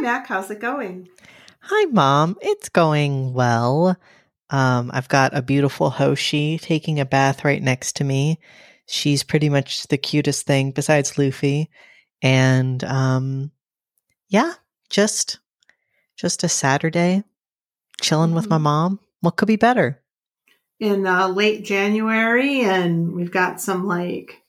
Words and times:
Mac. 0.00 0.26
How's 0.26 0.50
it 0.50 0.60
going? 0.60 1.08
Hi, 1.62 1.84
Mom. 1.86 2.36
It's 2.40 2.68
going 2.68 3.34
well. 3.34 3.96
Um, 4.48 4.90
I've 4.92 5.08
got 5.08 5.36
a 5.36 5.42
beautiful 5.42 5.90
Hoshi 5.90 6.58
taking 6.58 6.98
a 6.98 7.04
bath 7.04 7.44
right 7.44 7.62
next 7.62 7.96
to 7.96 8.04
me. 8.04 8.38
She's 8.86 9.22
pretty 9.22 9.48
much 9.48 9.86
the 9.88 9.98
cutest 9.98 10.46
thing 10.46 10.72
besides 10.72 11.16
Luffy. 11.18 11.70
And 12.22 12.82
um, 12.84 13.50
yeah, 14.28 14.54
just 14.88 15.38
just 16.16 16.42
a 16.44 16.48
Saturday 16.48 17.22
chilling 18.00 18.34
with 18.34 18.48
my 18.48 18.58
Mhm. 18.58 18.62
mom. 18.62 19.00
What 19.20 19.36
could 19.36 19.48
be 19.48 19.56
better? 19.56 20.02
In 20.78 21.06
uh, 21.06 21.28
late 21.28 21.64
January, 21.64 22.62
and 22.62 23.12
we've 23.12 23.30
got 23.30 23.60
some 23.60 23.86
like 23.86 24.42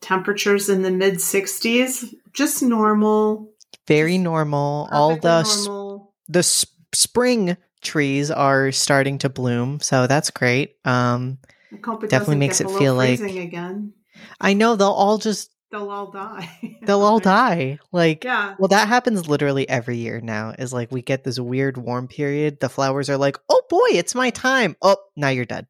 temperatures 0.00 0.68
in 0.68 0.82
the 0.82 0.90
mid 0.90 1.14
60s. 1.14 2.14
Just 2.32 2.62
normal. 2.62 3.51
Very 3.88 4.18
normal. 4.18 4.88
All 4.92 5.16
the 5.16 5.42
normal. 5.42 6.14
the 6.28 6.38
s- 6.40 6.66
spring 6.94 7.56
trees 7.80 8.30
are 8.30 8.70
starting 8.72 9.18
to 9.18 9.28
bloom, 9.28 9.80
so 9.80 10.06
that's 10.06 10.30
great. 10.30 10.76
Um, 10.84 11.38
I 11.72 11.78
hope 11.84 12.04
it 12.04 12.10
definitely 12.10 12.36
makes 12.36 12.60
it 12.60 12.70
feel 12.70 12.94
like- 12.94 13.18
again. 13.20 13.94
I 14.40 14.54
know 14.54 14.76
they'll 14.76 14.88
all 14.88 15.18
just 15.18 15.50
They'll 15.72 15.90
all 15.90 16.10
die. 16.10 16.78
they'll 16.82 17.00
all 17.00 17.18
die. 17.18 17.78
Like 17.92 18.24
Yeah. 18.24 18.54
Well, 18.58 18.68
that 18.68 18.88
happens 18.88 19.26
literally 19.26 19.66
every 19.68 19.96
year 19.96 20.20
now. 20.20 20.50
Is 20.58 20.70
like 20.72 20.92
we 20.92 21.00
get 21.00 21.24
this 21.24 21.40
weird 21.40 21.78
warm 21.78 22.08
period. 22.08 22.60
The 22.60 22.68
flowers 22.68 23.08
are 23.08 23.16
like, 23.16 23.38
"Oh 23.48 23.62
boy, 23.70 23.88
it's 23.92 24.14
my 24.14 24.28
time." 24.30 24.76
Oh, 24.82 24.98
now 25.16 25.30
you're 25.30 25.46
dead. 25.46 25.66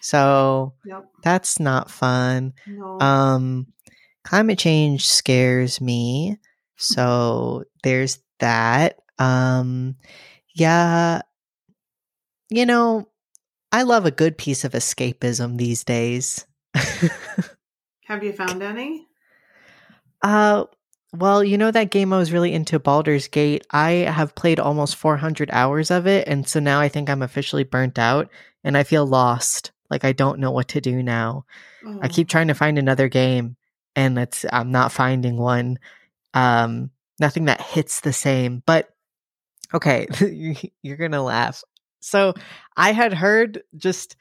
So 0.00 0.74
Yep. 0.84 1.04
that's 1.22 1.60
not 1.60 1.88
fun. 1.90 2.54
No. 2.66 2.98
Um, 3.00 3.68
climate 4.24 4.58
change 4.58 5.06
scares 5.06 5.80
me. 5.80 6.38
So 6.76 7.64
there's 7.82 8.18
that. 8.40 8.98
Um, 9.18 9.96
yeah, 10.54 11.22
you 12.50 12.66
know, 12.66 13.08
I 13.70 13.82
love 13.82 14.04
a 14.06 14.10
good 14.10 14.36
piece 14.36 14.64
of 14.64 14.72
escapism 14.72 15.56
these 15.56 15.84
days. 15.84 16.44
Have 18.06 18.22
you 18.22 18.32
found 18.32 18.62
any? 18.62 19.06
Uh, 20.22 20.64
well, 21.14 21.42
you 21.44 21.58
know 21.58 21.70
that 21.70 21.90
game 21.90 22.12
I 22.12 22.18
was 22.18 22.32
really 22.32 22.52
into, 22.52 22.78
Baldur's 22.78 23.28
Gate. 23.28 23.66
I 23.70 23.90
have 23.90 24.34
played 24.34 24.58
almost 24.60 24.96
400 24.96 25.50
hours 25.52 25.90
of 25.90 26.06
it, 26.06 26.26
and 26.28 26.48
so 26.48 26.58
now 26.60 26.80
I 26.80 26.88
think 26.88 27.10
I'm 27.10 27.22
officially 27.22 27.64
burnt 27.64 27.98
out, 27.98 28.30
and 28.64 28.76
I 28.76 28.82
feel 28.82 29.06
lost. 29.06 29.72
Like 29.90 30.04
I 30.04 30.12
don't 30.12 30.38
know 30.38 30.50
what 30.50 30.68
to 30.68 30.80
do 30.80 31.02
now. 31.02 31.44
I 32.00 32.06
Oh. 32.06 32.08
keep 32.08 32.28
trying 32.28 32.48
to 32.48 32.54
find 32.54 32.78
another 32.78 33.08
game, 33.08 33.56
and 33.94 34.18
it's 34.18 34.44
I'm 34.52 34.70
not 34.70 34.92
finding 34.92 35.36
one. 35.36 35.78
Um, 36.34 36.90
nothing 37.20 37.46
that 37.46 37.60
hits 37.60 38.00
the 38.00 38.12
same. 38.12 38.62
But 38.66 38.88
okay, 39.74 40.06
you're 40.82 40.96
gonna 40.96 41.22
laugh. 41.22 41.62
So 42.00 42.34
I 42.76 42.92
had 42.92 43.14
heard 43.14 43.62
just 43.76 44.16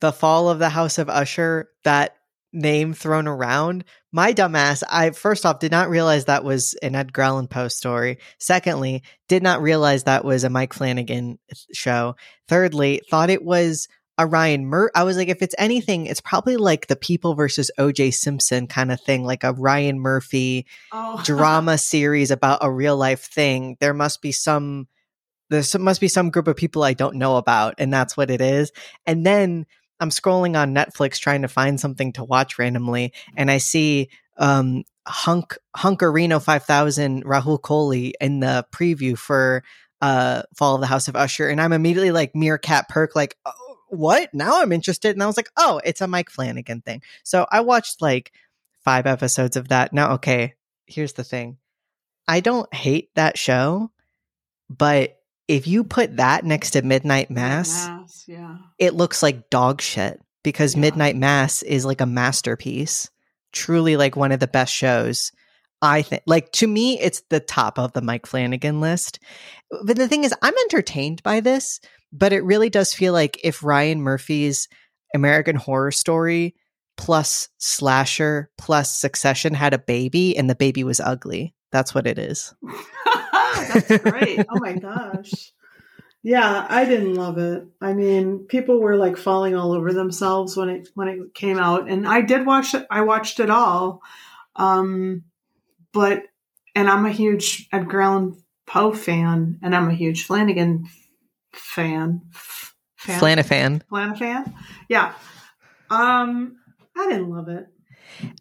the 0.00 0.12
fall 0.12 0.48
of 0.48 0.58
the 0.58 0.68
House 0.68 0.98
of 0.98 1.08
Usher 1.08 1.68
that 1.84 2.16
name 2.52 2.94
thrown 2.94 3.28
around. 3.28 3.84
My 4.10 4.32
dumbass, 4.32 4.82
I 4.88 5.10
first 5.10 5.44
off 5.44 5.58
did 5.58 5.70
not 5.70 5.90
realize 5.90 6.24
that 6.24 6.44
was 6.44 6.74
an 6.82 6.94
Edgar 6.94 7.22
Allan 7.22 7.46
Poe 7.46 7.68
story. 7.68 8.18
Secondly, 8.38 9.02
did 9.28 9.42
not 9.42 9.60
realize 9.60 10.04
that 10.04 10.24
was 10.24 10.44
a 10.44 10.50
Mike 10.50 10.72
Flanagan 10.72 11.38
show. 11.72 12.16
Thirdly, 12.48 13.02
thought 13.10 13.30
it 13.30 13.44
was 13.44 13.88
a 14.18 14.26
Ryan 14.26 14.66
Mur. 14.66 14.90
I 14.94 15.04
was 15.04 15.16
like, 15.16 15.28
if 15.28 15.42
it's 15.42 15.54
anything, 15.56 16.06
it's 16.06 16.20
probably 16.20 16.56
like 16.56 16.88
the 16.88 16.96
People 16.96 17.34
versus 17.34 17.70
O.J. 17.78 18.10
Simpson 18.10 18.66
kind 18.66 18.90
of 18.90 19.00
thing, 19.00 19.24
like 19.24 19.44
a 19.44 19.52
Ryan 19.52 20.00
Murphy 20.00 20.66
oh. 20.92 21.22
drama 21.24 21.78
series 21.78 22.32
about 22.32 22.58
a 22.60 22.70
real 22.70 22.96
life 22.96 23.22
thing. 23.22 23.76
There 23.80 23.94
must 23.94 24.20
be 24.20 24.32
some. 24.32 24.88
There 25.50 25.62
must 25.78 26.02
be 26.02 26.08
some 26.08 26.28
group 26.28 26.46
of 26.46 26.56
people 26.56 26.82
I 26.82 26.92
don't 26.92 27.16
know 27.16 27.36
about, 27.36 27.76
and 27.78 27.90
that's 27.90 28.18
what 28.18 28.30
it 28.30 28.42
is. 28.42 28.70
And 29.06 29.24
then 29.24 29.64
I'm 29.98 30.10
scrolling 30.10 30.60
on 30.60 30.74
Netflix 30.74 31.18
trying 31.18 31.40
to 31.40 31.48
find 31.48 31.80
something 31.80 32.12
to 32.14 32.24
watch 32.24 32.58
randomly, 32.58 33.14
and 33.34 33.50
I 33.50 33.56
see 33.56 34.10
um, 34.36 34.84
Hunk 35.06 35.56
Hunkarino 35.76 36.42
5000 36.42 37.24
Rahul 37.24 37.60
Kohli 37.60 38.12
in 38.20 38.40
the 38.40 38.66
preview 38.72 39.16
for 39.16 39.62
uh, 40.02 40.42
Fall 40.54 40.74
of 40.74 40.80
the 40.80 40.86
House 40.86 41.08
of 41.08 41.16
Usher, 41.16 41.48
and 41.48 41.60
I'm 41.60 41.72
immediately 41.72 42.10
like 42.10 42.34
meerkat 42.34 42.88
perk, 42.88 43.16
like 43.16 43.36
oh, 43.46 43.67
what? 43.88 44.32
Now 44.32 44.60
I'm 44.60 44.72
interested, 44.72 45.14
and 45.14 45.22
I 45.22 45.26
was 45.26 45.36
like, 45.36 45.50
oh, 45.56 45.80
it's 45.84 46.00
a 46.00 46.06
Mike 46.06 46.30
Flanagan 46.30 46.80
thing. 46.80 47.02
So 47.24 47.46
I 47.50 47.60
watched 47.60 48.02
like 48.02 48.32
five 48.84 49.06
episodes 49.06 49.56
of 49.56 49.68
that. 49.68 49.92
Now, 49.92 50.12
okay, 50.14 50.54
here's 50.86 51.14
the 51.14 51.24
thing: 51.24 51.58
I 52.26 52.40
don't 52.40 52.72
hate 52.74 53.14
that 53.14 53.38
show, 53.38 53.90
but 54.68 55.18
if 55.48 55.66
you 55.66 55.82
put 55.82 56.18
that 56.18 56.44
next 56.44 56.72
to 56.72 56.82
Midnight 56.82 57.30
Mass, 57.30 57.88
Mass, 57.88 58.24
yeah. 58.28 58.56
it 58.78 58.94
looks 58.94 59.22
like 59.22 59.50
dog 59.50 59.80
shit 59.80 60.20
because 60.42 60.74
Yeah. 60.74 60.82
Midnight 60.82 61.16
Mass 61.16 61.62
is 61.62 61.84
like 61.84 62.00
a 62.00 62.06
masterpiece. 62.06 63.10
Truly 63.52 63.96
like 63.96 64.14
one 64.14 64.30
of 64.30 64.40
the 64.40 64.46
best 64.46 64.72
shows. 64.72 65.32
I 65.80 66.02
think 66.02 66.22
like 66.26 66.52
to 66.52 66.66
me 66.66 67.00
it's 67.00 67.22
the 67.30 67.40
top 67.40 67.78
of 67.78 67.92
the 67.92 68.02
Mike 68.02 68.26
Flanagan 68.26 68.80
list. 68.80 69.20
But 69.84 69.96
the 69.96 70.08
thing 70.08 70.24
is 70.24 70.34
I'm 70.42 70.54
entertained 70.64 71.22
by 71.22 71.40
this, 71.40 71.80
but 72.12 72.32
it 72.32 72.44
really 72.44 72.70
does 72.70 72.94
feel 72.94 73.12
like 73.12 73.38
if 73.44 73.62
Ryan 73.62 74.00
Murphy's 74.00 74.68
American 75.14 75.56
Horror 75.56 75.90
Story 75.90 76.54
plus 76.96 77.48
slasher 77.58 78.50
plus 78.58 78.92
succession 78.92 79.54
had 79.54 79.72
a 79.72 79.78
baby 79.78 80.36
and 80.36 80.50
the 80.50 80.54
baby 80.54 80.84
was 80.84 81.00
ugly. 81.00 81.54
That's 81.70 81.94
what 81.94 82.06
it 82.06 82.18
is. 82.18 82.54
That's 83.04 83.98
great. 83.98 84.44
oh 84.48 84.58
my 84.60 84.74
gosh. 84.74 85.52
Yeah, 86.22 86.66
I 86.68 86.84
didn't 86.84 87.14
love 87.14 87.38
it. 87.38 87.64
I 87.80 87.92
mean, 87.92 88.40
people 88.48 88.80
were 88.80 88.96
like 88.96 89.16
falling 89.16 89.54
all 89.54 89.72
over 89.72 89.92
themselves 89.92 90.56
when 90.56 90.68
it 90.68 90.88
when 90.94 91.08
it 91.08 91.34
came 91.34 91.58
out, 91.58 91.88
and 91.88 92.08
I 92.08 92.22
did 92.22 92.44
watch 92.44 92.74
it. 92.74 92.86
I 92.90 93.02
watched 93.02 93.38
it 93.38 93.50
all, 93.50 94.02
um, 94.56 95.22
but 95.92 96.24
and 96.74 96.90
I'm 96.90 97.06
a 97.06 97.12
huge 97.12 97.68
Edgar 97.72 98.00
Allan 98.00 98.42
Poe 98.66 98.92
fan, 98.92 99.60
and 99.62 99.74
I'm 99.74 99.88
a 99.88 99.94
huge 99.94 100.24
Flanagan 100.24 100.88
fan. 101.58 102.22
Fan? 102.96 103.20
Flanafan. 103.20 103.82
Flanagan, 103.88 104.54
yeah. 104.88 105.14
Um, 105.90 106.56
I 106.96 107.08
didn't 107.08 107.30
love 107.30 107.48
it. 107.48 107.66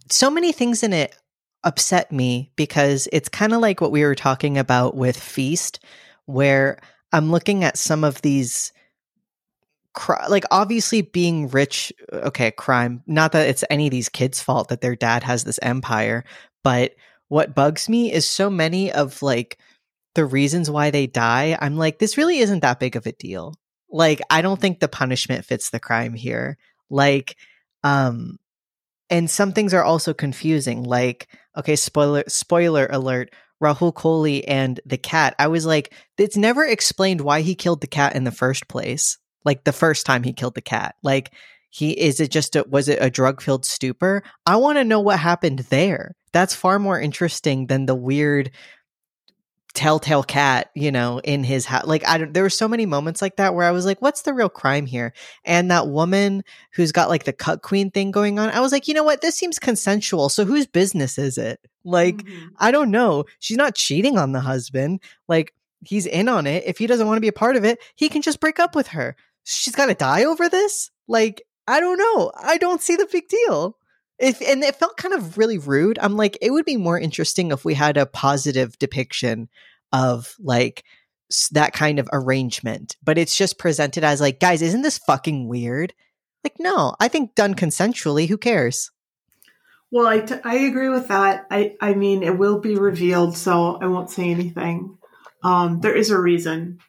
so 0.09 0.29
many 0.29 0.51
things 0.51 0.83
in 0.83 0.93
it 0.93 1.15
upset 1.63 2.11
me 2.11 2.51
because 2.55 3.07
it's 3.11 3.29
kind 3.29 3.53
of 3.53 3.59
like 3.61 3.81
what 3.81 3.91
we 3.91 4.03
were 4.03 4.15
talking 4.15 4.57
about 4.57 4.95
with 4.95 5.17
Feast, 5.17 5.79
where 6.25 6.79
I'm 7.11 7.31
looking 7.31 7.63
at 7.63 7.77
some 7.77 8.03
of 8.03 8.21
these. 8.21 8.71
Like 10.29 10.43
obviously 10.51 11.01
being 11.01 11.49
rich 11.49 11.91
okay 12.13 12.51
crime 12.51 13.01
not 13.07 13.31
that 13.31 13.49
it's 13.49 13.63
any 13.71 13.87
of 13.87 13.91
these 13.91 14.09
kids 14.09 14.39
fault 14.39 14.69
that 14.69 14.81
their 14.81 14.95
dad 14.95 15.23
has 15.23 15.43
this 15.43 15.57
empire 15.63 16.23
but 16.63 16.93
what 17.29 17.55
bugs 17.55 17.89
me 17.89 18.13
is 18.13 18.29
so 18.29 18.47
many 18.47 18.91
of 18.91 19.23
like 19.23 19.57
the 20.17 20.25
reasons 20.25 20.67
why 20.67 20.89
they 20.89 21.05
die 21.05 21.55
i'm 21.61 21.77
like 21.77 21.99
this 21.99 22.17
really 22.17 22.39
isn't 22.39 22.61
that 22.61 22.79
big 22.79 22.95
of 22.95 23.05
a 23.05 23.11
deal. 23.11 23.53
Like 23.89 24.19
i 24.31 24.41
don't 24.41 24.59
think 24.59 24.79
the 24.79 24.87
punishment 24.87 25.45
fits 25.45 25.69
the 25.69 25.79
crime 25.79 26.15
here. 26.15 26.57
Like 26.89 27.37
um 27.83 28.37
and 29.11 29.29
some 29.29 29.53
things 29.53 29.75
are 29.75 29.83
also 29.83 30.15
confusing 30.15 30.81
like 30.81 31.27
okay 31.55 31.75
spoiler 31.75 32.23
spoiler 32.27 32.87
alert 32.89 33.29
rahul 33.63 33.93
kohli 33.93 34.43
and 34.47 34.79
the 34.87 34.97
cat. 34.97 35.35
I 35.37 35.47
was 35.47 35.67
like 35.67 35.93
it's 36.17 36.35
never 36.35 36.65
explained 36.65 37.21
why 37.21 37.41
he 37.41 37.53
killed 37.53 37.81
the 37.81 37.87
cat 37.87 38.15
in 38.15 38.23
the 38.23 38.31
first 38.31 38.67
place 38.67 39.19
like 39.45 39.65
the 39.65 39.71
first 39.71 40.07
time 40.07 40.23
he 40.23 40.33
killed 40.33 40.55
the 40.55 40.61
cat. 40.61 40.95
Like 41.03 41.31
he 41.69 41.91
is 41.91 42.19
it 42.19 42.31
just 42.31 42.55
a, 42.55 42.65
was 42.67 42.89
it 42.89 42.97
a 42.99 43.11
drug 43.11 43.39
filled 43.39 43.65
stupor? 43.65 44.23
I 44.47 44.55
want 44.55 44.79
to 44.79 44.83
know 44.83 44.99
what 44.99 45.19
happened 45.19 45.59
there. 45.69 46.15
That's 46.33 46.55
far 46.55 46.79
more 46.79 46.99
interesting 46.99 47.67
than 47.67 47.85
the 47.85 47.95
weird 47.95 48.49
telltale 49.77 50.23
cat 50.23 50.71
you 50.73 50.91
know 50.91 51.19
in 51.23 51.43
his 51.43 51.63
house 51.65 51.85
like 51.85 52.03
i 52.07 52.17
don't 52.17 52.33
there 52.33 52.41
were 52.41 52.49
so 52.49 52.67
many 52.67 52.87
moments 52.87 53.21
like 53.21 53.35
that 53.35 53.53
where 53.53 53.65
i 53.65 53.69
was 53.69 53.85
like 53.85 54.01
what's 54.01 54.23
the 54.23 54.33
real 54.33 54.49
crime 54.49 54.87
here 54.87 55.13
and 55.45 55.69
that 55.69 55.87
woman 55.87 56.43
who's 56.73 56.91
got 56.91 57.09
like 57.09 57.25
the 57.25 57.31
cut 57.31 57.61
queen 57.61 57.91
thing 57.91 58.09
going 58.09 58.39
on 58.39 58.49
i 58.49 58.59
was 58.59 58.71
like 58.71 58.87
you 58.87 58.93
know 58.95 59.03
what 59.03 59.21
this 59.21 59.35
seems 59.35 59.59
consensual 59.59 60.29
so 60.29 60.45
whose 60.45 60.65
business 60.65 61.19
is 61.19 61.37
it 61.37 61.59
like 61.83 62.17
Mhm. 62.17 62.49
I 62.57 62.71
don't 62.71 62.91
know. 62.91 63.23
She's 63.39 63.55
not 63.55 63.75
cheating 63.75 64.17
on 64.17 64.33
the 64.33 64.41
husband. 64.41 64.99
Like 65.29 65.53
he's 65.85 66.05
in 66.05 66.27
on 66.27 66.45
it. 66.45 66.63
If 66.65 66.79
he 66.79 66.87
doesn't 66.87 67.07
want 67.07 67.15
to 67.17 67.21
be 67.21 67.29
a 67.29 67.31
part 67.43 67.55
of 67.55 67.63
it, 67.63 67.79
he 67.95 68.09
can 68.09 68.21
just 68.21 68.41
break 68.41 68.59
up 68.59 68.75
with 68.75 68.87
her. 68.87 69.15
She's 69.45 69.73
got 69.75 69.85
to 69.85 69.93
die 69.93 70.25
over 70.25 70.49
this? 70.49 70.91
Like 71.07 71.43
I 71.67 71.79
don't 71.79 71.97
know. 71.97 72.31
I 72.35 72.57
don't 72.57 72.81
see 72.81 72.97
the 72.97 73.07
big 73.09 73.29
deal. 73.29 73.77
If 74.19 74.41
and 74.41 74.63
it 74.63 74.75
felt 74.75 74.97
kind 74.97 75.13
of 75.13 75.37
really 75.37 75.59
rude. 75.59 75.97
I'm 76.01 76.17
like 76.17 76.37
it 76.41 76.51
would 76.51 76.65
be 76.65 76.75
more 76.75 76.99
interesting 76.99 77.51
if 77.51 77.63
we 77.63 77.75
had 77.75 77.95
a 77.95 78.05
positive 78.05 78.77
depiction 78.79 79.47
of 79.93 80.35
like 80.39 80.83
that 81.51 81.73
kind 81.73 81.99
of 81.99 82.09
arrangement. 82.13 82.95
But 83.03 83.17
it's 83.17 83.35
just 83.35 83.59
presented 83.59 84.03
as 84.03 84.21
like, 84.21 84.39
guys, 84.39 84.61
isn't 84.61 84.81
this 84.81 84.97
fucking 84.99 85.47
weird? 85.47 85.93
Like 86.43 86.55
no, 86.59 86.95
I 86.99 87.07
think 87.07 87.35
done 87.35 87.55
consensually, 87.55 88.27
who 88.27 88.37
cares? 88.37 88.91
Well, 89.91 90.07
I, 90.07 90.19
t- 90.19 90.35
I 90.43 90.55
agree 90.55 90.89
with 90.89 91.07
that. 91.07 91.47
I, 91.49 91.75
I 91.79 91.93
mean, 91.93 92.21
it 92.21 92.37
will 92.37 92.59
be 92.59 92.75
revealed, 92.75 93.37
so 93.37 93.77
I 93.77 93.87
won't 93.87 94.09
say 94.09 94.29
anything. 94.29 94.97
Um, 95.43 95.79
there 95.79 95.95
is 95.95 96.09
a 96.09 96.19
reason, 96.19 96.79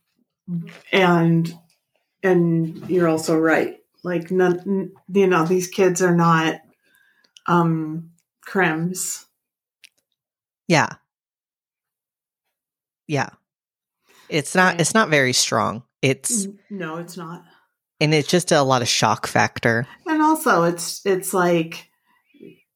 and 0.91 1.53
and 2.23 2.91
you're 2.91 3.09
also 3.09 3.39
right. 3.39 3.77
Like, 4.03 4.31
none, 4.31 4.93
you 5.13 5.27
know, 5.27 5.45
these 5.45 5.69
kids 5.69 6.03
are 6.03 6.15
not 6.15 6.61
um, 7.47 8.11
crims. 8.43 9.27
Yeah. 10.67 10.95
Yeah. 13.09 13.31
It's 14.29 14.55
not 14.55 14.81
it's 14.81 14.95
not 14.95 15.09
very 15.09 15.33
strong. 15.33 15.83
It's 16.03 16.47
No, 16.71 16.99
it's 16.99 17.17
not. 17.17 17.43
and 18.01 18.15
it's 18.15 18.29
just 18.29 18.53
a 18.53 18.63
lot 18.63 18.83
of 18.83 18.89
shock 18.89 19.27
factor. 19.27 19.87
And 20.07 20.23
also, 20.23 20.65
it's 20.65 21.05
it's 21.05 21.35
like 21.35 21.91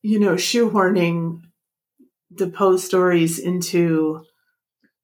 you 0.03 0.19
know 0.19 0.35
shoehorning 0.35 1.43
the 2.31 2.49
Poe 2.49 2.79
stories 2.79 3.39
into 3.39 4.25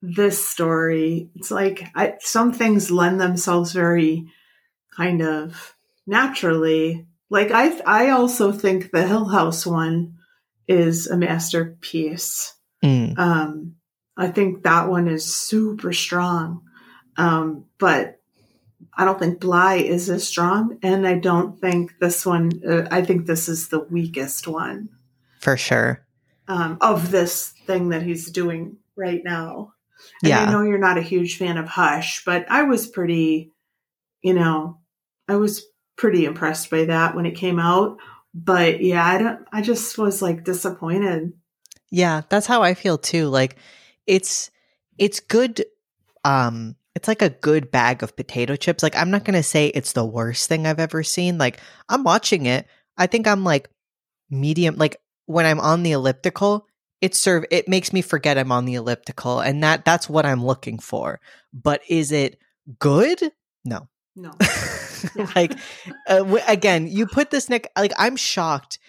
this 0.01 0.45
story. 0.45 1.31
It's 1.35 1.51
like 1.51 1.89
I, 1.95 2.15
some 2.21 2.53
things 2.53 2.91
lend 2.91 3.21
themselves 3.21 3.73
very 3.73 4.27
kind 4.97 5.23
of 5.23 5.75
naturally. 6.07 7.07
Like 7.31 7.51
I, 7.53 7.79
I 7.87 8.11
also 8.11 8.53
think 8.53 8.91
the 8.91 9.07
Hill 9.07 9.27
House 9.27 9.67
one 9.67 10.15
is 10.67 11.07
a 11.07 11.17
masterpiece. 11.17 12.55
Mm. 12.83 13.19
Um, 13.19 13.75
I 14.19 14.29
think 14.29 14.65
that 14.65 14.89
one 14.89 15.09
is 15.09 15.35
super 15.35 15.93
strong. 15.93 16.63
Um, 17.17 17.65
but 17.79 18.21
I 18.97 19.05
don't 19.05 19.19
think 19.19 19.41
Bly 19.41 19.77
is 19.77 20.11
as 20.11 20.27
strong. 20.27 20.79
And 20.83 21.07
I 21.07 21.15
don't 21.19 21.59
think 21.61 21.95
this 22.01 22.27
one, 22.27 22.51
uh, 22.69 22.89
I 22.91 23.03
think 23.03 23.27
this 23.27 23.49
is 23.49 23.69
the 23.69 23.81
weakest 23.81 24.47
one 24.49 24.89
For 25.41 25.57
sure. 25.57 26.05
um, 26.49 26.79
of 26.81 27.11
this 27.11 27.55
thing 27.67 27.91
that 27.91 28.03
he's 28.03 28.31
doing 28.31 28.77
right 28.97 29.23
now. 29.25 29.73
And 30.23 30.31
Yeah. 30.31 30.43
I 30.45 30.51
know 30.51 30.63
you're 30.63 30.79
not 30.79 30.99
a 30.99 31.03
huge 31.03 31.39
fan 31.39 31.57
of 31.57 31.69
Hush, 31.69 32.25
but 32.25 32.45
I 32.51 32.65
was 32.65 32.87
pretty, 32.89 33.53
you 34.23 34.35
know, 34.35 34.79
I 35.29 35.37
was 35.37 35.65
pretty 35.97 36.25
impressed 36.25 36.71
by 36.71 36.85
that 36.87 37.15
when 37.15 37.27
it 37.27 37.37
came 37.37 37.59
out. 37.61 37.99
But 38.35 38.83
yeah, 38.83 39.05
I 39.05 39.19
don't, 39.19 39.41
I 39.53 39.63
just 39.63 39.97
was 39.99 40.23
like 40.23 40.45
disappointed. 40.45 41.33
Yeah, 41.91 42.23
that's 42.29 42.47
how 42.47 42.63
I 42.63 42.75
feel 42.75 42.99
too. 42.99 43.29
Like 43.29 43.57
it's 44.09 44.51
it's 44.97 45.21
good 45.21 45.65
um 46.25 46.75
it's 46.97 47.07
like 47.07 47.23
a 47.23 47.31
good 47.31 47.71
bag 47.71 48.03
of 48.03 48.17
potato 48.17 48.57
chips. 48.57 48.83
Like 48.83 48.97
I'm 48.97 49.13
not 49.13 49.25
going 49.25 49.37
to 49.37 49.43
say 49.45 49.69
it's 49.69 49.93
the 49.93 50.05
worst 50.05 50.49
thing 50.49 50.67
I've 50.67 50.81
ever 50.81 51.05
seen. 51.05 51.39
Like 51.39 51.61
I'm 51.89 52.03
watching 52.03 52.47
it. 52.47 52.67
I 52.97 53.07
think 53.07 53.29
I'm 53.29 53.45
like 53.45 53.71
medium 54.31 54.75
like 54.77 54.97
when 55.27 55.47
I'm 55.47 55.61
on 55.61 55.85
the 55.85 55.93
elliptical, 55.93 56.67
it 57.01 57.15
serve 57.15 57.45
it 57.53 57.69
makes 57.69 57.93
me 57.93 58.03
forget 58.03 58.37
I'm 58.37 58.51
on 58.51 58.65
the 58.65 58.75
elliptical 58.75 59.39
and 59.39 59.63
that 59.63 59.85
that's 59.85 60.09
what 60.09 60.27
I'm 60.27 60.45
looking 60.45 60.81
for. 60.81 61.21
But 61.53 61.83
is 61.89 62.11
it 62.11 62.41
good? 62.81 63.23
No. 63.65 63.89
No. 64.17 64.33
like 65.37 65.53
uh, 66.09 66.19
w- 66.19 66.43
again, 66.49 66.89
you 66.89 67.07
put 67.07 67.31
this 67.31 67.49
Nick 67.49 67.71
like 67.77 67.93
I'm 67.97 68.17
shocked 68.17 68.81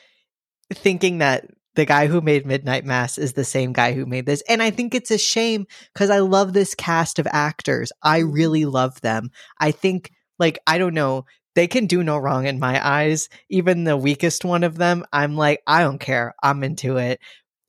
thinking 0.73 1.19
that 1.19 1.45
the 1.79 1.85
guy 1.85 2.07
who 2.07 2.19
made 2.19 2.45
Midnight 2.45 2.83
Mass 2.83 3.17
is 3.17 3.31
the 3.31 3.45
same 3.45 3.71
guy 3.71 3.93
who 3.93 4.05
made 4.05 4.25
this. 4.25 4.43
And 4.49 4.61
I 4.61 4.69
think 4.69 4.93
it's 4.93 5.11
a 5.11 5.17
shame 5.17 5.65
because 5.93 6.09
I 6.09 6.19
love 6.19 6.51
this 6.51 6.75
cast 6.75 7.19
of 7.19 7.27
actors. 7.31 7.93
I 8.03 8.19
mm-hmm. 8.19 8.33
really 8.33 8.65
love 8.65 8.99
them. 8.99 9.31
I 9.61 9.71
think, 9.71 10.11
like, 10.37 10.59
I 10.67 10.77
don't 10.77 10.93
know, 10.93 11.23
they 11.55 11.67
can 11.67 11.85
do 11.85 12.03
no 12.03 12.17
wrong 12.17 12.45
in 12.47 12.59
my 12.59 12.85
eyes. 12.85 13.29
Even 13.49 13.85
the 13.85 13.95
weakest 13.95 14.43
one 14.43 14.65
of 14.65 14.77
them, 14.77 15.05
I'm 15.13 15.37
like, 15.37 15.61
I 15.65 15.79
don't 15.79 15.99
care. 15.99 16.35
I'm 16.43 16.65
into 16.65 16.97
it. 16.97 17.21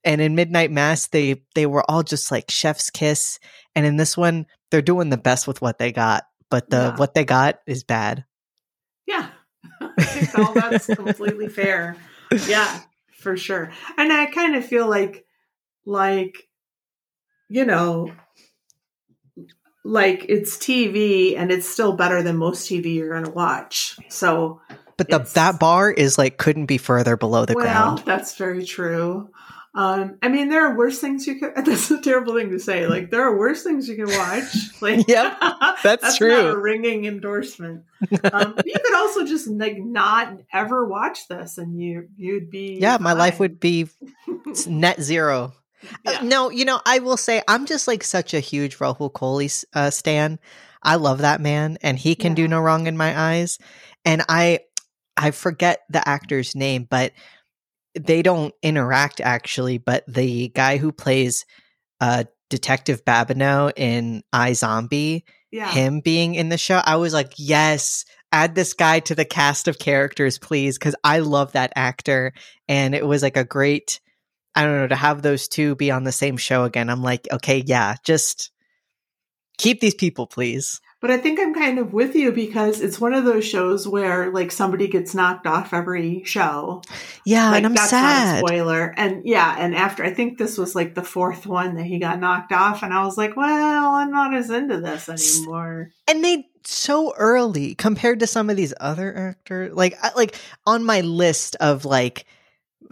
And 0.02 0.20
in 0.20 0.34
Midnight 0.34 0.72
Mass, 0.72 1.06
they 1.06 1.42
they 1.54 1.66
were 1.66 1.88
all 1.88 2.02
just 2.02 2.32
like 2.32 2.50
chef's 2.50 2.90
kiss. 2.90 3.38
And 3.76 3.86
in 3.86 3.96
this 3.96 4.16
one, 4.16 4.46
they're 4.72 4.82
doing 4.82 5.10
the 5.10 5.18
best 5.18 5.46
with 5.46 5.62
what 5.62 5.78
they 5.78 5.92
got. 5.92 6.24
But 6.50 6.68
the 6.68 6.76
Yeah. 6.76 6.96
what 6.96 7.14
they 7.14 7.24
got 7.24 7.60
is 7.64 7.84
bad. 7.84 8.24
Yeah. 9.06 9.28
I 9.80 10.02
think 10.02 10.36
all 10.36 10.52
that's 10.52 10.86
completely 10.86 11.48
fair. 11.48 11.96
Yeah, 12.48 12.80
for 13.20 13.36
sure. 13.36 13.70
And 13.96 14.12
I 14.12 14.26
kind 14.26 14.56
of 14.56 14.64
feel 14.64 14.88
like 14.88 15.24
like 15.86 16.48
you 17.48 17.64
know 17.64 18.12
like 19.84 20.26
it's 20.28 20.56
TV 20.56 21.36
and 21.36 21.50
it's 21.50 21.68
still 21.68 21.94
better 21.94 22.22
than 22.22 22.36
most 22.36 22.68
TV 22.68 22.94
you're 22.94 23.10
going 23.10 23.24
to 23.24 23.30
watch. 23.30 23.98
So, 24.08 24.60
But 24.96 25.08
the 25.08 25.18
that 25.34 25.58
bar 25.58 25.90
is 25.90 26.18
like 26.18 26.36
couldn't 26.36 26.66
be 26.66 26.78
further 26.78 27.16
below 27.16 27.46
the 27.46 27.54
well, 27.54 27.64
ground. 27.64 28.02
that's 28.04 28.36
very 28.36 28.64
true. 28.64 29.30
Um, 29.72 30.18
I 30.20 30.28
mean, 30.28 30.48
there 30.48 30.66
are 30.66 30.76
worse 30.76 30.98
things 30.98 31.26
you 31.26 31.38
could. 31.38 31.52
That's 31.64 31.90
a 31.90 32.00
terrible 32.00 32.34
thing 32.34 32.50
to 32.50 32.58
say. 32.58 32.86
Like, 32.88 33.10
there 33.10 33.22
are 33.22 33.38
worse 33.38 33.62
things 33.62 33.88
you 33.88 33.96
can 33.96 34.08
watch. 34.08 34.44
Like, 34.82 35.06
Yep, 35.08 35.36
that's 35.82 36.02
Not 36.02 36.16
true. 36.16 36.46
a 36.48 36.58
ringing 36.58 37.04
endorsement. 37.04 37.84
Um, 38.32 38.54
you 38.64 38.72
could 38.82 38.94
also 38.94 39.26
just 39.26 39.46
like 39.46 39.76
not 39.78 40.38
ever 40.54 40.86
watch 40.86 41.28
this, 41.28 41.58
and 41.58 41.78
you 41.78 42.08
you'd 42.16 42.48
be 42.50 42.78
Yeah, 42.80 42.96
my 42.98 43.12
life 43.12 43.38
would 43.40 43.60
be 43.60 43.88
net 44.66 45.02
zero. 45.02 45.52
Uh, 46.06 46.18
no, 46.22 46.48
you 46.50 46.64
know, 46.64 46.80
I 46.86 47.00
will 47.00 47.18
say 47.18 47.42
I'm 47.46 47.66
just 47.66 47.86
like 47.88 48.02
such 48.02 48.32
a 48.32 48.40
huge 48.40 48.78
Rahul 48.78 49.12
Kohli 49.12 49.64
uh, 49.74 49.90
stan. 49.90 50.38
I 50.82 50.96
love 50.96 51.18
that 51.18 51.42
man, 51.42 51.76
and 51.82 51.98
he 51.98 52.14
can 52.14 52.32
do 52.34 52.48
no 52.48 52.58
wrong 52.60 52.86
in 52.86 52.96
my 52.96 53.18
eyes. 53.18 53.58
And 54.06 54.22
I, 54.30 54.60
I 55.16 55.30
forget 55.30 55.82
the 55.90 56.06
actor's 56.08 56.54
name, 56.56 56.86
but 56.88 57.12
they 57.98 58.22
don't 58.22 58.54
interact 58.62 59.20
actually. 59.20 59.78
But 59.78 60.04
the 60.06 60.48
guy 60.48 60.76
who 60.76 60.92
plays 60.92 61.44
uh, 62.00 62.24
Detective 62.48 63.04
Babineau 63.04 63.72
in 63.76 64.22
I 64.32 64.52
Zombie, 64.52 65.24
yeah. 65.50 65.70
him 65.70 66.00
being 66.00 66.34
in 66.34 66.48
the 66.48 66.58
show, 66.58 66.80
I 66.84 66.96
was 66.96 67.12
like, 67.14 67.34
yes, 67.36 68.04
add 68.32 68.54
this 68.54 68.74
guy 68.74 69.00
to 69.00 69.14
the 69.14 69.24
cast 69.24 69.68
of 69.68 69.78
characters, 69.78 70.38
please, 70.38 70.78
because 70.78 70.94
I 71.02 71.20
love 71.20 71.52
that 71.52 71.72
actor, 71.76 72.32
and 72.68 72.94
it 72.94 73.06
was 73.06 73.22
like 73.22 73.36
a 73.36 73.44
great. 73.44 74.00
I 74.54 74.64
don't 74.64 74.78
know 74.78 74.88
to 74.88 74.96
have 74.96 75.22
those 75.22 75.46
two 75.46 75.76
be 75.76 75.92
on 75.92 76.02
the 76.02 76.10
same 76.10 76.36
show 76.36 76.64
again. 76.64 76.90
I'm 76.90 77.02
like, 77.02 77.28
okay, 77.32 77.62
yeah, 77.64 77.94
just 78.04 78.50
keep 79.60 79.80
these 79.80 79.94
people, 79.94 80.26
please. 80.26 80.80
But 81.00 81.10
I 81.10 81.16
think 81.16 81.40
I'm 81.40 81.54
kind 81.54 81.78
of 81.78 81.94
with 81.94 82.14
you 82.14 82.30
because 82.30 82.82
it's 82.82 83.00
one 83.00 83.14
of 83.14 83.24
those 83.24 83.44
shows 83.44 83.88
where 83.88 84.30
like 84.30 84.52
somebody 84.52 84.86
gets 84.86 85.14
knocked 85.14 85.46
off 85.46 85.72
every 85.72 86.22
show. 86.24 86.82
Yeah, 87.24 87.50
like 87.50 87.58
and 87.58 87.66
I'm 87.66 87.74
that's 87.74 87.92
not 87.92 87.98
a 87.98 88.16
sad. 88.16 88.38
spoiler. 88.46 88.94
And 88.98 89.24
yeah, 89.24 89.56
and 89.58 89.74
after 89.74 90.04
I 90.04 90.12
think 90.12 90.36
this 90.36 90.58
was 90.58 90.74
like 90.74 90.94
the 90.94 91.02
fourth 91.02 91.46
one 91.46 91.76
that 91.76 91.84
he 91.84 91.98
got 91.98 92.20
knocked 92.20 92.52
off, 92.52 92.82
and 92.82 92.92
I 92.92 93.04
was 93.04 93.16
like, 93.16 93.34
well, 93.34 93.94
I'm 93.94 94.10
not 94.10 94.34
as 94.34 94.50
into 94.50 94.80
this 94.80 95.08
anymore. 95.08 95.90
and 96.06 96.22
they 96.22 96.46
so 96.64 97.14
early 97.16 97.74
compared 97.74 98.20
to 98.20 98.26
some 98.26 98.50
of 98.50 98.56
these 98.58 98.74
other 98.80 99.16
actors. 99.16 99.74
Like, 99.74 99.96
like 100.14 100.36
on 100.66 100.84
my 100.84 101.00
list 101.00 101.56
of 101.56 101.86
like 101.86 102.26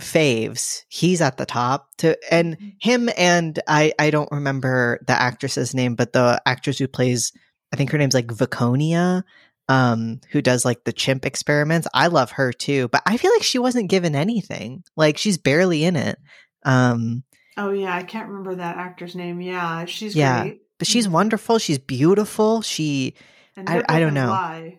faves, 0.00 0.82
he's 0.88 1.20
at 1.20 1.36
the 1.36 1.46
top. 1.46 1.88
To 1.98 2.16
and 2.32 2.56
him 2.80 3.08
and 3.16 3.58
I, 3.66 3.92
I 3.98 4.10
don't 4.10 4.30
remember 4.32 5.00
the 5.06 5.12
actress's 5.20 5.74
name, 5.74 5.94
but 5.94 6.12
the 6.12 6.40
actress 6.46 6.78
who 6.78 6.88
plays, 6.88 7.32
I 7.72 7.76
think 7.76 7.90
her 7.90 7.98
name's 7.98 8.14
like 8.14 8.26
Vaconia, 8.28 9.24
um, 9.68 10.20
who 10.30 10.40
does 10.40 10.64
like 10.64 10.84
the 10.84 10.92
chimp 10.92 11.26
experiments. 11.26 11.86
I 11.92 12.06
love 12.06 12.32
her 12.32 12.52
too, 12.52 12.88
but 12.88 13.02
I 13.06 13.16
feel 13.16 13.32
like 13.32 13.42
she 13.42 13.58
wasn't 13.58 13.90
given 13.90 14.14
anything. 14.14 14.84
Like 14.96 15.18
she's 15.18 15.38
barely 15.38 15.84
in 15.84 15.96
it. 15.96 16.18
Um, 16.64 17.24
Oh 17.56 17.70
yeah, 17.72 17.94
I 17.94 18.04
can't 18.04 18.28
remember 18.28 18.54
that 18.54 18.76
actor's 18.76 19.16
name. 19.16 19.40
Yeah, 19.40 19.84
she's 19.86 20.14
Yeah. 20.14 20.42
great. 20.42 20.60
but 20.78 20.86
she's 20.86 21.08
Mhm. 21.08 21.12
wonderful. 21.12 21.58
She's 21.58 21.78
beautiful. 21.78 22.62
She 22.62 23.14
And 23.56 23.68
I- 23.68 23.82
I 23.88 23.98
don't 23.98 24.14
know. 24.14 24.28
Bly. 24.28 24.78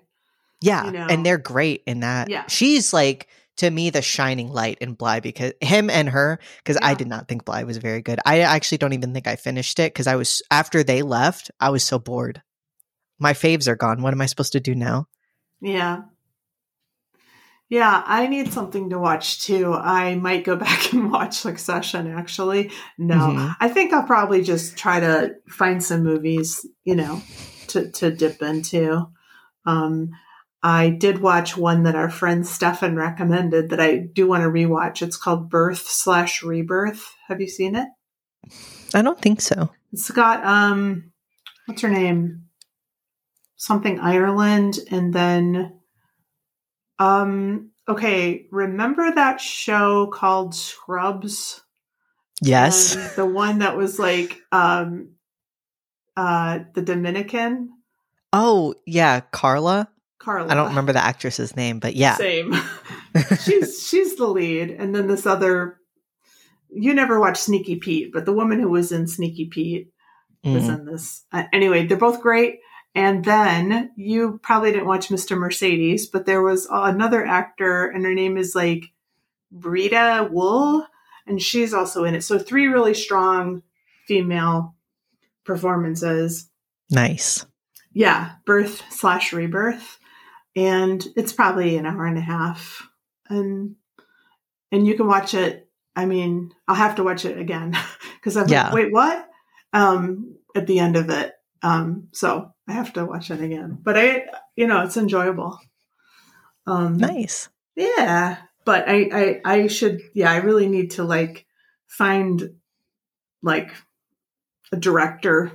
Yeah, 0.61 0.85
you 0.85 0.91
know. 0.91 1.07
and 1.09 1.25
they're 1.25 1.37
great 1.37 1.83
in 1.85 1.99
that. 2.01 2.29
Yeah. 2.29 2.45
she's 2.47 2.93
like 2.93 3.27
to 3.59 3.69
me 3.69 3.89
the 3.89 4.01
shining 4.01 4.51
light 4.51 4.77
in 4.79 4.93
Bly 4.93 5.19
because 5.19 5.53
him 5.61 5.89
and 5.89 6.09
her 6.09 6.39
because 6.57 6.77
I 6.81 6.93
did 6.93 7.07
not 7.07 7.27
think 7.27 7.45
Bly 7.45 7.63
was 7.63 7.77
very 7.77 8.01
good. 8.01 8.19
I 8.25 8.39
actually 8.39 8.79
don't 8.79 8.93
even 8.93 9.13
think 9.13 9.27
I 9.27 9.35
finished 9.35 9.79
it 9.79 9.93
because 9.93 10.07
I 10.07 10.15
was 10.15 10.41
after 10.51 10.83
they 10.83 11.01
left. 11.01 11.51
I 11.59 11.69
was 11.69 11.83
so 11.83 11.99
bored. 11.99 12.41
My 13.19 13.33
faves 13.33 13.67
are 13.67 13.75
gone. 13.75 14.01
What 14.01 14.13
am 14.13 14.21
I 14.21 14.25
supposed 14.27 14.53
to 14.53 14.59
do 14.59 14.75
now? 14.75 15.07
Yeah. 15.61 16.03
Yeah, 17.67 18.01
I 18.05 18.25
need 18.27 18.51
something 18.51 18.89
to 18.89 18.97
watch 18.99 19.43
too. 19.43 19.73
I 19.73 20.15
might 20.15 20.43
go 20.43 20.55
back 20.67 20.91
and 20.93 21.11
watch 21.11 21.35
Succession 21.35 22.07
actually. 22.07 22.71
No. 22.97 23.15
Mhm. 23.15 23.55
I 23.59 23.67
think 23.69 23.93
I'll 23.93 24.03
probably 24.03 24.41
just 24.41 24.77
try 24.77 24.99
to 24.99 25.35
find 25.47 25.83
some 25.83 26.03
movies, 26.03 26.65
you 26.83 26.95
know, 26.95 27.21
to 27.67 27.91
to 27.91 28.11
dip 28.11 28.41
into. 28.41 29.07
Um 29.65 30.11
I 30.61 30.89
did 30.89 31.21
watch 31.21 31.55
one 31.55 31.83
that 31.83 31.95
our 31.95 32.09
friend 32.09 32.45
Stefan 32.45 32.95
recommended 32.95 33.69
that 33.69 33.79
I 33.79 33.97
do 33.97 34.27
want 34.27 34.43
to 34.43 34.49
rewatch. 34.49 35.01
It's 35.01 35.17
called 35.17 35.49
Birth 35.49 35.87
slash 35.87 36.43
Rebirth. 36.43 37.15
Have 37.27 37.39
you 37.39 37.47
seen 37.47 37.75
it? 37.75 37.87
I 38.93 39.01
don't 39.01 39.21
think 39.21 39.41
so. 39.41 39.69
It's 39.93 40.11
got 40.11 40.45
um 40.45 41.11
what's 41.65 41.81
her 41.81 41.89
name? 41.89 42.45
Something 43.55 43.99
Ireland 43.99 44.79
and 44.91 45.13
then 45.13 45.79
Um. 46.97 47.71
Okay. 47.87 48.47
Remember 48.51 49.11
that 49.11 49.41
show 49.41 50.07
called 50.07 50.53
Scrubs? 50.53 51.61
Yes. 52.41 52.95
And 52.95 53.11
the 53.15 53.25
one 53.25 53.59
that 53.59 53.75
was 53.75 53.97
like 53.97 54.39
um, 54.51 55.15
uh, 56.15 56.59
the 56.73 56.81
Dominican 56.81 57.69
Oh, 58.31 58.75
yeah, 58.85 59.21
Carla. 59.21 59.89
Carla. 60.19 60.51
I 60.51 60.53
don't 60.55 60.69
remember 60.69 60.93
the 60.93 61.03
actress's 61.03 61.55
name, 61.55 61.79
but 61.79 61.95
yeah. 61.95 62.15
Same. 62.15 62.53
she's 63.43 63.87
she's 63.87 64.15
the 64.15 64.27
lead, 64.27 64.69
and 64.71 64.93
then 64.93 65.07
this 65.07 65.25
other. 65.25 65.77
You 66.71 66.93
never 66.93 67.19
watched 67.19 67.41
Sneaky 67.43 67.77
Pete, 67.77 68.11
but 68.13 68.25
the 68.25 68.33
woman 68.33 68.59
who 68.59 68.69
was 68.69 68.91
in 68.91 69.07
Sneaky 69.07 69.45
Pete 69.45 69.91
was 70.43 70.65
Mhm. 70.65 70.79
in 70.79 70.85
this. 70.85 71.23
Uh, 71.31 71.43
anyway, 71.51 71.87
they're 71.87 71.97
both 71.97 72.21
great. 72.21 72.59
And 72.95 73.23
then 73.23 73.91
you 73.95 74.39
probably 74.43 74.71
didn't 74.71 74.87
watch 74.87 75.09
Mr. 75.09 75.37
Mercedes, 75.37 76.07
but 76.07 76.25
there 76.25 76.41
was 76.41 76.67
another 76.71 77.25
actor, 77.25 77.85
and 77.87 78.03
her 78.05 78.13
name 78.13 78.35
is 78.37 78.55
like 78.55 78.85
Breeda 79.55 80.29
Wool, 80.31 80.85
and 81.27 81.41
she's 81.41 81.73
also 81.73 82.03
in 82.03 82.15
it. 82.15 82.23
So 82.23 82.37
three 82.39 82.67
really 82.67 82.93
strong 82.95 83.61
female 84.07 84.75
performances. 85.45 86.49
Nice. 86.89 87.45
Yeah, 87.93 88.31
birth 88.45 88.83
slash 88.89 89.33
rebirth, 89.33 89.98
and 90.55 91.05
it's 91.15 91.33
probably 91.33 91.77
an 91.77 91.85
hour 91.85 92.05
and 92.05 92.17
a 92.17 92.21
half, 92.21 92.87
and 93.29 93.75
and 94.71 94.85
you 94.87 94.95
can 94.95 95.07
watch 95.07 95.33
it. 95.33 95.69
I 95.95 96.05
mean, 96.05 96.51
I'll 96.67 96.75
have 96.75 96.95
to 96.95 97.03
watch 97.03 97.25
it 97.25 97.37
again 97.37 97.75
because 98.15 98.37
I'm 98.37 98.47
Yeah. 98.47 98.65
like, 98.65 98.73
wait, 98.73 98.93
what? 98.93 99.27
Um, 99.73 100.35
at 100.55 100.65
the 100.67 100.79
end 100.79 100.95
of 100.95 101.09
it, 101.09 101.33
um, 101.61 102.07
so 102.11 102.53
I 102.67 102.73
have 102.73 102.93
to 102.93 103.05
watch 103.05 103.31
it 103.31 103.41
again. 103.41 103.77
But 103.81 103.97
I, 103.97 104.25
you 104.55 104.65
know, 104.67 104.81
it's 104.81 104.97
enjoyable. 104.97 105.59
Um, 106.65 106.97
Nice. 106.97 107.49
yeah, 107.75 108.37
but 108.65 108.87
I, 108.87 109.09
I, 109.45 109.53
I 109.63 109.67
should, 109.67 110.01
yeah, 110.13 110.31
I 110.31 110.37
really 110.37 110.67
need 110.67 110.91
to 110.91 111.03
like 111.03 111.45
find 111.87 112.55
like 113.41 113.71
a 114.71 114.77
director. 114.77 115.51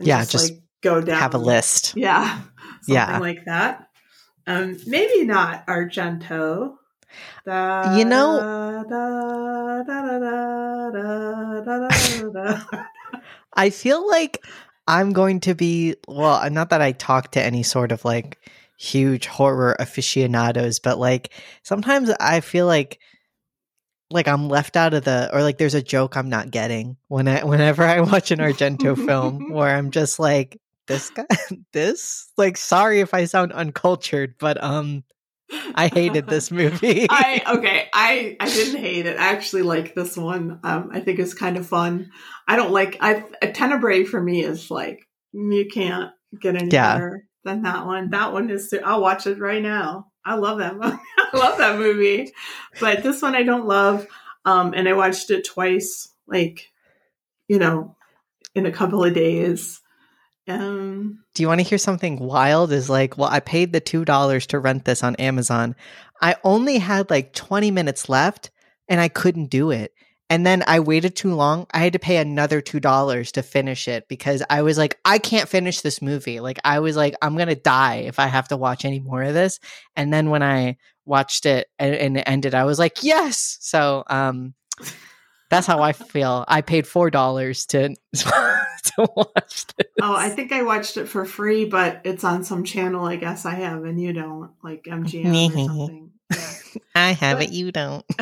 Yeah, 0.00 0.24
just 0.24 0.50
like 0.52 0.62
go 0.82 1.00
down, 1.00 1.20
Have 1.20 1.34
a 1.34 1.38
list. 1.38 1.94
yeah, 1.96 2.40
something 2.82 2.94
Yeah. 2.94 3.18
like 3.18 3.44
that. 3.46 3.88
Um, 4.46 4.76
maybe 4.86 5.24
not 5.24 5.66
Argento. 5.66 6.76
Da, 7.46 7.96
you 7.96 8.04
know, 8.04 8.84
da, 8.88 9.82
da, 9.82 9.84
I 13.54 13.70
feel 13.70 14.08
like 14.08 14.44
I'm 14.86 15.12
going 15.12 15.40
to 15.40 15.54
be 15.54 15.96
well. 16.08 16.34
Uh, 16.34 16.48
not 16.48 16.70
that 16.70 16.82
I 16.82 16.92
talk 16.92 17.32
to 17.32 17.42
any 17.42 17.62
sort 17.62 17.92
of 17.92 18.04
like 18.04 18.38
huge 18.76 19.26
horror 19.26 19.76
aficionados, 19.78 20.80
but 20.80 20.98
like 20.98 21.32
sometimes 21.62 22.10
I 22.20 22.40
feel 22.40 22.66
like 22.66 22.98
like 24.10 24.28
I'm 24.28 24.48
left 24.48 24.76
out 24.76 24.94
of 24.94 25.04
the 25.04 25.30
or 25.32 25.42
like 25.42 25.58
there's 25.58 25.74
a 25.74 25.82
joke 25.82 26.16
I'm 26.16 26.28
not 26.28 26.50
getting 26.50 26.96
when 27.08 27.28
I 27.28 27.44
whenever 27.44 27.84
I 27.84 28.00
watch 28.00 28.30
an 28.30 28.40
Argento 28.40 28.96
film 28.96 29.50
where 29.52 29.74
I'm 29.74 29.90
just 29.90 30.18
like 30.18 30.60
this 30.86 31.10
guy 31.10 31.26
this 31.72 32.30
like 32.36 32.56
sorry 32.56 33.00
if 33.00 33.14
I 33.14 33.24
sound 33.24 33.52
uncultured, 33.52 34.34
but 34.38 34.62
um 34.62 35.04
I 35.74 35.88
hated 35.88 36.26
this 36.26 36.50
movie. 36.50 37.06
I 37.10 37.42
okay. 37.58 37.88
I 37.92 38.36
I 38.40 38.48
didn't 38.48 38.80
hate 38.80 39.06
it. 39.06 39.18
I 39.18 39.32
actually 39.32 39.62
like 39.62 39.94
this 39.94 40.16
one. 40.16 40.60
Um, 40.64 40.90
I 40.92 41.00
think 41.00 41.18
it's 41.18 41.34
kind 41.34 41.56
of 41.56 41.66
fun. 41.66 42.10
I 42.48 42.56
don't 42.56 42.72
like. 42.72 42.96
I 43.00 43.24
a 43.42 43.52
Tenebrae 43.52 44.04
for 44.04 44.20
me 44.20 44.42
is 44.42 44.70
like 44.70 45.06
you 45.32 45.66
can't 45.72 46.10
get 46.40 46.56
any 46.56 46.70
Yeah. 46.70 46.94
better 46.94 47.28
than 47.44 47.62
that 47.62 47.86
one. 47.86 48.10
That 48.10 48.32
one 48.32 48.50
is. 48.50 48.74
I'll 48.84 49.02
watch 49.02 49.26
it 49.26 49.38
right 49.38 49.62
now. 49.62 50.08
I 50.24 50.36
love 50.36 50.58
that 50.58 50.76
movie. 50.76 50.96
I 51.18 51.36
love 51.36 51.58
that 51.58 51.78
movie. 51.78 52.32
But 52.80 53.02
this 53.02 53.20
one 53.20 53.34
I 53.34 53.42
don't 53.42 53.66
love. 53.66 54.06
Um, 54.46 54.72
and 54.74 54.88
I 54.88 54.94
watched 54.94 55.30
it 55.30 55.44
twice. 55.46 56.08
Like, 56.26 56.70
you 57.48 57.58
know, 57.58 57.96
in 58.54 58.64
a 58.64 58.72
couple 58.72 59.04
of 59.04 59.12
days. 59.14 59.80
Um. 60.46 61.24
Do 61.34 61.42
you 61.42 61.48
want 61.48 61.60
to 61.60 61.66
hear 61.66 61.78
something 61.78 62.18
wild? 62.18 62.72
Is 62.72 62.90
like, 62.90 63.16
well, 63.16 63.30
I 63.30 63.40
paid 63.40 63.72
the 63.72 63.80
two 63.80 64.04
dollars 64.04 64.46
to 64.48 64.58
rent 64.58 64.84
this 64.84 65.02
on 65.02 65.16
Amazon. 65.16 65.74
I 66.20 66.36
only 66.44 66.78
had 66.78 67.10
like 67.10 67.32
20 67.34 67.70
minutes 67.70 68.08
left 68.08 68.50
and 68.88 69.00
I 69.00 69.08
couldn't 69.08 69.46
do 69.46 69.70
it. 69.70 69.92
And 70.30 70.46
then 70.46 70.64
I 70.66 70.80
waited 70.80 71.16
too 71.16 71.34
long. 71.34 71.66
I 71.72 71.80
had 71.80 71.92
to 71.92 71.98
pay 71.98 72.16
another 72.16 72.60
two 72.60 72.80
dollars 72.80 73.32
to 73.32 73.42
finish 73.42 73.88
it 73.88 74.08
because 74.08 74.42
I 74.48 74.62
was 74.62 74.78
like, 74.78 74.98
I 75.04 75.18
can't 75.18 75.48
finish 75.48 75.80
this 75.80 76.00
movie. 76.00 76.40
Like 76.40 76.58
I 76.64 76.80
was 76.80 76.96
like, 76.96 77.14
I'm 77.20 77.36
gonna 77.36 77.54
die 77.54 77.96
if 78.06 78.18
I 78.18 78.26
have 78.26 78.48
to 78.48 78.56
watch 78.56 78.84
any 78.84 79.00
more 79.00 79.22
of 79.22 79.34
this. 79.34 79.60
And 79.96 80.12
then 80.12 80.30
when 80.30 80.42
I 80.42 80.76
watched 81.04 81.46
it 81.46 81.68
and, 81.78 81.94
and 81.94 82.16
it 82.16 82.24
ended, 82.26 82.54
I 82.54 82.64
was 82.64 82.78
like, 82.78 83.02
yes. 83.02 83.58
So 83.60 84.04
um 84.08 84.54
that's 85.50 85.66
how 85.66 85.82
I 85.82 85.92
feel. 85.92 86.44
I 86.48 86.62
paid 86.62 86.86
four 86.86 87.10
dollars 87.10 87.66
to 87.66 87.94
to 88.96 89.08
watch 89.14 89.66
this. 89.66 89.86
Oh, 90.00 90.14
I 90.14 90.28
think 90.28 90.52
I 90.52 90.62
watched 90.62 90.96
it 90.96 91.06
for 91.06 91.24
free, 91.24 91.64
but 91.64 92.02
it's 92.04 92.24
on 92.24 92.44
some 92.44 92.64
channel. 92.64 93.04
I 93.06 93.16
guess 93.16 93.46
I 93.46 93.54
have, 93.54 93.84
and 93.84 94.00
you 94.00 94.12
don't, 94.12 94.50
like 94.62 94.84
MGM 94.84 95.50
or 95.50 95.50
something. 95.66 96.10
Yeah. 96.30 96.54
I 96.94 97.12
have 97.12 97.40
it, 97.40 97.50
you 97.50 97.72
don't. 97.72 98.04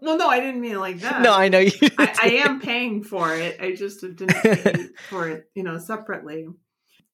well, 0.00 0.16
no, 0.16 0.28
I 0.28 0.40
didn't 0.40 0.60
mean 0.60 0.72
it 0.72 0.78
like 0.78 1.00
that. 1.00 1.22
No, 1.22 1.34
I 1.34 1.48
know 1.48 1.58
you. 1.58 1.72
I, 1.98 2.14
I 2.22 2.28
am 2.46 2.60
paying 2.60 3.02
for 3.02 3.34
it. 3.34 3.60
I 3.60 3.74
just 3.74 4.00
didn't 4.00 4.28
pay 4.28 4.86
for 5.08 5.28
it, 5.28 5.50
you 5.54 5.62
know, 5.62 5.78
separately. 5.78 6.46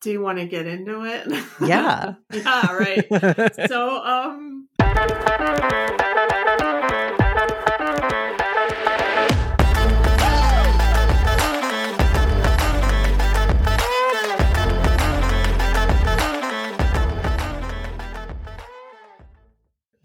Do 0.02 0.10
you 0.10 0.20
want 0.20 0.38
to 0.38 0.46
get 0.46 0.66
into 0.66 1.04
it? 1.04 1.26
Yeah. 1.60 2.14
yeah, 2.32 2.72
right. 2.72 3.06
So, 3.68 4.04
um, 4.04 4.68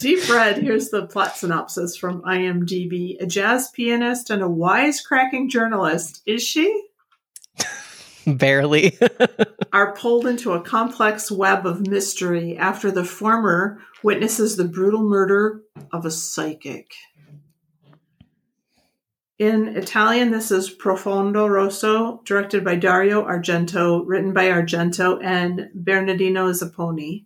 Deep 0.01 0.27
Red, 0.31 0.58
here's 0.58 0.89
the 0.89 1.05
plot 1.05 1.38
synopsis 1.38 1.96
from 1.96 2.24
IMDb. 2.24 3.22
A 3.22 3.27
jazz 3.27 3.70
pianist 3.70 4.31
and 4.31 4.41
a 4.41 4.48
wisecracking 4.48 5.48
journalist, 5.51 6.24
is 6.25 6.41
she? 6.41 6.88
Barely. 8.25 8.98
Are 9.74 9.93
pulled 9.93 10.25
into 10.25 10.53
a 10.53 10.62
complex 10.62 11.29
web 11.29 11.67
of 11.67 11.86
mystery 11.86 12.58
after 12.58 12.89
the 12.89 13.05
former 13.05 13.79
witnesses 14.01 14.55
the 14.55 14.65
brutal 14.65 15.08
murder 15.08 15.62
of 15.93 16.03
a 16.03 16.10
psychic. 16.10 16.96
In 19.38 19.77
Italian, 19.77 20.31
this 20.31 20.50
is 20.50 20.72
Profondo 20.72 21.46
Rosso, 21.46 22.24
directed 22.25 22.65
by 22.65 22.74
Dario 22.75 23.24
Argento, 23.24 24.01
written 24.08 24.34
by 24.34 24.46
Argento 24.46 25.24
and 25.24 25.70
Bernardino 25.75 26.50
Zapponi, 26.50 27.25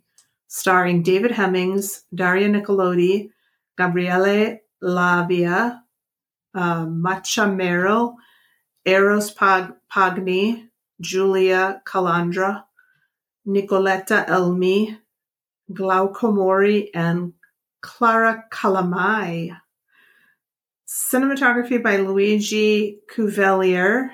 starring 0.56 1.02
David 1.02 1.32
Hemmings, 1.32 2.04
Daria 2.14 2.48
Nicolodi, 2.48 3.28
Gabriele 3.76 4.60
Lavia, 4.82 5.82
uh, 6.54 6.86
Macha 6.86 7.42
Méril, 7.42 8.14
Eros 8.86 9.30
Pag- 9.30 9.74
Pagni, 9.92 10.70
Julia 10.98 11.82
Calandra, 11.84 12.64
Nicoletta 13.46 14.26
Elmi, 14.26 14.98
Glauco 15.70 16.34
Mauri, 16.34 16.90
and 16.94 17.34
Clara 17.82 18.44
Calamai. 18.50 19.60
Cinematography 20.88 21.82
by 21.82 21.98
Luigi 21.98 23.00
Kuveiller, 23.14 24.08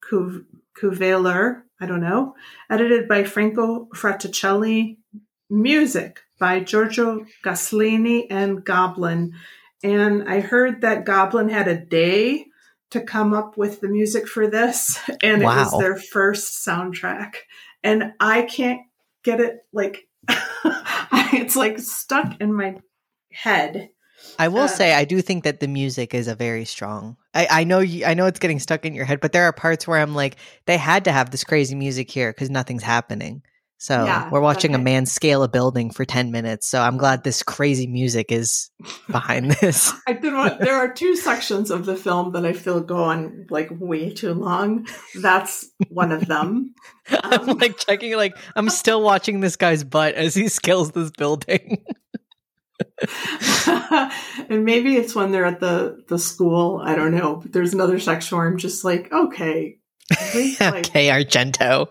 Cu- 0.00 0.44
Cuveler, 0.76 1.62
I 1.80 1.86
don't 1.86 2.00
know. 2.00 2.34
Edited 2.68 3.06
by 3.06 3.22
Franco 3.22 3.86
Fraticelli. 3.94 4.96
Music 5.62 6.20
by 6.38 6.60
Giorgio 6.60 7.24
Gaslini 7.44 8.26
and 8.30 8.64
Goblin. 8.64 9.34
And 9.82 10.28
I 10.28 10.40
heard 10.40 10.80
that 10.80 11.04
Goblin 11.04 11.48
had 11.48 11.68
a 11.68 11.76
day 11.76 12.46
to 12.90 13.00
come 13.00 13.34
up 13.34 13.56
with 13.56 13.80
the 13.80 13.88
music 13.88 14.28
for 14.28 14.46
this, 14.48 14.98
and 15.22 15.42
it 15.42 15.44
was 15.44 15.78
their 15.78 15.96
first 15.96 16.66
soundtrack. 16.66 17.34
And 17.82 18.12
I 18.20 18.42
can't 18.42 18.82
get 19.22 19.40
it 19.40 19.58
like 19.72 20.08
it's 21.32 21.56
like 21.56 21.78
stuck 21.78 22.40
in 22.40 22.54
my 22.54 22.76
head. 23.32 23.90
I 24.38 24.48
will 24.48 24.62
Uh, 24.62 24.68
say 24.68 24.94
I 24.94 25.04
do 25.04 25.20
think 25.20 25.44
that 25.44 25.60
the 25.60 25.68
music 25.68 26.14
is 26.14 26.28
a 26.28 26.34
very 26.34 26.64
strong. 26.64 27.16
I, 27.34 27.46
I 27.50 27.64
know 27.64 27.80
you, 27.80 28.04
I 28.06 28.14
know 28.14 28.26
it's 28.26 28.38
getting 28.38 28.58
stuck 28.58 28.86
in 28.86 28.94
your 28.94 29.04
head, 29.04 29.20
but 29.20 29.32
there 29.32 29.44
are 29.44 29.52
parts 29.52 29.86
where 29.86 30.00
I'm 30.00 30.14
like, 30.14 30.36
they 30.66 30.78
had 30.78 31.04
to 31.04 31.12
have 31.12 31.30
this 31.30 31.44
crazy 31.44 31.74
music 31.74 32.10
here 32.10 32.32
because 32.32 32.48
nothing's 32.48 32.82
happening. 32.82 33.42
So 33.78 34.04
Yeah, 34.04 34.30
we're 34.30 34.40
watching 34.40 34.74
a 34.74 34.78
man 34.78 35.04
scale 35.04 35.42
a 35.42 35.48
building 35.48 35.90
for 35.90 36.04
ten 36.04 36.30
minutes. 36.30 36.66
So 36.66 36.80
I'm 36.80 36.96
glad 36.96 37.22
this 37.22 37.42
crazy 37.42 37.86
music 37.86 38.32
is 38.32 38.70
behind 39.10 39.50
this. 39.60 39.92
I 40.06 40.14
did 40.14 40.32
want, 40.32 40.60
there 40.60 40.76
are 40.76 40.92
two 40.92 41.16
sections 41.16 41.70
of 41.70 41.84
the 41.84 41.96
film 41.96 42.32
that 42.32 42.46
I 42.46 42.52
feel 42.52 42.80
go 42.80 43.04
on 43.04 43.46
like 43.50 43.68
way 43.72 44.12
too 44.12 44.32
long. 44.32 44.86
That's 45.20 45.68
one 45.88 46.12
of 46.12 46.26
them. 46.26 46.74
I'm 47.10 47.50
Um, 47.50 47.58
like 47.58 47.76
checking, 47.78 48.16
like 48.16 48.36
I'm 48.56 48.70
still 48.70 49.02
watching 49.02 49.40
this 49.40 49.56
guy's 49.56 49.84
butt 49.84 50.14
as 50.14 50.34
he 50.34 50.48
scales 50.48 50.92
this 50.92 51.10
building. 51.10 51.84
and 54.48 54.64
maybe 54.64 54.96
it's 54.96 55.14
when 55.14 55.30
they're 55.32 55.44
at 55.44 55.60
the 55.60 56.02
the 56.08 56.18
school. 56.18 56.80
I 56.82 56.94
don't 56.94 57.14
know. 57.14 57.36
But 57.36 57.52
there's 57.52 57.74
another 57.74 57.98
section 57.98 58.38
where 58.38 58.46
I'm 58.46 58.58
just 58.58 58.84
like, 58.84 59.12
okay, 59.12 59.78
like, 60.32 60.60
okay, 60.60 61.08
Argento. 61.08 61.88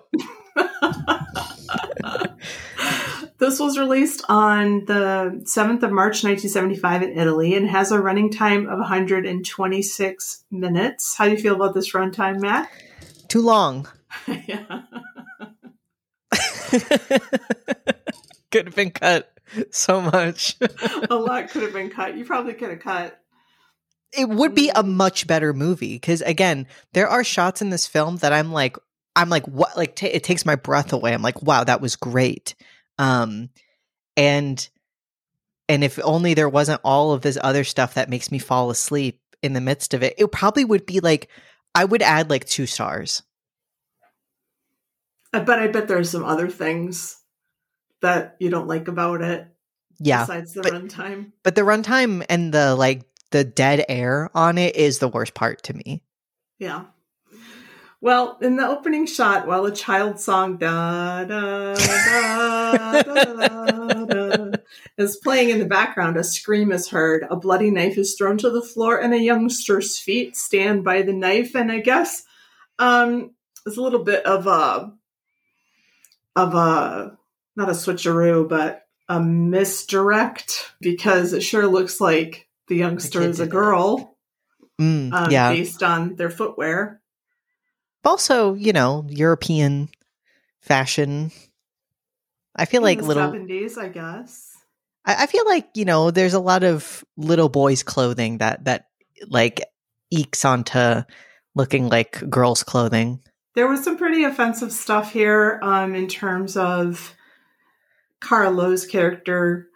this 3.37 3.59
was 3.59 3.77
released 3.77 4.23
on 4.29 4.85
the 4.85 5.41
7th 5.43 5.83
of 5.83 5.91
March 5.91 6.23
1975 6.23 7.03
in 7.03 7.17
Italy 7.17 7.55
and 7.55 7.69
has 7.69 7.91
a 7.91 7.99
running 7.99 8.31
time 8.31 8.67
of 8.67 8.79
126 8.79 10.43
minutes. 10.51 11.15
How 11.15 11.25
do 11.25 11.31
you 11.31 11.37
feel 11.37 11.55
about 11.55 11.73
this 11.73 11.93
runtime, 11.93 12.41
Matt? 12.41 12.69
Too 13.27 13.41
long. 13.41 13.87
yeah. 14.27 14.81
could 18.51 18.65
have 18.65 18.75
been 18.75 18.91
cut 18.91 19.31
so 19.71 20.01
much. 20.01 20.55
a 21.09 21.15
lot 21.15 21.49
could 21.49 21.63
have 21.63 21.73
been 21.73 21.89
cut. 21.89 22.17
You 22.17 22.25
probably 22.25 22.53
could 22.53 22.69
have 22.69 22.79
cut. 22.79 23.19
It 24.11 24.29
would 24.29 24.53
be 24.53 24.69
a 24.69 24.83
mm. 24.83 24.93
much 24.93 25.25
better 25.27 25.53
movie 25.53 25.95
because 25.95 26.21
again, 26.21 26.67
there 26.93 27.07
are 27.07 27.23
shots 27.23 27.61
in 27.61 27.69
this 27.69 27.87
film 27.87 28.17
that 28.17 28.33
I'm 28.33 28.51
like, 28.51 28.77
I'm 29.15 29.29
like, 29.29 29.45
what? 29.45 29.77
Like, 29.77 29.95
t- 29.95 30.07
it 30.07 30.23
takes 30.23 30.45
my 30.45 30.55
breath 30.55 30.93
away. 30.93 31.13
I'm 31.13 31.21
like, 31.21 31.41
wow, 31.41 31.63
that 31.63 31.81
was 31.81 31.95
great. 31.95 32.55
Um, 32.97 33.49
and 34.17 34.67
and 35.69 35.83
if 35.83 35.99
only 36.03 36.33
there 36.33 36.49
wasn't 36.49 36.81
all 36.83 37.13
of 37.13 37.21
this 37.21 37.37
other 37.41 37.63
stuff 37.63 37.93
that 37.93 38.09
makes 38.09 38.31
me 38.31 38.39
fall 38.39 38.69
asleep 38.69 39.19
in 39.41 39.53
the 39.53 39.61
midst 39.61 39.93
of 39.93 40.03
it, 40.03 40.15
it 40.17 40.31
probably 40.31 40.65
would 40.65 40.85
be 40.85 40.99
like, 40.99 41.29
I 41.73 41.85
would 41.85 42.01
add 42.01 42.29
like 42.29 42.45
two 42.45 42.65
stars. 42.65 43.23
I 45.33 45.39
bet 45.39 45.59
I 45.59 45.67
bet 45.67 45.87
there's 45.87 46.09
some 46.09 46.23
other 46.23 46.47
things 46.47 47.19
that 48.01 48.35
you 48.39 48.49
don't 48.49 48.67
like 48.67 48.87
about 48.87 49.21
it. 49.21 49.47
Yeah. 49.99 50.23
Besides 50.23 50.53
the 50.53 50.61
but, 50.61 50.73
runtime. 50.73 51.31
But 51.43 51.55
the 51.55 51.61
runtime 51.61 52.25
and 52.29 52.53
the 52.53 52.75
like 52.75 53.03
the 53.31 53.43
dead 53.43 53.85
air 53.89 54.29
on 54.35 54.57
it 54.57 54.75
is 54.75 54.99
the 54.99 55.07
worst 55.07 55.33
part 55.33 55.63
to 55.63 55.73
me. 55.73 56.03
Yeah. 56.59 56.85
Well, 58.03 58.37
in 58.41 58.57
the 58.57 58.67
opening 58.67 59.05
shot, 59.05 59.47
while 59.47 59.63
a 59.63 59.71
child 59.71 60.19
song 60.19 60.57
da 60.57 61.23
da 61.23 61.73
da 61.73 63.01
da 63.01 64.05
da, 64.05 64.51
is 64.97 65.15
playing 65.23 65.51
in 65.51 65.59
the 65.59 65.65
background, 65.65 66.17
a 66.17 66.23
scream 66.25 66.73
is 66.73 66.89
heard. 66.89 67.25
A 67.29 67.37
bloody 67.37 67.71
knife 67.71 67.97
is 67.97 68.15
thrown 68.15 68.37
to 68.39 68.49
the 68.49 68.61
floor, 68.61 68.99
and 68.99 69.13
a 69.13 69.17
youngster's 69.17 69.97
feet 69.97 70.35
stand 70.35 70.83
by 70.83 71.03
the 71.03 71.13
knife. 71.13 71.55
And 71.55 71.71
I 71.71 71.79
guess 71.79 72.25
um, 72.77 73.31
it's 73.65 73.77
a 73.77 73.81
little 73.81 74.03
bit 74.03 74.25
of 74.25 74.47
a 74.47 74.91
of 76.35 76.55
a 76.55 77.17
not 77.55 77.69
a 77.69 77.71
switcheroo, 77.71 78.49
but 78.49 78.85
a 79.07 79.21
misdirect 79.21 80.73
because 80.81 81.31
it 81.31 81.39
sure 81.41 81.67
looks 81.67 82.01
like 82.01 82.49
the 82.67 82.75
youngster 82.75 83.21
is 83.21 83.39
a 83.39 83.47
girl 83.47 84.13
Mm, 84.81 85.13
um, 85.13 85.31
yeah. 85.31 85.51
based 85.51 85.83
on 85.83 86.15
their 86.15 86.31
footwear. 86.31 86.99
Also, 88.05 88.53
you 88.53 88.73
know, 88.73 89.05
European 89.09 89.89
fashion. 90.61 91.31
I 92.55 92.65
feel 92.65 92.81
like 92.81 92.99
in 92.99 93.03
the 93.03 93.07
little. 93.07 93.31
70s, 93.31 93.77
I 93.77 93.87
guess. 93.89 94.51
I, 95.05 95.23
I 95.23 95.25
feel 95.27 95.45
like 95.45 95.69
you 95.75 95.85
know, 95.85 96.11
there's 96.11 96.33
a 96.33 96.39
lot 96.39 96.63
of 96.63 97.03
little 97.17 97.49
boys' 97.49 97.83
clothing 97.83 98.37
that 98.39 98.65
that 98.65 98.87
like 99.27 99.61
ekes 100.11 100.45
onto 100.45 101.01
looking 101.55 101.89
like 101.89 102.29
girls' 102.29 102.63
clothing. 102.63 103.19
There 103.55 103.67
was 103.67 103.83
some 103.83 103.97
pretty 103.97 104.23
offensive 104.23 104.71
stuff 104.71 105.11
here 105.11 105.59
um, 105.61 105.93
in 105.93 106.07
terms 106.07 106.57
of 106.57 107.13
Carlo's 108.19 108.85
character, 108.85 109.67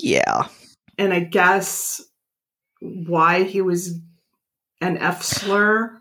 Yeah. 0.00 0.48
and 0.98 1.12
I 1.12 1.20
guess 1.20 2.00
why 2.80 3.44
he 3.44 3.60
was 3.60 3.98
an 4.80 4.98
F 4.98 5.22
slur. 5.22 6.00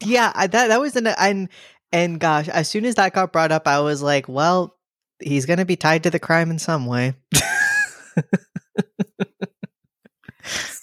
Yeah, 0.00 0.32
I, 0.34 0.46
that 0.46 0.68
that 0.68 0.80
was 0.80 0.96
an 0.96 1.06
and 1.06 1.48
and 1.92 2.20
gosh, 2.20 2.48
as 2.48 2.68
soon 2.68 2.84
as 2.84 2.96
that 2.96 3.14
got 3.14 3.32
brought 3.32 3.52
up, 3.52 3.66
I 3.66 3.80
was 3.80 4.02
like, 4.02 4.28
well, 4.28 4.76
he's 5.20 5.46
gonna 5.46 5.64
be 5.64 5.76
tied 5.76 6.02
to 6.02 6.10
the 6.10 6.18
crime 6.18 6.50
in 6.50 6.58
some 6.58 6.86
way. 6.86 7.14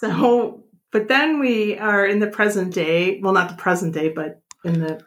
So, 0.03 0.65
but 0.91 1.07
then 1.07 1.39
we 1.39 1.77
are 1.77 2.05
in 2.05 2.19
the 2.19 2.27
present 2.27 2.73
day. 2.73 3.21
Well, 3.21 3.31
not 3.31 3.47
the 3.49 3.55
present 3.55 3.93
day, 3.93 4.09
but 4.09 4.41
in 4.65 4.81
the 4.81 5.01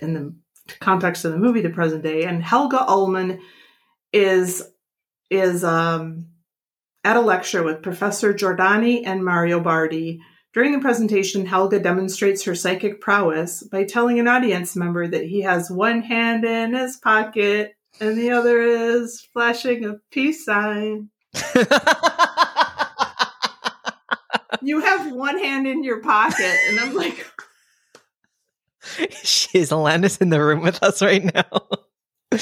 in 0.00 0.14
the 0.14 0.34
context 0.80 1.24
of 1.24 1.30
the 1.30 1.38
movie, 1.38 1.60
the 1.60 1.70
present 1.70 2.02
day. 2.02 2.24
And 2.24 2.42
Helga 2.42 2.84
Ullman 2.88 3.40
is 4.12 4.68
is 5.30 5.62
um, 5.62 6.26
at 7.04 7.16
a 7.16 7.20
lecture 7.20 7.62
with 7.62 7.82
Professor 7.82 8.34
Giordani 8.34 9.02
and 9.06 9.24
Mario 9.24 9.60
Bardi. 9.60 10.20
During 10.58 10.72
the 10.72 10.80
presentation, 10.80 11.46
Helga 11.46 11.78
demonstrates 11.78 12.42
her 12.42 12.54
psychic 12.56 13.00
prowess 13.00 13.62
by 13.62 13.84
telling 13.84 14.18
an 14.18 14.26
audience 14.26 14.74
member 14.74 15.06
that 15.06 15.22
he 15.22 15.42
has 15.42 15.70
one 15.70 16.02
hand 16.02 16.44
in 16.44 16.74
his 16.74 16.96
pocket 16.96 17.76
and 18.00 18.18
the 18.18 18.32
other 18.32 18.60
is 18.60 19.24
flashing 19.32 19.84
a 19.84 20.00
peace 20.10 20.44
sign. 20.44 21.10
You 24.60 24.80
have 24.80 25.12
one 25.12 25.38
hand 25.38 25.68
in 25.68 25.84
your 25.84 26.02
pocket, 26.02 26.56
and 26.68 26.80
I'm 26.80 26.92
like, 26.92 27.24
She's 29.22 29.70
Alanis 29.70 30.20
in 30.20 30.30
the 30.30 30.42
room 30.42 30.62
with 30.62 30.82
us 30.82 31.00
right 31.00 31.22
now. 31.32 32.40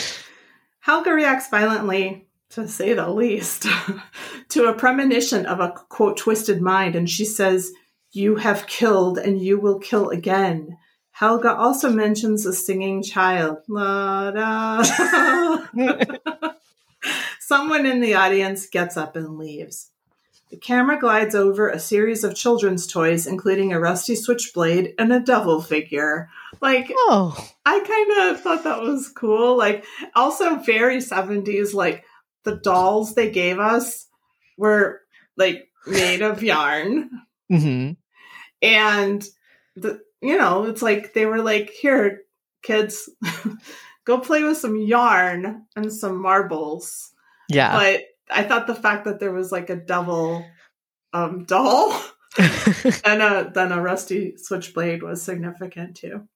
Helga 0.81 1.12
reacts 1.12 1.50
violently, 1.50 2.26
to 2.50 2.66
say 2.66 2.94
the 2.94 3.11
least, 3.11 3.66
to 4.48 4.64
a 4.64 4.72
premonition 4.72 5.44
of 5.44 5.61
a 5.61 5.74
quote 5.90 6.16
twisted 6.16 6.62
mind, 6.62 6.96
and 6.96 7.09
she 7.09 7.26
says, 7.26 7.70
You 8.16 8.37
have 8.37 8.66
killed 8.66 9.18
and 9.18 9.38
you 9.38 9.61
will 9.61 9.79
kill 9.79 10.09
again. 10.09 10.79
Helga 11.11 11.55
also 11.55 11.90
mentions 11.90 12.46
a 12.46 12.55
singing 12.55 13.02
child. 13.02 13.59
La, 13.68 14.31
da. 14.31 14.83
Someone 17.38 17.85
in 17.85 18.00
the 18.00 18.14
audience 18.14 18.68
gets 18.68 18.96
up 18.96 19.16
and 19.16 19.37
leaves. 19.37 19.90
The 20.50 20.57
camera 20.57 20.98
glides 20.98 21.35
over 21.35 21.68
a 21.68 21.79
series 21.79 22.24
of 22.24 22.35
children's 22.35 22.87
toys, 22.87 23.26
including 23.26 23.74
a 23.74 23.81
rusty 23.81 24.14
switchblade 24.16 24.94
and 24.98 25.12
a 25.12 25.20
devil 25.20 25.61
figure. 25.61 26.31
Like, 26.62 26.90
oh, 26.90 27.37
I 27.66 27.81
kind 27.81 28.31
of 28.31 28.40
thought 28.40 28.64
that 28.64 28.81
was 28.81 29.11
cool. 29.11 29.59
Like, 29.59 29.85
also 30.14 30.57
very 30.57 31.00
70s. 31.00 31.74
Like, 31.74 32.02
the 32.44 32.57
dolls 32.57 33.14
they 33.14 33.31
gave 33.31 33.59
us 33.59 34.07
were 34.57 35.02
like 35.37 35.68
made 35.87 36.22
of 36.22 36.42
yarn. 36.42 37.11
hmm 37.50 37.90
And, 38.62 39.25
the, 39.75 40.01
you 40.21 40.38
know, 40.38 40.64
it's 40.64 40.83
like 40.83 41.14
they 41.14 41.27
were 41.27 41.42
like, 41.42 41.71
here, 41.71 42.23
kids, 42.62 43.09
go 44.05 44.19
play 44.19 44.42
with 44.42 44.57
some 44.57 44.77
yarn 44.77 45.66
and 45.75 45.92
some 45.92 46.21
marbles. 46.21 47.12
yeah. 47.49 47.73
But 47.73 48.05
I 48.31 48.42
thought 48.42 48.66
the 48.66 48.75
fact 48.75 49.05
that 49.05 49.21
there 49.21 49.33
was 49.33 49.53
like 49.53 49.71
a 49.71 49.77
devil 49.77 50.45
um, 51.12 51.45
doll 51.47 52.01
and 52.38 53.23
a, 53.23 53.51
then 53.55 53.73
a 53.73 53.81
rusty 53.81 54.37
switchblade 54.37 55.03
was 55.03 55.23
significant 55.23 55.97
too. 55.97 56.27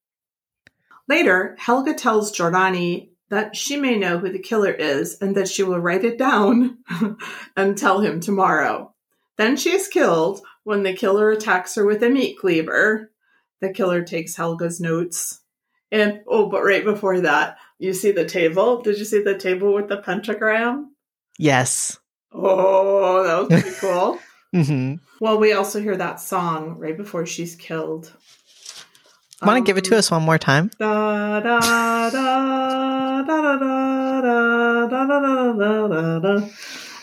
Later, 1.08 1.56
Helga 1.58 1.94
tells 1.94 2.36
Giordani 2.36 3.10
that 3.30 3.56
she 3.56 3.76
may 3.76 3.96
know 3.96 4.18
who 4.18 4.30
the 4.30 4.38
killer 4.38 4.72
is 4.72 5.18
and 5.20 5.36
that 5.36 5.48
she 5.48 5.62
will 5.62 5.78
write 5.78 6.04
it 6.04 6.18
down 6.18 6.78
and 7.56 7.76
tell 7.76 8.00
him 8.00 8.20
tomorrow. 8.20 8.94
Then 9.36 9.56
she 9.56 9.70
is 9.70 9.88
killed 9.88 10.40
when 10.64 10.82
the 10.82 10.92
killer 10.94 11.30
attacks 11.30 11.74
her 11.74 11.84
with 11.86 12.02
a 12.02 12.10
meat 12.10 12.36
cleaver. 12.38 13.10
The 13.60 13.72
killer 13.72 14.02
takes 14.02 14.36
Helga's 14.36 14.80
notes. 14.80 15.40
And 15.92 16.20
oh, 16.26 16.46
but 16.48 16.62
right 16.62 16.84
before 16.84 17.20
that, 17.20 17.58
you 17.78 17.92
see 17.94 18.12
the 18.12 18.24
table. 18.24 18.80
Did 18.82 18.98
you 18.98 19.04
see 19.04 19.22
the 19.22 19.36
table 19.38 19.74
with 19.74 19.88
the 19.88 19.98
pentagram? 19.98 20.94
yes. 21.38 21.98
Oh, 22.32 23.24
that 23.24 23.38
was 23.50 23.62
pretty 23.62 23.76
cool. 23.80 24.18
hmm 24.54 24.94
Well, 25.20 25.38
we 25.38 25.52
also 25.52 25.80
hear 25.80 25.96
that 25.96 26.20
song 26.20 26.76
right 26.78 26.96
before 26.96 27.26
she's 27.26 27.56
killed. 27.56 28.12
Want 29.42 29.56
to 29.56 29.68
give 29.68 29.76
it 29.78 29.84
to 29.86 29.94
Um, 29.94 29.98
us 29.98 30.10
one 30.10 30.22
more 30.22 30.38
time? 30.38 30.70
Da 30.78 31.40
da 31.40 31.58
da 31.60 32.10
da 32.10 33.22
da 33.22 33.56
da 33.56 33.58
da 33.58 34.90
da 34.90 35.06
da 35.16 35.52
da 35.52 35.88
da 35.88 36.18
da. 36.18 36.48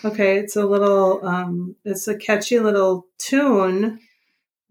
Okay, 0.05 0.37
it's 0.37 0.55
a 0.55 0.65
little 0.65 1.25
um 1.25 1.75
it's 1.83 2.07
a 2.07 2.17
catchy 2.17 2.59
little 2.59 3.07
tune 3.17 3.99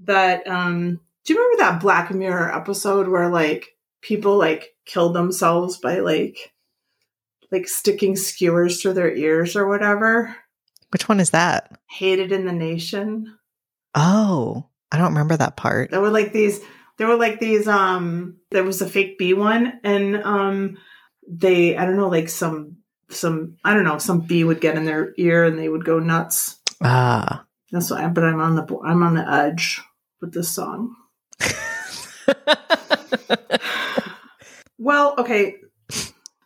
that 0.01 0.47
um 0.47 1.01
do 1.25 1.35
you 1.35 1.41
remember 1.41 1.63
that 1.63 1.81
Black 1.81 2.13
Mirror 2.13 2.55
episode 2.55 3.09
where 3.09 3.29
like 3.29 3.77
people 4.01 4.37
like 4.37 4.75
killed 4.85 5.15
themselves 5.15 5.79
by 5.79 5.99
like 5.99 6.53
like 7.51 7.69
sticking 7.69 8.17
skewers 8.17 8.81
through 8.81 8.95
their 8.95 9.15
ears 9.15 9.57
or 9.57 9.67
whatever? 9.67 10.37
Which 10.91 11.09
one 11.09 11.21
is 11.21 11.31
that? 11.31 11.79
Hated 11.89 12.33
in 12.33 12.47
the 12.47 12.53
Nation. 12.53 13.37
Oh, 13.95 14.69
I 14.93 14.99
don't 14.99 15.09
remember 15.09 15.37
that 15.37 15.57
part. 15.57 15.91
There 15.91 16.01
were 16.01 16.11
like 16.11 16.33
these 16.33 16.61
there 16.99 17.09
were 17.09 17.17
like 17.17 17.41
these 17.41 17.67
um 17.67 18.37
there 18.51 18.65
was 18.65 18.81
a 18.81 18.89
fake 18.89 19.19
bee 19.19 19.35
one 19.35 19.81
and 19.83 20.17
um 20.23 20.79
they 21.29 21.77
I 21.77 21.85
don't 21.85 21.97
know 21.97 22.09
like 22.09 22.29
some 22.29 22.77
some 23.09 23.57
I 23.65 23.75
don't 23.75 23.85
know 23.85 23.99
some 23.99 24.21
bee 24.21 24.45
would 24.45 24.61
get 24.61 24.77
in 24.77 24.85
their 24.85 25.15
ear 25.17 25.45
and 25.45 25.59
they 25.59 25.69
would 25.69 25.85
go 25.85 25.99
nuts. 25.99 26.59
Ah. 26.83 27.45
That's 27.73 27.91
why. 27.91 28.07
But 28.09 28.25
I'm 28.25 28.41
on 28.41 28.57
the 28.57 28.79
I'm 28.85 29.03
on 29.03 29.15
the 29.15 29.29
edge 29.29 29.81
with 30.21 30.33
this 30.33 30.49
song. 30.51 30.95
Well, 34.79 35.15
okay. 35.19 35.57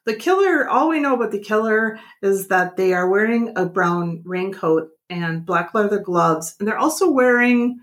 The 0.06 0.14
killer, 0.14 0.68
all 0.68 0.88
we 0.88 1.00
know 1.00 1.14
about 1.14 1.30
the 1.30 1.40
killer 1.40 1.98
is 2.22 2.48
that 2.48 2.76
they 2.76 2.94
are 2.94 3.08
wearing 3.08 3.52
a 3.56 3.66
brown 3.66 4.22
raincoat 4.24 4.88
and 5.08 5.44
black 5.44 5.74
leather 5.74 5.98
gloves. 5.98 6.56
And 6.58 6.66
they're 6.66 6.78
also 6.78 7.10
wearing, 7.10 7.80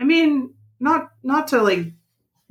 I 0.00 0.04
mean, 0.04 0.54
not 0.80 1.10
not 1.22 1.48
to 1.48 1.62
like 1.62 1.92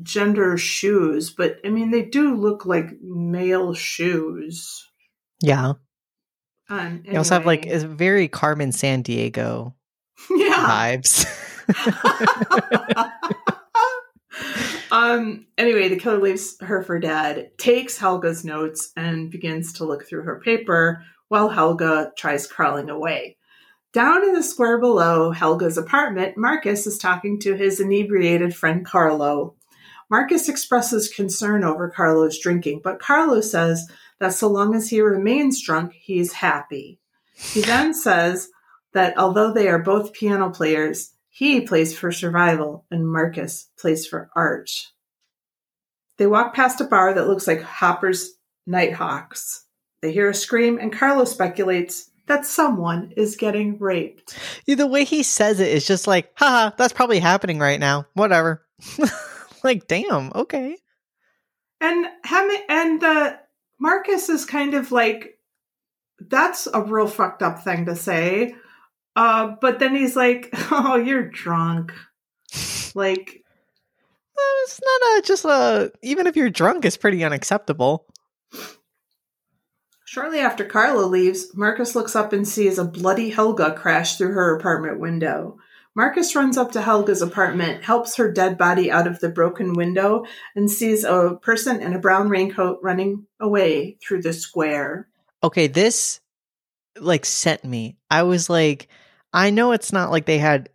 gender 0.01 0.57
shoes, 0.57 1.29
but 1.29 1.57
I 1.65 1.69
mean 1.69 1.91
they 1.91 2.03
do 2.03 2.35
look 2.35 2.65
like 2.65 3.01
male 3.01 3.73
shoes. 3.73 4.87
Yeah. 5.41 5.73
Um, 6.69 7.03
They 7.05 7.15
also 7.15 7.35
have 7.35 7.45
like 7.45 7.65
a 7.65 7.79
very 7.79 8.27
Carmen 8.27 8.71
Sandiego 8.71 9.73
yeah. 10.29 10.97
vibes. 10.97 11.25
um 14.91 15.45
anyway 15.57 15.87
the 15.87 15.97
killer 15.97 16.19
leaves 16.19 16.57
her 16.61 16.83
for 16.83 16.99
dead 16.99 17.49
takes 17.57 17.97
helga's 17.97 18.45
notes 18.45 18.91
and 18.95 19.31
begins 19.31 19.73
to 19.73 19.85
look 19.85 20.05
through 20.05 20.21
her 20.21 20.39
paper 20.41 21.03
while 21.29 21.49
helga 21.49 22.11
tries 22.17 22.45
crawling 22.45 22.89
away 22.89 23.37
down 23.93 24.23
in 24.23 24.33
the 24.33 24.43
square 24.43 24.79
below 24.79 25.31
helga's 25.31 25.77
apartment 25.77 26.37
marcus 26.37 26.85
is 26.85 26.97
talking 26.97 27.39
to 27.39 27.55
his 27.55 27.79
inebriated 27.79 28.55
friend 28.55 28.85
carlo 28.85 29.55
marcus 30.09 30.49
expresses 30.49 31.09
concern 31.09 31.63
over 31.63 31.89
carlo's 31.89 32.37
drinking 32.37 32.81
but 32.83 32.99
carlo 32.99 33.41
says 33.41 33.87
that 34.19 34.33
so 34.33 34.47
long 34.47 34.75
as 34.75 34.89
he 34.89 35.01
remains 35.01 35.61
drunk 35.61 35.93
he's 35.93 36.33
happy 36.33 36.99
he 37.35 37.61
then 37.61 37.93
says 37.93 38.49
that 38.93 39.17
although 39.17 39.53
they 39.53 39.67
are 39.67 39.79
both 39.79 40.13
piano 40.13 40.49
players, 40.49 41.11
he 41.29 41.61
plays 41.61 41.97
for 41.97 42.11
survival 42.11 42.85
and 42.89 43.07
Marcus 43.07 43.69
plays 43.77 44.07
for 44.07 44.29
art. 44.35 44.71
They 46.17 46.27
walk 46.27 46.55
past 46.55 46.79
a 46.79 46.85
bar 46.85 47.13
that 47.13 47.27
looks 47.27 47.45
like 47.45 47.61
Hopper's 47.61 48.31
Nighthawks. 48.65 49.65
They 50.01 50.13
hear 50.13 50.29
a 50.29 50.33
scream, 50.33 50.77
and 50.79 50.93
Carlo 50.93 51.25
speculates 51.25 52.09
that 52.27 52.45
someone 52.45 53.11
is 53.17 53.35
getting 53.35 53.77
raped. 53.79 54.37
The 54.65 54.87
way 54.87 55.03
he 55.03 55.23
says 55.23 55.59
it 55.59 55.67
is 55.67 55.85
just 55.85 56.07
like, 56.07 56.31
haha, 56.35 56.71
that's 56.77 56.93
probably 56.93 57.19
happening 57.19 57.59
right 57.59 57.79
now. 57.79 58.05
Whatever. 58.13 58.65
like, 59.63 59.87
damn, 59.87 60.31
okay. 60.33 60.77
And 61.81 62.07
Hem- 62.23 62.63
and 62.69 63.01
the 63.01 63.39
Marcus 63.79 64.29
is 64.29 64.45
kind 64.45 64.73
of 64.73 64.91
like, 64.91 65.37
that's 66.19 66.67
a 66.73 66.81
real 66.81 67.07
fucked 67.07 67.43
up 67.43 67.63
thing 67.63 67.85
to 67.85 67.95
say. 67.95 68.55
Uh, 69.15 69.55
but 69.61 69.79
then 69.79 69.95
he's 69.95 70.15
like, 70.15 70.49
"Oh, 70.71 70.95
you're 70.95 71.29
drunk." 71.29 71.93
Like, 72.93 73.43
It's 74.63 74.81
not 74.83 75.01
a 75.01 75.21
just 75.25 75.45
a 75.45 75.91
even 76.01 76.27
if 76.27 76.35
you're 76.35 76.49
drunk, 76.49 76.85
it's 76.85 76.97
pretty 76.97 77.23
unacceptable. 77.23 78.05
Shortly 80.05 80.39
after 80.39 80.63
Carlo 80.65 81.07
leaves, 81.07 81.53
Marcus 81.55 81.95
looks 81.95 82.15
up 82.15 82.31
and 82.31 82.47
sees 82.47 82.77
a 82.77 82.85
bloody 82.85 83.29
Helga 83.31 83.73
crash 83.73 84.17
through 84.17 84.33
her 84.33 84.55
apartment 84.55 84.99
window. 84.99 85.57
Marcus 85.95 86.35
runs 86.35 86.57
up 86.57 86.73
to 86.73 86.81
Helga's 86.81 87.21
apartment, 87.21 87.85
helps 87.85 88.17
her 88.17 88.29
dead 88.29 88.57
body 88.57 88.91
out 88.91 89.07
of 89.07 89.21
the 89.21 89.29
broken 89.29 89.73
window, 89.73 90.25
and 90.53 90.69
sees 90.69 91.05
a 91.05 91.39
person 91.41 91.81
in 91.81 91.93
a 91.93 91.99
brown 91.99 92.27
raincoat 92.27 92.79
running 92.83 93.27
away 93.39 93.97
through 94.01 94.21
the 94.21 94.33
square. 94.33 95.07
Okay, 95.41 95.67
this 95.67 96.19
like 96.99 97.25
sent 97.25 97.63
me. 97.63 97.95
I 98.11 98.23
was 98.23 98.49
like, 98.49 98.89
I 99.33 99.49
know 99.49 99.71
it's 99.71 99.93
not 99.93 100.11
like 100.11 100.25
they 100.25 100.37
had 100.37 100.69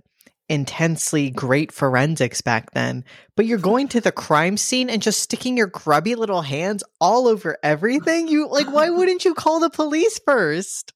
intensely 0.49 1.31
great 1.31 1.71
forensics 1.71 2.41
back 2.41 2.73
then, 2.73 3.05
but 3.37 3.47
you're 3.47 3.59
going 3.59 3.89
to 3.89 4.01
the 4.01 4.13
crime 4.13 4.57
scene 4.57 4.91
and 4.91 5.03
just 5.03 5.21
sticking 5.21 5.57
your 5.57 5.67
grubby 5.69 6.15
little 6.15 6.43
hands 6.43 6.83
all 7.01 7.29
over 7.29 7.57
everything. 7.63 8.27
You 8.27 8.49
like, 8.49 8.71
why 8.71 8.91
wouldn't 8.91 9.25
you 9.25 9.35
call 9.35 9.61
the 9.61 9.71
police 9.71 10.19
first? 10.27 10.93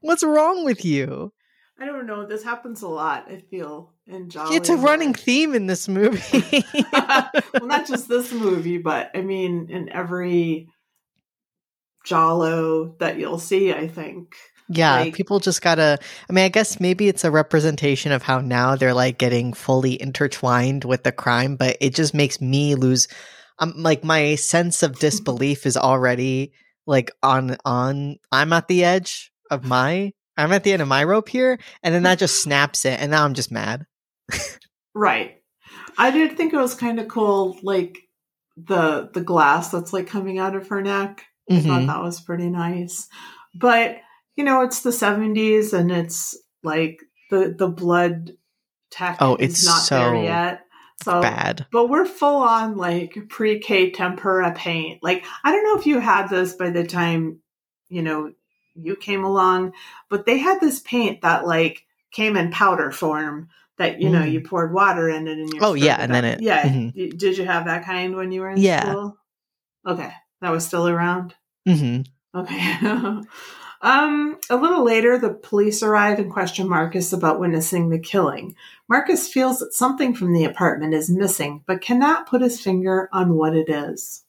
What's 0.00 0.22
wrong 0.22 0.64
with 0.64 0.84
you? 0.84 1.32
I 1.80 1.86
don't 1.86 2.06
know. 2.06 2.24
This 2.26 2.44
happens 2.44 2.82
a 2.82 2.88
lot. 2.88 3.26
I 3.28 3.38
feel 3.38 3.92
in 4.06 4.30
giallo. 4.30 4.52
It's 4.54 4.68
a 4.68 4.76
running 4.76 5.12
theme 5.12 5.54
in 5.54 5.66
this 5.66 5.88
movie. 5.88 6.64
well, 6.92 7.30
not 7.62 7.86
just 7.86 8.08
this 8.08 8.32
movie, 8.46 8.78
but 8.78 9.10
I 9.14 9.22
mean, 9.22 9.68
in 9.70 9.88
every 9.90 10.68
giallo 12.04 12.94
that 13.00 13.18
you'll 13.18 13.38
see, 13.38 13.72
I 13.72 13.88
think. 13.88 14.34
Yeah, 14.68 15.00
Like- 15.00 15.14
people 15.14 15.40
just 15.40 15.60
gotta. 15.62 15.98
I 16.28 16.32
mean, 16.32 16.44
I 16.44 16.48
guess 16.48 16.80
maybe 16.80 17.08
it's 17.08 17.24
a 17.24 17.30
representation 17.30 18.12
of 18.12 18.22
how 18.22 18.40
now 18.40 18.76
they're 18.76 18.94
like 18.94 19.18
getting 19.18 19.52
fully 19.52 20.00
intertwined 20.00 20.84
with 20.84 21.02
the 21.02 21.12
crime, 21.12 21.56
but 21.56 21.76
it 21.80 21.94
just 21.94 22.14
makes 22.14 22.40
me 22.40 22.74
lose. 22.74 23.08
Um, 23.58 23.74
like 23.76 24.04
my 24.04 24.36
sense 24.36 24.82
of 24.82 24.98
disbelief 25.00 25.66
is 25.66 25.76
already 25.76 26.52
like 26.86 27.10
on 27.22 27.56
on. 27.64 28.16
I'm 28.32 28.52
at 28.52 28.68
the 28.68 28.84
edge 28.84 29.32
of 29.50 29.64
my. 29.64 30.12
I'm 30.36 30.52
at 30.52 30.64
the 30.64 30.72
end 30.72 30.82
of 30.82 30.88
my 30.88 31.04
rope 31.04 31.28
here, 31.28 31.58
and 31.82 31.94
then 31.94 32.02
that 32.04 32.18
just 32.18 32.42
snaps 32.42 32.84
it, 32.84 32.98
and 33.00 33.10
now 33.10 33.24
I'm 33.24 33.34
just 33.34 33.52
mad. 33.52 33.86
Right. 34.94 35.36
I 35.98 36.10
did 36.10 36.36
think 36.36 36.52
it 36.52 36.58
was 36.58 36.74
kind 36.74 37.00
of 37.00 37.08
cool, 37.08 37.58
like 37.62 37.98
the 38.56 39.10
the 39.12 39.20
glass 39.20 39.70
that's 39.70 39.92
like 39.92 40.06
coming 40.06 40.38
out 40.38 40.54
of 40.54 40.68
her 40.68 40.80
neck. 40.80 41.24
I 41.50 41.60
thought 41.60 41.82
Mhm. 41.82 41.86
that 41.88 42.02
was 42.02 42.20
pretty 42.20 42.48
nice. 42.48 43.08
But 43.54 43.96
you 44.36 44.44
know, 44.44 44.62
it's 44.62 44.80
the 44.82 44.92
seventies, 44.92 45.72
and 45.72 45.90
it's 45.92 46.36
like 46.62 46.98
the 47.30 47.54
the 47.56 47.68
blood 47.68 48.32
tech 48.90 49.18
Oh, 49.20 49.36
is 49.36 49.50
it's 49.50 49.66
not 49.66 49.88
there 49.88 50.14
so 50.14 50.22
yet. 50.22 50.60
So 51.02 51.20
Bad. 51.20 51.66
But 51.72 51.88
we're 51.88 52.06
full 52.06 52.42
on 52.42 52.76
like 52.76 53.16
pre 53.28 53.58
K 53.58 53.90
tempera 53.90 54.52
paint. 54.56 55.00
Like 55.02 55.24
I 55.42 55.50
don't 55.52 55.64
know 55.64 55.78
if 55.78 55.86
you 55.86 55.98
had 55.98 56.28
this 56.28 56.54
by 56.54 56.70
the 56.70 56.84
time 56.86 57.40
you 57.88 58.02
know 58.02 58.32
you 58.74 58.96
came 58.96 59.24
along, 59.24 59.72
but 60.08 60.26
they 60.26 60.38
had 60.38 60.60
this 60.60 60.80
paint 60.80 61.22
that 61.22 61.46
like 61.46 61.84
came 62.12 62.36
in 62.36 62.50
powder 62.50 62.90
form 62.90 63.48
that 63.78 64.00
you 64.00 64.08
know 64.10 64.20
Mm. 64.22 64.32
you 64.32 64.40
poured 64.40 64.72
water 64.72 65.08
in 65.08 65.26
it 65.26 65.38
and 65.38 65.52
you 65.52 65.58
Oh, 65.60 65.74
yeah, 65.74 65.96
and 65.98 66.14
then 66.14 66.24
it- 66.24 66.40
yeah. 66.40 66.68
mhm. 66.68 67.18
Did 67.18 67.36
you 67.38 67.44
have 67.44 67.64
that 67.66 67.84
kind 67.84 68.14
when 68.16 68.30
you 68.32 68.40
were 68.42 68.50
in 68.50 68.58
Yeah. 68.58 68.82
school? 68.82 69.18
Okay, 69.86 70.12
that 70.40 70.50
was 70.50 70.66
still 70.66 70.88
around. 70.88 71.34
hmm 71.66 72.02
Okay. 72.34 72.76
um, 73.80 74.38
a 74.50 74.56
little 74.56 74.84
later, 74.84 75.18
the 75.18 75.30
police 75.34 75.82
arrive 75.82 76.18
and 76.18 76.32
question 76.32 76.68
Marcus 76.68 77.12
about 77.12 77.38
witnessing 77.38 77.90
the 77.90 77.98
killing. 77.98 78.54
Marcus 78.88 79.28
feels 79.28 79.58
that 79.60 79.72
something 79.72 80.14
from 80.14 80.32
the 80.32 80.44
apartment 80.44 80.94
is 80.94 81.08
missing, 81.10 81.62
but 81.66 81.80
cannot 81.80 82.26
put 82.28 82.42
his 82.42 82.60
finger 82.60 83.08
on 83.12 83.34
what 83.34 83.54
it 83.54 83.68
is. 83.68 84.24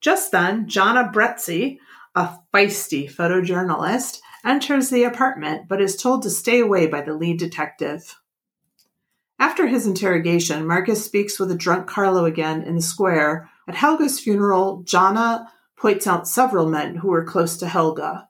Just 0.00 0.32
then, 0.32 0.66
Gianna 0.68 1.10
Brezzi, 1.12 1.78
a 2.14 2.38
feisty 2.52 3.10
photojournalist, 3.10 4.20
enters 4.44 4.90
the 4.90 5.04
apartment 5.04 5.68
but 5.68 5.80
is 5.80 5.96
told 5.96 6.22
to 6.22 6.30
stay 6.30 6.60
away 6.60 6.86
by 6.86 7.00
the 7.00 7.14
lead 7.14 7.38
detective. 7.38 8.16
After 9.38 9.66
his 9.66 9.86
interrogation, 9.86 10.66
Marcus 10.66 11.04
speaks 11.04 11.38
with 11.38 11.50
a 11.50 11.56
drunk 11.56 11.86
Carlo 11.86 12.24
again 12.24 12.62
in 12.62 12.76
the 12.76 12.82
square. 12.82 13.48
At 13.66 13.74
Helga's 13.74 14.20
funeral, 14.20 14.82
Gianna 14.82 15.50
points 15.76 16.06
out 16.06 16.28
several 16.28 16.68
men 16.68 16.96
who 16.96 17.08
were 17.08 17.24
close 17.24 17.56
to 17.58 17.68
Helga. 17.68 18.28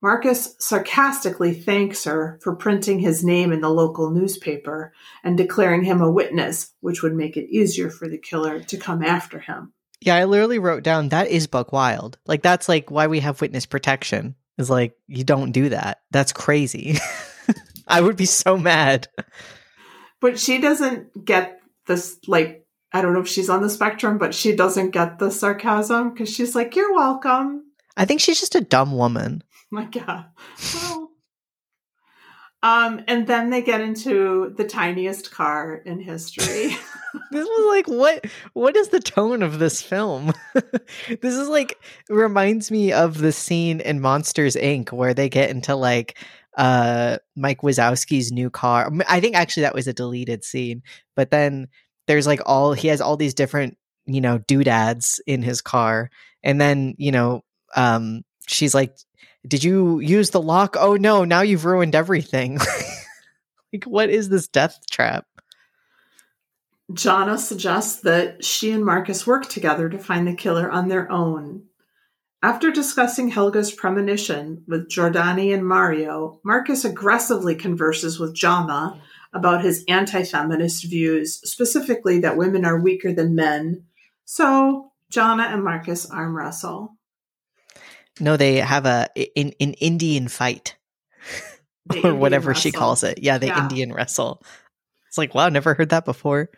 Marcus 0.00 0.56
sarcastically 0.58 1.54
thanks 1.54 2.04
her 2.04 2.40
for 2.42 2.56
printing 2.56 2.98
his 2.98 3.22
name 3.22 3.52
in 3.52 3.60
the 3.60 3.68
local 3.68 4.10
newspaper 4.10 4.92
and 5.22 5.36
declaring 5.36 5.84
him 5.84 6.00
a 6.00 6.10
witness, 6.10 6.72
which 6.80 7.02
would 7.02 7.14
make 7.14 7.36
it 7.36 7.54
easier 7.54 7.88
for 7.88 8.08
the 8.08 8.18
killer 8.18 8.60
to 8.60 8.76
come 8.76 9.02
after 9.02 9.38
him. 9.38 9.74
Yeah, 10.04 10.16
I 10.16 10.24
literally 10.24 10.58
wrote 10.58 10.82
down 10.82 11.10
that 11.10 11.28
is 11.28 11.46
Buck 11.46 11.72
Wild. 11.72 12.18
Like 12.26 12.42
that's 12.42 12.68
like 12.68 12.90
why 12.90 13.06
we 13.06 13.20
have 13.20 13.40
witness 13.40 13.66
protection. 13.66 14.34
Is 14.58 14.68
like 14.68 14.94
you 15.06 15.24
don't 15.24 15.52
do 15.52 15.70
that. 15.70 16.02
That's 16.10 16.32
crazy. 16.32 16.98
I 17.86 18.00
would 18.00 18.16
be 18.16 18.26
so 18.26 18.56
mad. 18.56 19.08
But 20.20 20.38
she 20.38 20.58
doesn't 20.58 21.24
get 21.24 21.60
this, 21.86 22.18
like, 22.28 22.64
I 22.92 23.02
don't 23.02 23.12
know 23.12 23.20
if 23.20 23.28
she's 23.28 23.50
on 23.50 23.62
the 23.62 23.70
spectrum, 23.70 24.18
but 24.18 24.34
she 24.34 24.54
doesn't 24.54 24.90
get 24.90 25.18
the 25.18 25.30
sarcasm 25.30 26.10
because 26.10 26.32
she's 26.32 26.54
like, 26.54 26.76
You're 26.76 26.94
welcome. 26.94 27.64
I 27.96 28.04
think 28.04 28.20
she's 28.20 28.40
just 28.40 28.54
a 28.54 28.60
dumb 28.60 28.96
woman. 28.96 29.42
My 29.70 29.84
God. 29.84 30.26
Well. 30.74 31.01
Um, 32.62 33.02
and 33.08 33.26
then 33.26 33.50
they 33.50 33.62
get 33.62 33.80
into 33.80 34.54
the 34.56 34.64
tiniest 34.64 35.30
car 35.30 35.74
in 35.74 36.00
history. 36.00 36.76
This 37.30 37.46
was 37.46 37.66
like 37.68 37.88
what 37.88 38.26
what 38.52 38.76
is 38.76 38.88
the 38.88 39.00
tone 39.00 39.42
of 39.42 39.58
this 39.58 39.82
film? 39.82 40.32
this 40.54 41.34
is 41.34 41.48
like 41.48 41.78
reminds 42.08 42.70
me 42.70 42.92
of 42.92 43.18
the 43.18 43.32
scene 43.32 43.80
in 43.80 44.00
Monsters 44.00 44.56
Inc. 44.56 44.92
where 44.92 45.14
they 45.14 45.28
get 45.28 45.50
into 45.50 45.74
like 45.74 46.18
uh 46.56 47.18
Mike 47.36 47.60
Wazowski's 47.60 48.32
new 48.32 48.50
car. 48.50 48.90
I 49.08 49.20
think 49.20 49.36
actually 49.36 49.62
that 49.62 49.74
was 49.74 49.86
a 49.86 49.92
deleted 49.92 50.44
scene, 50.44 50.82
but 51.14 51.30
then 51.30 51.68
there's 52.06 52.26
like 52.26 52.40
all 52.46 52.72
he 52.72 52.88
has 52.88 53.00
all 53.00 53.16
these 53.16 53.34
different, 53.34 53.76
you 54.06 54.20
know, 54.20 54.38
doodads 54.38 55.20
in 55.26 55.42
his 55.42 55.60
car. 55.60 56.10
And 56.42 56.60
then, 56.60 56.94
you 56.98 57.12
know, 57.12 57.42
um 57.76 58.22
she's 58.48 58.74
like 58.74 58.96
did 59.46 59.64
you 59.64 60.00
use 60.00 60.30
the 60.30 60.40
lock? 60.40 60.76
Oh 60.78 60.94
no, 60.94 61.24
now 61.24 61.40
you've 61.40 61.64
ruined 61.64 61.94
everything. 61.94 62.58
like, 63.72 63.84
what 63.84 64.10
is 64.10 64.28
this 64.28 64.48
death 64.48 64.80
trap? 64.90 65.26
Gianna 66.92 67.38
suggests 67.38 68.00
that 68.02 68.44
she 68.44 68.70
and 68.70 68.84
Marcus 68.84 69.26
work 69.26 69.48
together 69.48 69.88
to 69.88 69.98
find 69.98 70.26
the 70.26 70.34
killer 70.34 70.70
on 70.70 70.88
their 70.88 71.10
own. 71.10 71.64
After 72.42 72.70
discussing 72.70 73.30
Helga's 73.30 73.72
premonition 73.72 74.64
with 74.66 74.88
Giordani 74.88 75.54
and 75.54 75.66
Mario, 75.66 76.40
Marcus 76.44 76.84
aggressively 76.84 77.54
converses 77.54 78.18
with 78.18 78.34
Gianna 78.34 79.00
about 79.32 79.64
his 79.64 79.84
anti 79.88 80.24
feminist 80.24 80.84
views, 80.84 81.40
specifically 81.48 82.18
that 82.20 82.36
women 82.36 82.64
are 82.64 82.80
weaker 82.80 83.12
than 83.12 83.34
men. 83.34 83.84
So, 84.24 84.92
Gianna 85.08 85.44
and 85.44 85.62
Marcus 85.62 86.08
arm 86.10 86.36
wrestle. 86.36 86.96
No, 88.22 88.36
they 88.36 88.56
have 88.56 88.86
a 88.86 89.08
in 89.16 89.52
an 89.60 89.74
Indian 89.74 90.28
fight. 90.28 90.76
or 91.90 91.96
Indian 91.96 92.20
whatever 92.20 92.50
wrestle. 92.50 92.62
she 92.62 92.70
calls 92.70 93.02
it. 93.02 93.18
Yeah, 93.20 93.38
the 93.38 93.48
yeah. 93.48 93.60
Indian 93.60 93.92
wrestle. 93.92 94.42
It's 95.08 95.18
like, 95.18 95.34
wow, 95.34 95.48
never 95.48 95.74
heard 95.74 95.90
that 95.90 96.04
before. 96.04 96.48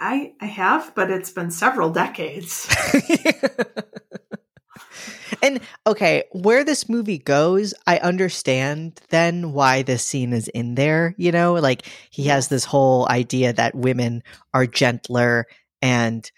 I 0.00 0.32
I 0.40 0.46
have, 0.46 0.92
but 0.94 1.10
it's 1.10 1.30
been 1.30 1.52
several 1.52 1.90
decades. 1.90 2.68
and 5.42 5.60
okay, 5.86 6.24
where 6.32 6.64
this 6.64 6.88
movie 6.88 7.18
goes, 7.18 7.72
I 7.86 7.98
understand 7.98 9.00
then 9.10 9.52
why 9.52 9.82
this 9.82 10.04
scene 10.04 10.32
is 10.32 10.48
in 10.48 10.74
there, 10.74 11.14
you 11.16 11.32
know? 11.32 11.54
Like 11.54 11.86
he 12.10 12.24
has 12.24 12.48
this 12.48 12.64
whole 12.64 13.08
idea 13.08 13.52
that 13.52 13.74
women 13.74 14.22
are 14.52 14.66
gentler 14.66 15.46
and 15.80 16.30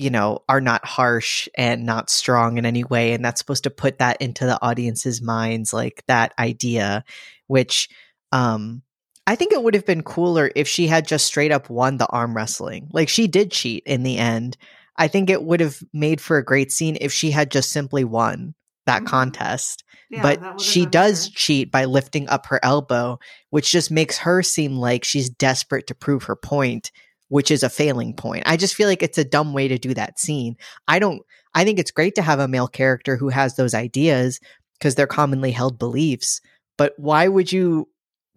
you 0.00 0.10
know, 0.10 0.42
are 0.48 0.60
not 0.60 0.84
harsh 0.84 1.48
and 1.56 1.84
not 1.84 2.10
strong 2.10 2.58
in 2.58 2.64
any 2.64 2.84
way 2.84 3.12
and 3.12 3.24
that's 3.24 3.38
supposed 3.38 3.64
to 3.64 3.70
put 3.70 3.98
that 3.98 4.20
into 4.20 4.46
the 4.46 4.60
audience's 4.62 5.20
minds 5.20 5.72
like 5.72 6.02
that 6.06 6.32
idea 6.38 7.04
which 7.46 7.88
um 8.32 8.82
I 9.26 9.36
think 9.36 9.52
it 9.52 9.62
would 9.62 9.74
have 9.74 9.86
been 9.86 10.02
cooler 10.02 10.50
if 10.56 10.66
she 10.66 10.86
had 10.88 11.06
just 11.06 11.26
straight 11.26 11.52
up 11.52 11.70
won 11.70 11.98
the 11.98 12.06
arm 12.06 12.34
wrestling. 12.34 12.88
Like 12.92 13.08
she 13.08 13.28
did 13.28 13.52
cheat 13.52 13.84
in 13.86 14.02
the 14.02 14.18
end. 14.18 14.56
I 14.96 15.06
think 15.06 15.30
it 15.30 15.42
would 15.42 15.60
have 15.60 15.78
made 15.92 16.20
for 16.20 16.36
a 16.36 16.44
great 16.44 16.72
scene 16.72 16.96
if 17.00 17.12
she 17.12 17.30
had 17.30 17.50
just 17.50 17.70
simply 17.70 18.02
won 18.02 18.54
that 18.86 18.98
mm-hmm. 18.98 19.06
contest. 19.06 19.84
Yeah, 20.10 20.22
but 20.22 20.60
she 20.60 20.84
does 20.84 21.28
cheat 21.28 21.70
by 21.70 21.84
lifting 21.84 22.28
up 22.28 22.46
her 22.46 22.58
elbow, 22.64 23.20
which 23.50 23.70
just 23.70 23.92
makes 23.92 24.18
her 24.18 24.42
seem 24.42 24.76
like 24.76 25.04
she's 25.04 25.30
desperate 25.30 25.86
to 25.86 25.94
prove 25.94 26.24
her 26.24 26.34
point, 26.34 26.90
which 27.30 27.50
is 27.50 27.62
a 27.62 27.70
failing 27.70 28.14
point. 28.14 28.44
I 28.46 28.56
just 28.56 28.74
feel 28.74 28.86
like 28.86 29.02
it's 29.02 29.18
a 29.18 29.24
dumb 29.24 29.54
way 29.54 29.66
to 29.66 29.78
do 29.78 29.94
that 29.94 30.20
scene. 30.20 30.56
I 30.86 30.98
don't 30.98 31.22
I 31.54 31.64
think 31.64 31.78
it's 31.78 31.90
great 31.90 32.14
to 32.14 32.22
have 32.22 32.38
a 32.38 32.46
male 32.46 32.68
character 32.68 33.16
who 33.16 33.30
has 33.30 33.56
those 33.56 33.74
ideas 33.74 34.38
because 34.78 34.94
they're 34.94 35.06
commonly 35.06 35.50
held 35.50 35.78
beliefs, 35.78 36.40
but 36.76 36.92
why 36.96 37.26
would 37.26 37.50
you 37.50 37.88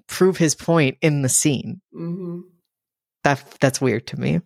prove 0.07 0.37
his 0.37 0.55
point 0.55 0.97
in 1.01 1.21
the 1.21 1.29
scene. 1.29 1.81
Mm-hmm. 1.93 2.41
That 3.23 3.57
that's 3.59 3.81
weird 3.81 4.07
to 4.07 4.19
me. 4.19 4.41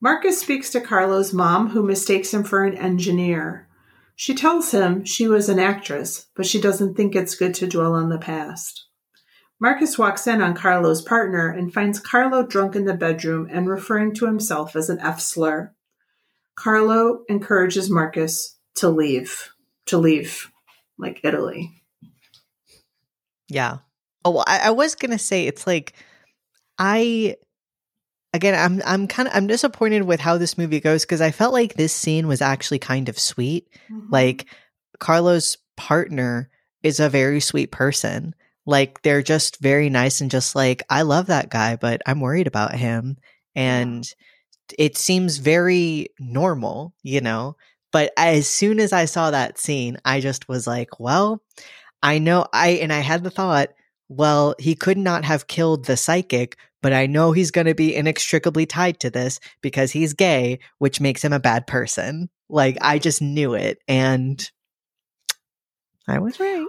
Marcus 0.00 0.40
speaks 0.40 0.70
to 0.70 0.80
Carlo's 0.80 1.32
mom, 1.32 1.70
who 1.70 1.82
mistakes 1.82 2.32
him 2.34 2.44
for 2.44 2.64
an 2.64 2.76
engineer. 2.76 3.68
She 4.16 4.34
tells 4.34 4.70
him 4.70 5.04
she 5.04 5.28
was 5.28 5.48
an 5.48 5.58
actress, 5.58 6.26
but 6.36 6.46
she 6.46 6.60
doesn't 6.60 6.94
think 6.94 7.14
it's 7.14 7.34
good 7.34 7.54
to 7.54 7.66
dwell 7.66 7.94
on 7.94 8.10
the 8.10 8.18
past. 8.18 8.83
Marcus 9.60 9.96
walks 9.96 10.26
in 10.26 10.42
on 10.42 10.54
Carlo's 10.54 11.02
partner 11.02 11.48
and 11.48 11.72
finds 11.72 12.00
Carlo 12.00 12.44
drunk 12.44 12.74
in 12.74 12.84
the 12.84 12.94
bedroom 12.94 13.48
and 13.50 13.68
referring 13.68 14.14
to 14.14 14.26
himself 14.26 14.74
as 14.76 14.90
an 14.90 14.98
F 15.00 15.20
slur. 15.20 15.72
Carlo 16.56 17.22
encourages 17.28 17.90
Marcus 17.90 18.58
to 18.76 18.88
leave, 18.88 19.50
to 19.86 19.98
leave, 19.98 20.50
like 20.98 21.20
Italy. 21.24 21.70
Yeah. 23.48 23.78
Oh, 24.24 24.42
I, 24.46 24.58
I 24.64 24.70
was 24.70 24.94
gonna 24.94 25.18
say 25.18 25.46
it's 25.46 25.66
like 25.66 25.92
I 26.78 27.36
again 28.32 28.54
I'm 28.54 28.82
I'm 28.86 29.06
kind 29.06 29.28
of 29.28 29.34
I'm 29.34 29.46
disappointed 29.46 30.04
with 30.04 30.20
how 30.20 30.38
this 30.38 30.56
movie 30.56 30.80
goes 30.80 31.04
because 31.04 31.20
I 31.20 31.30
felt 31.30 31.52
like 31.52 31.74
this 31.74 31.92
scene 31.92 32.26
was 32.26 32.40
actually 32.40 32.78
kind 32.78 33.08
of 33.08 33.18
sweet. 33.18 33.68
Mm-hmm. 33.90 34.08
Like 34.10 34.46
Carlo's 34.98 35.58
partner 35.76 36.48
is 36.82 37.00
a 37.00 37.08
very 37.08 37.40
sweet 37.40 37.70
person. 37.70 38.34
Like 38.66 39.02
they're 39.02 39.22
just 39.22 39.60
very 39.60 39.90
nice 39.90 40.20
and 40.20 40.30
just 40.30 40.54
like 40.54 40.82
I 40.88 41.02
love 41.02 41.26
that 41.26 41.50
guy, 41.50 41.76
but 41.76 42.00
I'm 42.06 42.20
worried 42.20 42.46
about 42.46 42.74
him 42.74 43.18
and 43.54 44.06
it 44.78 44.96
seems 44.96 45.38
very 45.38 46.08
normal, 46.18 46.94
you 47.02 47.20
know. 47.20 47.56
But 47.92 48.12
as 48.16 48.48
soon 48.48 48.80
as 48.80 48.92
I 48.92 49.04
saw 49.04 49.30
that 49.30 49.58
scene, 49.58 49.98
I 50.04 50.20
just 50.20 50.48
was 50.48 50.66
like, 50.66 50.98
well, 50.98 51.42
I 52.02 52.18
know 52.18 52.46
I 52.52 52.70
and 52.70 52.92
I 52.92 53.00
had 53.00 53.22
the 53.22 53.30
thought 53.30 53.70
well, 54.08 54.54
he 54.58 54.74
could 54.74 54.98
not 54.98 55.24
have 55.24 55.46
killed 55.46 55.86
the 55.86 55.96
psychic, 55.96 56.56
but 56.82 56.92
I 56.92 57.06
know 57.06 57.32
he's 57.32 57.50
going 57.50 57.66
to 57.66 57.74
be 57.74 57.94
inextricably 57.94 58.66
tied 58.66 59.00
to 59.00 59.10
this 59.10 59.40
because 59.62 59.90
he's 59.92 60.12
gay, 60.12 60.58
which 60.78 61.00
makes 61.00 61.24
him 61.24 61.32
a 61.32 61.40
bad 61.40 61.66
person. 61.66 62.28
Like, 62.48 62.76
I 62.80 62.98
just 62.98 63.22
knew 63.22 63.54
it. 63.54 63.78
And 63.88 64.50
I 66.06 66.18
was 66.18 66.38
right. 66.38 66.66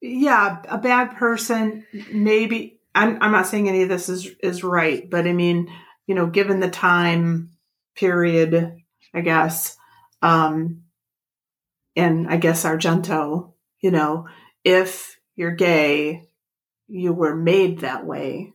Yeah, 0.00 0.62
a 0.68 0.78
bad 0.78 1.16
person, 1.16 1.86
maybe. 2.12 2.80
I'm, 2.94 3.22
I'm 3.22 3.32
not 3.32 3.46
saying 3.46 3.68
any 3.68 3.82
of 3.82 3.88
this 3.88 4.08
is, 4.08 4.28
is 4.42 4.64
right, 4.64 5.08
but 5.08 5.26
I 5.26 5.32
mean, 5.32 5.68
you 6.06 6.14
know, 6.14 6.26
given 6.26 6.60
the 6.60 6.70
time 6.70 7.50
period, 7.94 8.76
I 9.14 9.20
guess, 9.20 9.76
um, 10.22 10.82
and 11.94 12.28
I 12.28 12.36
guess 12.36 12.64
Argento, 12.64 13.52
you 13.80 13.90
know, 13.90 14.28
if 14.64 15.18
you're 15.34 15.52
gay, 15.52 16.28
you 16.88 17.12
were 17.12 17.34
made 17.34 17.80
that 17.80 18.06
way. 18.06 18.52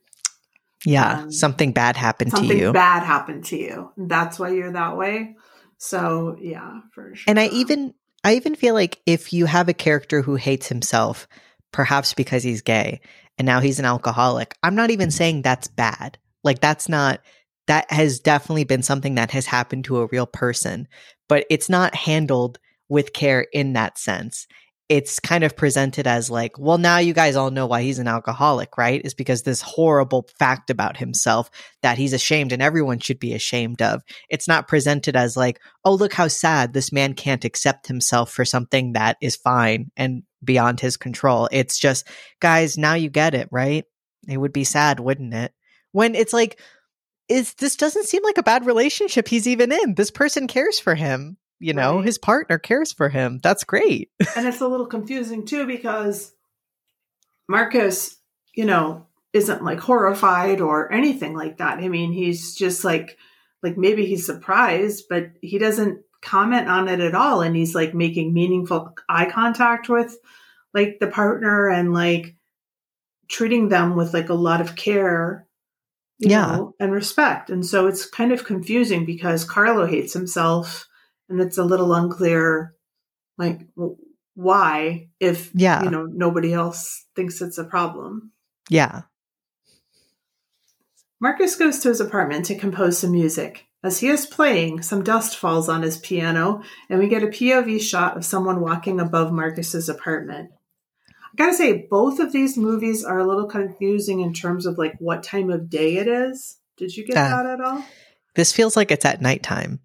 Yeah, 0.86 1.24
um, 1.24 1.32
something 1.32 1.74
bad 1.74 1.96
happened 1.96 2.32
something 2.32 2.50
to 2.50 2.56
you. 2.56 2.60
Something 2.66 2.74
bad 2.74 3.04
happened 3.04 3.46
to 3.46 3.58
you. 3.58 3.92
That's 3.98 4.40
why 4.40 4.50
you're 4.50 4.72
that 4.72 4.98
way. 4.98 5.36
So 5.78 6.38
yeah, 6.40 6.82
for 6.94 7.16
sure. 7.16 7.26
And 7.28 7.40
I 7.40 7.48
even 7.48 7.94
I 8.24 8.36
even 8.36 8.56
feel 8.56 8.74
like 8.74 9.02
if 9.06 9.34
you 9.34 9.46
have 9.46 9.68
a 9.70 9.74
character 9.74 10.22
who 10.22 10.36
hates 10.36 10.68
himself, 10.68 11.28
perhaps 11.72 12.14
because 12.14 12.44
he's 12.44 12.62
gay, 12.62 13.02
and 13.38 13.46
now 13.46 13.60
he's 13.60 13.80
an 13.80 13.86
alcoholic, 13.86 14.56
I'm 14.62 14.76
not 14.76 14.92
even 14.92 15.10
saying 15.12 15.42
that's 15.42 15.68
bad. 15.68 16.18
Like 16.44 16.60
that's 16.60 16.88
not 16.88 17.22
that 17.68 17.92
has 17.92 18.20
definitely 18.20 18.64
been 18.64 18.84
something 18.84 19.16
that 19.16 19.32
has 19.32 19.46
happened 19.46 19.86
to 19.86 20.00
a 20.00 20.08
real 20.08 20.26
person, 20.26 20.88
but 21.30 21.46
it's 21.50 21.70
not 21.70 21.96
handled 21.96 22.60
with 22.90 23.14
care 23.14 23.48
in 23.54 23.74
that 23.74 23.98
sense 23.98 24.48
it's 24.92 25.22
kind 25.22 25.46
of 25.46 25.56
presented 25.56 26.06
as 26.06 26.30
like, 26.30 26.60
well, 26.60 26.78
now 26.78 26.98
you 26.98 27.14
guys 27.14 27.38
all 27.38 27.50
know 27.50 27.66
why 27.66 27.82
he's 27.82 27.98
an 27.98 28.10
alcoholic, 28.10 28.78
right? 28.78 29.02
Is 29.06 29.14
because 29.14 29.44
this 29.44 29.62
horrible 29.62 30.28
fact 30.38 30.70
about 30.70 30.98
himself 30.98 31.50
that 31.82 31.98
he's 31.98 32.12
ashamed 32.12 32.52
and 32.52 32.62
everyone 32.62 33.00
should 33.00 33.18
be 33.18 33.34
ashamed 33.34 33.82
of. 33.82 34.02
It's 34.30 34.50
not 34.50 34.68
presented 34.68 35.16
as 35.16 35.38
like, 35.38 35.62
oh, 35.86 35.94
look 35.94 36.12
how 36.12 36.28
sad 36.28 36.74
this 36.74 36.92
man 36.92 37.14
can't 37.14 37.46
accept 37.46 37.88
himself 37.88 38.34
for 38.34 38.44
something 38.44 38.92
that 38.92 39.16
is 39.22 39.38
fine 39.38 39.92
and 39.96 40.24
beyond 40.44 40.82
his 40.82 40.98
control. 40.98 41.48
It's 41.54 41.80
just, 41.80 42.06
guys, 42.42 42.78
now 42.78 42.96
you 42.96 43.10
get 43.10 43.34
it, 43.34 43.48
right? 43.50 43.86
It 44.28 44.36
would 44.36 44.52
be 44.52 44.66
sad, 44.66 45.00
wouldn't 45.00 45.34
it? 45.34 45.54
When 45.94 46.16
it's 46.16 46.34
like, 46.34 46.60
is 47.30 47.54
this 47.54 47.78
doesn't 47.78 48.10
seem 48.10 48.24
like 48.26 48.40
a 48.40 48.44
bad 48.44 48.66
relationship 48.66 49.30
he's 49.30 49.48
even 49.48 49.72
in. 49.72 49.96
This 49.96 50.12
person 50.12 50.48
cares 50.48 50.82
for 50.82 50.96
him 50.96 51.38
you 51.62 51.74
know 51.74 51.98
right. 51.98 52.06
his 52.06 52.18
partner 52.18 52.58
cares 52.58 52.92
for 52.92 53.10
him. 53.10 53.40
That's 53.42 53.64
great. 53.64 54.12
And 54.36 54.48
it's 54.48 54.62
a 54.62 54.68
little 54.68 54.88
confusing 54.88 55.46
too 55.46 55.66
because 55.66 56.34
marcus 57.48 58.18
you 58.56 58.66
know 58.66 59.08
isn't 59.34 59.64
like 59.64 59.80
horrified 59.80 60.62
or 60.62 60.92
anything 60.92 61.36
like 61.36 61.58
that. 61.58 61.80
I 61.80 61.88
mean 61.88 62.12
he's 62.12 62.56
just 62.56 62.84
like 62.84 63.18
like 63.64 63.78
maybe 63.78 64.06
he's 64.06 64.26
surprised 64.26 65.06
but 65.10 65.32
he 65.42 65.58
doesn't 65.58 66.02
comment 66.22 66.70
on 66.70 66.88
it 66.88 67.00
at 67.00 67.16
all. 67.16 67.42
And 67.42 67.56
he's 67.56 67.76
like 67.76 67.94
making 67.94 68.34
meaningful 68.34 68.94
eye 69.10 69.30
contact 69.30 69.90
with 69.90 70.18
like 70.74 70.98
the 71.00 71.08
partner 71.08 71.70
and 71.70 71.94
like 71.94 72.36
treating 73.28 73.70
them 73.70 73.96
with 73.96 74.14
like 74.14 74.30
a 74.30 74.34
lot 74.34 74.62
of 74.62 74.76
care 74.76 75.48
yeah. 76.22 76.46
know, 76.46 76.76
and 76.80 76.92
respect. 76.92 77.50
And 77.50 77.66
so 77.66 77.88
it's 77.88 78.06
kind 78.06 78.32
of 78.32 78.46
confusing 78.46 79.06
because 79.06 79.44
carlo 79.44 79.86
hates 79.88 80.14
himself 80.14 80.88
and 81.32 81.42
it's 81.42 81.58
a 81.58 81.64
little 81.64 81.94
unclear 81.94 82.76
like 83.38 83.68
why 84.36 85.10
if 85.20 85.52
yeah. 85.54 85.84
you 85.84 85.90
know 85.90 86.06
nobody 86.06 86.54
else 86.54 87.06
thinks 87.16 87.42
it's 87.42 87.58
a 87.58 87.64
problem. 87.64 88.32
Yeah. 88.70 89.02
Marcus 91.20 91.56
goes 91.56 91.80
to 91.80 91.90
his 91.90 92.02
apartment 92.02 92.46
to 92.46 92.58
compose 92.58 92.98
some 92.98 93.12
music. 93.12 93.66
As 93.84 94.00
he 94.00 94.10
is 94.10 94.26
playing 94.26 94.84
some 94.84 95.04
dust 95.04 95.36
falls 95.36 95.68
on 95.68 95.82
his 95.82 95.98
piano 95.98 96.62
and 96.90 97.00
we 97.00 97.08
get 97.08 97.24
a 97.24 97.28
pov 97.28 97.82
shot 97.82 98.16
of 98.16 98.26
someone 98.26 98.62
walking 98.62 99.00
above 99.00 99.32
marcus's 99.32 99.90
apartment. 99.90 100.52
I 101.10 101.36
gotta 101.36 101.54
say 101.54 101.88
both 101.90 102.20
of 102.20 102.32
these 102.32 102.58
movies 102.58 103.04
are 103.04 103.20
a 103.20 103.28
little 103.28 103.48
confusing 103.48 104.20
in 104.20 104.34
terms 104.34 104.66
of 104.66 104.78
like 104.78 104.96
what 105.00 105.24
time 105.24 105.50
of 105.50 105.70
day 105.70 105.98
it 105.98 106.08
is. 106.08 106.58
Did 106.78 106.96
you 106.96 107.06
get 107.06 107.18
uh, 107.18 107.44
that 107.44 107.46
at 107.46 107.62
all? 107.62 107.84
This 108.36 108.52
feels 108.52 108.76
like 108.76 108.92
it's 108.92 109.06
at 109.06 109.22
nighttime 109.22 109.80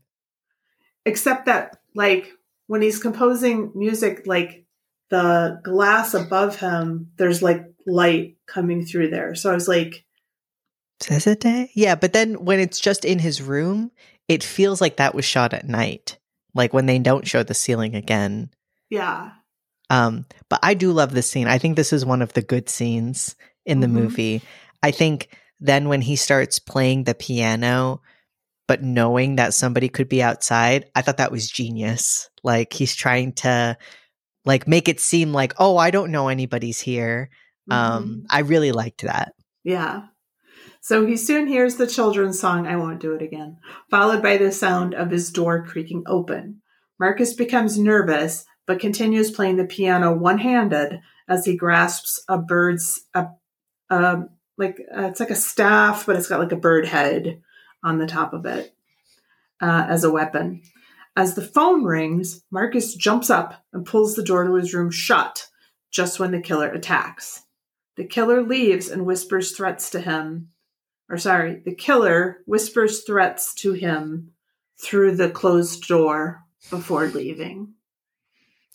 except 1.07 1.47
that 1.47 1.79
like 1.95 2.31
when 2.67 2.83
he's 2.83 2.99
composing 2.99 3.73
music 3.75 4.25
like 4.27 4.67
the 5.09 5.61
glass 5.65 6.13
above 6.15 6.59
him, 6.61 7.13
there's 7.17 7.41
like 7.43 7.65
light 7.87 8.37
coming 8.47 8.85
through 8.85 9.09
there. 9.11 9.35
So 9.35 9.51
I 9.51 9.55
was 9.55 9.69
like, 9.69 10.05
Says 11.01 11.27
it 11.27 11.41
day? 11.41 11.71
Yeah, 11.75 11.95
but 11.95 12.13
then 12.13 12.45
when 12.45 12.59
it's 12.59 12.81
just 12.81 13.05
in 13.05 13.19
his 13.19 13.41
room, 13.43 13.93
it 14.29 14.43
feels 14.43 14.81
like 14.81 14.97
that 14.97 15.15
was 15.15 15.25
shot 15.25 15.53
at 15.53 15.69
night. 15.69 16.19
Like 16.55 16.73
when 16.73 16.87
they 16.87 16.99
don't 16.99 17.27
show 17.27 17.43
the 17.43 17.55
ceiling 17.55 17.95
again. 17.95 18.51
yeah, 18.91 19.31
Um, 19.91 20.25
but 20.49 20.59
I 20.63 20.75
do 20.75 20.93
love 20.93 21.13
this 21.13 21.31
scene. 21.31 21.47
I 21.49 21.59
think 21.59 21.77
this 21.77 21.93
is 21.93 22.05
one 22.05 22.23
of 22.23 22.33
the 22.33 22.43
good 22.43 22.69
scenes 22.69 23.37
in 23.65 23.81
the 23.81 23.87
Mhm. 23.87 23.93
movie. 23.93 24.43
I 24.83 24.91
think 24.91 25.29
then 25.61 25.89
when 25.89 26.01
he 26.01 26.17
starts 26.17 26.59
playing 26.59 27.05
the 27.05 27.15
piano, 27.15 28.01
but 28.69 28.83
knowing 28.83 29.37
that 29.37 29.55
somebody 29.55 29.89
could 29.89 30.09
be 30.09 30.23
outside, 30.23 30.87
I 30.95 31.03
thought 31.03 31.19
that 31.19 31.33
was 31.33 31.51
genius. 31.51 32.29
Like 32.43 32.73
he's 32.73 32.95
trying 32.95 33.33
to 33.35 33.77
like 34.45 34.67
make 34.69 34.89
it 34.89 35.01
seem 35.01 35.33
like, 35.33 35.55
oh, 35.59 35.77
I 35.77 35.91
don't 35.91 36.11
know 36.13 36.29
anybody's 36.29 36.81
here. 36.81 37.31
Mhm. 37.71 37.75
Um, 37.75 38.25
I 38.31 38.41
really 38.41 38.73
liked 38.73 39.03
that. 39.03 39.33
yeah. 39.65 40.03
So 40.81 41.05
he 41.05 41.17
soon 41.17 41.49
hears 41.49 41.75
the 41.77 41.87
children's 41.89 42.39
song, 42.39 42.69
I 42.69 42.77
Won't 42.77 43.01
Do 43.01 43.13
It 43.13 43.21
Again, 43.23 43.57
followed 43.91 44.23
by 44.23 44.37
the 44.37 44.53
sound 44.53 44.95
of 44.95 45.11
his 45.11 45.31
door 45.33 45.65
creaking 45.67 46.05
open. 46.07 46.63
Marcus 47.01 47.35
becomes 47.35 47.77
nervous, 47.77 48.45
but 48.69 48.79
continues 48.79 49.33
playing 49.33 49.57
the 49.57 49.65
piano 49.65 50.15
one 50.17 50.39
handed 50.39 51.01
as 51.29 51.45
he 51.45 51.57
grasps 51.57 52.23
a 52.29 52.39
bird's, 52.39 53.01
a, 53.15 53.27
um, 53.91 54.29
like, 54.57 54.79
uh, 54.97 55.07
it's 55.07 55.19
like 55.19 55.31
a 55.31 55.35
staff, 55.35 56.07
but 56.07 56.15
it's 56.15 56.29
got 56.29 56.39
like 56.39 56.53
a 56.53 56.57
bird 56.57 56.87
head 56.87 57.41
on 57.83 57.99
the 57.99 58.07
top 58.07 58.33
of 58.33 58.47
it 58.47 58.75
uh, 59.61 59.87
as 59.89 60.05
a 60.05 60.11
weapon. 60.11 60.63
As 61.17 61.35
the 61.35 61.43
phone 61.43 61.85
rings, 61.85 62.45
Marcus 62.51 62.95
jumps 62.95 63.31
up 63.31 63.65
and 63.73 63.87
pulls 63.87 64.15
the 64.15 64.23
door 64.23 64.45
to 64.45 64.55
his 64.55 64.75
room 64.75 64.91
shut 64.91 65.49
just 65.91 66.21
when 66.21 66.31
the 66.31 66.41
killer 66.41 66.69
attacks. 66.69 67.43
The 67.97 68.05
killer 68.05 68.43
leaves 68.43 68.89
and 68.91 69.07
whispers 69.07 69.53
threats 69.53 69.91
to 69.91 70.01
him. 70.01 70.51
Or, 71.09 71.17
sorry, 71.17 71.63
the 71.65 71.75
killer 71.75 72.39
whispers 72.47 73.05
threats 73.05 73.55
to 73.57 73.73
him 73.73 74.33
through 74.79 75.17
the 75.17 75.31
closed 75.31 75.87
door 75.89 76.43
before 76.69 77.07
leaving. 77.07 77.75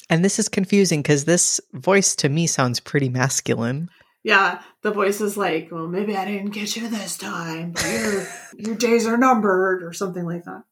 And 0.10 0.26
this 0.26 0.40
is 0.40 0.50
confusing 0.50 1.02
because 1.02 1.26
this 1.26 1.62
voice 1.74 2.16
to 2.18 2.30
me 2.30 2.48
sounds 2.48 2.80
pretty 2.80 3.10
masculine. 3.10 3.90
Yeah, 4.24 4.62
the 4.84 4.92
voice 4.92 5.20
is 5.20 5.36
like, 5.36 5.70
well, 5.72 5.88
maybe 5.88 6.16
I 6.16 6.26
didn't 6.26 6.52
get 6.52 6.76
you 6.76 6.88
this 6.88 7.18
time. 7.18 7.72
But 7.72 7.90
your, 7.90 8.28
your 8.58 8.76
days 8.76 9.08
are 9.08 9.18
numbered, 9.18 9.84
or 9.84 9.94
something 9.94 10.26
like 10.26 10.44
that. 10.46 10.64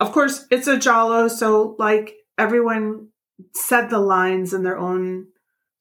Of 0.00 0.12
course, 0.12 0.46
it's 0.50 0.66
a 0.66 0.78
giallo, 0.78 1.28
so 1.28 1.76
like 1.78 2.16
everyone 2.36 3.08
said 3.54 3.90
the 3.90 3.98
lines 3.98 4.52
in 4.52 4.62
their 4.62 4.78
own 4.78 5.28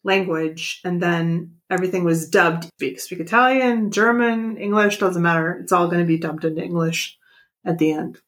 language, 0.03 0.81
and 0.83 1.01
then 1.01 1.57
everything 1.69 2.03
was 2.03 2.29
dubbed. 2.29 2.65
Speak, 2.65 2.99
speak 2.99 3.19
Italian, 3.19 3.91
German, 3.91 4.57
English, 4.57 4.97
doesn't 4.97 5.21
matter. 5.21 5.59
It's 5.61 5.71
all 5.71 5.87
going 5.87 6.01
to 6.01 6.05
be 6.07 6.17
dubbed 6.17 6.45
into 6.45 6.63
English 6.63 7.17
at 7.65 7.77
the 7.77 7.91
end. 7.91 8.19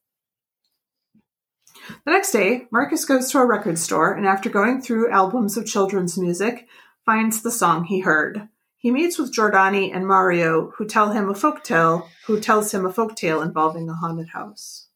The 2.05 2.11
next 2.11 2.31
day, 2.31 2.67
Marcus 2.71 3.05
goes 3.05 3.31
to 3.31 3.39
a 3.39 3.45
record 3.45 3.79
store 3.79 4.13
and, 4.13 4.27
after 4.27 4.49
going 4.49 4.81
through 4.81 5.09
albums 5.09 5.57
of 5.57 5.65
children's 5.65 6.17
music, 6.17 6.67
finds 7.05 7.41
the 7.41 7.51
song 7.51 7.85
he 7.85 7.99
heard. 7.99 8.47
He 8.77 8.91
meets 8.91 9.17
with 9.17 9.33
Giordani 9.33 9.93
and 9.93 10.07
Mario, 10.07 10.71
who 10.77 10.85
tell 10.85 11.11
him 11.11 11.29
a 11.29 11.33
folktale, 11.33 12.07
who 12.25 12.39
tells 12.39 12.73
him 12.73 12.85
a 12.85 12.93
folktale 12.93 13.43
involving 13.43 13.89
a 13.89 13.93
haunted 13.93 14.29
house. 14.29 14.87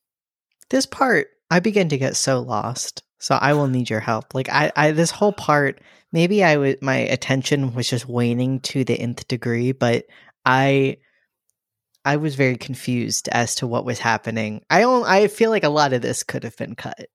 This 0.70 0.86
part, 0.86 1.28
I 1.52 1.60
begin 1.60 1.90
to 1.90 1.98
get 1.98 2.16
so 2.16 2.40
lost. 2.40 3.04
So 3.20 3.36
I 3.36 3.54
will 3.54 3.68
need 3.68 3.90
your 3.90 4.02
help. 4.02 4.36
Like 4.36 4.50
I, 4.50 4.72
I 4.76 4.92
this 4.92 5.12
whole 5.12 5.32
part, 5.32 5.80
maybe 6.12 6.44
I 6.44 6.58
would 6.58 6.82
my 6.82 6.98
attention 6.98 7.74
was 7.74 7.90
just 7.90 8.06
waning 8.06 8.60
to 8.62 8.84
the 8.84 9.00
nth 9.00 9.30
degree, 9.30 9.72
but 9.72 10.06
I 10.46 10.98
I 12.04 12.18
was 12.18 12.36
very 12.36 12.58
confused 12.58 13.30
as 13.30 13.56
to 13.56 13.68
what 13.68 13.86
was 13.86 14.00
happening. 14.00 14.62
I 14.70 14.82
don't, 14.82 15.06
I 15.06 15.28
feel 15.28 15.52
like 15.52 15.64
a 15.64 15.70
lot 15.70 15.94
of 15.94 16.02
this 16.02 16.24
could 16.24 16.44
have 16.44 16.58
been 16.58 16.76
cut. 16.76 17.08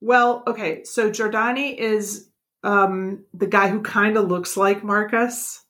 Well, 0.00 0.42
okay, 0.48 0.82
so 0.82 1.10
Giordani 1.10 1.76
is 1.76 2.28
um, 2.66 3.24
the 3.32 3.46
guy 3.46 3.68
who 3.68 3.80
kind 3.80 4.16
of 4.16 4.28
looks 4.28 4.56
like 4.56 4.84
Marcus, 4.84 5.64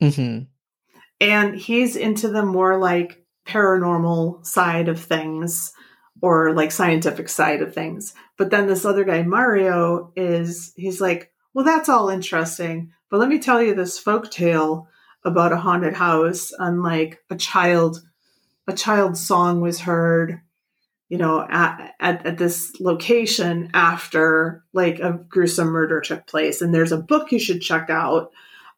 hmm 0.00 0.40
and 1.20 1.56
he's 1.56 1.96
into 1.96 2.28
the 2.28 2.44
more 2.44 2.78
like 2.78 3.24
paranormal 3.46 4.44
side 4.44 4.88
of 4.88 5.00
things 5.00 5.72
or 6.20 6.52
like 6.52 6.72
scientific 6.72 7.28
side 7.28 7.62
of 7.62 7.74
things. 7.74 8.12
But 8.36 8.50
then 8.50 8.66
this 8.66 8.84
other 8.84 9.04
guy, 9.04 9.22
Mario, 9.22 10.12
is 10.16 10.72
he's 10.76 11.00
like, 11.00 11.32
well, 11.54 11.64
that's 11.64 11.88
all 11.88 12.08
interesting, 12.08 12.92
but 13.10 13.18
let 13.20 13.28
me 13.28 13.38
tell 13.38 13.62
you 13.62 13.74
this 13.74 13.98
folk 13.98 14.30
tale 14.30 14.88
about 15.24 15.52
a 15.52 15.56
haunted 15.56 15.94
house 15.94 16.52
and 16.58 16.82
like 16.82 17.18
a 17.30 17.36
child 17.36 18.00
a 18.68 18.72
child's 18.72 19.24
song 19.24 19.60
was 19.60 19.80
heard 19.80 20.40
you 21.08 21.18
know 21.18 21.46
at, 21.48 21.94
at, 22.00 22.26
at 22.26 22.38
this 22.38 22.78
location 22.80 23.70
after 23.74 24.64
like 24.72 24.98
a 24.98 25.12
gruesome 25.28 25.68
murder 25.68 26.00
took 26.00 26.26
place. 26.26 26.60
And 26.60 26.74
there's 26.74 26.92
a 26.92 26.96
book 26.98 27.32
you 27.32 27.38
should 27.38 27.60
check 27.60 27.90
out 27.90 28.30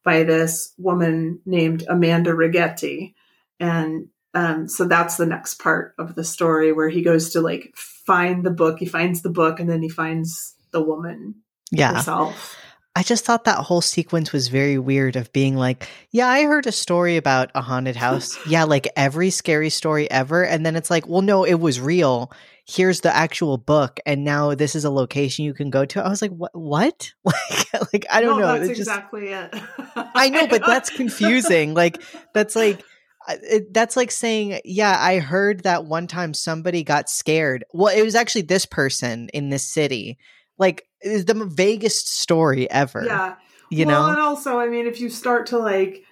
by 0.05 0.23
this 0.23 0.73
woman 0.79 1.41
named 1.45 1.85
amanda 1.89 2.33
righetti. 2.33 3.15
And 3.61 4.09
um, 4.35 4.69
so 4.69 4.87
that's 4.87 5.17
the 5.17 5.27
next 5.27 5.55
part 5.55 5.95
of 5.99 6.15
the 6.15 6.25
story 6.25 6.73
where 6.73 6.89
he 6.89 7.03
goes 7.03 7.31
to 7.31 7.41
like 7.41 7.73
find 7.75 8.45
the 8.45 8.51
book. 8.51 8.79
He 8.79 8.87
finds 8.87 9.23
the 9.23 9.31
book 9.31 9.59
and 9.59 9.69
then 9.69 9.83
he 9.83 9.89
finds 9.89 10.55
the 10.71 10.83
woman 10.83 11.37
Yeah. 11.71 11.95
herself 11.95 12.57
I 12.99 13.05
just 13.05 13.25
thought 13.25 13.45
that 13.45 13.59
whole 13.59 13.81
sequence 13.81 14.33
was 14.33 14.49
very 14.49 14.77
weird 14.77 15.15
of 15.15 15.33
being 15.33 15.55
like, 15.55 15.89
yeah, 16.11 16.27
I 16.27 16.43
heard 16.43 16.67
a 16.67 16.73
story 16.73 17.17
about 17.17 17.49
a 17.55 17.63
haunted 17.63 17.95
house. 17.95 18.37
yeah, 18.49 18.65
like 18.65 18.89
every 18.97 19.31
scary 19.31 19.71
story 19.71 20.11
ever. 20.11 20.45
And 20.45 20.67
then 20.67 20.75
it's 20.75 20.91
like, 20.91 21.07
well, 21.07 21.23
no, 21.23 21.45
it 21.45 21.61
was 21.61 21.81
real. 21.81 22.33
Here's 22.67 23.03
the 23.03 23.15
actual 23.15 23.57
book. 23.57 24.01
And 24.05 24.25
now 24.25 24.57
this 24.57 24.75
is 24.75 24.85
a 24.85 24.91
location 24.91 25.45
you 25.45 25.55
can 25.55 25.71
go 25.71 25.85
to. 25.85 26.05
I 26.05 26.09
was 26.09 26.21
like, 26.21 26.33
what? 26.33 26.51
What? 26.55 27.13
Like, 27.73 27.93
like 27.93 28.07
I 28.11 28.21
don't 28.21 28.41
No, 28.41 28.47
know. 28.47 28.59
that's 28.59 28.77
just- 28.77 28.81
exactly 28.81 29.29
it 29.29 29.55
I 29.95 30.29
know, 30.31 30.49
but 30.49 30.63
that's 30.67 30.91
confusing. 30.91 31.75
Like, 31.75 32.03
that's 32.35 32.57
like, 32.57 32.83
it, 33.29 33.73
that's 33.73 33.97
like 33.97 34.11
saying, 34.11 34.61
yeah, 34.65 34.97
I 34.99 35.21
heard 35.21 35.63
that 35.63 35.85
one 35.85 36.09
time 36.09 36.35
somebody 36.35 36.83
got 36.83 37.09
scared. 37.09 37.65
Well, 37.73 37.97
it 37.97 38.03
was 38.03 38.17
actually 38.17 38.43
this 38.43 38.67
person 38.67 39.29
in 39.29 39.51
this 39.51 39.65
city. 39.65 40.19
Like, 40.59 40.88
it's 41.01 41.25
the 41.25 41.35
vaguest 41.47 42.09
story 42.21 42.71
ever. 42.71 43.05
yeah 43.05 43.37
You 43.71 43.87
well, 43.87 44.03
know? 44.05 44.11
and 44.11 44.21
also, 44.21 44.59
I 44.59 44.69
mean, 44.69 44.87
if 44.87 45.01
you 45.01 45.09
start 45.11 45.47
to 45.49 45.59
like 45.59 46.05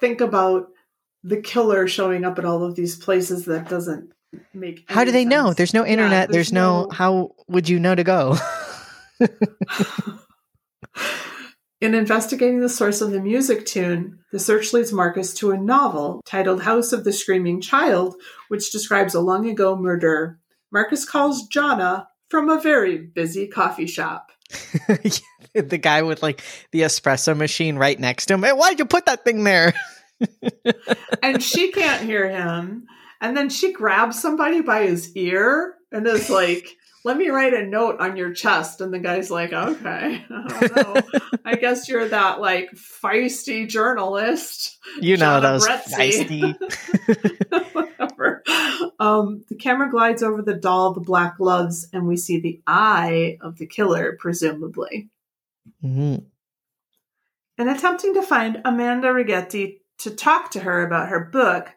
think 0.00 0.20
about 0.20 0.68
the 1.22 1.40
killer 1.40 1.86
showing 1.88 2.24
up 2.24 2.38
at 2.38 2.44
all 2.44 2.62
of 2.64 2.74
these 2.76 2.96
places, 2.96 3.44
that 3.46 3.68
doesn't 3.68 4.12
make. 4.52 4.84
How 4.88 5.04
do 5.04 5.12
they 5.12 5.24
know? 5.24 5.52
There's 5.54 5.72
no 5.74 5.84
Yeah, 5.84 5.92
internet. 5.92 6.30
there's, 6.30 6.52
no, 6.52 6.88
How 6.92 7.30
would 7.48 7.68
you 7.68 7.78
know 7.80 7.94
to 7.94 8.04
go? 8.04 8.36
In 11.80 11.94
investigating 11.94 12.60
the 12.60 12.68
source 12.68 13.00
of 13.02 13.10
the 13.10 13.20
music 13.20 13.66
tune, 13.66 14.20
the 14.32 14.38
search 14.38 14.72
leads 14.72 14.92
Marcus 14.92 15.34
to 15.34 15.50
a 15.50 15.58
novel 15.58 16.22
titled 16.24 16.62
House 16.62 16.92
of 16.94 17.04
the 17.04 17.12
Screaming 17.12 17.60
Child, 17.60 18.14
which 18.48 18.72
describes 18.72 19.14
a 19.14 19.20
long 19.20 19.46
ago 19.50 19.76
murder. 19.76 20.38
Marcus 20.72 21.04
calls 21.04 21.46
Gianna 21.48 22.08
from 22.28 22.50
a 22.50 22.60
very 22.60 22.98
busy 22.98 23.46
coffee 23.46 23.86
shop. 23.86 24.30
the 25.54 25.78
guy 25.78 26.02
with 26.02 26.22
like 26.22 26.42
the 26.72 26.82
espresso 26.82 27.36
machine 27.36 27.76
right 27.76 27.98
next 27.98 28.26
to 28.26 28.34
him. 28.34 28.42
Hey, 28.42 28.52
why'd 28.52 28.78
you 28.78 28.84
put 28.84 29.06
that 29.06 29.24
thing 29.24 29.44
there? 29.44 29.74
and 31.22 31.42
she 31.42 31.72
can't 31.72 32.04
hear 32.04 32.28
him. 32.28 32.86
And 33.20 33.36
then 33.36 33.48
she 33.48 33.72
grabs 33.72 34.20
somebody 34.20 34.60
by 34.60 34.86
his 34.86 35.16
ear 35.16 35.74
and 35.92 36.06
is 36.06 36.28
like, 36.28 36.76
let 37.04 37.16
me 37.18 37.28
write 37.28 37.52
a 37.52 37.66
note 37.66 38.00
on 38.00 38.16
your 38.16 38.32
chest. 38.32 38.80
And 38.80 38.92
the 38.92 38.98
guy's 38.98 39.30
like, 39.30 39.52
okay, 39.52 40.24
I 40.30 40.66
don't 40.66 40.76
know. 40.76 41.20
I 41.44 41.54
guess 41.56 41.88
you're 41.88 42.08
that 42.08 42.40
like 42.40 42.70
feisty 42.72 43.68
journalist. 43.68 44.78
You 45.00 45.16
know 45.16 45.40
Gianna 45.40 45.58
those 45.58 45.66
Brezzi. 45.66 46.56
feisty. 46.58 48.08
Um, 49.00 49.44
the 49.48 49.56
camera 49.56 49.90
glides 49.90 50.22
over 50.22 50.40
the 50.40 50.54
doll, 50.54 50.92
the 50.92 51.00
black 51.00 51.38
gloves, 51.38 51.88
and 51.92 52.06
we 52.06 52.16
see 52.16 52.38
the 52.38 52.60
eye 52.66 53.38
of 53.40 53.58
the 53.58 53.66
killer, 53.66 54.16
presumably. 54.18 55.10
Mhm. 55.82 56.24
In 57.58 57.68
attempting 57.68 58.14
to 58.14 58.22
find 58.22 58.60
Amanda 58.64 59.08
Righetti 59.08 59.80
to 59.98 60.10
talk 60.10 60.50
to 60.52 60.60
her 60.60 60.86
about 60.86 61.08
her 61.08 61.20
book, 61.20 61.72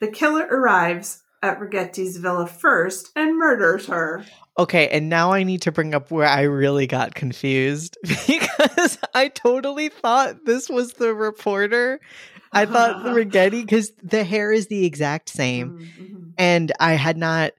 the 0.00 0.08
killer 0.08 0.46
arrives 0.46 1.22
at 1.42 1.58
Righetti's 1.58 2.16
villa 2.18 2.46
first 2.46 3.10
and 3.16 3.38
murders 3.38 3.86
her. 3.86 4.24
Okay, 4.58 4.88
and 4.88 5.08
now 5.08 5.32
I 5.32 5.42
need 5.42 5.62
to 5.62 5.72
bring 5.72 5.94
up 5.94 6.10
where 6.10 6.26
I 6.26 6.42
really 6.42 6.86
got 6.86 7.14
confused 7.14 7.96
because 8.26 8.98
I 9.14 9.28
totally 9.28 9.88
thought 9.88 10.44
this 10.44 10.68
was 10.68 10.94
the 10.94 11.14
reporter. 11.14 12.00
I 12.52 12.66
thought 12.66 13.02
the 13.04 13.10
Righetti 13.10 13.62
because 13.62 13.92
the 14.02 14.24
hair 14.24 14.52
is 14.52 14.66
the 14.68 14.84
exact 14.84 15.28
same. 15.28 15.72
Mhm, 15.72 16.00
mhm. 16.00 16.32
and 16.38 16.72
I 16.80 16.92
had 16.94 17.16
not 17.16 17.52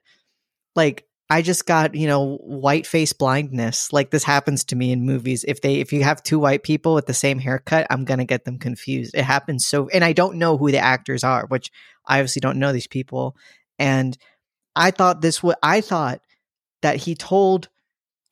like 0.74 1.06
I 1.30 1.40
just 1.40 1.64
got, 1.66 1.94
you 1.94 2.06
know, 2.06 2.36
white 2.38 2.86
face 2.86 3.14
blindness. 3.14 3.90
Like 3.92 4.10
this 4.10 4.24
happens 4.24 4.64
to 4.64 4.76
me 4.76 4.92
in 4.92 5.06
movies. 5.06 5.44
If 5.48 5.62
they 5.62 5.76
if 5.76 5.92
you 5.92 6.04
have 6.04 6.22
two 6.22 6.38
white 6.38 6.62
people 6.62 6.94
with 6.94 7.06
the 7.06 7.14
same 7.14 7.38
haircut, 7.38 7.86
I'm 7.90 8.04
going 8.04 8.18
to 8.18 8.24
get 8.26 8.44
them 8.44 8.58
confused. 8.58 9.14
It 9.14 9.24
happens 9.24 9.66
so 9.66 9.88
and 9.88 10.04
I 10.04 10.12
don't 10.12 10.36
know 10.36 10.58
who 10.58 10.70
the 10.70 10.78
actors 10.78 11.24
are, 11.24 11.46
which 11.46 11.70
I 12.06 12.18
obviously 12.18 12.40
don't 12.40 12.58
know 12.58 12.72
these 12.72 12.86
people. 12.86 13.36
And 13.78 14.16
I 14.76 14.90
thought 14.90 15.20
this 15.22 15.42
would 15.42 15.56
I 15.62 15.80
thought 15.80 16.20
that 16.82 16.96
he 16.96 17.14
told 17.14 17.68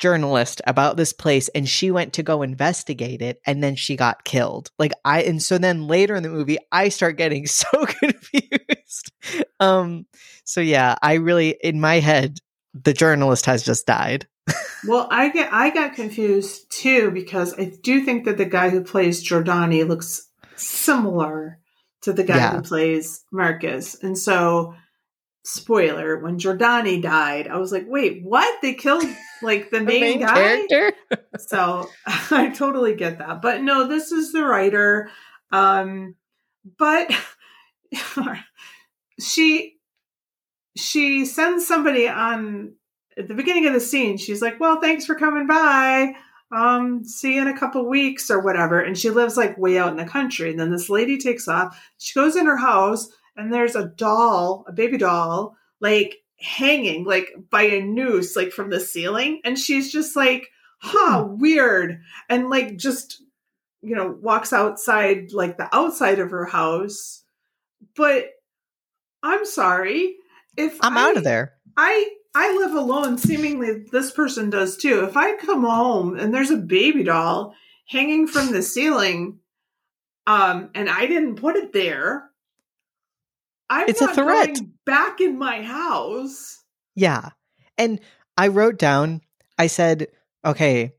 journalist 0.01 0.61
about 0.67 0.97
this 0.97 1.13
place 1.13 1.49
and 1.51 1.69
she 1.69 1.91
went 1.91 2.15
to 2.15 2.23
go 2.23 2.43
investigate 2.43 3.23
it 3.23 3.41
and 3.47 3.63
then 3.63 3.77
she 3.77 3.95
got 3.95 4.25
killed. 4.25 4.71
Like 4.79 4.93
I 5.05 5.23
and 5.23 5.41
so 5.43 5.59
then 5.59 5.87
later 5.87 6.17
in 6.17 6.23
the 6.23 6.31
movie 6.31 6.59
I 6.73 6.89
start 6.89 7.17
getting 7.17 7.47
so 7.47 7.69
confused. 7.87 9.13
um 9.61 10.07
so 10.45 10.61
yeah, 10.61 10.97
I 11.03 11.15
really 11.15 11.51
in 11.63 11.81
my 11.81 12.01
head 12.01 12.39
the 12.75 12.93
journalist 12.93 13.47
has 13.47 13.63
just 13.63 13.87
died. 13.87 14.27
well, 14.89 15.07
I 15.11 15.29
get 15.29 15.53
I 15.53 15.71
got 15.71 15.95
confused 15.95 16.73
too 16.73 17.11
because 17.11 17.57
I 17.59 17.73
do 17.83 18.05
think 18.05 18.25
that 18.25 18.39
the 18.39 18.47
guy 18.47 18.71
who 18.71 18.83
plays 18.83 19.23
Giordani 19.23 19.87
looks 19.87 20.27
similar 20.57 21.59
to 22.03 22.13
the 22.15 22.25
guy 22.25 22.37
yeah. 22.37 22.57
who 22.57 22.63
plays 22.63 23.23
Marcus. 23.31 24.03
And 24.03 24.17
so 24.17 24.75
spoiler, 25.45 26.19
when 26.19 26.39
Giordani 26.39 27.01
died, 27.01 27.49
I 27.49 27.57
was 27.57 27.73
like, 27.73 27.87
wait, 27.89 28.23
what? 28.23 28.61
They 28.63 28.75
killed 28.75 29.05
like 29.43 29.71
the, 29.71 29.81
main, 29.83 30.01
main, 30.01 30.21
guy? 30.21 30.67
Character? 30.69 30.93
so 31.39 31.89
I 32.31 32.51
totally 32.51 32.95
get 32.95 33.19
that. 33.19 33.43
But 33.43 33.63
no, 33.63 33.89
this 33.89 34.13
is 34.13 34.33
the 34.33 34.45
writer. 34.45 35.11
Um 35.53 36.15
but 36.79 37.11
she 39.21 39.77
she 40.77 41.25
sends 41.25 41.67
somebody 41.67 42.09
on 42.09 42.75
at 43.17 43.29
the 43.29 43.35
beginning 43.35 43.67
of 43.67 43.73
the 43.73 43.81
scene. 43.81 44.17
She's 44.17 44.43
like, 44.43 44.61
"Well, 44.61 44.81
thanks 44.81 45.05
for 45.05 45.15
coming 45.15 45.47
by. 45.47 46.15
Um, 46.53 47.05
see 47.05 47.35
you 47.35 47.43
in 47.43 47.49
a 47.49 47.59
couple 47.59 47.89
weeks 47.89 48.31
or 48.31 48.41
whatever." 48.41 48.81
And 48.81 48.97
she 48.97 49.11
lives 49.11 49.37
like 49.37 49.59
way 49.59 49.79
out 49.79 49.91
in 49.91 49.97
the 49.97 50.05
country. 50.05 50.51
And 50.51 50.61
then 50.61 50.71
this 50.71 50.89
lady 50.89 51.19
takes 51.19 51.49
off. 51.49 51.77
She 51.99 52.19
goes 52.19 52.37
in 52.37 52.47
her 52.47 52.57
house, 52.57 53.09
and 53.41 53.53
there's 53.53 53.77
a 53.77 53.87
doll, 53.87 54.65
a 54.69 54.73
baby 54.73 54.99
doll, 54.99 55.57
like 55.81 56.19
hanging 56.39 57.05
like 57.05 57.29
by 57.51 57.63
a 57.63 57.83
noose, 57.83 58.37
like 58.37 58.53
from 58.53 58.71
the 58.71 58.81
ceiling. 58.81 59.41
And 59.45 59.59
she's 59.59 59.93
just 59.93 60.17
like, 60.17 60.49
"Huh, 60.79 61.25
hmm. 61.25 61.39
weird," 61.39 62.01
and 62.29 62.51
like 62.51 62.77
just 62.77 63.23
you 63.83 63.97
know 63.97 64.17
walks 64.21 64.53
outside 64.53 65.33
like 65.33 65.57
the 65.57 65.75
outside 65.75 66.19
of 66.19 66.31
her 66.31 66.47
house, 66.47 67.23
but. 67.97 68.31
I'm 69.23 69.45
sorry 69.45 70.17
if 70.57 70.79
I'm 70.83 70.97
I, 70.97 71.03
out 71.03 71.17
of 71.17 71.25
there. 71.25 71.53
I 71.77 72.11
I 72.35 72.57
live 72.57 72.75
alone. 72.75 73.19
Seemingly, 73.19 73.85
this 73.91 74.11
person 74.11 74.51
does 74.51 74.77
too. 74.77 75.05
If 75.05 75.17
I 75.17 75.37
come 75.37 75.65
home 75.65 76.19
and 76.19 76.33
there's 76.33 76.51
a 76.51 76.57
baby 76.57 77.03
doll 77.03 77.55
hanging 77.87 78.27
from 78.27 78.53
the 78.53 78.63
ceiling, 78.63 79.41
um, 80.27 80.71
and 80.75 80.89
I 80.89 81.07
didn't 81.07 81.37
put 81.37 81.57
it 81.57 81.73
there, 81.73 82.30
I'm 83.71 83.89
it's 83.89 84.03
a 84.03 84.13
threat. 84.13 84.59
back 84.85 85.21
in 85.21 85.39
my 85.39 85.63
house. 85.63 86.63
Yeah, 86.97 87.31
and 87.79 88.01
I 88.37 88.49
wrote 88.49 88.79
down. 88.79 89.23
I 89.59 89.69
said, 89.69 90.09
okay, 90.45 90.93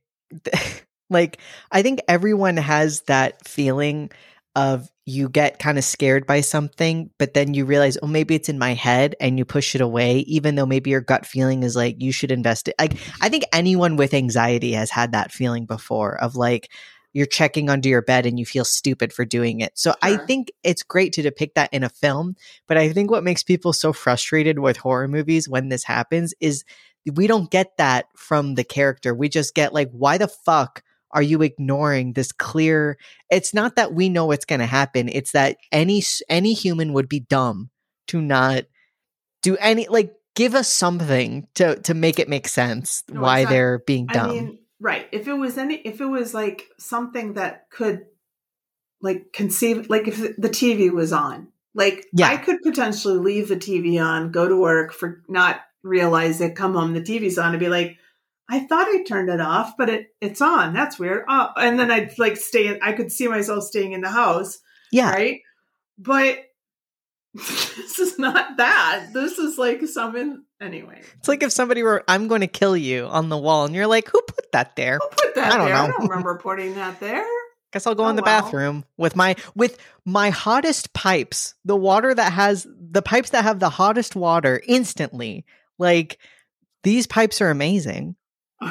like 1.09 1.37
I 1.71 1.81
think 1.81 1.99
everyone 2.07 2.57
has 2.57 3.01
that 3.01 3.47
feeling 3.47 4.09
of 4.55 4.89
you 5.05 5.29
get 5.29 5.59
kind 5.59 5.77
of 5.77 5.83
scared 5.83 6.25
by 6.25 6.41
something, 6.41 7.09
but 7.17 7.33
then 7.33 7.53
you 7.53 7.65
realize, 7.65 7.97
oh, 8.01 8.07
maybe 8.07 8.35
it's 8.35 8.49
in 8.49 8.59
my 8.59 8.73
head 8.73 9.15
and 9.19 9.37
you 9.37 9.45
push 9.45 9.75
it 9.75 9.81
away, 9.81 10.19
even 10.19 10.55
though 10.55 10.65
maybe 10.65 10.89
your 10.89 11.01
gut 11.01 11.25
feeling 11.25 11.63
is 11.63 11.75
like, 11.75 12.01
you 12.01 12.11
should 12.11 12.31
invest 12.31 12.67
it. 12.67 12.75
Like, 12.79 12.93
I 13.21 13.29
think 13.29 13.43
anyone 13.51 13.95
with 13.95 14.13
anxiety 14.13 14.73
has 14.73 14.89
had 14.89 15.13
that 15.13 15.31
feeling 15.31 15.65
before 15.65 16.21
of 16.21 16.35
like, 16.35 16.69
you're 17.13 17.25
checking 17.25 17.69
under 17.69 17.89
your 17.89 18.01
bed 18.01 18.25
and 18.25 18.39
you 18.39 18.45
feel 18.45 18.65
stupid 18.65 19.11
for 19.11 19.25
doing 19.25 19.59
it. 19.59 19.77
So 19.77 19.91
sure. 19.91 19.97
I 20.01 20.17
think 20.17 20.51
it's 20.63 20.83
great 20.83 21.13
to 21.13 21.21
depict 21.21 21.55
that 21.55 21.73
in 21.73 21.83
a 21.83 21.89
film. 21.89 22.35
But 22.67 22.77
I 22.77 22.91
think 22.93 23.11
what 23.11 23.23
makes 23.23 23.43
people 23.43 23.73
so 23.73 23.93
frustrated 23.93 24.59
with 24.59 24.77
horror 24.77 25.07
movies 25.07 25.49
when 25.49 25.69
this 25.69 25.83
happens 25.83 26.33
is 26.39 26.63
we 27.11 27.27
don't 27.27 27.49
get 27.51 27.77
that 27.77 28.07
from 28.15 28.55
the 28.55 28.63
character. 28.63 29.13
We 29.13 29.29
just 29.29 29.55
get 29.55 29.73
like, 29.73 29.89
why 29.91 30.17
the 30.17 30.27
fuck 30.27 30.83
are 31.13 31.21
you 31.21 31.41
ignoring 31.41 32.13
this 32.13 32.31
clear 32.31 32.97
it's 33.29 33.53
not 33.53 33.75
that 33.75 33.93
we 33.93 34.09
know 34.09 34.27
what's 34.27 34.45
going 34.45 34.59
to 34.61 34.65
happen 34.65 35.09
it's 35.09 35.33
that 35.33 35.57
any 35.71 36.01
any 36.29 36.53
human 36.53 36.93
would 36.93 37.09
be 37.09 37.19
dumb 37.19 37.69
to 38.07 38.21
not 38.21 38.63
do 39.41 39.57
any 39.57 39.87
like 39.89 40.13
give 40.35 40.55
us 40.55 40.69
something 40.69 41.47
to 41.53 41.75
to 41.81 41.93
make 41.93 42.19
it 42.19 42.29
make 42.29 42.47
sense 42.47 43.03
no, 43.09 43.21
why 43.21 43.45
they're 43.45 43.79
being 43.79 44.05
dumb 44.05 44.29
I 44.29 44.33
mean, 44.33 44.59
right 44.81 45.07
if 45.11 45.27
it 45.27 45.33
was 45.33 45.57
any 45.57 45.75
if 45.75 46.01
it 46.01 46.05
was 46.05 46.33
like 46.33 46.67
something 46.77 47.33
that 47.33 47.69
could 47.69 48.05
like 49.01 49.31
conceive 49.31 49.89
like 49.89 50.07
if 50.07 50.17
the 50.17 50.49
tv 50.49 50.91
was 50.91 51.13
on 51.13 51.47
like 51.73 52.05
yeah. 52.11 52.27
i 52.27 52.35
could 52.35 52.61
potentially 52.61 53.17
leave 53.17 53.47
the 53.47 53.55
tv 53.55 54.03
on 54.03 54.31
go 54.31 54.47
to 54.47 54.57
work 54.57 54.91
for 54.91 55.23
not 55.29 55.61
realize 55.83 56.41
it 56.41 56.55
come 56.55 56.73
home 56.73 56.93
the 56.93 57.01
tv's 57.01 57.37
on 57.37 57.51
and 57.51 57.59
be 57.59 57.69
like 57.69 57.97
I 58.51 58.59
thought 58.59 58.89
I 58.89 59.01
turned 59.03 59.29
it 59.29 59.39
off, 59.39 59.77
but 59.77 59.87
it 59.89 60.07
it's 60.19 60.41
on. 60.41 60.73
That's 60.73 60.99
weird. 60.99 61.23
Oh, 61.29 61.51
and 61.55 61.79
then 61.79 61.89
I'd 61.89 62.19
like 62.19 62.35
stay. 62.35 62.67
In, 62.67 62.79
I 62.81 62.91
could 62.91 63.09
see 63.09 63.29
myself 63.29 63.63
staying 63.63 63.93
in 63.93 64.01
the 64.01 64.09
house. 64.09 64.59
Yeah. 64.91 65.09
Right. 65.11 65.39
But 65.97 66.39
this 67.33 67.99
is 67.99 68.19
not 68.19 68.57
that. 68.57 69.07
This 69.13 69.37
is 69.37 69.57
like 69.57 69.85
some 69.87 70.45
anyway. 70.59 71.01
It's 71.17 71.27
like 71.27 71.43
if 71.43 71.51
somebody 71.51 71.81
wrote 71.81 72.03
"I'm 72.07 72.27
going 72.27 72.41
to 72.41 72.47
kill 72.47 72.75
you" 72.75 73.05
on 73.05 73.29
the 73.29 73.37
wall, 73.37 73.65
and 73.65 73.73
you're 73.73 73.87
like, 73.87 74.09
"Who 74.09 74.21
put 74.21 74.51
that 74.51 74.75
there?" 74.75 74.97
Who 75.01 75.07
put 75.09 75.35
that 75.35 75.53
I 75.53 75.57
don't 75.57 75.67
there? 75.67 75.75
Know. 75.75 75.83
I 75.83 75.87
don't 75.87 76.09
remember 76.09 76.37
putting 76.37 76.75
that 76.75 76.99
there. 76.99 77.25
Guess 77.71 77.87
I'll 77.87 77.95
go 77.95 78.03
oh, 78.03 78.09
in 78.09 78.17
the 78.17 78.21
bathroom 78.21 78.83
with 78.97 79.15
my 79.15 79.37
with 79.55 79.77
my 80.03 80.29
hottest 80.29 80.91
pipes. 80.93 81.53
The 81.63 81.75
water 81.75 82.13
that 82.13 82.33
has 82.33 82.67
the 82.69 83.01
pipes 83.01 83.29
that 83.29 83.43
have 83.43 83.59
the 83.59 83.69
hottest 83.69 84.13
water 84.13 84.61
instantly. 84.67 85.45
Like 85.79 86.17
these 86.83 87.07
pipes 87.07 87.39
are 87.39 87.49
amazing. 87.49 88.17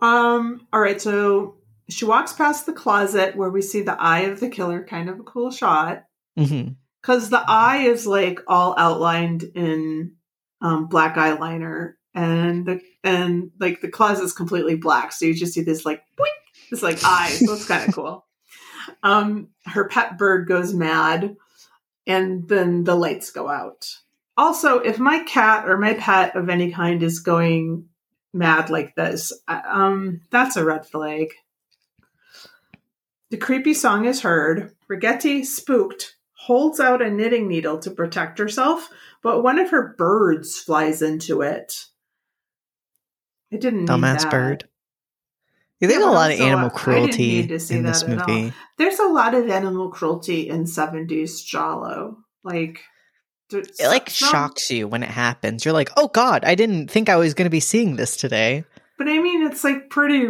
um, 0.00 0.66
all 0.72 0.80
right, 0.80 1.00
so 1.00 1.58
she 1.88 2.04
walks 2.04 2.32
past 2.32 2.66
the 2.66 2.72
closet 2.72 3.36
where 3.36 3.50
we 3.50 3.62
see 3.62 3.82
the 3.82 4.00
eye 4.00 4.20
of 4.20 4.40
the 4.40 4.48
killer, 4.48 4.84
kind 4.84 5.08
of 5.08 5.20
a 5.20 5.24
cool 5.24 5.50
shot. 5.50 6.04
Because 6.34 6.50
mm-hmm. 6.50 7.30
the 7.30 7.44
eye 7.46 7.84
is 7.86 8.06
like 8.06 8.40
all 8.46 8.74
outlined 8.76 9.44
in 9.54 10.16
um, 10.60 10.86
black 10.86 11.16
eyeliner, 11.16 11.94
and 12.14 12.66
the 12.66 12.80
and 13.04 13.50
like 13.60 13.80
the 13.80 13.88
closet 13.88 14.24
is 14.24 14.32
completely 14.32 14.76
black, 14.76 15.12
so 15.12 15.26
you 15.26 15.34
just 15.34 15.54
see 15.54 15.62
this 15.62 15.84
like 15.84 16.02
boink, 16.18 16.70
this 16.70 16.82
like 16.82 16.98
eye. 17.04 17.30
So 17.30 17.52
it's 17.52 17.68
kind 17.68 17.88
of 17.88 17.94
cool. 17.94 18.24
Um, 19.02 19.48
her 19.64 19.88
pet 19.88 20.16
bird 20.16 20.46
goes 20.46 20.72
mad, 20.72 21.36
and 22.06 22.48
then 22.48 22.84
the 22.84 22.94
lights 22.94 23.30
go 23.30 23.48
out. 23.48 23.96
Also, 24.36 24.78
if 24.78 24.98
my 24.98 25.24
cat 25.24 25.68
or 25.68 25.76
my 25.76 25.94
pet 25.94 26.36
of 26.36 26.48
any 26.48 26.70
kind 26.70 27.02
is 27.02 27.18
going 27.18 27.88
mad 28.32 28.70
like 28.70 28.94
this, 28.94 29.32
um, 29.48 30.20
that's 30.30 30.56
a 30.56 30.64
red 30.64 30.86
flag. 30.86 31.28
The 33.30 33.36
creepy 33.36 33.74
song 33.74 34.04
is 34.04 34.22
heard. 34.22 34.74
Righetti, 34.88 35.44
spooked, 35.44 36.16
holds 36.32 36.78
out 36.78 37.02
a 37.02 37.10
knitting 37.10 37.48
needle 37.48 37.78
to 37.80 37.90
protect 37.90 38.38
herself, 38.38 38.88
but 39.22 39.42
one 39.42 39.58
of 39.58 39.70
her 39.70 39.94
birds 39.98 40.56
flies 40.56 41.02
into 41.02 41.42
it. 41.42 41.86
It 43.50 43.60
didn't. 43.60 43.86
Dumbass 43.86 44.22
that. 44.22 44.30
bird. 44.30 44.68
Yeah, 45.80 45.88
there's 45.88 46.00
yeah, 46.00 46.10
a 46.10 46.12
lot 46.12 46.30
of 46.30 46.40
animal 46.40 46.70
cruelty 46.70 47.40
in 47.40 47.82
this 47.82 48.06
movie. 48.06 48.52
There's 48.78 48.98
a 48.98 49.08
lot 49.08 49.34
of 49.34 49.50
animal 49.50 49.90
cruelty 49.90 50.48
in 50.48 50.64
70s 50.64 51.44
Giallo. 51.44 52.16
Like, 52.42 52.82
it 53.52 53.68
like 53.80 54.08
some, 54.08 54.30
shocks 54.30 54.70
you 54.70 54.88
when 54.88 55.02
it 55.02 55.10
happens. 55.10 55.64
You're 55.64 55.74
like, 55.74 55.90
oh 55.96 56.08
god, 56.08 56.44
I 56.44 56.54
didn't 56.54 56.90
think 56.90 57.08
I 57.08 57.16
was 57.16 57.34
going 57.34 57.44
to 57.44 57.50
be 57.50 57.60
seeing 57.60 57.96
this 57.96 58.16
today. 58.16 58.64
But 58.96 59.08
I 59.08 59.18
mean, 59.18 59.46
it's 59.46 59.64
like 59.64 59.90
pretty 59.90 60.28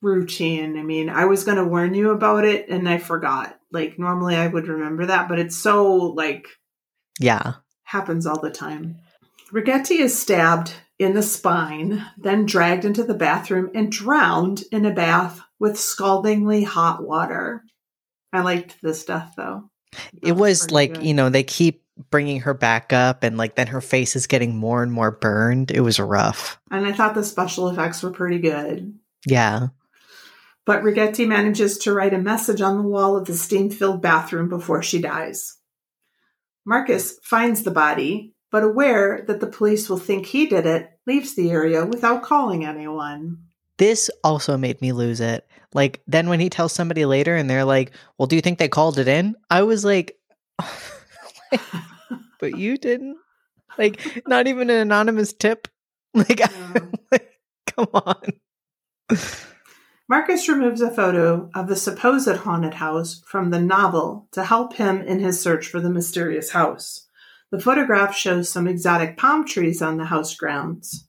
routine. 0.00 0.78
I 0.78 0.82
mean, 0.82 1.08
I 1.08 1.24
was 1.26 1.44
going 1.44 1.56
to 1.56 1.64
warn 1.64 1.94
you 1.94 2.10
about 2.10 2.44
it 2.44 2.68
and 2.68 2.88
I 2.88 2.98
forgot. 2.98 3.58
Like 3.72 3.98
normally 3.98 4.36
I 4.36 4.46
would 4.46 4.68
remember 4.68 5.06
that, 5.06 5.28
but 5.28 5.38
it's 5.38 5.56
so 5.56 5.94
like 5.94 6.46
yeah, 7.20 7.54
happens 7.84 8.26
all 8.26 8.40
the 8.40 8.50
time. 8.50 8.96
Righetti 9.52 9.98
is 9.98 10.18
stabbed 10.18 10.72
in 10.98 11.14
the 11.14 11.22
spine, 11.22 12.04
then 12.16 12.46
dragged 12.46 12.84
into 12.84 13.04
the 13.04 13.14
bathroom 13.14 13.70
and 13.74 13.90
drowned 13.90 14.64
in 14.72 14.84
a 14.84 14.92
bath 14.92 15.40
with 15.58 15.78
scaldingly 15.78 16.64
hot 16.64 17.02
water. 17.02 17.62
I 18.32 18.40
liked 18.40 18.76
this 18.82 19.04
death 19.04 19.34
though. 19.36 19.70
That 19.92 20.28
it 20.28 20.32
was, 20.32 20.62
was 20.62 20.70
like, 20.70 20.94
good. 20.94 21.04
you 21.04 21.14
know, 21.14 21.30
they 21.30 21.44
keep 21.44 21.82
bringing 22.10 22.40
her 22.40 22.54
back 22.54 22.92
up 22.92 23.24
and 23.24 23.36
like 23.36 23.56
then 23.56 23.68
her 23.68 23.80
face 23.80 24.16
is 24.16 24.26
getting 24.26 24.56
more 24.56 24.82
and 24.82 24.92
more 24.92 25.10
burned. 25.10 25.70
It 25.70 25.80
was 25.80 25.98
rough. 25.98 26.60
And 26.70 26.86
I 26.86 26.92
thought 26.92 27.14
the 27.14 27.24
special 27.24 27.68
effects 27.68 28.02
were 28.02 28.10
pretty 28.10 28.38
good. 28.38 28.94
Yeah. 29.26 29.68
But 30.68 30.82
Righetti 30.82 31.26
manages 31.26 31.78
to 31.78 31.94
write 31.94 32.12
a 32.12 32.18
message 32.18 32.60
on 32.60 32.76
the 32.76 32.86
wall 32.86 33.16
of 33.16 33.24
the 33.24 33.32
steam 33.32 33.70
filled 33.70 34.02
bathroom 34.02 34.50
before 34.50 34.82
she 34.82 35.00
dies. 35.00 35.56
Marcus 36.66 37.18
finds 37.22 37.62
the 37.62 37.70
body 37.70 38.34
but 38.50 38.62
aware 38.62 39.24
that 39.28 39.40
the 39.40 39.46
police 39.46 39.88
will 39.88 39.96
think 39.96 40.26
he 40.26 40.44
did 40.44 40.66
it, 40.66 40.90
leaves 41.06 41.34
the 41.34 41.50
area 41.50 41.86
without 41.86 42.22
calling 42.22 42.66
anyone. 42.66 43.38
This 43.78 44.10
also 44.22 44.58
made 44.58 44.82
me 44.82 44.92
lose 44.92 45.22
it. 45.22 45.48
Like, 45.72 46.02
then 46.06 46.28
when 46.28 46.38
he 46.38 46.50
tells 46.50 46.74
somebody 46.74 47.06
later 47.06 47.34
and 47.34 47.48
they're 47.48 47.64
like, 47.64 47.92
Well, 48.18 48.26
do 48.26 48.36
you 48.36 48.42
think 48.42 48.58
they 48.58 48.68
called 48.68 48.98
it 48.98 49.08
in? 49.08 49.36
I 49.48 49.62
was 49.62 49.86
like, 49.86 50.18
But 52.40 52.58
you 52.58 52.76
didn't? 52.76 53.16
Like, 53.78 54.22
not 54.28 54.46
even 54.46 54.68
an 54.68 54.76
anonymous 54.76 55.32
tip? 55.32 55.66
Like, 56.12 56.40
Yeah. 56.40 56.80
like 57.10 57.40
come 57.66 57.88
on. 57.94 58.32
Marcus 60.10 60.48
removes 60.48 60.80
a 60.80 60.90
photo 60.90 61.50
of 61.54 61.68
the 61.68 61.76
supposed 61.76 62.34
haunted 62.36 62.74
house 62.74 63.22
from 63.26 63.50
the 63.50 63.60
novel 63.60 64.26
to 64.32 64.42
help 64.42 64.72
him 64.72 65.02
in 65.02 65.20
his 65.20 65.38
search 65.38 65.66
for 65.66 65.80
the 65.80 65.90
mysterious 65.90 66.52
house. 66.52 67.06
The 67.50 67.60
photograph 67.60 68.16
shows 68.16 68.48
some 68.48 68.66
exotic 68.66 69.18
palm 69.18 69.44
trees 69.44 69.82
on 69.82 69.98
the 69.98 70.06
house 70.06 70.34
grounds. 70.34 71.06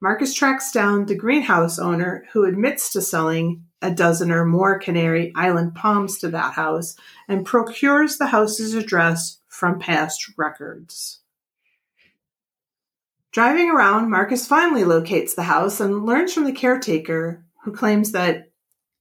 Marcus 0.00 0.34
tracks 0.34 0.72
down 0.72 1.06
the 1.06 1.14
greenhouse 1.14 1.78
owner 1.78 2.24
who 2.32 2.44
admits 2.44 2.92
to 2.92 3.00
selling 3.00 3.66
a 3.80 3.90
dozen 3.92 4.32
or 4.32 4.44
more 4.44 4.80
Canary 4.80 5.32
Island 5.36 5.76
palms 5.76 6.18
to 6.18 6.28
that 6.30 6.54
house 6.54 6.96
and 7.28 7.46
procures 7.46 8.18
the 8.18 8.26
house's 8.26 8.74
address 8.74 9.38
from 9.46 9.78
past 9.78 10.32
records. 10.36 11.20
Driving 13.30 13.70
around, 13.70 14.10
Marcus 14.10 14.48
finally 14.48 14.82
locates 14.82 15.34
the 15.34 15.44
house 15.44 15.78
and 15.78 16.04
learns 16.04 16.34
from 16.34 16.44
the 16.44 16.52
caretaker, 16.52 17.44
who 17.64 17.72
claims 17.72 18.12
that 18.12 18.50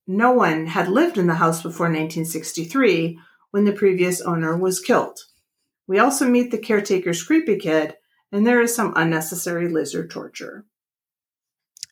no 0.07 0.31
one 0.31 0.65
had 0.65 0.89
lived 0.89 1.17
in 1.17 1.27
the 1.27 1.35
house 1.35 1.61
before 1.61 1.85
1963 1.85 3.19
when 3.51 3.65
the 3.65 3.71
previous 3.71 4.21
owner 4.21 4.57
was 4.57 4.79
killed. 4.79 5.19
We 5.87 5.99
also 5.99 6.27
meet 6.27 6.51
the 6.51 6.57
caretaker's 6.57 7.23
creepy 7.23 7.57
kid, 7.57 7.95
and 8.31 8.45
there 8.45 8.61
is 8.61 8.75
some 8.75 8.93
unnecessary 8.95 9.69
lizard 9.69 10.09
torture. 10.11 10.65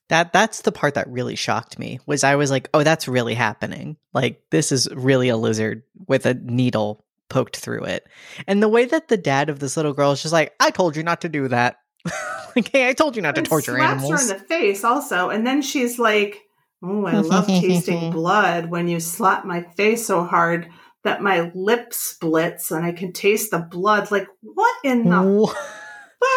That 0.09 0.31
that's 0.31 0.61
the 0.61 0.71
part 0.71 0.93
that 0.93 1.09
really 1.09 1.35
shocked 1.35 1.77
me. 1.77 1.99
Was 2.05 2.23
I 2.23 2.35
was 2.35 2.49
like, 2.49 2.69
"Oh, 2.73 2.83
that's 2.83 3.07
really 3.07 3.33
happening. 3.33 3.97
Like 4.13 4.41
this 4.51 4.71
is 4.71 4.87
really 4.93 5.29
a 5.29 5.37
lizard 5.37 5.83
with 6.07 6.25
a 6.25 6.33
needle 6.33 7.05
poked 7.29 7.57
through 7.57 7.83
it." 7.85 8.07
And 8.47 8.63
the 8.63 8.69
way 8.69 8.85
that 8.85 9.09
the 9.09 9.17
dad 9.17 9.49
of 9.49 9.59
this 9.59 9.75
little 9.75 9.93
girl 9.93 10.11
is 10.11 10.21
just 10.21 10.33
like, 10.33 10.53
"I 10.59 10.71
told 10.71 10.95
you 10.95 11.03
not 11.03 11.21
to 11.21 11.29
do 11.29 11.47
that." 11.49 11.77
like, 12.55 12.71
"Hey, 12.71 12.87
I 12.87 12.93
told 12.93 13.15
you 13.15 13.21
not 13.21 13.35
to 13.35 13.41
And 13.41 13.49
torture 13.49 13.75
slaps 13.75 14.03
animals." 14.03 14.27
her 14.27 14.33
in 14.33 14.39
the 14.39 14.45
face 14.45 14.83
also, 14.83 15.29
and 15.29 15.45
then 15.45 15.61
she's 15.61 15.99
like, 15.99 16.46
"Oh, 16.83 17.05
I 17.05 17.17
love 17.19 17.47
tasting 17.47 18.11
blood 18.11 18.69
when 18.69 18.87
you 18.87 18.99
slap 18.99 19.45
my 19.45 19.63
face 19.75 20.05
so 20.05 20.23
hard 20.23 20.69
that 21.03 21.21
my 21.21 21.51
lip 21.55 21.93
splits 21.93 22.71
and 22.71 22.85
I 22.85 22.91
can 22.91 23.13
taste 23.13 23.51
the 23.51 23.59
blood." 23.59 24.11
Like, 24.11 24.27
what 24.41 24.75
in 24.83 25.09
the 25.09 25.21
Wha- 25.21 25.53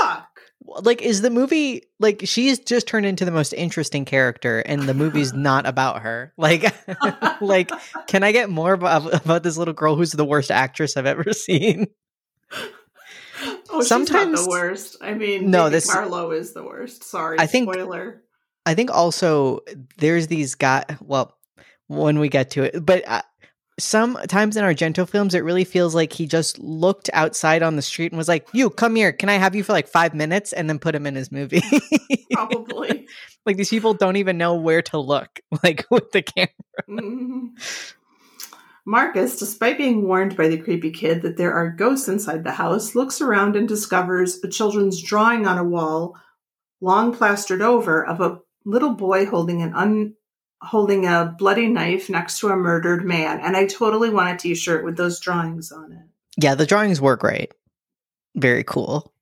fuck? 0.00 0.26
like 0.82 1.02
is 1.02 1.20
the 1.20 1.30
movie 1.30 1.82
like 1.98 2.20
she's 2.24 2.58
just 2.60 2.86
turned 2.86 3.04
into 3.04 3.24
the 3.24 3.30
most 3.32 3.52
interesting 3.54 4.04
character 4.04 4.60
and 4.60 4.82
the 4.82 4.94
movie's 4.94 5.32
not 5.34 5.66
about 5.66 6.02
her 6.02 6.32
like 6.36 6.62
like 7.40 7.72
can 8.06 8.22
i 8.22 8.30
get 8.30 8.48
more 8.50 8.72
about, 8.74 9.12
about 9.12 9.42
this 9.42 9.56
little 9.56 9.74
girl 9.74 9.96
who's 9.96 10.12
the 10.12 10.24
worst 10.24 10.48
actress 10.52 10.96
i've 10.96 11.06
ever 11.06 11.32
seen 11.32 11.86
Oh, 13.72 13.80
Sometimes- 13.82 14.44
the 14.44 14.50
worst. 14.50 14.96
I 15.00 15.14
mean, 15.14 15.50
No, 15.50 15.64
no, 15.64 15.70
this- 15.70 15.88
Marlowe 15.88 16.32
is 16.32 16.52
the 16.52 16.62
worst. 16.64 17.04
Sorry, 17.04 17.38
I 17.38 17.46
think- 17.46 17.72
spoiler. 17.72 18.22
I 18.66 18.74
think 18.74 18.90
also 18.90 19.60
there's 19.98 20.26
these 20.28 20.54
guy 20.54 20.84
well 21.00 21.36
when 21.88 22.18
we 22.18 22.28
get 22.28 22.50
to 22.50 22.62
it 22.62 22.84
but 22.84 23.06
uh, 23.08 23.22
sometimes 23.78 24.56
in 24.56 24.64
argento 24.64 25.08
films 25.08 25.34
it 25.34 25.44
really 25.44 25.64
feels 25.64 25.94
like 25.94 26.12
he 26.12 26.26
just 26.26 26.58
looked 26.58 27.08
outside 27.12 27.62
on 27.62 27.76
the 27.76 27.82
street 27.82 28.12
and 28.12 28.18
was 28.18 28.28
like 28.28 28.46
you 28.52 28.68
come 28.70 28.94
here 28.94 29.12
can 29.12 29.28
i 29.28 29.34
have 29.34 29.54
you 29.54 29.62
for 29.62 29.72
like 29.72 29.88
five 29.88 30.14
minutes 30.14 30.52
and 30.52 30.68
then 30.68 30.78
put 30.78 30.94
him 30.94 31.06
in 31.06 31.14
his 31.14 31.32
movie 31.32 31.62
Probably. 32.32 33.06
like 33.46 33.56
these 33.56 33.70
people 33.70 33.94
don't 33.94 34.16
even 34.16 34.36
know 34.38 34.54
where 34.54 34.82
to 34.82 34.98
look 34.98 35.40
like 35.62 35.84
with 35.90 36.10
the 36.12 36.22
camera 36.22 36.50
Mhm. 36.88 37.50
Marcus, 38.86 39.38
despite 39.38 39.76
being 39.78 40.06
warned 40.08 40.36
by 40.36 40.48
the 40.48 40.56
creepy 40.58 40.90
kid 40.90 41.22
that 41.22 41.36
there 41.36 41.52
are 41.52 41.70
ghosts 41.70 42.08
inside 42.08 42.42
the 42.44 42.52
house, 42.52 42.94
looks 42.94 43.20
around 43.20 43.54
and 43.54 43.68
discovers 43.68 44.42
a 44.42 44.48
children's 44.48 45.00
drawing 45.02 45.46
on 45.46 45.58
a 45.58 45.64
wall, 45.64 46.16
long 46.80 47.14
plastered 47.14 47.60
over, 47.62 48.04
of 48.04 48.20
a 48.20 48.38
little 48.64 48.94
boy 48.94 49.26
holding 49.26 49.62
an 49.62 49.74
un 49.74 50.14
holding 50.62 51.06
a 51.06 51.34
bloody 51.38 51.68
knife 51.68 52.10
next 52.10 52.38
to 52.40 52.48
a 52.48 52.56
murdered 52.56 53.04
man. 53.04 53.40
And 53.40 53.56
I 53.56 53.64
totally 53.64 54.10
want 54.10 54.34
a 54.34 54.36
t-shirt 54.36 54.84
with 54.84 54.96
those 54.96 55.18
drawings 55.18 55.72
on 55.72 55.92
it. 55.92 56.42
yeah 56.42 56.54
the 56.54 56.66
drawings 56.66 57.00
were 57.00 57.16
great 57.16 57.52
very 58.36 58.62
cool 58.62 59.12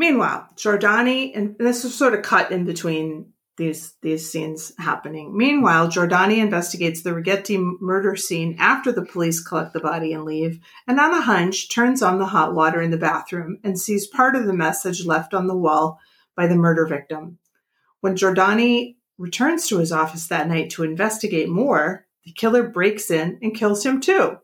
Meanwhile, 0.00 0.48
Giordani, 0.56 1.36
and 1.36 1.56
this 1.58 1.84
is 1.84 1.94
sort 1.94 2.14
of 2.14 2.22
cut 2.22 2.52
in 2.52 2.64
between 2.64 3.34
these 3.58 3.92
these 4.00 4.32
scenes 4.32 4.72
happening. 4.78 5.36
Meanwhile, 5.36 5.88
Giordani 5.88 6.38
investigates 6.38 7.02
the 7.02 7.10
Righetti 7.10 7.58
murder 7.82 8.16
scene 8.16 8.56
after 8.58 8.92
the 8.92 9.04
police 9.04 9.46
collect 9.46 9.74
the 9.74 9.80
body 9.80 10.14
and 10.14 10.24
leave, 10.24 10.58
and 10.88 10.98
on 10.98 11.12
a 11.12 11.20
hunch 11.20 11.70
turns 11.70 12.00
on 12.00 12.18
the 12.18 12.24
hot 12.24 12.54
water 12.54 12.80
in 12.80 12.90
the 12.90 12.96
bathroom 12.96 13.58
and 13.62 13.78
sees 13.78 14.06
part 14.06 14.34
of 14.34 14.46
the 14.46 14.54
message 14.54 15.04
left 15.04 15.34
on 15.34 15.48
the 15.48 15.54
wall 15.54 15.98
by 16.34 16.46
the 16.46 16.56
murder 16.56 16.86
victim. 16.86 17.36
When 18.00 18.16
Giordani 18.16 18.96
returns 19.18 19.68
to 19.68 19.78
his 19.78 19.92
office 19.92 20.28
that 20.28 20.48
night 20.48 20.70
to 20.70 20.82
investigate 20.82 21.48
more, 21.48 22.06
the 22.24 22.32
killer 22.32 22.68
breaks 22.68 23.10
in 23.10 23.38
and 23.42 23.54
kills 23.54 23.84
him 23.84 24.00
too. 24.00 24.38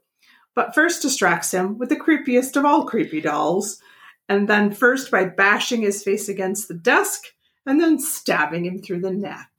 But 0.55 0.75
first 0.75 1.03
distracts 1.03 1.53
him 1.53 1.79
with 1.79 1.89
the 1.89 1.97
creepiest 1.97 2.57
of 2.57 2.65
all 2.65 2.87
creepy 2.87 3.21
dolls, 3.21 3.81
and 4.29 4.49
then 4.49 4.73
first 4.73 5.11
by 5.11 5.25
bashing 5.25 5.83
his 5.83 6.03
face 6.03 6.29
against 6.29 6.69
the 6.69 6.75
desk 6.75 7.25
and 7.67 7.81
then 7.81 7.99
stabbing 7.99 8.65
him 8.65 8.81
through 8.81 9.01
the 9.01 9.11
neck. 9.11 9.51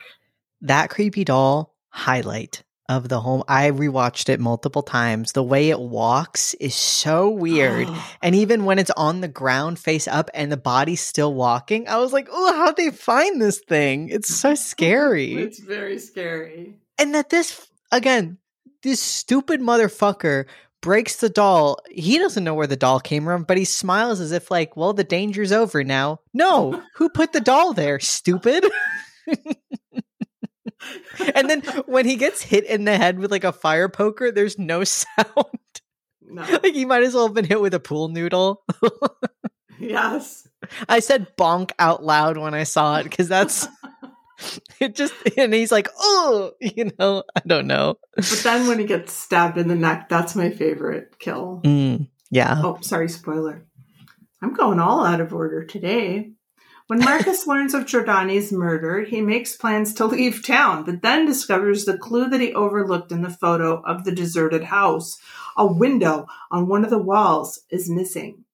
that 0.62 0.90
creepy 0.90 1.24
doll 1.24 1.76
highlight 1.90 2.64
of 2.90 3.10
the 3.10 3.20
home. 3.20 3.44
I 3.48 3.70
rewatched 3.72 4.30
it 4.30 4.40
multiple 4.40 4.82
times. 4.82 5.34
The 5.34 5.44
way 5.44 5.70
it 5.70 5.80
walks 5.80 6.54
is 6.56 6.74
so 6.76 7.30
weird. 7.30 7.90
And 8.22 8.34
even 8.36 8.66
when 8.66 8.80
it's 8.80 8.92
on 8.92 9.22
the 9.22 9.28
ground 9.28 9.78
face 9.80 10.08
up 10.08 10.30
and 10.34 10.52
the 10.52 10.58
body's 10.58 11.02
still 11.02 11.34
walking 11.34 11.88
i 11.88 11.98
was 11.98 12.12
like 12.14 12.28
oh 12.32 12.54
how'd 12.54 12.78
they 12.78 12.90
find 12.92 13.42
this 13.42 13.60
thing? 13.60 14.10
It's 14.10 14.34
so 14.36 14.56
scary. 14.56 15.34
It's 15.48 15.60
very 15.60 16.00
scary. 16.00 16.76
and 16.98 17.14
that 17.16 17.30
this 17.30 17.68
again 17.92 18.38
this 18.84 19.02
stupid 19.02 19.60
motherfucker 19.62 20.46
breaks 20.82 21.16
the 21.18 21.30
doll. 21.30 21.80
He 21.90 22.18
doesn't 22.20 22.44
know 22.44 22.54
where 22.54 22.68
the 22.68 22.76
doll 22.76 23.00
came 23.00 23.26
from 23.26 23.44
but 23.44 23.58
he 23.58 23.66
smiles 23.66 24.20
as 24.20 24.32
if 24.32 24.50
like 24.52 24.76
well 24.78 24.94
the 24.94 25.04
danger's 25.04 25.52
over 25.52 25.84
now. 25.84 26.20
No 26.34 26.82
who 26.96 27.10
put 27.10 27.34
the 27.34 27.42
doll 27.42 27.74
there 27.74 28.00
stupid 28.00 28.66
and 31.36 31.50
then 31.50 31.62
when 31.86 32.06
he 32.06 32.16
gets 32.16 32.42
hit 32.42 32.64
in 32.66 32.86
the 32.86 32.98
head 32.98 33.20
with 33.20 33.32
like 33.32 33.44
a 33.44 33.52
fire 33.52 33.90
poker 33.90 34.32
there's 34.32 34.58
no 34.60 34.84
sound 34.86 35.28
No. 36.22 36.42
like 36.64 36.74
he 36.74 36.86
might 36.86 37.04
as 37.04 37.14
well 37.14 37.28
have 37.28 37.34
been 37.36 37.46
hit 37.46 37.62
with 37.62 37.74
a 37.74 37.80
pool 37.80 38.10
noodle 38.10 38.64
yes. 39.80 40.48
i 40.90 41.00
said 41.00 41.28
bonk 41.38 41.72
out 41.80 42.04
loud 42.04 42.38
when 42.38 42.54
i 42.54 42.64
saw 42.64 42.98
it 42.98 43.04
because 43.04 43.28
that's 43.28 43.68
it 44.80 44.96
just 44.96 45.14
and 45.38 45.54
he's 45.54 45.72
like 45.72 45.88
oh 46.00 46.52
you 46.62 46.92
know 47.00 47.24
i 47.36 47.42
don't 47.48 47.68
know 47.68 47.98
But 48.16 48.42
then 48.44 48.68
when 48.68 48.80
he 48.80 48.86
gets 48.86 49.14
stabbed 49.14 49.58
in 49.58 49.68
the 49.68 49.76
neck, 49.76 50.10
that's 50.10 50.36
my 50.36 50.50
favorite 50.52 51.18
kill. 51.20 51.62
Mm, 51.64 52.08
yeah 52.30 52.62
Oh, 52.64 52.78
sorry, 52.82 53.10
spoiler. 53.10 53.66
I'm 54.42 54.54
going 54.54 54.80
all 54.80 55.04
out 55.06 55.22
of 55.22 55.34
order 55.34 55.64
today. 55.64 56.34
When 56.88 57.00
Marcus 57.00 57.46
learns 57.46 57.74
of 57.74 57.86
Giordani's 57.86 58.50
murder, 58.54 59.02
he 59.02 59.20
makes 59.20 59.58
plans 59.58 59.94
to 59.96 60.06
leave 60.06 60.46
town, 60.46 60.86
but 60.86 61.02
then 61.02 61.26
discovers 61.26 61.84
the 61.84 61.98
clue 61.98 62.30
that 62.30 62.40
he 62.40 62.54
overlooked 62.54 63.12
in 63.12 63.24
the 63.24 63.30
photo 63.30 63.82
of 63.82 64.06
the 64.06 64.14
deserted 64.14 64.64
house. 64.64 65.18
A 65.58 65.68
window 65.68 66.28
on 66.50 66.70
one 66.70 66.86
of 66.86 66.90
the 66.90 66.98
walls 66.98 67.60
is 67.70 67.90
missing. 67.90 68.46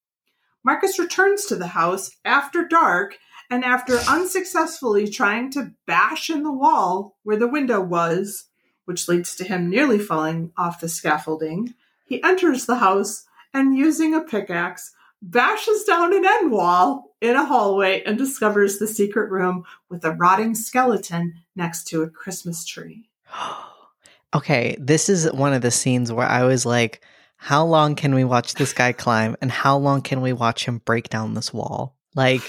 Marcus 0.64 0.98
returns 0.98 1.46
to 1.46 1.56
the 1.56 1.68
house 1.68 2.10
after 2.26 2.68
dark 2.68 3.20
and 3.52 3.64
after 3.64 3.98
unsuccessfully 4.10 5.08
trying 5.08 5.52
to 5.52 5.74
bash 5.86 6.32
in 6.32 6.42
the 6.42 6.52
wall 6.52 7.16
where 7.22 7.38
the 7.38 7.48
window 7.48 7.80
was, 7.80 8.46
which 8.86 9.08
leads 9.08 9.36
to 9.36 9.44
him 9.44 9.70
nearly 9.70 10.00
falling 10.00 10.52
off 10.58 10.82
the 10.82 10.90
scaffolding, 10.90 11.76
he 12.08 12.24
enters 12.24 12.66
the 12.66 12.78
house 12.78 13.26
and 13.54 13.78
using 13.78 14.16
a 14.16 14.22
pickaxe 14.22 14.92
bashes 15.24 15.84
down 15.86 16.14
an 16.16 16.26
end 16.26 16.52
wall 16.52 17.16
in 17.22 17.36
a 17.36 17.46
hallway 17.46 18.04
and 18.04 18.18
discovers 18.18 18.78
the 18.78 18.88
secret 18.88 19.32
room 19.32 19.64
with 19.90 20.04
a 20.04 20.12
rotting 20.12 20.54
skeleton 20.54 21.34
next 21.56 21.86
to 21.86 22.02
a 22.04 22.10
Christmas 22.10 22.66
tree. 22.66 23.10
okay, 24.36 24.76
this 24.80 25.08
is 25.10 25.32
one 25.32 25.54
of 25.54 25.62
the 25.62 25.72
scenes 25.72 26.12
where 26.12 26.28
I 26.28 26.44
was 26.44 26.66
like, 26.66 27.02
how 27.38 27.64
long 27.66 27.96
can 27.96 28.14
we 28.14 28.24
watch 28.24 28.56
this 28.56 28.74
guy 28.74 28.92
climb 29.06 29.36
and 29.42 29.50
how 29.52 29.78
long 29.78 30.02
can 30.02 30.22
we 30.22 30.34
watch 30.34 30.66
him 30.66 30.80
break 30.86 31.10
down 31.10 31.34
this 31.34 31.54
wall? 31.54 31.96
Like 32.16 32.42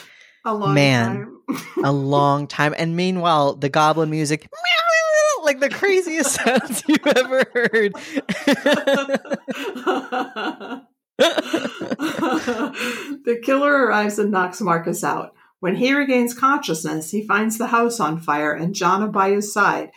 A 0.44 0.52
long 0.52 0.74
Man. 0.74 1.06
time. 1.48 1.62
a 1.84 1.92
long 1.92 2.46
time. 2.48 2.74
And 2.76 2.96
meanwhile, 2.96 3.54
the 3.54 3.68
goblin 3.68 4.10
music, 4.10 4.48
like 5.44 5.60
the 5.60 5.70
craziest 5.70 6.32
sounds 6.44 6.82
you've 6.88 7.06
ever 7.06 7.44
heard. 7.54 7.94
The 13.24 13.40
killer 13.42 13.72
arrives 13.86 14.18
and 14.18 14.30
knocks 14.30 14.60
Marcus 14.60 15.02
out. 15.04 15.34
When 15.60 15.76
he 15.76 15.94
regains 15.94 16.34
consciousness, 16.34 17.10
he 17.10 17.26
finds 17.26 17.56
the 17.56 17.68
house 17.68 18.00
on 18.00 18.20
fire 18.20 18.52
and 18.52 18.74
Gianna 18.74 19.08
by 19.08 19.30
his 19.30 19.52
side. 19.52 19.90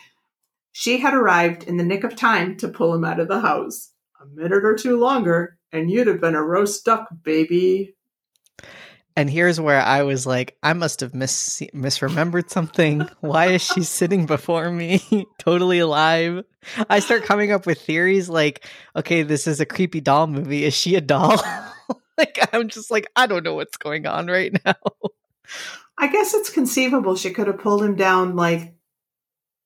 She 0.72 0.98
had 0.98 1.12
arrived 1.14 1.64
in 1.64 1.76
the 1.76 1.84
nick 1.84 2.04
of 2.04 2.16
time 2.16 2.56
to 2.58 2.68
pull 2.68 2.94
him 2.94 3.04
out 3.04 3.20
of 3.20 3.28
the 3.28 3.40
house. 3.40 3.92
A 4.20 4.26
minute 4.26 4.64
or 4.64 4.74
two 4.74 4.96
longer, 4.96 5.58
and 5.72 5.90
you'd 5.90 6.06
have 6.06 6.20
been 6.20 6.34
a 6.34 6.42
roast 6.42 6.84
duck, 6.84 7.08
baby. 7.22 7.96
And 9.18 9.28
here's 9.28 9.60
where 9.60 9.80
I 9.80 10.04
was 10.04 10.28
like, 10.28 10.56
I 10.62 10.74
must 10.74 11.00
have 11.00 11.12
mis- 11.12 11.60
misremembered 11.74 12.50
something. 12.50 13.00
Why 13.18 13.46
is 13.46 13.62
she 13.62 13.82
sitting 13.82 14.26
before 14.26 14.70
me, 14.70 15.26
totally 15.40 15.80
alive? 15.80 16.44
I 16.88 17.00
start 17.00 17.24
coming 17.24 17.50
up 17.50 17.66
with 17.66 17.80
theories 17.80 18.28
like, 18.28 18.64
okay, 18.94 19.24
this 19.24 19.48
is 19.48 19.58
a 19.58 19.66
creepy 19.66 20.00
doll 20.00 20.28
movie. 20.28 20.64
Is 20.64 20.74
she 20.74 20.94
a 20.94 21.00
doll? 21.00 21.36
like, 22.16 22.38
I'm 22.52 22.68
just 22.68 22.92
like, 22.92 23.10
I 23.16 23.26
don't 23.26 23.42
know 23.42 23.56
what's 23.56 23.76
going 23.76 24.06
on 24.06 24.28
right 24.28 24.56
now. 24.64 24.76
I 25.98 26.06
guess 26.06 26.32
it's 26.32 26.50
conceivable 26.50 27.16
she 27.16 27.30
could 27.32 27.48
have 27.48 27.58
pulled 27.58 27.82
him 27.82 27.96
down 27.96 28.36
like 28.36 28.72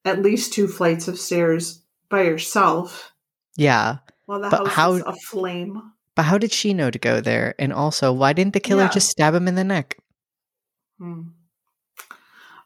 at 0.07 0.23
least 0.23 0.55
two 0.55 0.67
flights 0.67 1.09
of 1.09 1.19
stairs 1.19 1.83
by 2.09 2.25
herself. 2.25 3.13
Yeah. 3.59 3.99
While 4.25 4.41
the 4.41 4.49
house 4.49 4.69
how- 4.71 4.93
is 4.95 5.03
aflame. 5.03 5.93
But 6.15 6.25
how 6.25 6.39
did 6.39 6.53
she 6.53 6.75
know 6.75 6.91
to 6.91 6.99
go 6.99 7.21
there? 7.21 7.55
And 7.59 7.73
also, 7.73 8.13
why 8.13 8.33
didn't 8.33 8.53
the 8.53 8.61
killer 8.61 8.85
yeah. 8.85 8.91
just 8.91 9.09
stab 9.09 9.35
him 9.35 9.49
in 9.49 9.55
the 9.55 9.65
neck? 9.65 9.99
Hmm. 10.99 11.23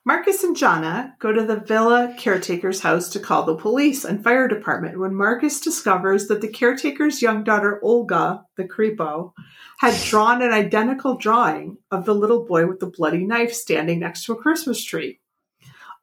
Marcus 0.05 0.44
and 0.44 0.55
Gianna 0.55 1.16
go 1.18 1.32
to 1.32 1.44
the 1.44 1.59
villa 1.59 2.14
caretaker's 2.16 2.78
house 2.78 3.09
to 3.09 3.18
call 3.18 3.42
the 3.42 3.57
police 3.57 4.05
and 4.05 4.22
fire 4.22 4.47
department 4.47 5.01
when 5.01 5.16
Marcus 5.16 5.61
discovers 5.61 6.28
that 6.28 6.40
the 6.40 6.47
caretaker's 6.47 7.20
young 7.20 7.42
daughter, 7.42 7.80
Olga, 7.82 8.44
the 8.57 8.62
creepo, 8.62 9.32
had 9.80 10.01
drawn 10.05 10.42
an 10.42 10.53
identical 10.53 11.16
drawing 11.16 11.78
of 11.90 12.05
the 12.05 12.14
little 12.14 12.44
boy 12.44 12.68
with 12.68 12.78
the 12.78 12.86
bloody 12.86 13.24
knife 13.24 13.53
standing 13.53 13.99
next 13.99 14.24
to 14.24 14.32
a 14.32 14.36
Christmas 14.36 14.84
tree. 14.84 15.18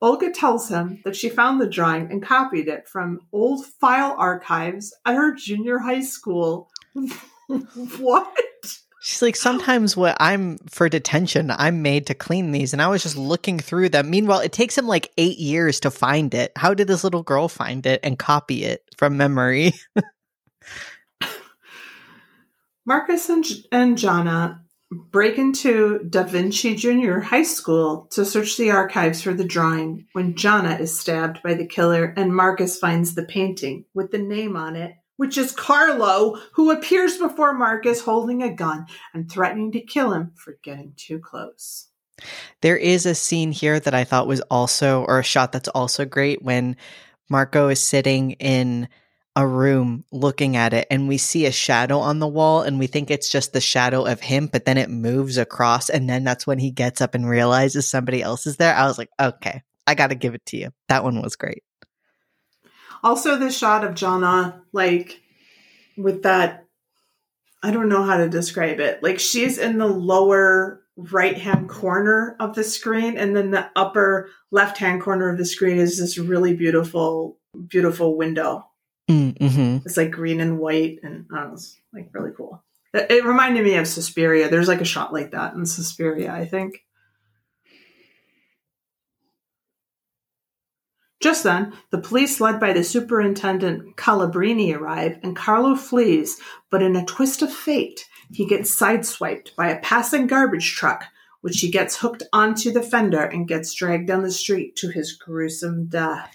Olga 0.01 0.31
tells 0.31 0.67
him 0.67 0.99
that 1.05 1.15
she 1.15 1.29
found 1.29 1.61
the 1.61 1.69
drawing 1.69 2.11
and 2.11 2.21
copied 2.21 2.67
it 2.67 2.89
from 2.89 3.21
old 3.31 3.65
file 3.65 4.15
archives 4.17 4.93
at 5.05 5.15
her 5.15 5.33
junior 5.33 5.79
high 5.79 6.01
school 6.01 6.69
what? 7.99 8.37
She's 9.01 9.21
like, 9.21 9.35
sometimes 9.35 9.97
what 9.97 10.15
I'm 10.19 10.57
for 10.69 10.87
detention, 10.87 11.51
I'm 11.51 11.81
made 11.81 12.07
to 12.07 12.13
clean 12.13 12.51
these. 12.51 12.71
And 12.71 12.81
I 12.81 12.87
was 12.87 13.03
just 13.03 13.17
looking 13.17 13.59
through 13.59 13.89
them. 13.89 14.09
Meanwhile, 14.09 14.39
it 14.39 14.53
takes 14.53 14.77
him 14.77 14.87
like 14.87 15.11
eight 15.17 15.37
years 15.37 15.81
to 15.81 15.91
find 15.91 16.33
it. 16.33 16.53
How 16.55 16.73
did 16.73 16.87
this 16.87 17.03
little 17.03 17.23
girl 17.23 17.49
find 17.49 17.85
it 17.85 17.99
and 18.01 18.17
copy 18.17 18.63
it 18.63 18.81
from 18.97 19.17
memory? 19.17 19.73
Marcus 22.85 23.29
and, 23.29 23.45
and 23.71 23.97
Gianna 23.97 24.61
break 25.11 25.37
into 25.37 25.99
Da 26.09 26.23
Vinci 26.23 26.75
Junior 26.75 27.19
High 27.19 27.43
School 27.43 28.07
to 28.11 28.23
search 28.23 28.57
the 28.57 28.71
archives 28.71 29.21
for 29.21 29.33
the 29.33 29.43
drawing 29.43 30.07
when 30.13 30.35
Gianna 30.35 30.75
is 30.75 30.97
stabbed 30.97 31.41
by 31.43 31.55
the 31.55 31.67
killer 31.67 32.13
and 32.15 32.35
Marcus 32.35 32.77
finds 32.77 33.15
the 33.15 33.23
painting 33.23 33.85
with 33.93 34.11
the 34.11 34.17
name 34.17 34.55
on 34.55 34.75
it 34.75 34.93
which 35.17 35.37
is 35.37 35.51
Carlo, 35.51 36.39
who 36.53 36.71
appears 36.71 37.17
before 37.17 37.53
Marcus 37.53 38.01
holding 38.01 38.41
a 38.41 38.53
gun 38.53 38.85
and 39.13 39.29
threatening 39.29 39.71
to 39.73 39.81
kill 39.81 40.13
him 40.13 40.31
for 40.35 40.57
getting 40.63 40.93
too 40.97 41.19
close. 41.19 41.87
There 42.61 42.77
is 42.77 43.05
a 43.05 43.15
scene 43.15 43.51
here 43.51 43.79
that 43.79 43.93
I 43.93 44.03
thought 44.03 44.27
was 44.27 44.41
also, 44.41 45.03
or 45.03 45.19
a 45.19 45.23
shot 45.23 45.51
that's 45.51 45.69
also 45.69 46.05
great 46.05 46.41
when 46.41 46.77
Marco 47.29 47.69
is 47.69 47.81
sitting 47.81 48.31
in 48.31 48.87
a 49.35 49.47
room 49.47 50.05
looking 50.11 50.55
at 50.55 50.73
it 50.73 50.85
and 50.91 51.07
we 51.07 51.17
see 51.17 51.47
a 51.47 51.51
shadow 51.51 51.97
on 51.97 52.19
the 52.19 52.27
wall 52.27 52.61
and 52.61 52.77
we 52.77 52.85
think 52.85 53.09
it's 53.09 53.29
just 53.29 53.51
the 53.51 53.61
shadow 53.61 54.05
of 54.05 54.21
him, 54.21 54.47
but 54.47 54.65
then 54.65 54.77
it 54.77 54.89
moves 54.89 55.37
across 55.37 55.89
and 55.89 56.07
then 56.07 56.23
that's 56.23 56.45
when 56.45 56.59
he 56.59 56.69
gets 56.69 57.01
up 57.01 57.15
and 57.15 57.27
realizes 57.27 57.89
somebody 57.89 58.21
else 58.21 58.45
is 58.45 58.57
there. 58.57 58.75
I 58.75 58.85
was 58.85 58.99
like, 58.99 59.09
okay, 59.19 59.63
I 59.87 59.95
got 59.95 60.07
to 60.07 60.15
give 60.15 60.35
it 60.35 60.45
to 60.47 60.57
you. 60.57 60.69
That 60.87 61.03
one 61.03 61.21
was 61.21 61.35
great. 61.35 61.63
Also, 63.03 63.37
the 63.37 63.51
shot 63.51 63.83
of 63.83 63.95
Gianna, 63.95 64.63
like 64.71 65.21
with 65.97 66.23
that, 66.23 66.65
I 67.61 67.71
don't 67.71 67.89
know 67.89 68.03
how 68.03 68.17
to 68.17 68.29
describe 68.29 68.79
it. 68.79 69.03
Like 69.03 69.19
she's 69.19 69.57
in 69.57 69.77
the 69.77 69.87
lower 69.87 70.81
right 70.95 71.37
hand 71.37 71.69
corner 71.69 72.35
of 72.39 72.55
the 72.55 72.63
screen, 72.63 73.17
and 73.17 73.35
then 73.35 73.51
the 73.51 73.69
upper 73.75 74.29
left 74.51 74.77
hand 74.77 75.01
corner 75.01 75.29
of 75.29 75.37
the 75.37 75.45
screen 75.45 75.77
is 75.77 75.99
this 75.99 76.17
really 76.17 76.55
beautiful, 76.55 77.37
beautiful 77.67 78.15
window. 78.15 78.67
Mm-hmm. 79.09 79.85
It's 79.85 79.97
like 79.97 80.11
green 80.11 80.39
and 80.39 80.59
white, 80.59 80.99
and 81.03 81.25
I 81.31 81.41
don't 81.41 81.47
know, 81.47 81.53
it's 81.53 81.79
like 81.93 82.09
really 82.13 82.31
cool. 82.35 82.63
It, 82.93 83.11
it 83.11 83.25
reminded 83.25 83.63
me 83.63 83.75
of 83.75 83.87
Suspiria. 83.87 84.49
There's 84.49 84.67
like 84.67 84.81
a 84.81 84.85
shot 84.85 85.11
like 85.11 85.31
that 85.31 85.53
in 85.55 85.65
Suspiria, 85.65 86.31
I 86.31 86.45
think. 86.45 86.83
Just 91.23 91.45
then, 91.45 91.71
the 91.89 92.01
police 92.01 92.41
led 92.41 92.59
by 92.59 92.73
the 92.73 92.83
superintendent 92.83 93.95
Calcabrini 93.95 94.75
arrive 94.75 95.17
and 95.23 95.37
Carlo 95.37 95.73
flees, 95.73 96.37
but 96.69 96.83
in 96.83 96.97
a 96.97 97.05
twist 97.05 97.41
of 97.41 97.49
fate, 97.49 98.09
he 98.33 98.45
gets 98.45 98.77
sideswiped 98.77 99.55
by 99.55 99.69
a 99.69 99.79
passing 99.79 100.27
garbage 100.27 100.75
truck, 100.75 101.05
which 101.39 101.61
he 101.61 101.71
gets 101.71 101.95
hooked 101.95 102.23
onto 102.33 102.71
the 102.71 102.83
fender 102.83 103.23
and 103.23 103.47
gets 103.47 103.73
dragged 103.73 104.05
down 104.05 104.23
the 104.23 104.31
street 104.31 104.75
to 104.75 104.89
his 104.89 105.13
gruesome 105.13 105.85
death. 105.85 106.29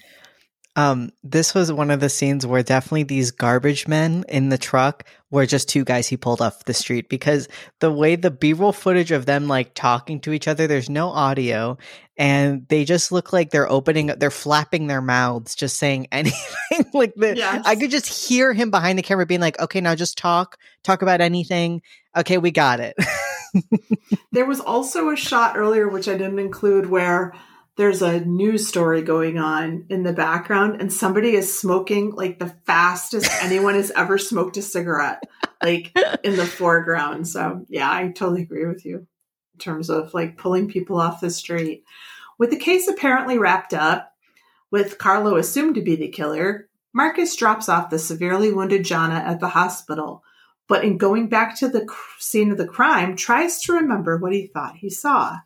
Um, 0.78 1.10
this 1.24 1.54
was 1.56 1.72
one 1.72 1.90
of 1.90 1.98
the 1.98 2.08
scenes 2.08 2.46
where 2.46 2.62
definitely 2.62 3.02
these 3.02 3.32
garbage 3.32 3.88
men 3.88 4.24
in 4.28 4.48
the 4.48 4.56
truck 4.56 5.02
were 5.28 5.44
just 5.44 5.68
two 5.68 5.82
guys 5.82 6.06
he 6.06 6.16
pulled 6.16 6.40
off 6.40 6.66
the 6.66 6.72
street 6.72 7.08
because 7.08 7.48
the 7.80 7.90
way 7.90 8.14
the 8.14 8.30
B-roll 8.30 8.72
footage 8.72 9.10
of 9.10 9.26
them 9.26 9.48
like 9.48 9.74
talking 9.74 10.20
to 10.20 10.32
each 10.32 10.46
other, 10.46 10.68
there's 10.68 10.88
no 10.88 11.08
audio, 11.08 11.78
and 12.16 12.64
they 12.68 12.84
just 12.84 13.10
look 13.10 13.32
like 13.32 13.50
they're 13.50 13.68
opening, 13.68 14.06
they're 14.06 14.30
flapping 14.30 14.86
their 14.86 15.02
mouths, 15.02 15.56
just 15.56 15.78
saying 15.78 16.06
anything. 16.12 16.84
like 16.94 17.12
the, 17.16 17.34
yes. 17.36 17.66
I 17.66 17.74
could 17.74 17.90
just 17.90 18.28
hear 18.28 18.52
him 18.52 18.70
behind 18.70 19.00
the 19.00 19.02
camera 19.02 19.26
being 19.26 19.40
like, 19.40 19.58
"Okay, 19.58 19.80
now 19.80 19.96
just 19.96 20.16
talk, 20.16 20.58
talk 20.84 21.02
about 21.02 21.20
anything. 21.20 21.82
Okay, 22.16 22.38
we 22.38 22.52
got 22.52 22.78
it." 22.78 22.94
there 24.30 24.46
was 24.46 24.60
also 24.60 25.10
a 25.10 25.16
shot 25.16 25.56
earlier 25.56 25.88
which 25.88 26.06
I 26.06 26.16
didn't 26.16 26.38
include 26.38 26.88
where 26.88 27.34
there's 27.78 28.02
a 28.02 28.24
news 28.24 28.66
story 28.66 29.02
going 29.02 29.38
on 29.38 29.86
in 29.88 30.02
the 30.02 30.12
background 30.12 30.80
and 30.80 30.92
somebody 30.92 31.34
is 31.34 31.58
smoking 31.58 32.10
like 32.10 32.40
the 32.40 32.52
fastest 32.66 33.30
anyone 33.40 33.74
has 33.74 33.92
ever 33.92 34.18
smoked 34.18 34.56
a 34.56 34.62
cigarette 34.62 35.22
like 35.62 35.96
in 36.24 36.36
the 36.36 36.44
foreground. 36.44 37.26
So 37.26 37.64
yeah 37.68 37.90
i 37.90 38.08
totally 38.08 38.42
agree 38.42 38.66
with 38.66 38.84
you 38.84 39.06
in 39.54 39.58
terms 39.60 39.88
of 39.88 40.12
like 40.12 40.36
pulling 40.36 40.68
people 40.68 41.00
off 41.00 41.20
the 41.20 41.30
street. 41.30 41.84
With 42.36 42.50
the 42.50 42.58
case 42.58 42.88
apparently 42.88 43.38
wrapped 43.38 43.72
up 43.72 44.12
with 44.72 44.98
carlo 44.98 45.36
assumed 45.36 45.76
to 45.76 45.80
be 45.80 45.94
the 45.94 46.08
killer 46.08 46.68
marcus 46.92 47.36
drops 47.36 47.68
off 47.68 47.90
the 47.90 47.98
severely 47.98 48.52
wounded 48.52 48.84
gianna 48.84 49.14
at 49.14 49.40
the 49.40 49.48
hospital 49.48 50.22
but 50.66 50.84
in 50.84 50.98
going 50.98 51.28
back 51.28 51.56
to 51.56 51.68
the 51.68 51.86
scene 52.18 52.50
of 52.50 52.58
the 52.58 52.66
crime 52.66 53.16
tries 53.16 53.62
to 53.62 53.72
remember 53.72 54.18
what 54.18 54.32
he 54.32 54.46
thought 54.48 54.76
he 54.76 54.90
saw 54.90 55.38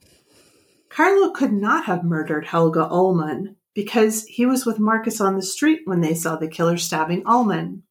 Carlo 0.95 1.31
could 1.31 1.55
not 1.55 1.87
have 1.87 2.05
murdered 2.05 2.45
Helga 2.45 2.87
Ulmann 2.91 3.57
because 3.75 4.27
he 4.27 4.45
was 4.45 4.67
with 4.67 4.79
Marcus 4.79 5.23
on 5.23 5.37
the 5.37 5.43
street 5.43 5.81
when 5.87 6.03
they 6.03 6.13
saw 6.13 6.37
the 6.37 6.49
killer 6.49 6.77
stabbing 6.77 7.23
Ulmann. 7.25 7.83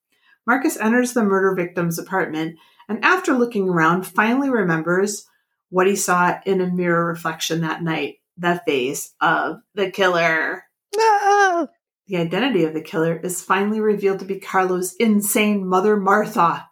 Marcus 0.46 0.78
enters 0.78 1.14
the 1.14 1.24
murder 1.24 1.56
victim's 1.56 1.98
apartment 1.98 2.60
and, 2.88 3.04
after 3.04 3.34
looking 3.34 3.68
around, 3.68 4.06
finally 4.06 4.52
remembers 4.52 5.26
what 5.70 5.88
he 5.88 5.96
saw 5.96 6.40
in 6.46 6.62
a 6.62 6.68
mirror 6.68 7.08
reflection 7.08 7.62
that 7.62 7.82
night 7.82 8.18
the 8.38 8.62
face 8.68 9.16
of 9.20 9.62
the 9.74 9.90
killer. 9.90 10.66
No! 10.96 11.68
The 12.06 12.18
identity 12.18 12.66
of 12.66 12.76
the 12.76 12.82
killer 12.82 13.18
is 13.18 13.42
finally 13.42 13.80
revealed 13.80 14.20
to 14.20 14.26
be 14.26 14.40
Carlo's 14.40 14.96
insane 15.00 15.68
mother, 15.68 15.98
Martha. 15.98 16.68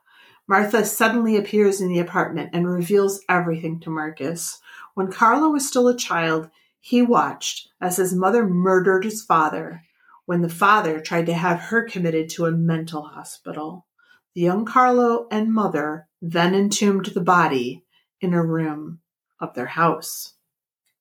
Martha 0.48 0.86
suddenly 0.86 1.38
appears 1.38 1.82
in 1.82 1.90
the 1.90 2.00
apartment 2.00 2.52
and 2.54 2.68
reveals 2.68 3.20
everything 3.28 3.80
to 3.80 3.90
Marcus. 3.90 4.60
When 5.00 5.10
Carlo 5.10 5.52
was 5.52 5.66
still 5.66 5.88
a 5.88 5.95
child, 5.95 6.50
he 6.82 7.02
watched 7.02 7.70
as 7.80 7.95
his 7.95 8.14
mother 8.14 8.45
murdered 8.45 9.06
his 9.06 9.24
father 9.24 9.84
when 10.26 10.41
the 10.41 10.50
father 10.50 11.00
tried 11.00 11.28
to 11.28 11.34
have 11.34 11.58
her 11.58 11.84
committed 11.84 12.28
to 12.32 12.47
a 12.47 12.52
mental 12.52 13.04
hospital. 13.04 13.88
The 14.36 14.41
young 14.41 14.66
Carlo 14.66 15.26
and 15.32 15.54
mother 15.54 16.10
then 16.22 16.54
entombed 16.54 17.06
the 17.06 17.22
body 17.22 17.86
in 18.20 18.34
a 18.34 18.45
room 18.45 19.00
of 19.39 19.54
their 19.54 19.68
house. 19.68 20.34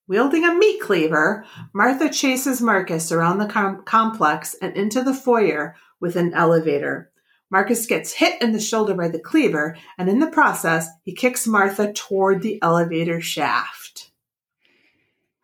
Wielding 0.07 0.45
a 0.45 0.55
meat 0.55 0.81
cleaver, 0.81 1.45
Martha 1.75 2.09
chases 2.09 2.63
Marcus 2.63 3.11
around 3.11 3.39
the 3.39 3.49
com- 3.49 3.83
complex 3.83 4.55
and 4.63 4.77
into 4.77 5.03
the 5.03 5.13
foyer 5.13 5.75
with 5.99 6.15
an 6.15 6.35
elevator. 6.35 7.11
Marcus 7.51 7.85
gets 7.87 8.13
hit 8.13 8.41
in 8.41 8.53
the 8.53 8.61
shoulder 8.61 8.95
by 8.95 9.09
the 9.09 9.19
cleaver, 9.19 9.77
and 9.99 10.09
in 10.09 10.21
the 10.21 10.31
process, 10.31 10.87
he 11.03 11.13
kicks 11.13 11.49
Martha 11.49 11.93
toward 11.93 12.43
the 12.43 12.63
elevator 12.63 13.21
shaft. 13.21 13.78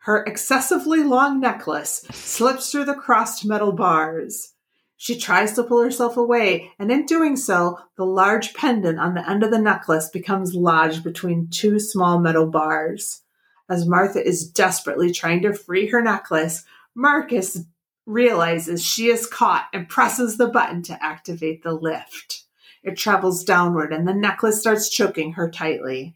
Her 0.05 0.23
excessively 0.25 1.01
long 1.01 1.39
necklace 1.39 2.05
slips 2.11 2.69
through 2.69 2.85
the 2.85 2.93
crossed 2.93 3.43
metal 3.43 3.71
bars. 3.71 4.53
She 4.97 5.17
tries 5.17 5.53
to 5.53 5.63
pull 5.63 5.81
herself 5.81 6.15
away, 6.15 6.73
and 6.77 6.91
in 6.91 7.07
doing 7.07 7.35
so, 7.35 7.79
the 7.97 8.05
large 8.05 8.53
pendant 8.53 8.99
on 8.99 9.15
the 9.15 9.27
end 9.27 9.41
of 9.41 9.49
the 9.49 9.57
necklace 9.57 10.07
becomes 10.09 10.53
lodged 10.53 11.03
between 11.03 11.47
two 11.47 11.79
small 11.79 12.19
metal 12.19 12.45
bars. 12.45 13.23
As 13.67 13.87
Martha 13.87 14.23
is 14.23 14.47
desperately 14.47 15.11
trying 15.11 15.41
to 15.41 15.53
free 15.53 15.87
her 15.87 16.03
necklace, 16.03 16.65
Marcus 16.93 17.61
realizes 18.05 18.85
she 18.85 19.07
is 19.07 19.25
caught 19.25 19.65
and 19.73 19.89
presses 19.89 20.37
the 20.37 20.47
button 20.47 20.83
to 20.83 21.03
activate 21.03 21.63
the 21.63 21.73
lift. 21.73 22.43
It 22.83 22.95
travels 22.95 23.43
downward, 23.43 23.91
and 23.91 24.07
the 24.07 24.13
necklace 24.13 24.59
starts 24.59 24.87
choking 24.87 25.33
her 25.33 25.49
tightly. 25.49 26.15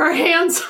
Her 0.00 0.14
hands, 0.14 0.62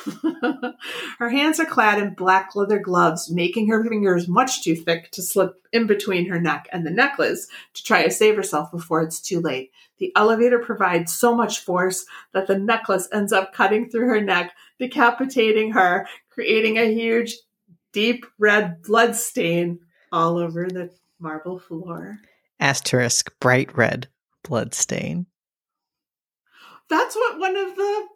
her 1.19 1.29
hands 1.29 1.57
are 1.61 1.65
clad 1.65 2.03
in 2.03 2.15
black 2.15 2.53
leather 2.53 2.79
gloves, 2.79 3.31
making 3.31 3.69
her 3.69 3.81
fingers 3.81 4.27
much 4.27 4.61
too 4.61 4.75
thick 4.75 5.09
to 5.11 5.21
slip 5.21 5.53
in 5.71 5.87
between 5.87 6.27
her 6.27 6.41
neck 6.41 6.67
and 6.73 6.85
the 6.85 6.91
necklace 6.91 7.47
to 7.75 7.81
try 7.81 8.03
to 8.03 8.11
save 8.11 8.35
herself 8.35 8.69
before 8.73 9.01
it's 9.01 9.21
too 9.21 9.39
late. 9.39 9.71
The 9.99 10.11
elevator 10.17 10.59
provides 10.59 11.13
so 11.13 11.33
much 11.33 11.61
force 11.61 12.05
that 12.33 12.47
the 12.47 12.59
necklace 12.59 13.07
ends 13.13 13.31
up 13.31 13.53
cutting 13.53 13.89
through 13.89 14.09
her 14.09 14.19
neck, 14.19 14.51
decapitating 14.79 15.71
her, 15.71 16.09
creating 16.29 16.77
a 16.77 16.93
huge, 16.93 17.37
deep 17.93 18.25
red 18.37 18.81
blood 18.81 19.15
stain 19.15 19.79
all 20.11 20.39
over 20.39 20.67
the 20.67 20.91
marble 21.21 21.57
floor. 21.57 22.19
Asterisk 22.59 23.31
bright 23.39 23.77
red 23.77 24.09
blood 24.43 24.73
stain. 24.73 25.27
That's 26.89 27.15
what 27.15 27.39
one 27.39 27.55
of 27.55 27.77
the 27.77 28.07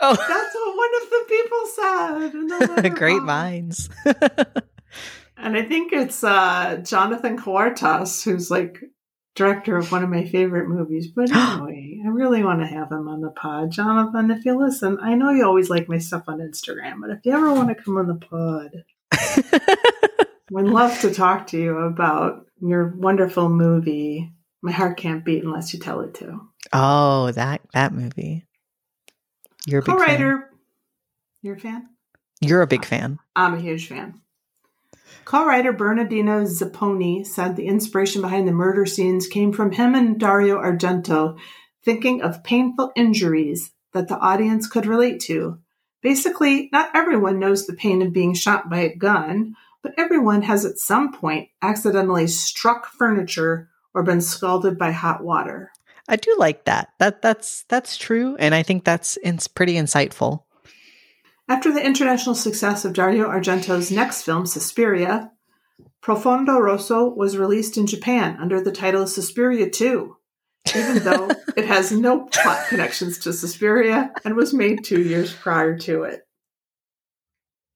Oh, 0.00 0.14
that's 0.14 0.54
what 0.54 0.76
one 0.76 0.94
of 1.02 1.10
the 1.10 1.24
people 1.28 2.82
said. 2.82 2.94
great 2.96 3.22
minds. 3.22 3.88
And 5.36 5.56
I 5.56 5.62
think 5.62 5.92
it's 5.92 6.22
uh, 6.24 6.80
Jonathan 6.84 7.36
Cuartas, 7.36 8.24
who's 8.24 8.50
like 8.50 8.80
director 9.34 9.76
of 9.76 9.90
one 9.90 10.04
of 10.04 10.08
my 10.08 10.24
favorite 10.24 10.68
movies. 10.68 11.08
But 11.08 11.30
anyway, 11.36 12.00
I 12.04 12.08
really 12.08 12.42
want 12.42 12.60
to 12.60 12.66
have 12.66 12.90
him 12.90 13.08
on 13.08 13.20
the 13.20 13.30
pod. 13.30 13.70
Jonathan, 13.70 14.30
if 14.30 14.44
you 14.44 14.58
listen, 14.58 14.98
I 15.02 15.14
know 15.14 15.30
you 15.30 15.44
always 15.44 15.68
like 15.68 15.88
my 15.88 15.98
stuff 15.98 16.24
on 16.28 16.38
Instagram, 16.38 17.00
but 17.00 17.10
if 17.10 17.18
you 17.24 17.32
ever 17.32 17.52
want 17.52 17.68
to 17.68 17.74
come 17.74 17.98
on 17.98 18.06
the 18.06 18.14
pod, 18.14 18.84
we'd 20.50 20.62
love 20.66 20.98
to 21.00 21.12
talk 21.12 21.48
to 21.48 21.58
you 21.60 21.76
about 21.78 22.46
your 22.60 22.94
wonderful 22.96 23.48
movie. 23.48 24.32
My 24.62 24.72
heart 24.72 24.96
can't 24.96 25.24
beat 25.24 25.44
unless 25.44 25.74
you 25.74 25.80
tell 25.80 26.00
it 26.00 26.14
to. 26.14 26.40
oh, 26.72 27.32
that 27.32 27.60
that 27.74 27.92
movie. 27.92 28.46
You're 29.66 29.80
a 29.80 29.82
big. 29.82 29.96
Co-writer, 29.96 30.50
you're 31.42 31.56
a 31.56 31.60
fan? 31.60 31.88
You're 32.40 32.62
a 32.62 32.66
big 32.66 32.84
fan. 32.84 33.18
I'm 33.34 33.54
a 33.54 33.60
huge 33.60 33.88
fan. 33.88 34.20
Co-writer 35.24 35.72
Bernardino 35.72 36.44
Zapponi 36.44 37.26
said 37.26 37.56
the 37.56 37.66
inspiration 37.66 38.20
behind 38.20 38.46
the 38.46 38.52
murder 38.52 38.84
scenes 38.84 39.26
came 39.26 39.52
from 39.52 39.72
him 39.72 39.94
and 39.94 40.20
Dario 40.20 40.58
Argento 40.58 41.38
thinking 41.84 42.22
of 42.22 42.44
painful 42.44 42.92
injuries 42.96 43.72
that 43.92 44.08
the 44.08 44.18
audience 44.18 44.66
could 44.66 44.86
relate 44.86 45.20
to. 45.20 45.58
Basically, 46.02 46.68
not 46.72 46.90
everyone 46.94 47.38
knows 47.38 47.66
the 47.66 47.72
pain 47.72 48.02
of 48.02 48.12
being 48.12 48.34
shot 48.34 48.68
by 48.68 48.80
a 48.80 48.94
gun, 48.94 49.54
but 49.82 49.94
everyone 49.96 50.42
has 50.42 50.64
at 50.64 50.78
some 50.78 51.12
point 51.12 51.48
accidentally 51.62 52.26
struck 52.26 52.86
furniture 52.86 53.70
or 53.94 54.02
been 54.02 54.20
scalded 54.20 54.78
by 54.78 54.90
hot 54.90 55.22
water. 55.22 55.70
I 56.08 56.16
do 56.16 56.34
like 56.38 56.64
that. 56.64 56.90
That 56.98 57.22
that's 57.22 57.64
that's 57.68 57.96
true, 57.96 58.36
and 58.38 58.54
I 58.54 58.62
think 58.62 58.84
that's 58.84 59.18
it's 59.22 59.48
pretty 59.48 59.74
insightful. 59.74 60.44
After 61.48 61.72
the 61.72 61.84
international 61.84 62.34
success 62.34 62.84
of 62.84 62.94
Dario 62.94 63.28
Argento's 63.28 63.90
next 63.90 64.22
film, 64.22 64.46
Suspiria, 64.46 65.30
Profondo 66.00 66.58
Rosso 66.58 67.08
was 67.08 67.36
released 67.36 67.76
in 67.76 67.86
Japan 67.86 68.36
under 68.40 68.60
the 68.60 68.72
title 68.72 69.06
Suspiria 69.06 69.68
2, 69.68 70.16
even 70.74 71.02
though 71.02 71.30
it 71.56 71.66
has 71.66 71.92
no 71.92 72.26
plot 72.26 72.66
connections 72.68 73.18
to 73.20 73.32
Suspiria 73.32 74.12
and 74.24 74.36
was 74.36 74.54
made 74.54 74.84
two 74.84 75.02
years 75.02 75.34
prior 75.34 75.78
to 75.80 76.04
it. 76.04 76.26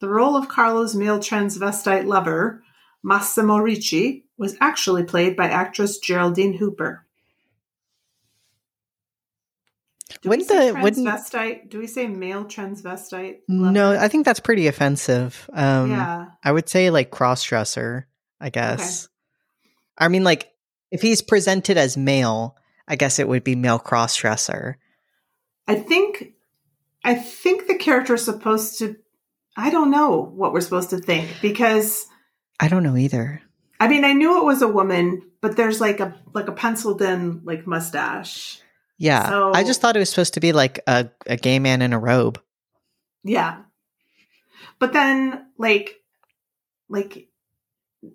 The 0.00 0.08
role 0.08 0.36
of 0.36 0.48
Carlo's 0.48 0.94
male 0.94 1.18
transvestite 1.18 2.06
lover, 2.06 2.62
Massimo 3.02 3.58
Ricci, 3.58 4.26
was 4.36 4.56
actually 4.60 5.04
played 5.04 5.36
by 5.36 5.48
actress 5.48 5.98
Geraldine 5.98 6.54
Hooper. 6.54 7.07
Do 10.22 10.30
Wouldn't 10.30 10.48
the- 10.48 10.78
wouldn't- 10.80 11.06
transvestite? 11.06 11.68
Do 11.70 11.78
we 11.78 11.86
say 11.86 12.06
male 12.06 12.44
transvestite? 12.44 13.40
No. 13.48 13.92
I 13.92 14.08
think 14.08 14.24
that's 14.24 14.40
pretty 14.40 14.66
offensive. 14.66 15.48
Um, 15.52 15.90
yeah. 15.90 16.26
I 16.42 16.50
would 16.52 16.68
say 16.68 16.90
like 16.90 17.10
cross 17.10 17.42
dresser. 17.42 18.06
I 18.40 18.50
guess. 18.50 19.08
I 19.98 20.08
mean, 20.08 20.22
like 20.24 20.50
if 20.90 21.02
he's 21.02 21.22
presented 21.22 21.76
as 21.76 21.96
male, 21.96 22.56
I 22.86 22.96
guess 22.96 23.18
it 23.18 23.28
would 23.28 23.44
be 23.44 23.56
male 23.56 23.78
cross 23.80 24.16
dresser. 24.16 24.78
I 25.66 25.74
think 25.74 26.32
I 27.04 27.14
think 27.14 27.66
the 27.66 27.74
character 27.76 28.14
is 28.14 28.24
supposed 28.24 28.78
to 28.78 28.96
I 29.56 29.70
don't 29.70 29.90
know 29.90 30.22
what 30.22 30.52
we're 30.52 30.60
supposed 30.60 30.90
to 30.90 30.98
think 30.98 31.28
because 31.42 32.06
I 32.60 32.68
don't 32.68 32.84
know 32.84 32.96
either. 32.96 33.42
I 33.80 33.88
mean 33.88 34.04
I 34.04 34.12
knew 34.12 34.38
it 34.38 34.44
was 34.44 34.62
a 34.62 34.68
woman, 34.68 35.22
but 35.40 35.56
there's 35.56 35.80
like 35.80 36.00
a 36.00 36.14
like 36.32 36.48
a 36.48 36.52
penciled 36.52 37.02
in 37.02 37.42
like 37.44 37.66
mustache. 37.66 38.60
Yeah, 38.98 39.28
So- 39.28 39.52
I 39.54 39.62
just 39.64 39.80
thought 39.80 39.96
it 39.96 40.00
was 40.00 40.10
supposed 40.10 40.34
to 40.34 40.40
be 40.40 40.52
like 40.52 40.80
a, 40.86 41.08
a 41.26 41.36
gay 41.36 41.58
man 41.58 41.82
in 41.82 41.92
a 41.92 41.98
robe. 41.98 42.40
Yeah. 43.24 43.62
But 44.78 44.92
then 44.92 45.46
like 45.58 45.96
like 46.88 47.28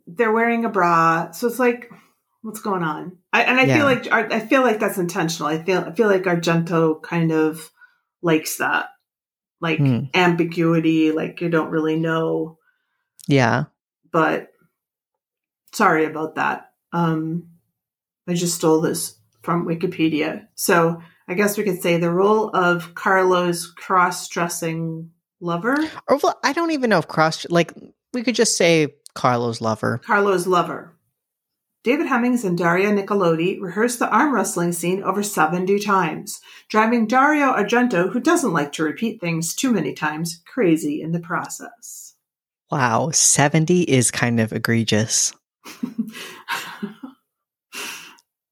they're 0.07 0.31
wearing 0.31 0.65
a 0.65 0.69
bra. 0.69 1.31
So 1.31 1.47
it's 1.47 1.59
like 1.59 1.89
what's 2.41 2.59
going 2.61 2.83
on? 2.83 3.17
I, 3.31 3.43
and 3.43 3.59
I 3.59 3.63
Yeah. 3.63 3.77
feel 3.77 3.85
like 3.85 4.31
I 4.31 4.39
feel 4.41 4.61
like 4.61 4.79
that's 4.79 4.97
intentional. 4.97 5.47
I 5.49 5.63
feel 5.63 5.79
I 5.81 5.91
feel 5.93 6.07
like 6.07 6.23
Argento 6.23 7.01
kind 7.01 7.31
of 7.31 7.71
likes 8.21 8.57
that. 8.57 8.89
Like 9.61 9.79
Hmm. 9.79 10.05
ambiguity, 10.13 11.11
like 11.13 11.39
you 11.39 11.49
don't 11.49 11.69
really 11.71 11.97
know 11.97 12.57
Yeah, 13.27 13.65
but 14.11 14.49
sorry 15.71 16.03
about 16.05 16.35
that. 16.35 16.71
Um, 16.91 17.49
I 18.27 18.33
just 18.33 18.55
stole 18.55 18.81
this 18.81 19.15
from 19.43 19.67
Wikipedia. 19.67 20.47
So 20.55 21.01
I 21.27 21.35
guess 21.35 21.57
we 21.57 21.63
could 21.63 21.81
say 21.81 21.97
the 21.97 22.11
role 22.11 22.49
of 22.49 22.95
Carlo's 22.95 23.67
cross-dressing 23.67 25.11
lover, 25.39 25.77
or 26.07 26.17
well, 26.17 26.39
I 26.43 26.53
don't 26.53 26.71
even 26.71 26.89
know 26.89 26.99
if 26.99 27.07
cross 27.07 27.45
like 27.49 27.73
we 28.13 28.23
could 28.23 28.35
just 28.35 28.57
say 28.57 28.95
Carlo's 29.13 29.61
lover. 29.61 29.99
Carlo's 30.03 30.47
lover. 30.47 30.97
David 31.83 32.07
Hemmings 32.07 32.45
and 32.45 32.57
Daria 32.57 32.91
Nicolodi 32.91 33.59
rehearsed 33.59 33.99
the 33.99 34.07
arm 34.07 34.33
wrestling 34.33 34.71
scene 34.71 35.03
over 35.03 35.21
70 35.21 35.79
times, 35.79 36.39
driving 36.69 37.07
Dario 37.07 37.47
Argento, 37.47 38.09
who 38.09 38.21
doesn't 38.21 38.53
like 38.53 38.71
to 38.73 38.83
repeat 38.83 39.19
things 39.19 39.53
too 39.53 39.69
many 39.73 39.93
times, 39.93 40.41
crazy 40.47 41.01
in 41.01 41.11
the 41.11 41.19
process. 41.19 42.15
Wow, 42.71 43.11
seventy 43.11 43.81
is 43.83 44.09
kind 44.11 44.39
of 44.39 44.53
egregious. 44.53 45.33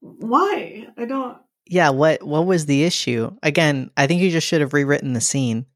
Why? 0.02 0.88
I 0.98 1.04
don't. 1.04 1.38
Yeah, 1.64 1.90
what 1.90 2.22
what 2.24 2.44
was 2.44 2.66
the 2.66 2.82
issue? 2.82 3.30
Again, 3.42 3.90
I 3.96 4.06
think 4.06 4.20
you 4.20 4.30
just 4.30 4.46
should 4.46 4.60
have 4.60 4.74
rewritten 4.74 5.12
the 5.12 5.20
scene. 5.20 5.66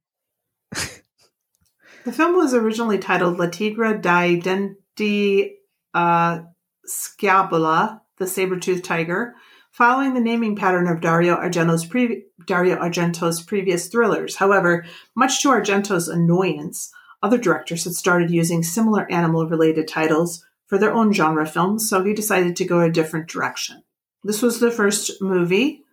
The 2.05 2.13
film 2.13 2.37
was 2.37 2.55
originally 2.55 2.99
titled 2.99 3.39
La 3.39 3.47
Tigre 3.47 3.99
dai 4.01 4.37
Denti 4.37 5.53
uh, 5.93 6.41
Sciabola, 6.87 8.01
the 8.19 8.29
saber-toothed 8.29 8.85
tiger, 8.85 9.35
following 9.73 10.15
the 10.15 10.21
naming 10.21 10.55
pattern 10.55 10.87
of 10.87 11.01
Dario 11.01 11.35
Argento's, 11.35 11.85
pre- 11.85 12.25
Dario 12.47 12.77
Argento's 12.77 13.43
previous 13.43 13.89
thrillers. 13.89 14.37
However, 14.37 14.85
much 15.17 15.43
to 15.43 15.49
Argento's 15.49 16.07
annoyance, 16.07 16.93
other 17.25 17.39
directors 17.39 17.83
had 17.83 17.95
started 17.95 18.31
using 18.31 18.63
similar 18.63 19.11
animal-related 19.11 19.89
titles 19.89 20.45
for 20.67 20.79
their 20.79 20.93
own 20.93 21.13
genre 21.13 21.45
films, 21.45 21.89
so 21.89 22.05
he 22.05 22.15
decided 22.15 22.55
to 22.57 22.65
go 22.65 22.81
a 22.81 22.91
different 22.91 23.29
direction. 23.29 23.83
This 24.27 24.43
was 24.43 24.59
the 24.59 24.73
first 24.73 25.23
movie 25.23 25.85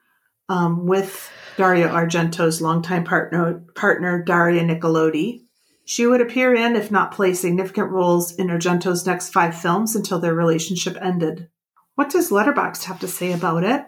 um, 0.50 0.88
with 0.88 1.32
Dario 1.56 1.88
Argento's 1.90 2.62
longtime 2.62 3.04
partner, 3.04 3.64
partner 3.76 4.24
Daria 4.24 4.64
Nicolodi. 4.64 5.44
She 5.86 6.08
would 6.08 6.20
appear 6.20 6.56
in, 6.56 6.76
if 6.76 6.90
not 6.90 7.14
play 7.14 7.36
significant 7.36 7.92
roles 7.92 8.34
in 8.34 8.48
Argento's 8.48 9.06
next 9.06 9.30
five 9.30 9.56
films 9.56 9.96
until 9.96 10.18
their 10.18 10.34
relationship 10.34 10.98
ended. 11.00 11.48
What 11.94 12.10
does 12.10 12.32
Letterboxd 12.32 12.86
have 12.86 13.00
to 13.02 13.08
say 13.08 13.34
about 13.34 13.64
it? 13.64 13.86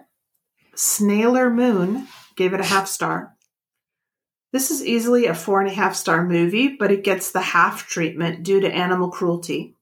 Snailer 0.76 1.52
Moon 1.52 2.08
gave 2.36 2.54
it 2.54 2.60
a 2.60 2.66
half 2.66 2.88
star. 2.88 3.36
This 4.52 4.70
is 4.70 4.86
easily 4.86 5.26
a 5.26 5.34
four 5.34 5.60
and 5.60 5.72
a 5.72 5.74
half 5.74 5.96
star 5.96 6.24
movie, 6.24 6.68
but 6.68 6.92
it 6.92 7.04
gets 7.04 7.32
the 7.32 7.42
half 7.42 7.88
treatment 7.88 8.44
due 8.44 8.60
to 8.60 8.72
animal 8.72 9.10
cruelty. 9.10 9.76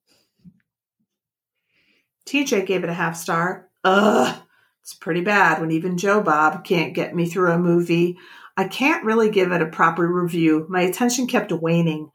TJ 2.25 2.65
gave 2.65 2.85
it 2.85 2.89
a 2.89 2.93
half 2.93 3.17
star. 3.17 3.67
Ugh, 3.83 4.42
it's 4.83 4.93
pretty 4.93 5.21
bad 5.21 5.61
when 5.61 5.71
even 5.71 5.97
Joe 5.97 6.21
Bob 6.21 6.65
can't 6.65 6.93
get 6.93 7.15
me 7.15 7.25
through 7.25 7.53
a 7.53 7.57
movie. 7.57 8.17
I 8.57 8.67
can't 8.67 9.05
really 9.05 9.29
give 9.29 9.53
it 9.53 9.61
a 9.61 9.65
proper 9.65 10.05
review. 10.05 10.65
My 10.67 10.81
attention 10.81 11.25
kept 11.25 11.53
waning. 11.53 12.11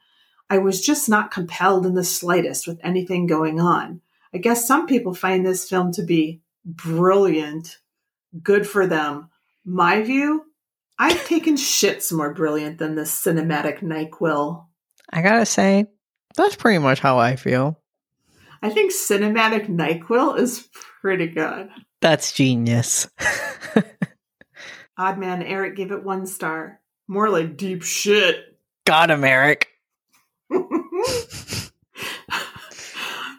I 0.51 0.59
was 0.59 0.85
just 0.85 1.09
not 1.09 1.31
compelled 1.31 1.87
in 1.87 1.95
the 1.95 2.05
slightest 2.05 2.67
with 2.67 2.79
anything 2.85 3.27
going 3.27 3.59
on. 3.59 4.03
I 4.35 4.39
guess 4.39 4.69
some 4.69 4.87
people 4.87 5.15
find 5.15 5.47
this 5.47 5.67
film 5.67 5.93
to 5.93 6.03
be 6.03 6.43
brilliant. 6.63 7.79
Good 8.43 8.67
for 8.67 8.87
them. 8.87 9.31
My 9.65 10.03
view, 10.03 10.45
I've 10.99 11.27
taken 11.27 11.55
shits 11.55 12.13
more 12.13 12.35
brilliant 12.35 12.77
than 12.77 12.97
this 12.97 13.19
cinematic 13.19 13.81
NyQuil. 13.83 14.67
I 15.11 15.23
gotta 15.23 15.47
say, 15.47 15.87
that's 16.37 16.57
pretty 16.57 16.79
much 16.79 17.01
how 17.01 17.19
I 17.19 17.37
feel. 17.37 17.81
I 18.61 18.69
think 18.69 18.93
cinematic 18.93 19.69
NyQuil 19.69 20.39
is 20.39 20.69
pretty 21.09 21.27
good. 21.27 21.71
That's 22.03 22.33
genius. 22.33 23.09
Odd 24.99 25.17
man 25.19 25.43
Eric 25.43 25.75
gave 25.75 25.91
it 25.91 26.05
one 26.05 26.27
star. 26.27 26.83
More 27.07 27.31
like 27.31 27.57
deep 27.57 27.83
shit. 27.83 28.59
Got 28.85 29.11
him, 29.11 29.25
Eric. 29.25 29.69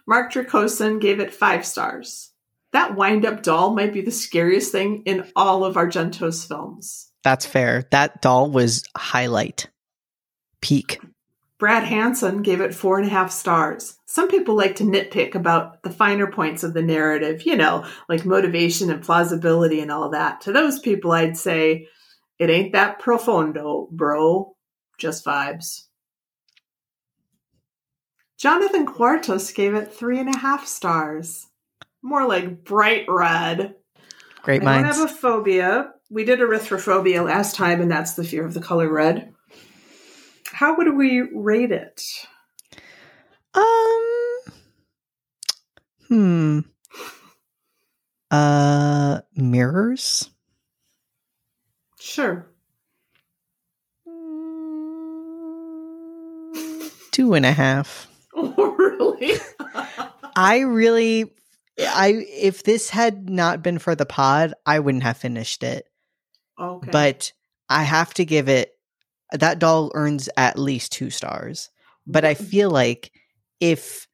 Mark 0.07 0.33
Dracosin 0.33 0.99
gave 0.99 1.19
it 1.19 1.31
five 1.31 1.63
stars. 1.63 2.31
That 2.73 2.95
wind 2.95 3.23
up 3.23 3.43
doll 3.43 3.75
might 3.75 3.93
be 3.93 4.01
the 4.01 4.09
scariest 4.09 4.71
thing 4.71 5.03
in 5.05 5.31
all 5.35 5.63
of 5.63 5.75
Argento's 5.75 6.43
films. 6.43 7.11
That's 7.23 7.45
fair. 7.45 7.87
That 7.91 8.19
doll 8.23 8.49
was 8.49 8.83
highlight, 8.97 9.67
peak. 10.61 10.99
Brad 11.59 11.83
Hanson 11.83 12.41
gave 12.41 12.61
it 12.61 12.73
four 12.73 12.97
and 12.97 13.05
a 13.05 13.11
half 13.11 13.29
stars. 13.29 13.98
Some 14.11 14.27
people 14.27 14.55
like 14.55 14.75
to 14.77 14.83
nitpick 14.83 15.35
about 15.35 15.83
the 15.83 15.91
finer 15.91 16.25
points 16.25 16.63
of 16.63 16.73
the 16.73 16.81
narrative, 16.81 17.43
you 17.43 17.55
know, 17.55 17.85
like 18.09 18.25
motivation 18.25 18.89
and 18.89 19.03
plausibility 19.03 19.81
and 19.81 19.91
all 19.91 20.09
that. 20.09 20.41
To 20.41 20.51
those 20.51 20.79
people, 20.79 21.11
I'd 21.11 21.37
say 21.37 21.87
it 22.39 22.49
ain't 22.49 22.73
that 22.73 22.97
profundo, 22.97 23.87
bro. 23.91 24.55
Just 24.97 25.23
vibes. 25.23 25.83
Jonathan 28.35 28.87
Cuartas 28.87 29.53
gave 29.53 29.75
it 29.75 29.93
three 29.93 30.19
and 30.19 30.33
a 30.33 30.39
half 30.39 30.65
stars. 30.65 31.45
More 32.01 32.27
like 32.27 32.63
bright 32.63 33.05
red. 33.07 33.75
Great 34.41 34.63
I 34.63 34.65
minds. 34.65 34.97
don't 34.97 35.07
have 35.07 35.15
a 35.15 35.19
phobia. 35.19 35.91
We 36.09 36.25
did 36.25 36.39
erythrophobia 36.39 37.23
last 37.23 37.55
time, 37.55 37.79
and 37.79 37.91
that's 37.91 38.15
the 38.15 38.23
fear 38.23 38.43
of 38.43 38.55
the 38.55 38.59
color 38.59 38.91
red. 38.91 39.35
How 40.47 40.75
would 40.77 40.97
we 40.97 41.29
rate 41.31 41.71
it? 41.71 42.01
Um. 43.59 44.53
Hmm. 46.07 46.59
Uh, 48.31 49.21
mirrors. 49.35 50.29
Sure. 51.99 52.47
Two 57.11 57.33
and 57.33 57.45
a 57.45 57.51
half. 57.51 58.07
Oh, 58.33 58.53
really? 58.77 59.33
I 60.35 60.59
really, 60.59 61.33
I 61.79 62.25
if 62.29 62.63
this 62.63 62.89
had 62.89 63.29
not 63.29 63.61
been 63.61 63.77
for 63.79 63.93
the 63.95 64.05
pod, 64.05 64.53
I 64.65 64.79
wouldn't 64.79 65.03
have 65.03 65.17
finished 65.17 65.63
it. 65.63 65.85
okay. 66.59 66.89
But 66.91 67.33
I 67.67 67.83
have 67.83 68.13
to 68.15 68.25
give 68.25 68.47
it. 68.47 68.71
That 69.31 69.59
doll 69.59 69.91
earns 69.93 70.29
at 70.37 70.57
least 70.57 70.91
two 70.91 71.09
stars. 71.09 71.69
But 72.07 72.25
I 72.25 72.33
feel 72.33 72.71
like 72.71 73.11
if 73.59 74.07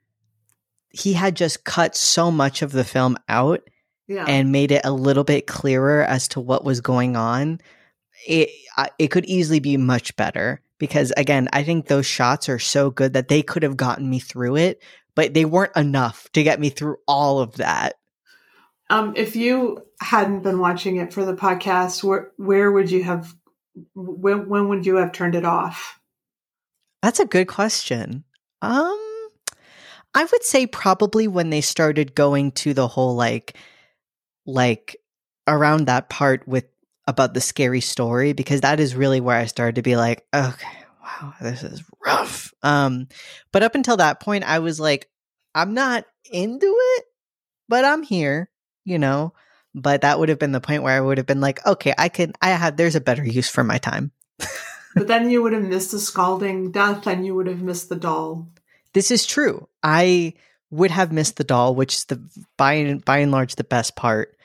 he 0.89 1.13
had 1.13 1.35
just 1.35 1.63
cut 1.63 1.95
so 1.95 2.31
much 2.31 2.61
of 2.61 2.71
the 2.71 2.83
film 2.83 3.17
out 3.27 3.61
yeah. 4.07 4.25
and 4.27 4.51
made 4.51 4.71
it 4.71 4.81
a 4.85 4.91
little 4.91 5.23
bit 5.23 5.45
clearer 5.45 6.03
as 6.03 6.27
to 6.29 6.39
what 6.39 6.63
was 6.63 6.79
going 6.81 7.15
on, 7.15 7.59
it 8.27 8.49
it 8.97 9.07
could 9.09 9.25
easily 9.25 9.59
be 9.59 9.77
much 9.77 10.15
better. 10.15 10.61
Because 10.77 11.13
again, 11.17 11.47
I 11.53 11.63
think 11.63 11.87
those 11.87 12.05
shots 12.05 12.49
are 12.49 12.59
so 12.59 12.89
good 12.91 13.13
that 13.13 13.27
they 13.27 13.41
could 13.41 13.63
have 13.63 13.77
gotten 13.77 14.09
me 14.09 14.19
through 14.19 14.57
it, 14.57 14.81
but 15.15 15.33
they 15.33 15.45
weren't 15.45 15.75
enough 15.75 16.29
to 16.33 16.43
get 16.43 16.59
me 16.59 16.69
through 16.69 16.97
all 17.07 17.39
of 17.39 17.55
that. 17.55 17.95
um, 18.89 19.13
if 19.15 19.35
you 19.35 19.81
hadn't 20.01 20.43
been 20.43 20.59
watching 20.59 20.97
it 20.97 21.13
for 21.13 21.25
the 21.25 21.35
podcast, 21.35 22.03
where 22.03 22.31
where 22.37 22.71
would 22.71 22.91
you 22.91 23.03
have? 23.03 23.33
When 23.93 24.47
when 24.47 24.69
would 24.69 24.85
you 24.85 24.97
have 24.97 25.11
turned 25.11 25.35
it 25.35 25.45
off? 25.45 25.99
That's 27.01 27.19
a 27.19 27.25
good 27.25 27.47
question. 27.47 28.23
Um 28.61 29.04
I 30.15 30.23
would 30.23 30.43
say 30.43 30.65
probably 30.65 31.27
when 31.27 31.49
they 31.49 31.61
started 31.61 32.15
going 32.15 32.53
to 32.53 32.73
the 32.73 32.87
whole 32.87 33.15
like 33.15 33.57
like 34.45 34.97
around 35.47 35.87
that 35.87 36.09
part 36.09 36.47
with 36.47 36.65
about 37.05 37.33
the 37.33 37.41
scary 37.41 37.81
story 37.81 38.33
because 38.33 38.61
that 38.61 38.79
is 38.79 38.95
really 38.95 39.19
where 39.19 39.37
I 39.37 39.45
started 39.45 39.75
to 39.75 39.81
be 39.81 39.95
like, 39.95 40.25
okay, 40.33 40.77
wow, 41.03 41.33
this 41.41 41.63
is 41.63 41.83
rough. 42.05 42.53
Um 42.63 43.07
but 43.51 43.61
up 43.61 43.75
until 43.75 43.97
that 43.97 44.21
point 44.21 44.45
I 44.45 44.59
was 44.59 44.79
like 44.79 45.09
I'm 45.53 45.73
not 45.73 46.05
into 46.31 46.75
it, 46.79 47.05
but 47.67 47.85
I'm 47.85 48.01
here, 48.01 48.49
you 48.85 48.97
know. 48.97 49.33
But 49.77 50.01
that 50.01 50.17
would 50.17 50.29
have 50.29 50.39
been 50.39 50.53
the 50.53 50.61
point 50.61 50.83
where 50.83 50.95
I 50.95 51.01
would 51.01 51.17
have 51.17 51.27
been 51.27 51.41
like, 51.41 51.65
okay, 51.65 51.93
I 51.97 52.07
can 52.07 52.31
I 52.41 52.51
have 52.51 52.77
there's 52.77 52.95
a 52.95 53.01
better 53.01 53.25
use 53.25 53.49
for 53.49 53.63
my 53.63 53.77
time. 53.77 54.11
But 54.95 55.07
then 55.07 55.29
you 55.29 55.43
would 55.43 55.51
have 55.51 55.63
missed 55.63 55.91
the 55.91 55.99
scalding 55.99 56.71
death, 56.71 57.05
and 57.05 57.25
you 57.25 57.35
would 57.35 57.47
have 57.47 57.61
missed 57.61 57.89
the 57.89 57.97
doll. 57.97 58.47
This 58.95 59.11
is 59.11 59.25
true. 59.25 59.67
I 59.83 60.33
would 60.71 60.89
have 60.89 61.11
missed 61.11 61.35
the 61.35 61.43
doll, 61.43 61.75
which 61.75 61.93
is 61.93 62.05
the 62.05 62.27
by 62.57 62.73
and 62.73 63.05
by 63.05 63.19
and 63.19 63.31
large 63.31 63.55
the 63.55 63.63
best 63.63 63.95
part. 63.95 64.35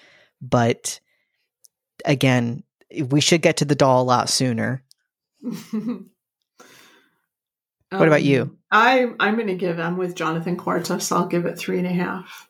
But 0.42 1.00
again, 2.04 2.64
we 3.08 3.20
should 3.20 3.42
get 3.42 3.58
to 3.58 3.64
the 3.64 3.74
doll 3.74 4.02
a 4.02 4.04
lot 4.04 4.28
sooner. 4.28 4.84
What 7.92 8.06
about 8.06 8.22
you? 8.22 8.42
Um, 8.42 8.58
I 8.70 9.10
I'm 9.18 9.34
going 9.34 9.48
to 9.48 9.56
give. 9.56 9.80
I'm 9.80 9.96
with 9.96 10.14
Jonathan 10.14 10.56
Cuartas. 10.56 11.10
I'll 11.10 11.26
give 11.26 11.44
it 11.44 11.58
three 11.58 11.78
and 11.78 11.88
a 11.88 11.92
half. 11.92 12.48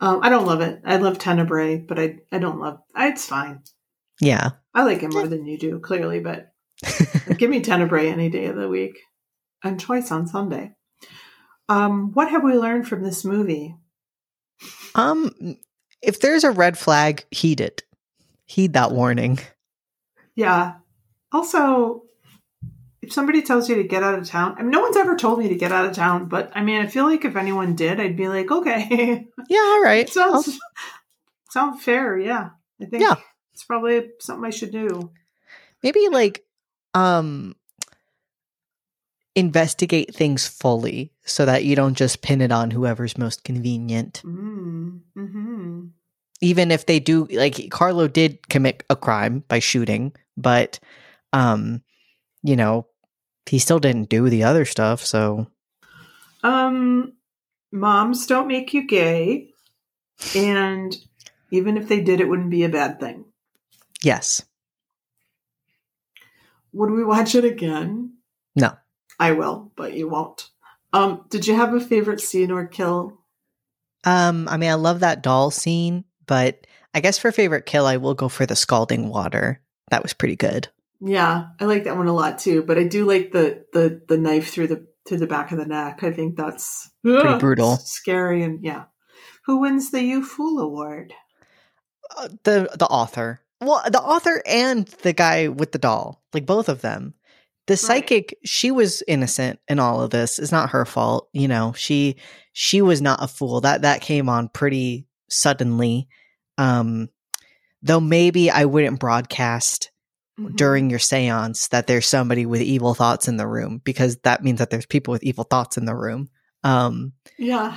Um, 0.00 0.20
I 0.22 0.28
don't 0.28 0.46
love 0.46 0.60
it. 0.60 0.80
I 0.84 0.98
love 0.98 1.18
Tenebrae, 1.18 1.78
but 1.78 1.98
I 1.98 2.18
I 2.30 2.38
don't 2.38 2.60
love. 2.60 2.78
It's 2.96 3.26
fine. 3.26 3.62
Yeah. 4.20 4.50
I 4.72 4.84
like 4.84 5.02
it 5.02 5.12
more 5.12 5.26
than 5.26 5.46
you 5.46 5.58
do, 5.58 5.80
clearly. 5.80 6.20
But 6.20 6.52
give 7.38 7.50
me 7.50 7.60
Tenebrae 7.60 8.08
any 8.08 8.30
day 8.30 8.46
of 8.46 8.54
the 8.54 8.68
week, 8.68 9.00
and 9.64 9.78
twice 9.80 10.10
on 10.10 10.26
Sunday. 10.26 10.72
Um, 11.68 12.12
what 12.12 12.30
have 12.30 12.42
we 12.44 12.54
learned 12.54 12.86
from 12.88 13.02
this 13.02 13.24
movie? 13.24 13.76
um 14.94 15.56
if 16.02 16.20
there's 16.20 16.44
a 16.44 16.50
red 16.50 16.76
flag, 16.76 17.24
heed 17.30 17.60
it. 17.60 17.82
Heed 18.46 18.72
that 18.74 18.92
warning. 18.92 19.38
Yeah. 20.34 20.74
Also, 21.30 22.02
if 23.00 23.12
somebody 23.12 23.42
tells 23.42 23.68
you 23.68 23.76
to 23.76 23.84
get 23.84 24.02
out 24.02 24.18
of 24.18 24.26
town, 24.28 24.56
I 24.58 24.62
mean, 24.62 24.70
no 24.70 24.80
one's 24.80 24.96
ever 24.96 25.16
told 25.16 25.38
me 25.38 25.48
to 25.48 25.54
get 25.56 25.72
out 25.72 25.86
of 25.86 25.92
town, 25.94 26.26
but 26.28 26.50
I 26.54 26.62
mean, 26.62 26.80
I 26.82 26.86
feel 26.88 27.04
like 27.04 27.24
if 27.24 27.36
anyone 27.36 27.74
did, 27.76 28.00
I'd 28.00 28.16
be 28.16 28.28
like, 28.28 28.50
okay, 28.50 29.26
Yeah, 29.48 29.58
all 29.58 29.82
right. 29.82 30.08
sounds 30.08 30.48
I'll- 30.48 30.58
sounds 31.50 31.82
fair. 31.84 32.18
Yeah, 32.18 32.50
I 32.80 32.84
think 32.86 33.02
Yeah. 33.02 33.16
it's 33.54 33.64
probably 33.64 34.10
something 34.20 34.44
I 34.44 34.50
should 34.50 34.72
do. 34.72 35.10
maybe 35.82 36.08
like 36.10 36.44
um 36.94 37.54
investigate 39.34 40.14
things 40.14 40.46
fully 40.46 41.12
so 41.24 41.44
that 41.46 41.64
you 41.64 41.74
don't 41.74 41.94
just 41.94 42.22
pin 42.22 42.40
it 42.40 42.52
on 42.52 42.70
whoever's 42.70 43.16
most 43.16 43.44
convenient. 43.44 44.22
Mm, 44.24 45.00
hmm 45.14 45.86
even 46.42 46.72
if 46.72 46.86
they 46.86 46.98
do 46.98 47.24
like 47.30 47.70
Carlo 47.70 48.08
did 48.08 48.48
commit 48.48 48.82
a 48.90 48.96
crime 48.96 49.44
by 49.48 49.60
shooting, 49.60 50.12
but 50.36 50.78
um 51.32 51.82
you 52.42 52.56
know, 52.56 52.86
he 53.46 53.60
still 53.60 53.78
didn't 53.78 54.08
do 54.10 54.28
the 54.28 54.42
other 54.42 54.64
stuff, 54.64 55.04
so 55.04 55.46
Um, 56.42 57.12
moms 57.70 58.26
don't 58.26 58.48
make 58.48 58.74
you 58.74 58.86
gay, 58.86 59.50
and 60.34 60.96
even 61.52 61.76
if 61.76 61.86
they 61.86 62.00
did, 62.00 62.20
it 62.20 62.28
wouldn't 62.28 62.50
be 62.50 62.64
a 62.64 62.68
bad 62.68 62.98
thing. 62.98 63.24
yes. 64.02 64.42
Would 66.72 66.90
we 66.90 67.04
watch 67.04 67.34
it 67.36 67.44
again? 67.44 68.14
No. 68.56 68.72
I 69.22 69.32
will, 69.32 69.72
but 69.76 69.94
you 69.94 70.08
won't. 70.08 70.48
Um, 70.92 71.24
did 71.30 71.46
you 71.46 71.54
have 71.54 71.72
a 71.74 71.80
favorite 71.80 72.20
scene 72.20 72.50
or 72.50 72.66
kill? 72.66 73.18
Um 74.04 74.48
I 74.48 74.56
mean 74.56 74.70
I 74.70 74.74
love 74.74 75.00
that 75.00 75.22
doll 75.22 75.50
scene, 75.50 76.04
but 76.26 76.66
I 76.92 77.00
guess 77.00 77.18
for 77.18 77.30
favorite 77.32 77.66
kill 77.66 77.86
I 77.86 77.96
will 77.98 78.14
go 78.14 78.28
for 78.28 78.46
the 78.46 78.56
scalding 78.56 79.08
water. 79.08 79.60
That 79.90 80.02
was 80.02 80.12
pretty 80.12 80.36
good. 80.36 80.68
Yeah, 81.00 81.46
I 81.60 81.64
like 81.66 81.84
that 81.84 81.96
one 81.96 82.08
a 82.08 82.12
lot 82.12 82.38
too. 82.38 82.62
But 82.62 82.78
I 82.78 82.84
do 82.84 83.04
like 83.04 83.32
the 83.32 83.64
the 83.72 84.02
the 84.08 84.18
knife 84.18 84.50
through 84.50 84.68
the 84.68 84.86
through 85.06 85.18
the 85.18 85.26
back 85.26 85.52
of 85.52 85.58
the 85.58 85.66
neck. 85.66 86.02
I 86.02 86.10
think 86.12 86.36
that's 86.36 86.90
Pretty 87.02 87.38
brutal. 87.38 87.76
scary, 87.76 88.42
and 88.42 88.62
yeah. 88.64 88.84
Who 89.46 89.58
wins 89.58 89.90
the 89.90 90.02
You 90.02 90.24
Fool 90.24 90.60
Award? 90.60 91.12
Uh, 92.16 92.28
the 92.44 92.70
the 92.78 92.86
author. 92.86 93.40
Well, 93.60 93.82
the 93.90 94.00
author 94.02 94.42
and 94.46 94.86
the 95.02 95.12
guy 95.12 95.48
with 95.48 95.70
the 95.72 95.78
doll, 95.78 96.22
like 96.32 96.46
both 96.46 96.68
of 96.68 96.80
them. 96.82 97.14
The 97.66 97.76
psychic, 97.76 98.36
she 98.44 98.70
was 98.72 99.02
innocent 99.06 99.60
in 99.68 99.78
all 99.78 100.02
of 100.02 100.10
this. 100.10 100.38
It's 100.38 100.50
not 100.52 100.70
her 100.70 100.84
fault, 100.84 101.28
you 101.32 101.46
know. 101.48 101.72
She 101.76 102.16
she 102.52 102.82
was 102.82 103.00
not 103.00 103.22
a 103.22 103.28
fool. 103.28 103.60
That 103.60 103.82
that 103.82 104.00
came 104.00 104.28
on 104.28 104.48
pretty 104.48 105.06
suddenly. 105.28 106.08
Um 106.58 107.08
though 107.82 108.00
maybe 108.00 108.50
I 108.50 108.64
wouldn't 108.64 109.00
broadcast 109.00 109.90
Mhm. 110.40 110.56
during 110.56 110.88
your 110.90 110.98
séance 110.98 111.68
that 111.68 111.86
there's 111.86 112.06
somebody 112.06 112.46
with 112.46 112.62
evil 112.62 112.94
thoughts 112.94 113.28
in 113.28 113.36
the 113.36 113.46
room 113.46 113.82
because 113.84 114.16
that 114.24 114.42
means 114.42 114.60
that 114.60 114.70
there's 114.70 114.86
people 114.86 115.12
with 115.12 115.22
evil 115.22 115.44
thoughts 115.44 115.76
in 115.76 115.84
the 115.84 115.94
room. 115.94 116.28
Um 116.64 117.12
yeah, 117.38 117.76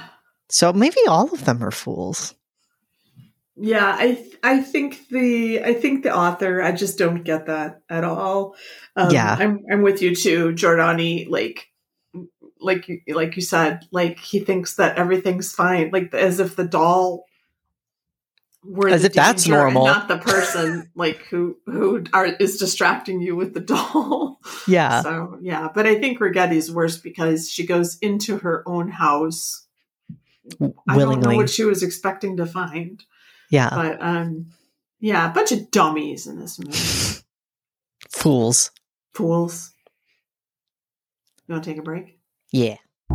So 0.50 0.72
maybe 0.72 0.98
all 1.08 1.32
of 1.34 1.44
them 1.46 1.62
are 1.64 1.72
fools. 1.72 2.34
Yeah, 3.58 3.96
I 3.98 4.16
th- 4.16 4.36
I 4.44 4.62
think 4.62 5.08
the 5.10 5.64
I 5.64 5.74
think 5.74 6.04
the 6.04 6.16
author 6.16 6.62
I 6.62 6.72
just 6.74 6.98
don't 6.98 7.24
get 7.24 7.46
that 7.46 7.82
at 7.90 8.04
all. 8.04 8.56
Um, 8.96 9.12
Yeah. 9.12 9.36
I'm 9.40 9.64
I'm 9.72 9.82
with 9.82 10.02
you 10.02 10.14
too, 10.16 10.50
Giordani. 10.54 11.30
Like 11.30 11.68
like 12.60 12.88
you- 12.90 13.02
like 13.08 13.36
you 13.38 13.42
said, 13.42 13.86
like 13.92 14.20
he 14.20 14.40
thinks 14.40 14.76
that 14.76 14.98
everything's 14.98 15.54
fine, 15.54 15.92
like 15.94 16.14
as 16.14 16.40
if 16.40 16.56
the 16.58 16.66
doll 16.66 17.24
were 18.68 18.90
As 18.90 19.04
if 19.04 19.14
that's 19.14 19.48
normal. 19.48 19.86
not 19.86 20.08
the 20.08 20.18
person 20.18 20.90
like 20.96 21.20
who 21.30 21.56
who 21.66 22.04
are 22.14 22.26
is 22.26 22.58
distracting 22.58 23.22
you 23.22 23.36
with 23.36 23.54
the 23.54 23.60
doll. 23.62 24.40
Yeah. 24.68 25.02
So 25.02 25.38
yeah, 25.42 25.70
but 25.74 25.86
I 25.86 26.00
think 26.00 26.20
Righetti's 26.20 26.72
worse 26.72 26.98
because 26.98 27.50
she 27.52 27.66
goes 27.66 27.98
into 28.02 28.40
her 28.40 28.64
own 28.68 28.90
house. 28.90 29.66
I 30.88 30.98
don't 30.98 31.22
know 31.22 31.36
what 31.36 31.50
she 31.50 31.64
was 31.64 31.84
expecting 31.84 32.38
to 32.38 32.46
find. 32.46 33.04
Yeah. 33.50 33.70
But 33.72 34.02
um, 34.02 34.48
yeah, 35.00 35.30
a 35.30 35.34
bunch 35.34 35.52
of 35.52 35.72
dummies 35.72 36.28
in 36.28 36.40
this 36.40 36.60
movie. 36.60 36.78
Fools. 38.12 38.72
Fools. 39.14 39.72
You 41.48 41.54
want 41.54 41.64
to 41.64 41.70
take 41.70 41.80
a 41.80 41.84
break? 41.84 42.18
Yeah. 42.52 42.78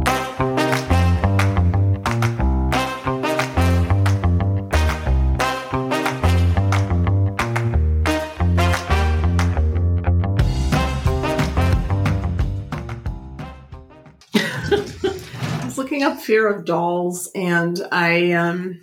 I 14.35 15.63
was 15.65 15.77
looking 15.77 16.05
up 16.05 16.21
fear 16.21 16.47
of 16.47 16.65
dolls, 16.65 17.29
and 17.35 17.81
I 17.91 18.33
um, 18.33 18.81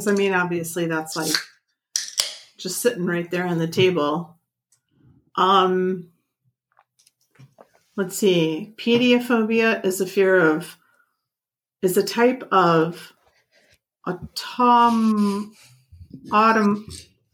because 0.00 0.14
I 0.14 0.16
mean, 0.16 0.32
obviously, 0.32 0.86
that's 0.86 1.14
like 1.14 1.34
just 2.56 2.80
sitting 2.80 3.04
right 3.04 3.30
there 3.30 3.46
on 3.46 3.58
the 3.58 3.68
table. 3.68 4.38
Um, 5.36 6.08
let's 7.96 8.16
see. 8.16 8.72
Pediophobia 8.78 9.84
is 9.84 10.00
a 10.00 10.06
fear 10.06 10.40
of 10.40 10.78
is 11.82 11.98
a 11.98 12.02
type 12.02 12.48
of 12.50 13.12
autom 14.06 15.50
autom 16.28 16.84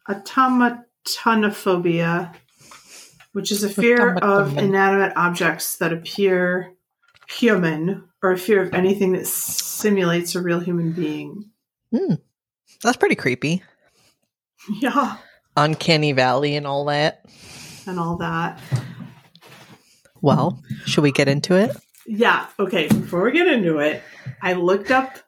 automatonophobia, 0.08 2.34
which 3.32 3.52
is 3.52 3.62
a 3.62 3.68
fear 3.68 4.14
of 4.14 4.58
inanimate 4.58 5.12
objects 5.14 5.76
that 5.76 5.92
appear 5.92 6.72
human 7.28 8.08
or 8.24 8.32
a 8.32 8.38
fear 8.38 8.62
of 8.62 8.74
anything 8.74 9.12
that 9.12 9.28
simulates 9.28 10.34
a 10.34 10.42
real 10.42 10.58
human 10.58 10.90
being. 10.90 11.50
That's 12.82 12.96
pretty 12.96 13.14
creepy. 13.14 13.62
Yeah, 14.80 15.16
Uncanny 15.56 16.12
Valley 16.12 16.56
and 16.56 16.66
all 16.66 16.84
that. 16.86 17.24
and 17.86 17.98
all 18.00 18.16
that. 18.16 18.60
Well, 20.20 20.62
should 20.86 21.02
we 21.02 21.12
get 21.12 21.28
into 21.28 21.54
it? 21.54 21.70
Yeah, 22.06 22.46
okay, 22.58 22.88
before 22.88 23.22
we 23.24 23.32
get 23.32 23.46
into 23.48 23.78
it, 23.78 24.02
I 24.42 24.54
looked 24.54 24.90
up 24.90 25.18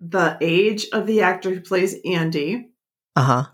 the 0.00 0.36
age 0.40 0.86
of 0.92 1.06
the 1.06 1.22
actor 1.22 1.50
who 1.50 1.60
plays 1.60 1.96
Andy. 2.04 2.70
Uh 3.16 3.22
huh. 3.22 3.44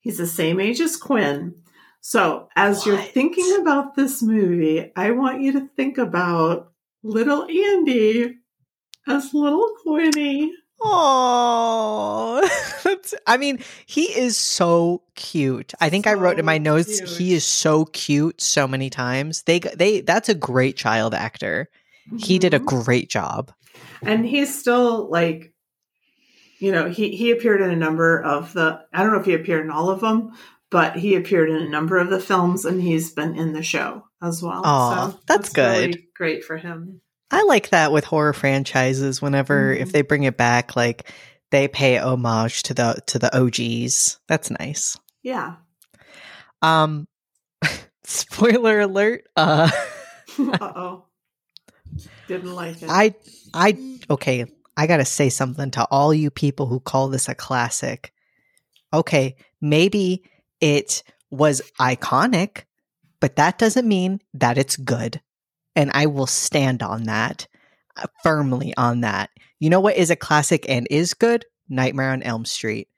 He's 0.00 0.18
the 0.18 0.26
same 0.26 0.60
age 0.60 0.80
as 0.80 0.96
Quinn. 0.96 1.54
So, 2.00 2.48
as 2.54 2.86
you're 2.86 2.96
thinking 3.00 3.58
about 3.60 3.96
this 3.96 4.22
movie, 4.22 4.92
I 4.94 5.10
want 5.10 5.42
you 5.42 5.52
to 5.52 5.68
think 5.76 5.98
about 5.98 6.72
little 7.02 7.44
Andy 7.44 8.36
as 9.08 9.34
little 9.34 9.74
Quinny. 9.82 10.52
Oh, 10.80 12.48
I 13.26 13.36
mean, 13.36 13.58
he 13.86 14.02
is 14.18 14.36
so 14.36 15.02
cute. 15.14 15.72
I 15.80 15.88
think 15.90 16.06
I 16.06 16.14
wrote 16.14 16.38
in 16.38 16.44
my 16.44 16.58
notes, 16.58 17.00
cute. 17.00 17.08
he 17.10 17.34
is 17.34 17.44
so 17.44 17.86
cute 17.86 18.40
so 18.40 18.66
many 18.68 18.90
times. 18.90 19.42
They, 19.44 19.58
they, 19.60 20.00
that's 20.00 20.28
a 20.28 20.34
great 20.34 20.76
child 20.76 21.14
actor. 21.14 21.68
He 22.18 22.38
did 22.38 22.54
a 22.54 22.60
Mhm. 22.60 22.84
great 22.84 23.08
job. 23.10 23.52
and 24.02 24.24
he's 24.26 24.56
still 24.58 25.10
like 25.10 25.52
you 26.58 26.70
know 26.72 26.88
he 26.88 27.16
he 27.16 27.30
appeared 27.30 27.60
in 27.60 27.70
a 27.70 27.76
number 27.76 28.22
of 28.22 28.52
the 28.52 28.80
i 28.92 29.02
don't 29.02 29.12
know 29.12 29.18
if 29.20 29.26
he 29.26 29.34
appeared 29.34 29.64
in 29.64 29.70
all 29.70 29.90
of 29.90 30.00
them 30.00 30.30
but 30.70 30.96
he 30.96 31.14
appeared 31.14 31.50
in 31.50 31.56
a 31.56 31.68
number 31.68 31.98
of 31.98 32.08
the 32.10 32.20
films 32.20 32.64
and 32.64 32.80
he's 32.80 33.12
been 33.12 33.34
in 33.36 33.52
the 33.52 33.62
show 33.62 34.04
as 34.22 34.42
well 34.42 34.62
Aw, 34.64 35.14
that's 35.26 35.56
really 35.56 35.86
good. 35.88 36.02
great 36.14 36.44
for 36.44 36.56
him 36.56 37.00
I 37.30 37.42
like 37.44 37.70
that 37.70 37.92
with 37.92 38.04
horror 38.04 38.32
franchises. 38.32 39.20
Whenever 39.20 39.72
if 39.72 39.88
Mhm. 39.88 39.92
they 39.92 40.02
bring 40.02 40.22
it 40.24 40.36
back, 40.36 40.76
like 40.76 41.10
they 41.50 41.68
pay 41.68 41.98
homage 41.98 42.62
to 42.64 42.74
the 42.74 43.02
to 43.06 43.18
the 43.18 43.36
OGs. 43.36 44.18
That's 44.28 44.50
nice. 44.50 44.96
yeah 45.22 45.56
Um, 46.62 47.06
spoiler 48.04 48.80
alert. 48.80 49.24
Uh, 49.36 49.70
uh-oh 50.38 51.04
didn't 52.28 52.54
like 52.54 52.82
it 52.82 52.88
I 52.90 53.14
I 53.54 53.98
okay, 54.10 54.46
I 54.76 54.86
got 54.86 54.98
to 54.98 55.04
say 55.04 55.28
something 55.28 55.70
to 55.72 55.84
all 55.90 56.12
you 56.14 56.30
people 56.30 56.66
who 56.66 56.80
call 56.80 57.08
this 57.08 57.28
a 57.28 57.34
classic. 57.34 58.12
Okay, 58.92 59.36
maybe 59.60 60.22
it 60.60 61.02
was 61.30 61.60
iconic, 61.80 62.64
but 63.20 63.36
that 63.36 63.58
doesn't 63.58 63.86
mean 63.88 64.20
that 64.34 64.58
it's 64.58 64.76
good. 64.76 65.20
And 65.76 65.90
I 65.94 66.06
will 66.06 66.26
stand 66.26 66.82
on 66.82 67.04
that, 67.04 67.46
uh, 67.96 68.06
firmly 68.24 68.74
on 68.76 69.02
that. 69.02 69.30
You 69.60 69.70
know 69.70 69.80
what 69.80 69.96
is 69.96 70.10
a 70.10 70.16
classic 70.16 70.66
and 70.68 70.88
is 70.90 71.14
good? 71.14 71.44
Nightmare 71.68 72.10
on 72.10 72.22
Elm 72.22 72.44
Street. 72.44 72.88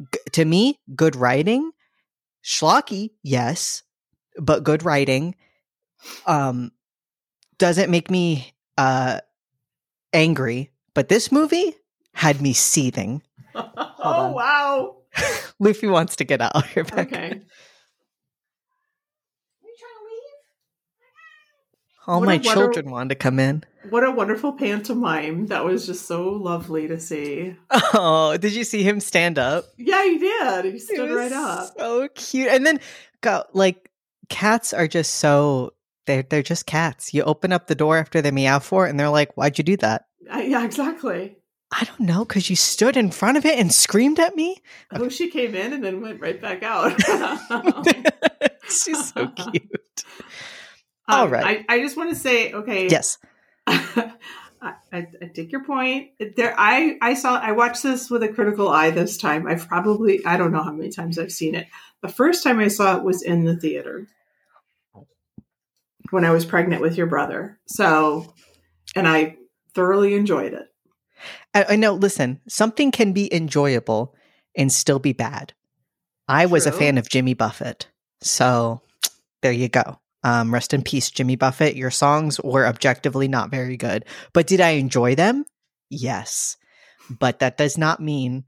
G- 0.00 0.20
to 0.32 0.44
me, 0.44 0.78
good 0.94 1.16
writing, 1.16 1.72
schlocky, 2.44 3.10
yes, 3.22 3.82
but 4.38 4.62
good 4.64 4.84
writing 4.84 5.34
um 6.26 6.70
doesn't 7.58 7.90
make 7.90 8.08
me 8.10 8.54
uh 8.76 9.18
angry, 10.12 10.70
but 10.94 11.08
this 11.08 11.32
movie 11.32 11.74
had 12.14 12.40
me 12.40 12.52
seething. 12.52 13.20
oh 13.54 14.32
wow 14.32 14.96
Luffy 15.58 15.88
wants 15.88 16.14
to 16.16 16.24
get 16.24 16.40
out 16.40 16.54
of 16.54 16.64
here. 16.70 16.84
Back. 16.84 17.08
okay 17.08 17.42
All 22.08 22.20
What 22.20 22.26
my 22.26 22.38
children 22.38 22.90
wanted 22.90 23.10
to 23.10 23.14
come 23.14 23.38
in. 23.38 23.64
what 23.90 24.02
a 24.02 24.10
wonderful 24.10 24.52
pantomime 24.54 25.46
that 25.48 25.64
was 25.64 25.86
just 25.86 26.06
so 26.06 26.28
lovely 26.30 26.88
to 26.88 26.98
see 26.98 27.54
Oh, 27.70 28.36
did 28.38 28.54
you 28.54 28.64
see 28.64 28.82
him 28.82 28.98
stand 28.98 29.38
up? 29.38 29.66
yeah 29.76 30.02
he 30.04 30.18
did 30.18 30.64
he 30.72 30.78
stood 30.78 31.10
right 31.14 31.30
up 31.32 31.74
So 31.78 32.08
cute. 32.14 32.48
And 32.48 32.66
then 32.66 32.80
go 33.20 33.44
like 33.52 33.90
cats 34.30 34.72
are 34.72 34.88
just 34.88 35.16
so 35.16 35.74
they're 36.06 36.22
they're 36.22 36.42
just 36.42 36.64
cats. 36.66 37.12
You 37.12 37.22
open 37.24 37.52
up 37.52 37.66
the 37.66 37.74
door 37.74 37.98
after 37.98 38.22
they 38.22 38.30
meow 38.30 38.58
for 38.58 38.86
it 38.86 38.90
and 38.90 38.98
they're 38.98 39.10
like, 39.10 39.36
Why'd 39.36 39.58
you 39.58 39.64
do 39.64 39.76
that? 39.78 40.06
Uh, 40.32 40.38
yeah 40.38 40.64
exactly 40.64 41.36
I 41.70 41.84
don't 41.84 42.00
know, 42.08 42.24
because 42.24 42.48
you 42.48 42.56
stood 42.56 42.96
in 42.96 43.10
front 43.10 43.36
of 43.36 43.44
it 43.44 43.58
and 43.58 43.70
screamed 43.70 44.18
at 44.18 44.34
me. 44.34 44.56
Oh, 44.90 45.10
she 45.10 45.28
came 45.28 45.54
in 45.54 45.74
and 45.74 45.84
then 45.84 46.00
went 46.00 46.18
right 46.18 46.40
back 46.40 46.62
out. 46.62 46.96
She's 48.70 49.12
so 49.12 49.28
cute. 49.28 50.04
Um, 51.08 51.20
All 51.20 51.28
right. 51.28 51.64
I, 51.68 51.76
I 51.76 51.80
just 51.80 51.96
want 51.96 52.10
to 52.10 52.16
say, 52.16 52.52
okay. 52.52 52.88
Yes. 52.88 53.18
I, 53.66 54.74
I, 54.92 55.06
I 55.22 55.26
take 55.32 55.50
your 55.50 55.64
point. 55.64 56.10
There, 56.36 56.54
I, 56.58 56.98
I 57.00 57.14
saw, 57.14 57.38
I 57.38 57.52
watched 57.52 57.82
this 57.82 58.10
with 58.10 58.22
a 58.22 58.28
critical 58.28 58.68
eye 58.68 58.90
this 58.90 59.16
time. 59.16 59.46
I've 59.46 59.66
probably, 59.68 60.24
I 60.26 60.36
don't 60.36 60.52
know 60.52 60.62
how 60.62 60.72
many 60.72 60.90
times 60.90 61.18
I've 61.18 61.32
seen 61.32 61.54
it. 61.54 61.66
The 62.02 62.08
first 62.08 62.44
time 62.44 62.60
I 62.60 62.68
saw 62.68 62.96
it 62.96 63.04
was 63.04 63.22
in 63.22 63.44
the 63.44 63.56
theater 63.56 64.06
when 66.10 66.24
I 66.24 66.30
was 66.30 66.44
pregnant 66.44 66.82
with 66.82 66.96
your 66.96 67.06
brother. 67.06 67.58
So, 67.66 68.32
and 68.94 69.08
I 69.08 69.36
thoroughly 69.74 70.14
enjoyed 70.14 70.52
it. 70.52 70.68
I, 71.54 71.66
I 71.70 71.76
know. 71.76 71.94
Listen, 71.94 72.40
something 72.48 72.90
can 72.90 73.12
be 73.12 73.32
enjoyable 73.34 74.14
and 74.54 74.72
still 74.72 74.98
be 74.98 75.12
bad. 75.12 75.54
I 76.26 76.46
was 76.46 76.66
a 76.66 76.72
fan 76.72 76.98
of 76.98 77.08
Jimmy 77.08 77.32
Buffett, 77.32 77.88
so 78.20 78.82
there 79.40 79.52
you 79.52 79.68
go. 79.68 79.98
Um, 80.24 80.52
rest 80.52 80.74
in 80.74 80.82
peace, 80.82 81.10
Jimmy 81.10 81.36
Buffett. 81.36 81.76
Your 81.76 81.90
songs 81.90 82.40
were 82.40 82.66
objectively 82.66 83.28
not 83.28 83.50
very 83.50 83.76
good, 83.76 84.04
but 84.32 84.46
did 84.46 84.60
I 84.60 84.70
enjoy 84.70 85.14
them? 85.14 85.44
Yes, 85.90 86.56
but 87.08 87.38
that 87.38 87.56
does 87.56 87.78
not 87.78 88.00
mean. 88.00 88.44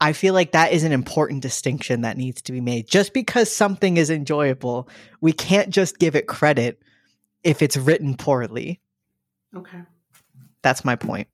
I 0.00 0.12
feel 0.12 0.34
like 0.34 0.52
that 0.52 0.72
is 0.72 0.84
an 0.84 0.92
important 0.92 1.42
distinction 1.42 2.02
that 2.02 2.16
needs 2.16 2.42
to 2.42 2.52
be 2.52 2.60
made. 2.60 2.88
Just 2.88 3.14
because 3.14 3.50
something 3.50 3.96
is 3.96 4.10
enjoyable, 4.10 4.88
we 5.20 5.32
can't 5.32 5.70
just 5.70 5.98
give 5.98 6.16
it 6.16 6.26
credit 6.26 6.80
if 7.42 7.62
it's 7.62 7.76
written 7.76 8.16
poorly. 8.16 8.80
Okay. 9.54 9.82
That's 10.62 10.84
my 10.84 10.96
point. 10.96 11.28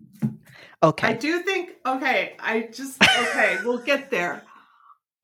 Okay. 0.83 1.09
I 1.09 1.13
do 1.15 1.41
think 1.43 1.71
okay, 1.87 2.35
I 2.39 2.69
just 2.73 3.03
okay, 3.03 3.59
we'll 3.65 3.79
get 3.79 4.11
there. 4.11 4.43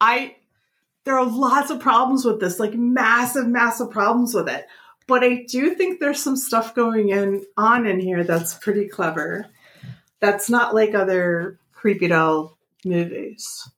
I 0.00 0.36
there 1.08 1.18
are 1.18 1.24
lots 1.24 1.70
of 1.70 1.80
problems 1.80 2.22
with 2.22 2.38
this, 2.38 2.60
like 2.60 2.74
massive, 2.74 3.46
massive 3.46 3.90
problems 3.90 4.34
with 4.34 4.46
it. 4.46 4.66
But 5.06 5.24
I 5.24 5.46
do 5.48 5.74
think 5.74 6.00
there's 6.00 6.22
some 6.22 6.36
stuff 6.36 6.74
going 6.74 7.08
in 7.08 7.46
on 7.56 7.86
in 7.86 7.98
here 7.98 8.24
that's 8.24 8.52
pretty 8.58 8.88
clever. 8.88 9.46
that's 10.20 10.50
not 10.50 10.74
like 10.74 10.94
other 10.94 11.58
creepy 11.72 12.08
doll 12.08 12.58
movies. 12.84 13.70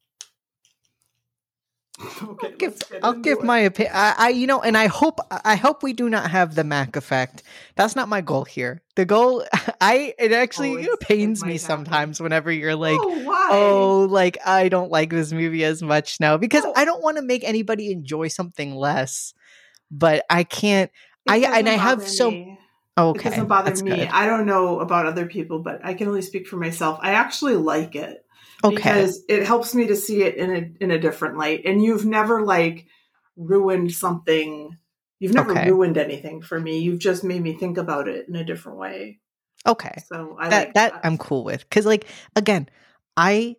Okay, 2.23 2.47
I'll 2.47 2.57
give, 2.57 2.83
I'll 3.03 3.13
give 3.15 3.43
my 3.43 3.59
opinion. 3.59 3.95
I, 3.95 4.15
I, 4.17 4.29
you 4.31 4.47
know, 4.47 4.61
and 4.61 4.77
I 4.77 4.87
hope, 4.87 5.21
I 5.31 5.57
hope 5.57 5.83
we 5.83 5.93
do 5.93 6.09
not 6.09 6.31
have 6.31 6.55
the 6.55 6.65
Mac 6.65 6.97
effect. 6.97 7.43
That's 7.77 7.97
not 7.97 8.09
my 8.09 8.21
goal 8.21 8.45
here. 8.45 8.83
The 8.97 9.05
goal, 9.05 9.45
I, 9.81 10.15
it 10.19 10.33
actually 10.33 10.89
oh, 10.89 10.97
pains 11.01 11.45
me 11.45 11.59
sometimes 11.59 12.21
whenever 12.21 12.51
you're 12.51 12.77
like, 12.77 12.99
oh, 13.01 13.49
oh, 13.51 14.07
like 14.11 14.39
I 14.47 14.69
don't 14.69 14.91
like 14.91 15.11
this 15.11 15.33
movie 15.33 15.65
as 15.65 15.83
much 15.83 16.21
now 16.21 16.37
because 16.37 16.65
oh. 16.65 16.73
I 16.77 16.85
don't 16.85 17.03
want 17.03 17.17
to 17.19 17.23
make 17.23 17.45
anybody 17.45 17.91
enjoy 17.93 18.29
something 18.29 18.75
less. 18.75 19.35
But 19.91 20.25
I 20.31 20.45
can't. 20.45 20.91
It 21.27 21.31
I 21.31 21.59
and 21.59 21.69
I 21.69 21.73
have 21.73 22.07
so. 22.07 22.31
Me. 22.31 22.59
Okay, 22.97 23.29
it 23.29 23.31
doesn't 23.31 23.47
bother 23.47 23.75
me. 23.83 23.91
Good. 23.91 24.09
I 24.09 24.27
don't 24.27 24.47
know 24.47 24.81
about 24.81 25.07
other 25.07 25.27
people, 25.27 25.61
but 25.61 25.81
I 25.83 25.95
can 25.95 26.09
only 26.09 26.23
speak 26.23 26.47
for 26.47 26.57
myself. 26.57 26.99
I 27.03 27.13
actually 27.13 27.57
like 27.57 27.97
it. 27.97 28.25
Okay. 28.63 28.75
Because 28.75 29.25
it 29.29 29.47
helps 29.47 29.75
me 29.75 29.87
to 29.87 29.97
see 29.97 30.23
it 30.23 30.37
in 30.37 30.51
a 30.51 30.85
in 30.85 30.91
a 30.91 30.99
different 30.99 31.39
light. 31.39 31.63
And 31.65 31.83
you've 31.83 32.05
never 32.05 32.43
like 32.43 32.87
ruined 33.37 33.93
something. 33.93 34.77
You've 35.19 35.35
never 35.35 35.53
okay. 35.53 35.71
ruined 35.71 35.99
anything 35.99 36.43
for 36.43 36.59
me. 36.59 36.79
You've 36.79 36.99
just 36.99 37.25
made 37.25 37.43
me 37.43 37.55
think 37.55 37.79
about 37.79 38.09
it 38.09 38.29
in 38.29 38.37
a 38.37 38.45
different 38.45 38.79
way. 38.79 39.21
Okay. 39.67 40.03
So 40.07 40.37
I 40.39 40.49
that, 40.49 40.67
like 40.67 40.75
that, 40.75 40.93
that 40.93 41.01
I'm 41.05 41.19
cool 41.19 41.45
with. 41.45 41.69
Cause 41.71 41.87
like 41.87 42.07
again, 42.37 42.69
I 43.17 43.57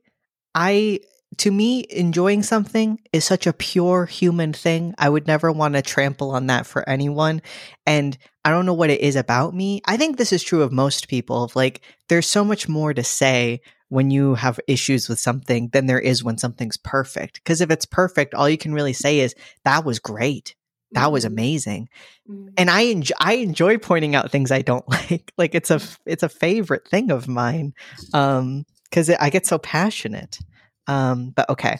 I 0.55 0.99
to 1.37 1.51
me, 1.51 1.85
enjoying 1.89 2.43
something 2.43 2.99
is 3.13 3.23
such 3.23 3.47
a 3.47 3.53
pure 3.53 4.05
human 4.05 4.53
thing. 4.53 4.93
I 4.97 5.09
would 5.09 5.27
never 5.27 5.51
want 5.51 5.75
to 5.75 5.81
trample 5.81 6.31
on 6.31 6.47
that 6.47 6.65
for 6.65 6.87
anyone. 6.87 7.41
And 7.85 8.17
I 8.43 8.49
don't 8.49 8.65
know 8.65 8.73
what 8.73 8.89
it 8.89 9.01
is 9.01 9.15
about 9.15 9.53
me. 9.53 9.81
I 9.85 9.97
think 9.97 10.17
this 10.17 10.33
is 10.33 10.43
true 10.43 10.61
of 10.61 10.71
most 10.71 11.07
people. 11.07 11.43
Of 11.43 11.55
like, 11.55 11.81
there's 12.09 12.27
so 12.27 12.43
much 12.43 12.67
more 12.67 12.93
to 12.93 13.03
say 13.03 13.61
when 13.87 14.11
you 14.11 14.35
have 14.35 14.59
issues 14.67 15.09
with 15.09 15.19
something 15.19 15.69
than 15.69 15.85
there 15.85 15.99
is 15.99 16.23
when 16.23 16.37
something's 16.37 16.77
perfect. 16.77 17.35
Because 17.35 17.61
if 17.61 17.71
it's 17.71 17.85
perfect, 17.85 18.33
all 18.33 18.49
you 18.49 18.57
can 18.57 18.73
really 18.73 18.93
say 18.93 19.19
is 19.19 19.35
that 19.63 19.85
was 19.85 19.99
great. 19.99 20.55
That 20.91 21.11
was 21.11 21.23
mm-hmm. 21.23 21.33
amazing. 21.33 21.89
Mm-hmm. 22.29 22.49
And 22.57 22.69
I 22.69 22.81
enjoy, 22.81 23.15
I 23.19 23.33
enjoy 23.33 23.77
pointing 23.77 24.15
out 24.15 24.31
things 24.31 24.51
I 24.51 24.61
don't 24.61 24.87
like. 24.89 25.31
Like 25.37 25.55
it's 25.55 25.71
a 25.71 25.81
it's 26.05 26.23
a 26.23 26.29
favorite 26.29 26.87
thing 26.87 27.11
of 27.11 27.27
mine. 27.27 27.73
Um 28.13 28.65
cuz 28.91 29.09
I 29.09 29.29
get 29.29 29.45
so 29.45 29.57
passionate. 29.57 30.39
Um 30.87 31.31
but 31.35 31.49
okay. 31.49 31.77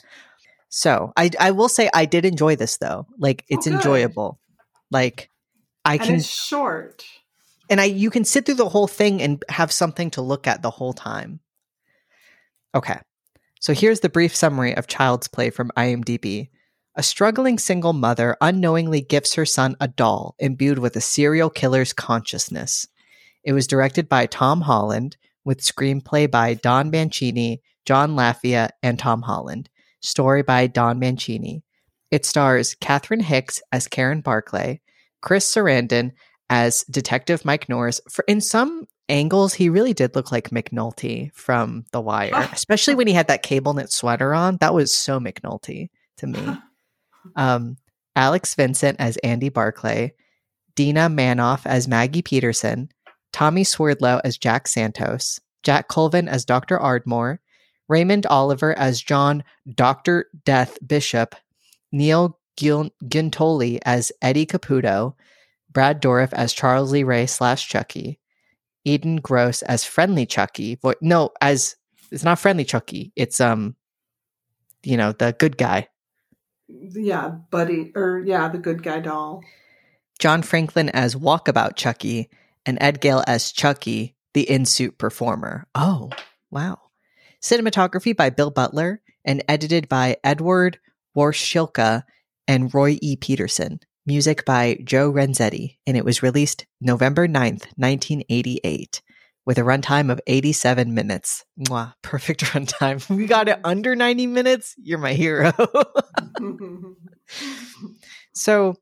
So, 0.69 1.11
I 1.17 1.29
I 1.39 1.51
will 1.51 1.67
say 1.67 1.89
I 1.93 2.05
did 2.05 2.25
enjoy 2.25 2.55
this 2.55 2.77
though. 2.77 3.05
Like 3.17 3.43
it's 3.49 3.67
oh, 3.67 3.71
enjoyable. 3.71 4.39
Like 4.89 5.29
I 5.83 5.95
and 5.95 6.03
can 6.03 6.21
short. 6.21 7.03
And 7.69 7.81
I 7.81 7.85
you 7.85 8.09
can 8.09 8.23
sit 8.23 8.45
through 8.45 8.55
the 8.55 8.69
whole 8.69 8.87
thing 8.87 9.21
and 9.21 9.43
have 9.49 9.71
something 9.71 10.11
to 10.11 10.21
look 10.21 10.47
at 10.47 10.61
the 10.61 10.69
whole 10.69 10.93
time. 10.93 11.41
Okay, 12.73 12.99
so 13.59 13.73
here's 13.73 13.99
the 13.99 14.09
brief 14.09 14.35
summary 14.35 14.75
of 14.75 14.87
Child's 14.87 15.27
Play 15.27 15.49
from 15.49 15.71
IMDb. 15.77 16.49
A 16.95 17.03
struggling 17.03 17.59
single 17.59 17.93
mother 17.93 18.35
unknowingly 18.41 19.01
gifts 19.01 19.35
her 19.35 19.45
son 19.45 19.75
a 19.79 19.87
doll 19.87 20.35
imbued 20.39 20.79
with 20.79 20.95
a 20.95 21.01
serial 21.01 21.49
killer's 21.49 21.93
consciousness. 21.93 22.87
It 23.43 23.53
was 23.53 23.67
directed 23.67 24.09
by 24.09 24.25
Tom 24.25 24.61
Holland, 24.61 25.15
with 25.43 25.61
screenplay 25.61 26.29
by 26.29 26.53
Don 26.53 26.91
Mancini, 26.91 27.61
John 27.85 28.15
Lafia, 28.15 28.69
and 28.83 28.97
Tom 28.97 29.21
Holland. 29.21 29.69
Story 30.01 30.43
by 30.43 30.67
Don 30.67 30.99
Mancini. 30.99 31.63
It 32.09 32.25
stars 32.25 32.75
Catherine 32.75 33.21
Hicks 33.21 33.61
as 33.71 33.87
Karen 33.87 34.21
Barclay, 34.21 34.81
Chris 35.21 35.49
Sarandon 35.49 36.11
as 36.49 36.83
Detective 36.91 37.45
Mike 37.45 37.69
Norris. 37.69 38.01
For 38.09 38.25
in 38.27 38.41
some 38.41 38.87
angles, 39.07 39.53
he 39.53 39.69
really 39.69 39.93
did 39.93 40.15
look 40.15 40.31
like 40.31 40.49
McNulty 40.49 41.33
from 41.33 41.85
The 41.91 42.01
Wire, 42.01 42.49
especially 42.53 42.95
when 42.95 43.07
he 43.07 43.13
had 43.13 43.27
that 43.27 43.43
cable 43.43 43.73
knit 43.73 43.91
sweater 43.91 44.33
on. 44.33 44.57
That 44.57 44.73
was 44.73 44.93
so 44.93 45.19
McNulty 45.19 45.89
to 46.17 46.27
me. 46.27 46.41
Um, 47.35 47.77
Alex 48.15 48.55
Vincent 48.55 48.99
as 48.99 49.15
Andy 49.17 49.49
Barclay, 49.49 50.15
Dina 50.73 51.07
Manoff 51.07 51.67
as 51.67 51.87
Maggie 51.87 52.23
Peterson, 52.23 52.89
Tommy 53.31 53.63
Swerdlow 53.63 54.21
as 54.23 54.39
Jack 54.39 54.67
Santos, 54.67 55.39
Jack 55.61 55.87
Colvin 55.87 56.27
as 56.27 56.45
Dr. 56.45 56.79
Ardmore, 56.79 57.39
Raymond 57.91 58.25
Oliver 58.25 58.73
as 58.79 59.01
John 59.01 59.43
Dr. 59.75 60.29
Death 60.45 60.77
Bishop, 60.87 61.35
Neil 61.91 62.39
Giuntoli 62.57 63.79
as 63.83 64.13
Eddie 64.21 64.45
Caputo, 64.45 65.15
Brad 65.69 66.01
Dourif 66.01 66.31
as 66.31 66.53
Charles 66.53 66.93
Lee 66.93 67.03
Ray 67.03 67.25
slash 67.25 67.67
Chucky, 67.67 68.17
Edan 68.87 69.21
Gross 69.21 69.61
as 69.63 69.83
friendly 69.83 70.25
Chucky. 70.25 70.75
Vo- 70.75 70.95
no, 71.01 71.31
as 71.41 71.75
it's 72.13 72.23
not 72.23 72.39
friendly 72.39 72.63
Chucky. 72.63 73.11
It's 73.17 73.41
um, 73.41 73.75
you 74.83 74.95
know, 74.95 75.11
the 75.11 75.35
good 75.37 75.57
guy. 75.57 75.89
Yeah, 76.69 77.31
buddy, 77.49 77.91
or 77.93 78.23
yeah, 78.25 78.47
the 78.47 78.57
good 78.57 78.83
guy 78.83 79.01
doll. 79.01 79.43
John 80.17 80.43
Franklin 80.43 80.87
as 80.89 81.15
Walkabout 81.15 81.75
Chucky, 81.75 82.29
and 82.65 82.77
Ed 82.79 83.01
Gale 83.01 83.23
as 83.27 83.51
Chucky, 83.51 84.15
the 84.33 84.49
in 84.49 84.65
suit 84.65 84.97
performer. 84.97 85.67
Oh, 85.75 86.09
wow. 86.51 86.79
Cinematography 87.41 88.15
by 88.15 88.29
Bill 88.29 88.51
Butler 88.51 89.01
and 89.25 89.43
edited 89.47 89.89
by 89.89 90.17
Edward 90.23 90.79
Warschilka 91.15 92.03
and 92.47 92.73
Roy 92.73 92.97
E. 93.01 93.15
Peterson 93.15 93.79
music 94.05 94.45
by 94.45 94.77
Joe 94.83 95.11
Renzetti, 95.11 95.77
and 95.85 95.95
it 95.95 96.05
was 96.05 96.23
released 96.23 96.65
November 96.79 97.27
9th, 97.27 97.67
1988, 97.77 99.01
with 99.45 99.57
a 99.57 99.61
runtime 99.61 100.11
of 100.11 100.19
87 100.27 100.93
minutes. 100.93 101.45
Mwah, 101.59 101.93
perfect 102.01 102.41
runtime. 102.45 103.07
We 103.15 103.27
got 103.27 103.47
it 103.47 103.59
under 103.63 103.95
90 103.95 104.27
minutes. 104.27 104.75
You're 104.77 104.97
my 104.97 105.13
hero. 105.13 105.51
so 108.33 108.75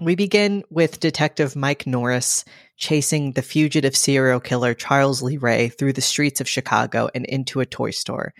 we 0.00 0.14
begin 0.14 0.64
with 0.70 1.00
Detective 1.00 1.56
Mike 1.56 1.86
Norris 1.86 2.44
chasing 2.78 3.32
the 3.32 3.42
fugitive 3.42 3.94
serial 3.94 4.40
killer 4.40 4.72
Charles 4.72 5.22
Lee 5.22 5.36
Ray 5.36 5.68
through 5.68 5.92
the 5.92 6.00
streets 6.00 6.40
of 6.40 6.48
Chicago 6.48 7.10
and 7.14 7.26
into 7.26 7.60
a 7.60 7.66
toy 7.66 7.90
store 7.90 8.32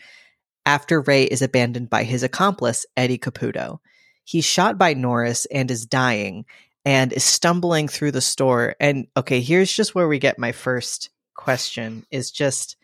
after 0.64 1.00
Ray 1.00 1.24
is 1.24 1.42
abandoned 1.42 1.90
by 1.90 2.04
his 2.04 2.22
accomplice, 2.22 2.86
Eddie 2.96 3.18
Caputo 3.18 3.80
he's 4.28 4.44
shot 4.44 4.76
by 4.76 4.92
Norris 4.92 5.46
and 5.46 5.70
is 5.70 5.86
dying 5.86 6.44
and 6.84 7.14
is 7.14 7.24
stumbling 7.24 7.88
through 7.88 8.10
the 8.10 8.20
store. 8.20 8.76
And 8.78 9.06
okay, 9.16 9.40
here's 9.40 9.72
just 9.72 9.94
where 9.94 10.06
we 10.06 10.18
get 10.18 10.38
my 10.38 10.52
first 10.52 11.08
question 11.34 12.04
is 12.10 12.30
just 12.30 12.76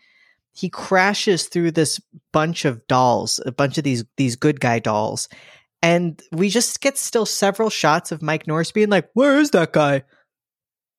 he 0.52 0.70
crashes 0.70 1.48
through 1.48 1.72
this 1.72 2.00
bunch 2.32 2.64
of 2.64 2.86
dolls, 2.86 3.40
a 3.44 3.52
bunch 3.52 3.76
of 3.76 3.84
these 3.84 4.04
these 4.16 4.36
good 4.36 4.58
guy 4.58 4.78
dolls. 4.78 5.28
And 5.82 6.22
we 6.32 6.48
just 6.48 6.80
get 6.80 6.96
still 6.96 7.26
several 7.26 7.68
shots 7.68 8.10
of 8.10 8.22
Mike 8.22 8.46
Norris 8.46 8.72
being 8.72 8.88
like, 8.88 9.10
"Where 9.12 9.38
is 9.38 9.50
that 9.50 9.74
guy?" 9.74 10.04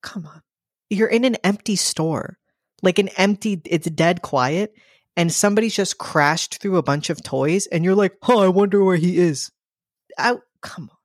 Come 0.04 0.28
on. 0.28 0.42
You're 0.90 1.08
in 1.08 1.26
an 1.26 1.36
empty 1.44 1.76
store. 1.76 2.38
Like 2.82 3.00
an 3.00 3.10
empty 3.18 3.62
it's 3.66 3.90
dead 3.90 4.22
quiet 4.22 4.76
and 5.18 5.32
somebody's 5.32 5.76
just 5.76 5.98
crashed 5.98 6.58
through 6.58 6.78
a 6.78 6.84
bunch 6.84 7.10
of 7.10 7.24
toys 7.24 7.68
and 7.68 7.84
you're 7.84 7.96
like, 7.96 8.16
"Oh, 8.28 8.40
I 8.40 8.48
wonder 8.50 8.84
where 8.84 8.98
he 8.98 9.18
is." 9.18 9.52
I 10.18 10.36
come 10.62 10.90
on. 10.92 10.98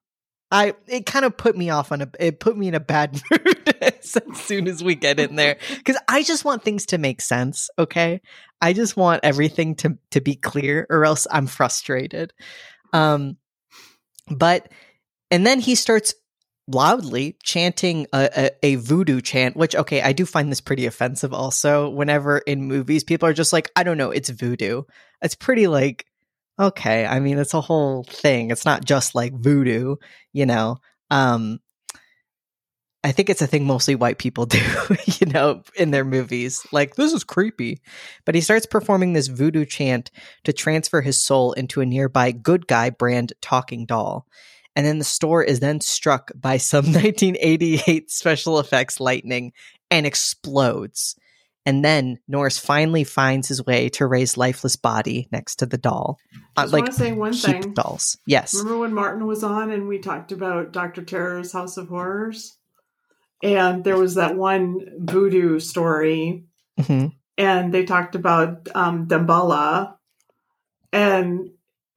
I 0.52 0.74
it 0.88 1.06
kind 1.06 1.24
of 1.24 1.36
put 1.36 1.56
me 1.56 1.70
off 1.70 1.92
on 1.92 2.02
a 2.02 2.10
it 2.18 2.40
put 2.40 2.56
me 2.56 2.68
in 2.68 2.74
a 2.74 2.80
bad 2.80 3.20
mood 3.30 3.76
as 3.80 4.16
soon 4.34 4.66
as 4.66 4.82
we 4.82 4.96
get 4.96 5.20
in 5.20 5.36
there 5.36 5.58
because 5.76 5.96
I 6.08 6.22
just 6.24 6.44
want 6.44 6.64
things 6.64 6.86
to 6.86 6.98
make 6.98 7.20
sense. 7.20 7.70
Okay, 7.78 8.20
I 8.60 8.72
just 8.72 8.96
want 8.96 9.20
everything 9.22 9.76
to 9.76 9.96
to 10.10 10.20
be 10.20 10.34
clear, 10.34 10.86
or 10.90 11.04
else 11.04 11.26
I'm 11.30 11.46
frustrated. 11.46 12.32
Um, 12.92 13.36
but 14.28 14.68
and 15.30 15.46
then 15.46 15.60
he 15.60 15.76
starts 15.76 16.14
loudly 16.68 17.36
chanting 17.42 18.06
a, 18.12 18.30
a, 18.36 18.50
a, 18.62 18.74
voodoo 18.76 19.20
chant, 19.20 19.56
which, 19.56 19.74
okay, 19.74 20.02
I 20.02 20.12
do 20.12 20.24
find 20.24 20.50
this 20.50 20.60
pretty 20.60 20.86
offensive 20.86 21.34
also. 21.34 21.90
Whenever 21.90 22.38
in 22.38 22.62
movies, 22.62 23.02
people 23.02 23.28
are 23.28 23.32
just 23.32 23.52
like, 23.52 23.70
I 23.74 23.82
don't 23.82 23.98
know, 23.98 24.10
it's 24.10 24.28
voodoo. 24.28 24.82
It's 25.20 25.34
pretty 25.34 25.66
like 25.66 26.06
okay, 26.60 27.06
I 27.06 27.20
mean, 27.20 27.38
it's 27.38 27.54
a 27.54 27.60
whole 27.60 28.04
thing. 28.04 28.50
It's 28.50 28.66
not 28.66 28.84
just 28.84 29.14
like 29.14 29.32
voodoo, 29.32 29.96
you 30.32 30.44
know. 30.44 30.76
Um, 31.10 31.60
I 33.02 33.12
think 33.12 33.30
it's 33.30 33.40
a 33.40 33.46
thing 33.46 33.66
mostly 33.66 33.94
white 33.94 34.18
people 34.18 34.44
do, 34.46 34.60
you 35.18 35.26
know, 35.26 35.62
in 35.74 35.90
their 35.90 36.04
movies. 36.04 36.64
Like, 36.70 36.96
this 36.96 37.12
is 37.14 37.24
creepy. 37.24 37.80
But 38.26 38.34
he 38.34 38.42
starts 38.42 38.66
performing 38.66 39.14
this 39.14 39.28
voodoo 39.28 39.64
chant 39.64 40.10
to 40.44 40.52
transfer 40.52 41.00
his 41.00 41.24
soul 41.24 41.52
into 41.54 41.80
a 41.80 41.86
nearby 41.86 42.30
good 42.32 42.66
guy 42.66 42.90
brand 42.90 43.32
talking 43.40 43.86
doll. 43.86 44.26
And 44.76 44.86
then 44.86 44.98
the 44.98 45.04
store 45.04 45.42
is 45.42 45.60
then 45.60 45.80
struck 45.80 46.30
by 46.34 46.56
some 46.56 46.84
1988 46.92 48.10
special 48.10 48.58
effects 48.60 49.00
lightning 49.00 49.52
and 49.90 50.06
explodes. 50.06 51.16
And 51.66 51.84
then 51.84 52.18
Norris 52.26 52.58
finally 52.58 53.04
finds 53.04 53.48
his 53.48 53.64
way 53.64 53.90
to 53.90 54.06
Ray's 54.06 54.36
lifeless 54.36 54.76
body 54.76 55.28
next 55.30 55.56
to 55.56 55.66
the 55.66 55.76
doll. 55.76 56.18
I 56.56 56.62
just 56.62 56.72
like, 56.72 56.82
want 56.84 56.92
to 56.92 56.98
say 56.98 57.12
one 57.12 57.34
thing. 57.34 57.74
Dolls. 57.74 58.16
Yes. 58.26 58.54
Remember 58.54 58.78
when 58.78 58.94
Martin 58.94 59.26
was 59.26 59.44
on 59.44 59.70
and 59.70 59.86
we 59.86 59.98
talked 59.98 60.32
about 60.32 60.72
Dr. 60.72 61.02
Terror's 61.02 61.52
House 61.52 61.76
of 61.76 61.88
Horrors? 61.88 62.56
And 63.42 63.84
there 63.84 63.98
was 63.98 64.14
that 64.14 64.36
one 64.36 64.80
voodoo 64.98 65.58
story. 65.60 66.44
Mm-hmm. 66.78 67.08
and 67.36 67.74
they 67.74 67.84
talked 67.84 68.14
about 68.14 68.68
um, 68.74 69.06
Damballa, 69.06 69.96
and 70.92 71.50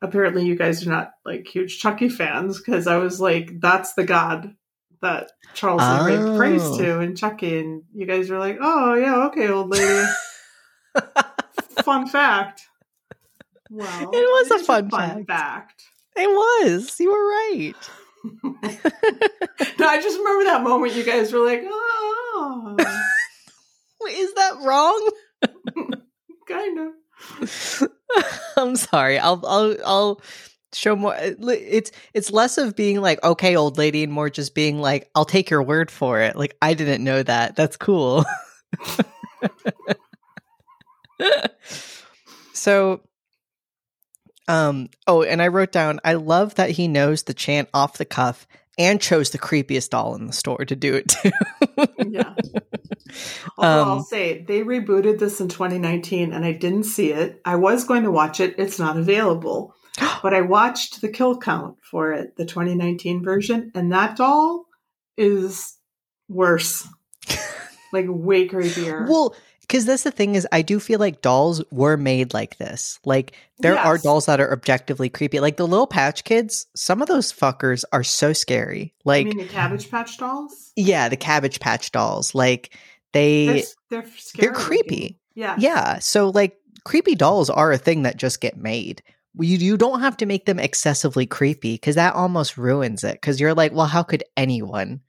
apparently 0.04 0.46
you 0.46 0.56
guys 0.56 0.86
are 0.86 0.90
not 0.92 1.12
like 1.26 1.48
huge 1.48 1.80
Chucky 1.80 2.10
fans 2.10 2.60
because 2.60 2.86
I 2.86 2.98
was 2.98 3.20
like, 3.20 3.60
that's 3.60 3.94
the 3.94 4.04
god 4.04 4.54
that 5.02 5.32
Charles 5.56 5.82
Oh. 5.84 6.38
prays 6.38 6.78
to 6.78 7.00
in 7.00 7.16
Chucky, 7.16 7.58
and 7.60 7.84
you 7.94 8.06
guys 8.06 8.30
were 8.30 8.38
like, 8.40 8.58
oh 8.62 8.94
yeah, 8.94 9.26
okay, 9.28 9.50
old 9.50 9.70
lady. 9.70 10.06
fun 11.84 12.08
fact. 12.08 12.62
Well, 13.70 14.10
It 14.14 14.16
was 14.16 14.52
a 14.52 14.56
is 14.56 14.66
fun 14.68 14.90
fact. 14.92 15.28
fact. 15.28 15.84
It 16.16 16.30
was. 16.30 17.00
You 17.00 17.12
were 17.12 17.28
right. 17.28 17.74
no, 18.44 18.56
I 19.88 20.00
just 20.02 20.18
remember 20.20 20.44
that 20.46 20.62
moment. 20.64 20.94
You 20.94 21.04
guys 21.04 21.34
were 21.34 21.44
like, 21.46 21.64
oh, 21.66 22.76
Wait, 24.02 24.14
Is 24.18 24.34
that 24.36 24.58
wrong? 24.64 25.10
kind 26.48 26.80
of. 26.80 27.90
I'm 28.58 28.76
sorry. 28.76 29.20
I'll 29.20 29.44
I'll 29.46 29.76
I'll 29.86 30.22
show 30.74 30.96
more 30.96 31.16
it's 31.20 31.92
it's 32.14 32.32
less 32.32 32.58
of 32.58 32.76
being 32.76 33.00
like 33.00 33.24
okay 33.24 33.56
old 33.56 33.78
lady 33.78 34.04
and 34.04 34.12
more 34.12 34.30
just 34.30 34.56
being 34.56 34.80
like 34.80 35.10
I'll 35.14 35.26
take 35.26 35.50
your 35.50 35.64
word 35.64 35.92
for 35.92 36.20
it. 36.20 36.36
Like 36.36 36.58
I 36.62 36.74
didn't 36.74 37.04
know 37.04 37.22
that. 37.24 37.56
That's 37.56 37.78
cool. 37.78 38.26
so 42.54 43.02
um 44.48 44.90
oh 45.08 45.24
and 45.24 45.42
I 45.42 45.48
wrote 45.48 45.72
down 45.72 46.00
I 46.04 46.14
love 46.14 46.56
that 46.56 46.72
he 46.72 46.88
knows 46.88 47.24
the 47.24 47.34
chant 47.34 47.70
off 47.74 47.98
the 47.98 48.06
cuff 48.06 48.48
and 48.78 49.00
chose 49.00 49.30
the 49.30 49.38
creepiest 49.38 49.90
doll 49.90 50.16
in 50.16 50.28
the 50.28 50.34
store 50.34 50.66
to 50.66 50.76
do 50.76 50.96
it 50.96 51.10
too. 51.10 51.32
Yeah. 52.10 52.34
Although 53.58 53.82
Um, 53.82 53.90
I'll 53.90 54.04
say 54.04 54.42
they 54.42 54.62
rebooted 54.62 55.20
this 55.20 55.40
in 55.40 55.48
2019 55.48 56.34
and 56.34 56.44
I 56.44 56.54
didn't 56.54 56.86
see 56.86 57.12
it. 57.12 57.42
I 57.46 57.56
was 57.56 57.84
going 57.84 58.04
to 58.04 58.12
watch 58.12 58.40
it. 58.40 58.56
It's 58.58 58.80
not 58.80 58.98
available. 58.98 59.76
but 60.24 60.34
I 60.34 60.42
watched 60.42 61.02
the 61.02 61.10
kill 61.10 61.38
count 61.38 61.78
for 61.82 62.12
it, 62.14 62.36
the 62.36 62.46
2019 62.46 63.24
version, 63.24 63.72
and 63.76 63.92
that 63.92 64.16
doll 64.16 64.66
is 65.18 65.78
worse. 66.28 66.88
like 67.94 68.06
way 68.10 68.48
creepier. 68.48 69.08
Well, 69.08 69.36
because 69.68 69.86
that's 69.86 70.04
the 70.04 70.12
thing 70.12 70.36
is, 70.36 70.48
I 70.52 70.62
do 70.62 70.80
feel 70.80 71.00
like 71.00 71.22
dolls 71.22 71.64
were 71.72 71.98
made 71.98 72.34
like 72.34 72.58
this. 72.58 73.00
Like 73.06 73.34
there 73.60 73.78
are 73.78 73.98
dolls 73.98 74.26
that 74.28 74.40
are 74.40 74.52
objectively 74.52 75.10
creepy. 75.10 75.40
Like 75.40 75.58
the 75.58 75.68
little 75.68 75.88
Patch 75.88 76.24
Kids, 76.24 76.68
some 76.76 77.02
of 77.02 77.08
those 77.08 77.32
fuckers 77.34 77.84
are 77.92 78.04
so 78.04 78.34
scary. 78.34 78.94
Like 79.06 79.26
mean 79.28 79.38
the 79.38 79.46
Cabbage 79.46 79.90
Patch 79.90 80.18
dolls? 80.18 80.72
yeah, 80.76 81.10
the 81.10 81.18
Cabbage 81.18 81.60
Patch 81.60 81.92
dolls. 81.92 82.36
Like 82.36 82.78
they, 83.14 83.46
They're, 83.90 84.02
they're 84.02 84.12
scary. 84.18 84.48
they're 84.48 84.56
creepy. 84.56 85.20
Yeah. 85.36 85.56
yeah. 85.58 86.00
So 86.00 86.30
like 86.30 86.58
creepy 86.84 87.16
dolls 87.16 87.50
are 87.50 87.72
a 87.72 87.78
thing 87.78 88.04
that 88.04 88.18
just 88.18 88.42
get 88.42 88.58
made. 88.58 89.02
You 89.40 89.58
you 89.58 89.78
don't 89.78 90.02
have 90.02 90.18
to 90.18 90.28
make 90.28 90.46
them 90.46 90.60
excessively 90.60 91.26
creepy 91.26 91.74
because 91.76 91.96
that 91.96 92.14
almost 92.14 92.58
ruins 92.58 93.04
it. 93.04 93.14
Because 93.14 93.40
you're 93.40 93.56
like, 93.56 93.72
well, 93.72 93.88
how 93.88 94.04
could 94.04 94.24
anyone? 94.38 95.02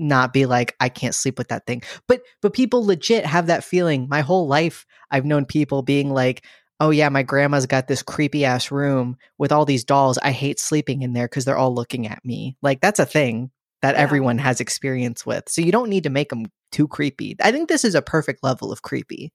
Not 0.00 0.32
be 0.32 0.46
like 0.46 0.74
I 0.80 0.88
can't 0.88 1.14
sleep 1.14 1.38
with 1.38 1.48
that 1.48 1.66
thing. 1.66 1.82
But 2.08 2.22
but 2.42 2.52
people 2.52 2.84
legit 2.84 3.26
have 3.26 3.46
that 3.46 3.64
feeling. 3.64 4.08
My 4.08 4.22
whole 4.22 4.48
life 4.48 4.86
I've 5.10 5.24
known 5.24 5.44
people 5.44 5.82
being 5.82 6.10
like, 6.10 6.44
"Oh 6.80 6.90
yeah, 6.90 7.08
my 7.08 7.22
grandma's 7.22 7.66
got 7.66 7.86
this 7.88 8.02
creepy 8.02 8.44
ass 8.44 8.70
room 8.70 9.16
with 9.38 9.52
all 9.52 9.64
these 9.64 9.84
dolls. 9.84 10.18
I 10.18 10.32
hate 10.32 10.58
sleeping 10.58 11.02
in 11.02 11.12
there 11.12 11.28
cuz 11.28 11.44
they're 11.44 11.58
all 11.58 11.74
looking 11.74 12.06
at 12.06 12.24
me." 12.24 12.56
Like 12.62 12.80
that's 12.80 12.98
a 12.98 13.06
thing 13.06 13.50
that 13.82 13.94
Yeah. 13.94 14.00
everyone 14.02 14.38
has 14.38 14.60
experience 14.60 15.24
with. 15.24 15.48
So 15.48 15.62
you 15.62 15.72
don't 15.72 15.88
need 15.90 16.04
to 16.04 16.10
make 16.10 16.30
them 16.30 16.46
too 16.72 16.86
creepy. 16.88 17.36
I 17.42 17.52
think 17.52 17.68
this 17.68 17.84
is 17.84 17.94
a 17.94 18.02
perfect 18.02 18.42
level 18.42 18.72
of 18.72 18.82
creepy. 18.82 19.32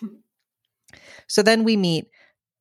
so 1.28 1.42
then 1.42 1.64
we 1.64 1.76
meet 1.76 2.06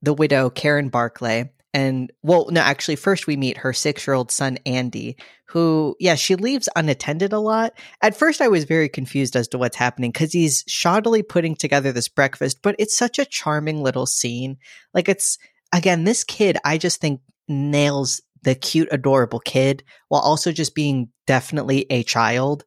the 0.02 0.14
widow 0.14 0.50
Karen 0.50 0.90
Barclay 0.90 1.52
and 1.76 2.12
well 2.24 2.48
no 2.52 2.62
actually 2.62 2.96
first 2.96 3.28
we 3.28 3.36
meet 3.36 3.58
her 3.58 3.72
6-year-old 3.72 4.32
son 4.32 4.58
Andy 4.66 5.18
who 5.50 5.96
yeah 6.00 6.16
she 6.16 6.36
leaves 6.36 6.70
unattended 6.76 7.34
a 7.34 7.40
lot. 7.40 7.74
At 8.02 8.18
first 8.18 8.42
i 8.42 8.48
was 8.48 8.64
very 8.64 8.90
confused 8.90 9.36
as 9.36 9.48
to 9.50 9.58
what's 9.58 9.76
happening 9.76 10.12
because 10.12 10.32
he's 10.32 10.64
shoddily 10.64 11.28
putting 11.28 11.56
together 11.56 11.92
this 11.92 12.08
breakfast 12.08 12.62
but 12.64 12.76
it's 12.80 12.98
such 12.98 13.20
a 13.20 13.26
charming 13.26 13.84
little 13.84 14.06
scene. 14.08 14.58
Like 14.94 15.10
it's 15.10 15.38
again 15.74 16.06
this 16.06 16.24
kid 16.24 16.58
i 16.64 16.78
just 16.78 17.02
think 17.02 17.20
nails 17.48 18.22
the 18.44 18.56
cute 18.56 18.88
adorable 18.92 19.40
kid 19.40 19.84
while 20.08 20.22
also 20.22 20.52
just 20.52 20.76
being 20.76 21.10
definitely 21.28 21.86
a 21.90 22.04
child 22.04 22.64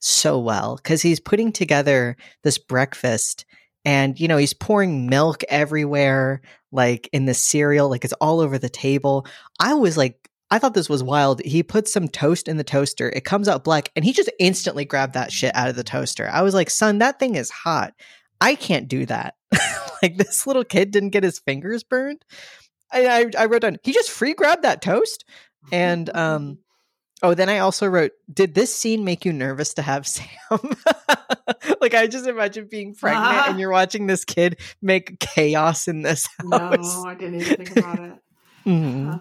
so 0.00 0.38
well 0.38 0.76
because 0.76 1.00
he's 1.02 1.20
putting 1.20 1.52
together 1.52 2.16
this 2.42 2.58
breakfast 2.58 3.44
and 3.84 4.18
you 4.18 4.26
know 4.26 4.36
he's 4.36 4.54
pouring 4.54 5.06
milk 5.08 5.42
everywhere 5.48 6.42
like 6.72 7.08
in 7.12 7.24
the 7.26 7.34
cereal 7.34 7.88
like 7.88 8.04
it's 8.04 8.14
all 8.14 8.40
over 8.40 8.58
the 8.58 8.68
table 8.68 9.26
i 9.60 9.74
was 9.74 9.96
like 9.96 10.28
I 10.50 10.58
thought 10.58 10.74
this 10.74 10.88
was 10.88 11.02
wild. 11.02 11.42
He 11.44 11.62
puts 11.62 11.92
some 11.92 12.08
toast 12.08 12.48
in 12.48 12.56
the 12.56 12.64
toaster. 12.64 13.10
It 13.10 13.24
comes 13.24 13.48
out 13.48 13.64
black, 13.64 13.90
and 13.94 14.02
he 14.04 14.14
just 14.14 14.30
instantly 14.38 14.84
grabbed 14.86 15.12
that 15.12 15.30
shit 15.30 15.54
out 15.54 15.68
of 15.68 15.76
the 15.76 15.84
toaster. 15.84 16.28
I 16.32 16.40
was 16.40 16.54
like, 16.54 16.70
son, 16.70 16.98
that 16.98 17.18
thing 17.18 17.34
is 17.34 17.50
hot. 17.50 17.92
I 18.40 18.54
can't 18.54 18.88
do 18.88 19.04
that. 19.06 19.34
like 20.02 20.16
this 20.16 20.46
little 20.46 20.64
kid 20.64 20.90
didn't 20.90 21.10
get 21.10 21.22
his 21.22 21.38
fingers 21.38 21.82
burned. 21.82 22.24
I, 22.90 23.06
I, 23.06 23.24
I 23.38 23.46
wrote 23.46 23.62
down, 23.62 23.76
he 23.82 23.92
just 23.92 24.10
free 24.10 24.34
grabbed 24.34 24.62
that 24.62 24.80
toast. 24.80 25.24
And 25.70 26.14
um, 26.16 26.58
oh, 27.22 27.34
then 27.34 27.48
I 27.48 27.58
also 27.58 27.86
wrote, 27.86 28.12
did 28.32 28.54
this 28.54 28.74
scene 28.74 29.04
make 29.04 29.24
you 29.24 29.32
nervous 29.32 29.74
to 29.74 29.82
have 29.82 30.06
Sam? 30.06 30.26
like 31.80 31.94
I 31.94 32.06
just 32.06 32.26
imagine 32.26 32.68
being 32.70 32.94
pregnant 32.94 33.48
and 33.48 33.60
you're 33.60 33.70
watching 33.70 34.06
this 34.06 34.24
kid 34.24 34.58
make 34.82 35.18
chaos 35.20 35.88
in 35.88 36.02
this 36.02 36.28
house. 36.50 36.96
No, 36.96 37.04
I 37.06 37.14
didn't 37.14 37.40
even 37.40 37.56
think 37.56 37.76
about 37.76 37.98
it. 37.98 38.12
Mhm. 38.66 39.08
Uh-huh. 39.08 39.18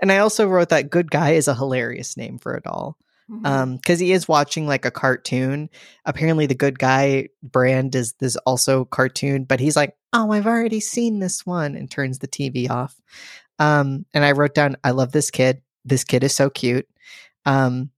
And 0.00 0.12
I 0.12 0.18
also 0.18 0.46
wrote 0.46 0.68
that 0.68 0.90
good 0.90 1.10
guy 1.10 1.30
is 1.30 1.48
a 1.48 1.54
hilarious 1.54 2.16
name 2.16 2.38
for 2.38 2.54
a 2.54 2.60
doll. 2.60 2.96
Mhm. 3.30 3.46
Um, 3.46 3.76
because 3.76 3.98
he 3.98 4.12
is 4.12 4.28
watching 4.28 4.66
like 4.66 4.84
a 4.84 4.90
cartoon. 4.90 5.68
Apparently 6.04 6.46
the 6.46 6.54
good 6.54 6.78
guy 6.78 7.28
brand 7.42 7.94
is 7.94 8.14
this 8.20 8.36
also 8.46 8.84
cartoon, 8.86 9.44
but 9.44 9.60
he's 9.60 9.76
like, 9.76 9.94
Oh, 10.12 10.32
I've 10.32 10.46
already 10.46 10.80
seen 10.80 11.18
this 11.18 11.44
one 11.44 11.74
and 11.74 11.90
turns 11.90 12.20
the 12.20 12.28
TV 12.28 12.70
off. 12.70 12.98
Um, 13.58 14.06
and 14.14 14.24
I 14.24 14.32
wrote 14.32 14.54
down, 14.54 14.76
I 14.84 14.92
love 14.92 15.12
this 15.12 15.30
kid. 15.30 15.60
This 15.84 16.04
kid 16.04 16.24
is 16.24 16.34
so 16.34 16.48
cute. 16.48 16.88
Um, 17.44 17.90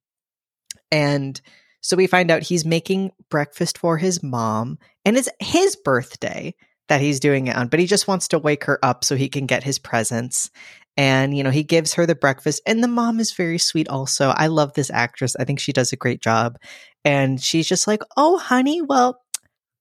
and 0.90 1.40
so 1.80 1.96
we 1.96 2.06
find 2.06 2.30
out 2.30 2.42
he's 2.42 2.64
making 2.64 3.12
breakfast 3.30 3.78
for 3.78 3.98
his 3.98 4.22
mom, 4.22 4.78
and 5.04 5.16
it's 5.16 5.28
his 5.40 5.76
birthday 5.76 6.54
that 6.88 7.00
he's 7.00 7.20
doing 7.20 7.46
it 7.46 7.56
on, 7.56 7.68
but 7.68 7.80
he 7.80 7.86
just 7.86 8.08
wants 8.08 8.28
to 8.28 8.38
wake 8.38 8.64
her 8.64 8.78
up 8.84 9.04
so 9.04 9.16
he 9.16 9.28
can 9.28 9.46
get 9.46 9.62
his 9.62 9.78
presents. 9.78 10.50
And, 10.96 11.36
you 11.36 11.44
know, 11.44 11.50
he 11.50 11.62
gives 11.62 11.94
her 11.94 12.04
the 12.04 12.16
breakfast, 12.16 12.60
and 12.66 12.82
the 12.82 12.88
mom 12.88 13.20
is 13.20 13.32
very 13.32 13.58
sweet 13.58 13.88
also. 13.88 14.30
I 14.30 14.48
love 14.48 14.72
this 14.74 14.90
actress. 14.90 15.36
I 15.36 15.44
think 15.44 15.60
she 15.60 15.72
does 15.72 15.92
a 15.92 15.96
great 15.96 16.20
job. 16.20 16.58
And 17.04 17.40
she's 17.40 17.68
just 17.68 17.86
like, 17.86 18.02
Oh, 18.16 18.38
honey, 18.38 18.82
well, 18.82 19.20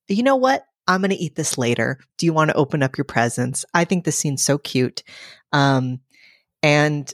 you 0.08 0.24
know 0.24 0.36
what? 0.36 0.64
I'm 0.88 1.02
going 1.02 1.12
to 1.12 1.16
eat 1.16 1.36
this 1.36 1.58
later. 1.58 2.00
Do 2.18 2.26
you 2.26 2.34
want 2.34 2.50
to 2.50 2.58
open 2.58 2.82
up 2.82 2.98
your 2.98 3.06
presents? 3.06 3.64
I 3.74 3.86
think 3.86 4.06
this 4.06 4.18
scene's 4.18 4.44
so 4.44 4.58
cute. 4.58 5.04
Um, 5.52 6.00
and 6.64 7.14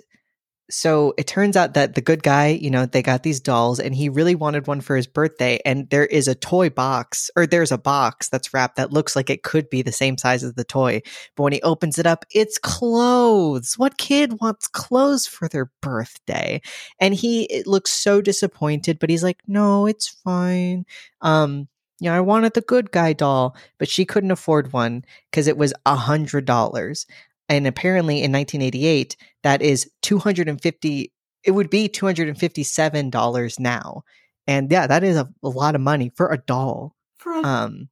so 0.69 1.13
it 1.17 1.27
turns 1.27 1.55
out 1.55 1.75
that 1.75 1.93
the 1.93 2.01
good 2.01 2.23
guy, 2.23 2.47
you 2.47 2.71
know, 2.71 2.85
they 2.87 3.03
got 3.03 3.21
these 3.21 3.39
dolls 3.39 3.79
and 3.79 3.93
he 3.93 4.09
really 4.09 4.33
wanted 4.33 4.65
one 4.65 4.81
for 4.81 4.95
his 4.95 5.05
birthday. 5.05 5.59
And 5.63 5.89
there 5.91 6.05
is 6.05 6.27
a 6.27 6.33
toy 6.33 6.69
box, 6.69 7.29
or 7.35 7.45
there's 7.45 7.71
a 7.71 7.77
box 7.77 8.29
that's 8.29 8.53
wrapped 8.53 8.77
that 8.77 8.91
looks 8.91 9.15
like 9.15 9.29
it 9.29 9.43
could 9.43 9.69
be 9.69 9.83
the 9.83 9.91
same 9.91 10.17
size 10.17 10.43
as 10.43 10.53
the 10.55 10.63
toy. 10.63 11.01
But 11.35 11.43
when 11.43 11.53
he 11.53 11.61
opens 11.61 11.99
it 11.99 12.07
up, 12.07 12.25
it's 12.31 12.57
clothes. 12.57 13.75
What 13.77 13.99
kid 13.99 14.41
wants 14.41 14.67
clothes 14.67 15.27
for 15.27 15.47
their 15.47 15.71
birthday? 15.81 16.61
And 16.99 17.13
he 17.13 17.43
it 17.43 17.67
looks 17.67 17.91
so 17.91 18.19
disappointed, 18.21 18.97
but 18.97 19.11
he's 19.11 19.23
like, 19.23 19.41
no, 19.47 19.85
it's 19.85 20.07
fine. 20.07 20.85
Um, 21.21 21.67
you 21.99 22.09
know, 22.09 22.17
I 22.17 22.21
wanted 22.21 22.53
the 22.53 22.61
good 22.61 22.91
guy 22.91 23.13
doll, 23.13 23.55
but 23.77 23.87
she 23.87 24.03
couldn't 24.03 24.31
afford 24.31 24.73
one 24.73 25.05
because 25.31 25.47
it 25.47 25.57
was 25.57 25.73
a 25.85 25.95
hundred 25.95 26.45
dollars. 26.45 27.05
And 27.47 27.67
apparently 27.67 28.23
in 28.23 28.31
1988, 28.31 29.15
that 29.43 29.61
is 29.61 29.89
250, 30.01 31.11
it 31.43 31.51
would 31.51 31.69
be 31.69 31.87
$257 31.89 33.59
now. 33.59 34.03
And 34.47 34.71
yeah, 34.71 34.87
that 34.87 35.03
is 35.03 35.17
a, 35.17 35.29
a 35.43 35.49
lot 35.49 35.75
of 35.75 35.81
money 35.81 36.11
for 36.15 36.31
a 36.31 36.37
doll. 36.37 36.95
For 37.17 37.33
a, 37.33 37.43
Um, 37.43 37.89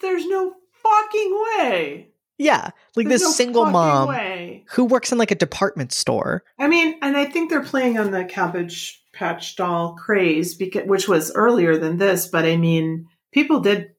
there's 0.00 0.26
no 0.26 0.54
fucking 0.82 1.44
way. 1.58 2.08
yeah, 2.38 2.70
like 2.96 3.08
There's 3.08 3.20
this 3.20 3.28
no 3.28 3.32
single 3.32 3.66
mom 3.66 4.08
Way. 4.08 4.64
who 4.70 4.84
works 4.84 5.12
in 5.12 5.18
like 5.18 5.30
a 5.30 5.36
department 5.36 5.92
store. 5.92 6.42
I 6.58 6.68
mean, 6.68 6.98
and 7.00 7.16
I 7.16 7.24
think 7.26 7.48
they're 7.50 7.62
playing 7.62 7.98
on 7.98 8.10
the 8.10 8.24
Cabbage 8.24 9.02
Patch 9.12 9.56
doll 9.56 9.94
craze, 9.94 10.54
because, 10.54 10.86
which 10.86 11.08
was 11.08 11.30
earlier 11.32 11.76
than 11.78 11.98
this. 11.98 12.26
But 12.26 12.44
I 12.44 12.56
mean, 12.56 13.06
people 13.32 13.60
did 13.60 13.92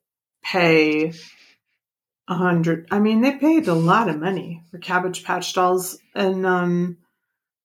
pay 0.44 1.14
a 2.28 2.36
hundred. 2.36 2.88
I 2.92 3.00
mean, 3.00 3.22
they 3.22 3.34
paid 3.38 3.68
a 3.68 3.74
lot 3.74 4.10
of 4.10 4.20
money 4.20 4.64
for 4.72 4.78
Cabbage 4.78 5.24
Patch 5.24 5.54
dolls, 5.54 5.98
and 6.14 6.46
um, 6.46 6.98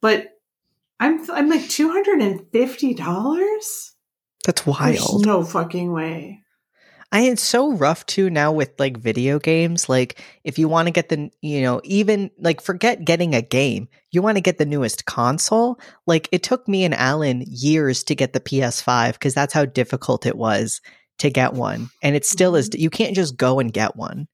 but 0.01 0.29
I'm 0.99 1.29
I'm 1.31 1.49
like 1.49 1.69
two 1.69 1.91
hundred 1.91 2.21
and 2.21 2.47
fifty 2.53 2.95
dollars. 2.95 3.95
That's 4.45 4.63
There's 4.63 4.79
wild. 4.79 5.27
no 5.27 5.45
fucking 5.45 5.93
way. 5.93 6.41
I 7.13 7.23
it's 7.23 7.43
so 7.43 7.73
rough 7.73 8.07
too 8.07 8.31
now 8.31 8.53
with 8.53 8.71
like 8.79 8.97
video 8.97 9.39
games. 9.41 9.89
Like 9.89 10.23
if 10.45 10.59
you 10.59 10.69
want 10.69 10.87
to 10.87 10.93
get 10.93 11.09
the 11.09 11.31
you 11.41 11.61
know 11.63 11.81
even 11.83 12.31
like 12.39 12.61
forget 12.61 13.05
getting 13.05 13.35
a 13.35 13.43
game, 13.43 13.89
you 14.13 14.23
want 14.23 14.37
to 14.37 14.43
get 14.43 14.59
the 14.59 14.67
newest 14.67 15.07
console. 15.07 15.81
Like 16.07 16.29
it 16.31 16.43
took 16.45 16.69
me 16.69 16.85
and 16.85 16.95
Alan 16.95 17.43
years 17.47 18.05
to 18.05 18.15
get 18.15 18.33
the 18.33 18.41
PS5 18.41 19.15
because 19.15 19.35
that's 19.35 19.53
how 19.55 19.65
difficult 19.65 20.25
it 20.25 20.37
was 20.37 20.81
to 21.19 21.31
get 21.31 21.53
one, 21.55 21.91
and 22.03 22.15
it 22.15 22.25
still 22.25 22.55
is. 22.55 22.71
Mhm. 22.71 22.79
You 22.79 22.91
can't 22.91 23.15
just 23.17 23.37
go 23.37 23.59
and 23.59 23.73
get 23.73 23.97
one, 23.97 24.29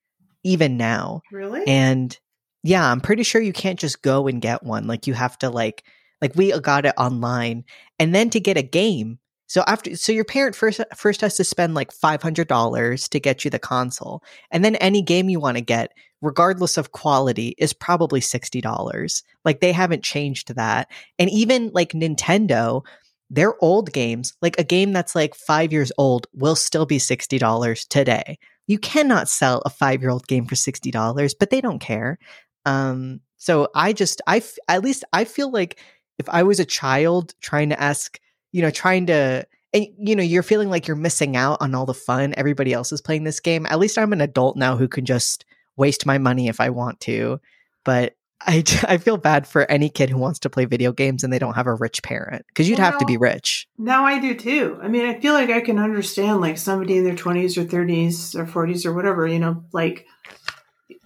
even 0.47 0.77
now. 0.77 1.23
Really? 1.33 1.67
And 1.67 2.17
yeah, 2.63 2.91
I'm 2.91 3.01
pretty 3.01 3.23
sure 3.23 3.41
you 3.41 3.53
can't 3.53 3.79
just 3.79 4.03
go 4.03 4.27
and 4.27 4.41
get 4.41 4.63
one. 4.63 4.87
Like 4.87 5.07
you 5.07 5.15
have 5.15 5.39
to 5.39 5.51
like 5.51 5.85
like 6.21 6.35
we 6.35 6.53
uh, 6.53 6.59
got 6.59 6.87
it 6.87 6.95
online, 6.97 7.65
and 7.99 8.15
then 8.15 8.31
to 8.31 8.41
get 8.41 8.57
a 8.57 8.63
game. 8.63 9.19
So 9.47 9.63
after 9.67 9.95
so 9.97 10.13
your 10.13 10.25
parent 10.25 10.57
first 10.57 10.81
first 10.97 11.21
has 11.21 11.37
to 11.37 11.45
spend 11.45 11.75
like 11.75 11.93
five 11.93 12.23
hundred 12.23 12.49
dollars 12.49 13.09
to 13.11 13.21
get 13.21 13.45
you 13.45 13.51
the 13.51 13.59
console, 13.59 14.23
and 14.51 14.65
then 14.65 14.77
any 14.77 15.03
game 15.03 15.29
you 15.29 15.39
want 15.39 15.57
to 15.57 15.63
get, 15.63 15.93
regardless 16.23 16.77
of 16.77 16.93
quality, 16.93 17.55
is 17.59 17.73
probably 17.73 18.21
sixty 18.21 18.61
dollars. 18.61 19.23
Like 19.45 19.61
they 19.61 19.73
haven't 19.73 20.03
changed 20.03 20.55
that, 20.55 20.91
and 21.19 21.31
even 21.31 21.71
like 21.75 21.93
Nintendo. 21.93 22.85
Their 23.29 23.61
old 23.61 23.93
games, 23.93 24.35
like 24.41 24.57
a 24.57 24.63
game 24.63 24.93
that's 24.93 25.17
like 25.17 25.35
five 25.35 25.73
years 25.73 25.91
old, 25.99 26.29
will 26.33 26.55
still 26.55 26.87
be 26.87 26.99
$60 26.99 27.89
today. 27.89 28.39
You 28.67 28.79
cannot 28.79 29.29
sell 29.29 29.63
a 29.65 29.71
five 29.71 30.01
year 30.01 30.11
old 30.11 30.27
game 30.27 30.47
for 30.47 30.55
$60, 30.55 31.35
but 31.39 31.51
they 31.51 31.61
don't 31.61 31.79
care. 31.79 32.19
Um, 32.65 33.21
so 33.37 33.69
I 33.75 33.93
just, 33.93 34.21
I, 34.27 34.39
f- 34.39 34.59
at 34.69 34.83
least 34.83 35.05
I 35.13 35.25
feel 35.25 35.51
like 35.51 35.79
if 36.19 36.29
I 36.29 36.43
was 36.43 36.59
a 36.59 36.65
child 36.65 37.35
trying 37.41 37.69
to 37.71 37.81
ask, 37.81 38.19
you 38.53 38.63
know, 38.63 38.71
trying 38.71 39.07
to, 39.07 39.47
and 39.73 39.87
you 39.99 40.17
know, 40.17 40.23
you're 40.23 40.43
feeling 40.43 40.71
like 40.71 40.89
you're 40.89 40.97
missing 40.97 41.37
out 41.37 41.59
on 41.61 41.75
all 41.75 41.87
the 41.87 41.95
fun. 41.95 42.35
Everybody 42.37 42.73
else 42.73 42.93
is 42.93 43.01
playing 43.01 43.25
this 43.25 43.41
game. 43.41 43.67
At 43.67 43.79
least 43.79 43.99
I'm 43.99 44.13
an 44.13 44.21
adult 44.21 44.57
now 44.57 44.77
who 44.77 44.89
can 44.89 45.05
just 45.05 45.45
waste 45.77 46.07
my 46.07 46.19
money 46.19 46.49
if 46.49 46.61
I 46.61 46.71
want 46.71 47.01
to. 47.01 47.41
But 47.85 48.16
I, 48.41 48.63
I 48.89 48.99
feel 48.99 49.17
bad 49.17 49.47
for 49.47 49.71
any 49.71 49.89
kid 49.89 50.11
who 50.11 50.19
wants 50.19 50.39
to 50.41 50.51
play 50.51 50.65
video 50.65 50.93
games 50.93 51.25
and 51.25 51.33
they 51.33 51.39
don't 51.39 51.55
have 51.55 51.67
a 51.67 51.75
rich 51.75 52.03
parent 52.03 52.45
because 52.49 52.69
you'd 52.69 52.79
Well, 52.79 52.87
have 52.91 52.99
to 52.99 53.07
be 53.07 53.17
rich. 53.17 53.67
Now 53.79 54.05
I 54.05 54.19
do 54.19 54.35
too. 54.35 54.79
I 54.83 54.89
mean, 54.89 55.05
I 55.07 55.21
feel 55.21 55.35
like 55.35 55.51
I 55.51 55.61
can 55.61 55.79
understand 55.79 56.41
like 56.41 56.59
somebody 56.59 56.97
in 56.97 57.05
their 57.05 57.15
20s 57.15 57.57
or 57.59 57.65
30s 57.65 58.35
or 58.35 58.47
40s 58.47 58.87
or 58.87 58.93
whatever, 58.93 59.27
you 59.27 59.39
know, 59.39 59.65
like 59.73 60.07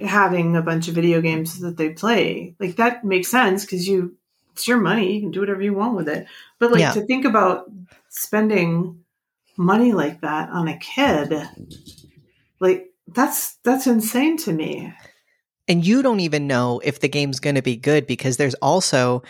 having 0.00 0.56
a 0.56 0.62
bunch 0.62 0.88
of 0.88 0.94
video 0.94 1.20
games 1.20 1.60
that 1.60 1.76
they 1.76 1.90
play. 1.90 2.54
Like 2.60 2.76
that 2.76 3.04
makes 3.04 3.28
sense 3.28 3.64
because 3.64 3.88
you, 3.88 4.16
it's 4.52 4.68
your 4.68 4.78
money. 4.78 5.14
You 5.14 5.20
can 5.20 5.30
do 5.30 5.40
whatever 5.40 5.62
you 5.62 5.74
want 5.74 5.96
with 5.96 6.08
it. 6.08 6.26
But 6.58 6.70
like 6.72 6.80
Yeah. 6.80 6.92
to 6.92 7.02
think 7.06 7.24
about 7.24 7.70
spending 8.08 9.04
money 9.56 9.92
like 9.92 10.20
that 10.20 10.50
on 10.50 10.68
a 10.68 10.78
kid, 10.78 11.48
like 12.60 12.86
that's, 13.08 13.56
that's 13.64 13.86
insane 13.86 14.36
to 14.38 14.52
me. 14.52 14.92
And 15.70 15.86
you 15.86 16.02
don't 16.02 16.20
even 16.20 16.46
know 16.46 16.80
if 16.84 17.00
the 17.00 17.08
game's 17.08 17.40
going 17.40 17.54
to 17.56 17.62
be 17.62 17.76
good 17.76 18.06
because 18.06 18.36
there's 18.36 18.54
also 18.56 19.22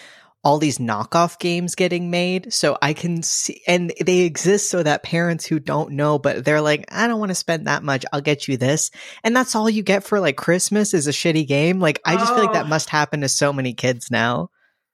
all 0.43 0.57
these 0.59 0.79
knockoff 0.79 1.39
games 1.39 1.75
getting 1.75 2.11
made. 2.11 2.51
So 2.53 2.79
i 2.81 2.95
can 2.95 3.23
see 3.23 3.61
and 3.67 3.93
they 4.01 4.21
exist 4.21 4.71
so 4.71 4.83
that 4.83 5.03
parents 5.03 5.45
who 5.45 5.59
don't 5.61 5.91
know 5.93 6.19
but 6.19 6.47
they're 6.47 6.62
like 6.62 6.87
i 6.91 7.07
don't 7.07 7.21
want 7.21 7.29
to 7.31 7.35
spend 7.35 7.67
that 7.67 7.83
much. 7.83 8.05
I'll 8.12 8.23
get 8.23 8.49
you 8.49 8.57
this. 8.57 8.91
And 9.23 9.37
that's 9.37 9.55
all 9.55 9.69
you 9.69 9.83
get 9.83 10.03
for 10.03 10.19
like 10.19 10.37
christmas 10.39 10.95
is 10.95 11.07
a 11.07 11.11
shitty 11.12 11.47
game. 11.47 11.79
Like 11.79 12.01
i 12.07 12.15
just 12.17 12.33
feel 12.33 12.43
like 12.45 12.55
that 12.55 12.65
Oh. 12.65 12.69
must 12.69 12.89
happen 12.89 13.21
to 13.21 13.29
so 13.29 13.53
many 13.53 13.75
kids 13.75 14.11
now. 14.11 14.49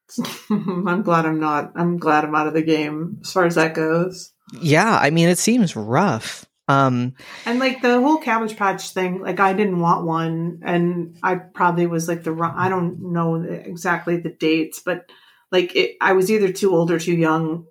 I'm 0.51 1.03
glad 1.03 1.27
I'm 1.27 1.39
not, 1.41 1.73
I'm 1.77 1.97
glad 1.99 2.25
I'm 2.25 2.35
out 2.35 2.47
of 2.49 2.55
the 2.55 2.63
game 2.63 3.19
as 3.23 3.33
far 3.33 3.45
as 3.45 3.55
that 3.55 3.75
goes. 3.75 4.33
yeah 4.61 4.99
i 5.01 5.11
mean 5.11 5.29
it 5.29 5.39
seems 5.39 5.75
rough 5.77 6.45
um 6.69 7.15
And 7.45 7.59
like 7.59 7.81
the 7.83 8.01
whole 8.01 8.19
Cabbage 8.19 8.57
Patch 8.57 8.91
thing, 8.91 9.21
like 9.21 9.41
I 9.41 9.53
didn't 9.53 9.79
want 9.81 10.05
one, 10.07 10.61
and 10.65 11.17
I 11.23 11.37
probably 11.37 11.87
was 11.87 12.09
like 12.09 12.25
the 12.25 12.33
wrong. 12.33 12.55
I 12.57 12.69
don't 12.69 13.13
know 13.13 13.37
exactly 13.43 14.17
the 14.19 14.31
dates, 14.31 14.81
but 14.85 15.09
like 15.53 15.77
it, 15.77 15.97
I 16.01 16.13
was 16.15 16.31
either 16.31 16.53
too 16.53 16.75
old 16.75 16.91
or 16.91 16.99
too 16.99 17.15
young. 17.17 17.67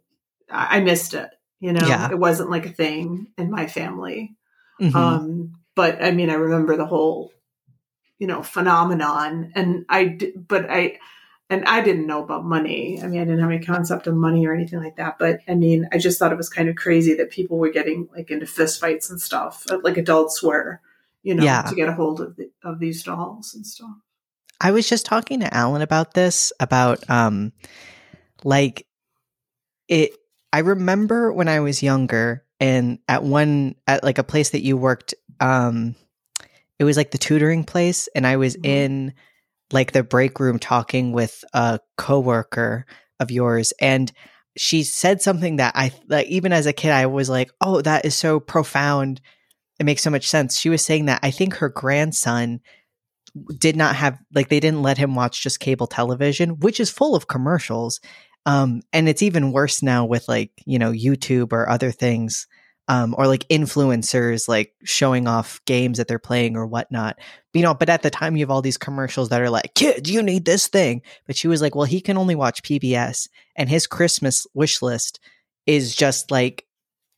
I, 0.50 0.78
I 0.78 0.80
missed 0.82 1.14
it. 1.14 1.30
You 1.60 1.74
know, 1.74 1.88
Yeah. 1.88 2.10
it 2.12 2.18
wasn't 2.20 2.50
like 2.52 2.66
a 2.66 2.72
thing 2.72 3.28
in 3.38 3.50
my 3.52 3.68
family. 3.68 4.36
mhm. 4.82 4.96
Um, 4.96 5.54
but 5.76 6.02
I 6.04 6.12
mean, 6.12 6.30
I 6.30 6.36
remember 6.36 6.78
the 6.78 6.86
whole, 6.86 7.34
you 8.20 8.28
know, 8.28 8.44
phenomenon, 8.44 9.52
and 9.56 9.86
I. 9.90 10.18
but 10.48 10.70
I, 10.70 11.00
and 11.50 11.64
I 11.66 11.82
didn't 11.82 12.08
know 12.08 12.24
about 12.24 12.44
money. 12.46 13.00
I 13.02 13.08
mean, 13.08 13.22
I 13.22 13.26
didn't 13.26 13.40
have 13.40 13.52
any 13.52 13.64
concept 13.64 14.08
of 14.08 14.16
money 14.16 14.46
or 14.48 14.54
anything 14.54 14.80
like 14.84 14.96
that. 14.98 15.18
But 15.20 15.40
I 15.48 15.56
mean, 15.56 15.88
I 15.94 15.98
just 15.98 16.18
thought 16.18 16.32
it 16.32 16.38
was 16.38 16.50
kind 16.50 16.70
of 16.70 16.76
crazy 16.76 17.14
that 17.16 17.30
people 17.30 17.58
were 17.58 17.70
getting 17.72 18.08
like 18.16 18.32
into 18.32 18.46
fist 18.48 18.80
fights 18.82 19.10
and 19.10 19.22
stuff, 19.22 19.64
uh, 19.70 19.78
like 19.84 19.98
adults 19.98 20.42
were, 20.42 20.82
you 21.24 21.36
know, 21.36 21.44
Yeah. 21.44 21.62
to 21.64 21.76
get 21.76 21.88
a 21.90 21.94
hold 21.94 22.20
of 22.22 22.36
the, 22.36 22.50
of 22.64 22.80
these 22.80 23.04
dolls 23.04 23.54
and 23.54 23.66
stuff. 23.66 23.92
I 24.62 24.72
was 24.72 24.88
just 24.90 25.06
talking 25.06 25.42
to 25.42 25.54
Alan 25.54 25.82
about 25.82 26.14
this 26.14 26.52
about 26.60 27.08
um 27.10 27.52
like 28.44 28.88
it 29.88 30.12
I 30.54 30.60
remember 30.60 31.32
when 31.34 31.48
I 31.48 31.60
was 31.60 31.84
younger 31.84 32.44
and 32.60 33.00
at 33.08 33.24
one 33.24 33.76
at 33.86 34.04
like 34.04 34.18
a 34.18 34.24
place 34.24 34.52
that 34.52 34.64
you 34.64 34.78
worked 34.78 35.14
um 35.40 35.96
it 36.80 36.84
was 36.86 36.98
like 36.98 37.12
the 37.12 37.18
tutoring 37.18 37.64
place 37.66 38.08
and 38.16 38.26
I 38.26 38.38
was 38.38 38.56
Mhm. 38.56 38.66
in 38.66 39.14
like 39.72 39.92
the 39.92 40.04
break 40.04 40.40
room 40.40 40.60
talking 40.60 41.12
with 41.12 41.44
a 41.54 41.80
coworker 41.98 42.86
of 43.20 43.32
yours 43.32 43.74
and 43.80 44.12
she 44.58 44.84
said 44.84 45.22
something 45.22 45.58
that 45.58 45.74
I 45.76 45.92
like 46.08 46.28
even 46.28 46.54
as 46.54 46.66
a 46.66 46.74
kid 46.74 46.92
I 46.92 47.08
was 47.08 47.30
like, 47.30 47.52
"Oh, 47.60 47.82
that 47.82 48.06
is 48.06 48.16
so 48.16 48.40
profound. 48.40 49.22
It 49.80 49.86
makes 49.86 50.02
so 50.02 50.10
much 50.10 50.28
sense." 50.28 50.58
She 50.58 50.70
was 50.70 50.84
saying 50.84 51.06
that 51.06 51.20
I 51.24 51.32
think 51.32 51.56
her 51.56 51.70
grandson 51.70 52.62
did 53.58 53.76
not 53.76 53.96
have 53.96 54.18
like 54.34 54.50
they 54.50 54.60
didn't 54.60 54.82
let 54.82 54.98
him 54.98 55.16
watch 55.16 55.44
just 55.44 55.60
cable 55.60 55.88
television, 55.88 56.60
which 56.60 56.80
is 56.80 56.90
full 56.90 57.16
of 57.16 57.28
commercials. 57.28 58.00
Um, 58.46 58.82
and 58.94 59.10
it's 59.10 59.24
even 59.24 59.52
worse 59.52 59.82
now 59.82 60.06
with 60.06 60.28
like, 60.28 60.52
you 60.66 60.80
know, 60.80 60.92
YouTube 60.92 61.52
or 61.52 61.68
other 61.68 61.92
things, 61.92 62.48
um, 62.88 63.16
or 63.18 63.28
like 63.28 63.48
influencers 63.50 64.48
like 64.48 64.74
showing 64.84 65.28
off 65.28 65.60
games 65.66 65.98
that 65.98 66.08
they're 66.08 66.20
playing 66.20 66.56
or 66.56 66.68
whatnot. 66.68 67.18
You 67.54 67.64
know, 67.64 67.74
but 67.74 67.90
at 67.90 68.04
the 68.04 68.10
time 68.10 68.36
you 68.36 68.44
have 68.44 68.52
all 68.52 68.62
these 68.62 68.78
commercials 68.78 69.30
that 69.30 69.42
are 69.42 69.50
like, 69.50 69.74
kids, 69.74 70.10
you 70.10 70.22
need 70.22 70.46
this 70.46 70.68
thing. 70.68 71.02
But 71.26 71.36
she 71.36 71.48
was 71.48 71.62
like, 71.62 71.76
well, 71.76 71.86
he 71.86 72.02
can 72.02 72.18
only 72.18 72.36
watch 72.36 72.62
PBS 72.64 73.28
and 73.56 73.70
his 73.70 73.88
Christmas 73.88 74.46
wish 74.54 74.82
list 74.82 75.20
is 75.66 75.96
just 75.96 76.30
like 76.32 76.66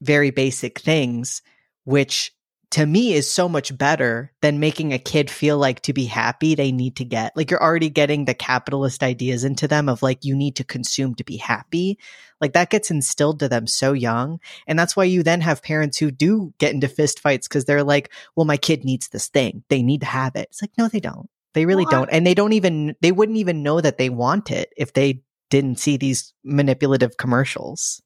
very 0.02 0.32
basic 0.32 0.80
things, 0.80 1.42
which 1.84 2.32
to 2.72 2.86
me 2.86 3.14
is 3.14 3.30
so 3.30 3.48
much 3.48 3.78
better 3.78 4.34
than 4.42 4.60
making 4.60 4.92
a 4.92 5.00
kid 5.00 5.30
feel 5.30 5.58
like 5.58 5.82
to 5.82 5.94
be 5.94 6.06
happy 6.06 6.54
they 6.54 6.72
need 6.72 6.98
to 6.98 7.06
get 7.06 7.36
like 7.36 7.50
you're 7.50 7.64
already 7.64 7.90
getting 7.90 8.26
the 8.26 8.34
capitalist 8.34 9.04
ideas 9.04 9.44
into 9.44 9.68
them 9.68 9.88
of 9.88 10.04
like 10.04 10.26
you 10.26 10.36
need 10.36 10.56
to 10.58 10.64
consume 10.64 11.16
to 11.16 11.24
be 11.24 11.38
happy. 11.38 11.98
Like 12.42 12.54
that 12.54 12.70
gets 12.70 12.92
instilled 12.92 13.40
to 13.40 13.50
them 13.50 13.68
so 13.68 13.94
young 13.94 14.40
and 14.68 14.78
that's 14.78 14.96
why 14.96 15.06
you 15.06 15.24
then 15.24 15.42
have 15.42 15.64
parents 15.64 15.98
who 15.98 16.12
do 16.12 16.54
get 16.60 16.74
into 16.74 16.88
fist 16.88 17.20
fights 17.20 17.48
because 17.48 17.66
they're 17.66 17.84
like 17.84 18.12
well 18.36 18.46
my 18.46 18.58
kid 18.58 18.84
needs 18.84 19.10
this 19.10 19.30
thing. 19.30 19.64
They 19.70 19.82
need 19.82 20.02
to 20.02 20.08
have 20.08 20.36
it. 20.36 20.50
It's 20.50 20.62
like 20.62 20.72
no 20.78 20.88
they 20.88 21.00
don't. 21.00 21.30
They 21.54 21.66
really 21.66 21.86
Well, 21.86 22.02
don't 22.02 22.10
and 22.12 22.28
they 22.28 22.34
don't 22.34 22.54
even 22.54 22.96
they 23.02 23.14
wouldn't 23.14 23.38
even 23.38 23.64
know 23.64 23.80
that 23.80 23.98
they 23.98 24.10
want 24.10 24.52
it 24.52 24.74
if 24.76 24.94
they 24.94 25.24
didn't 25.50 25.80
see 25.80 25.96
these 25.96 26.34
manipulative 26.44 27.16
commercials 27.18 28.02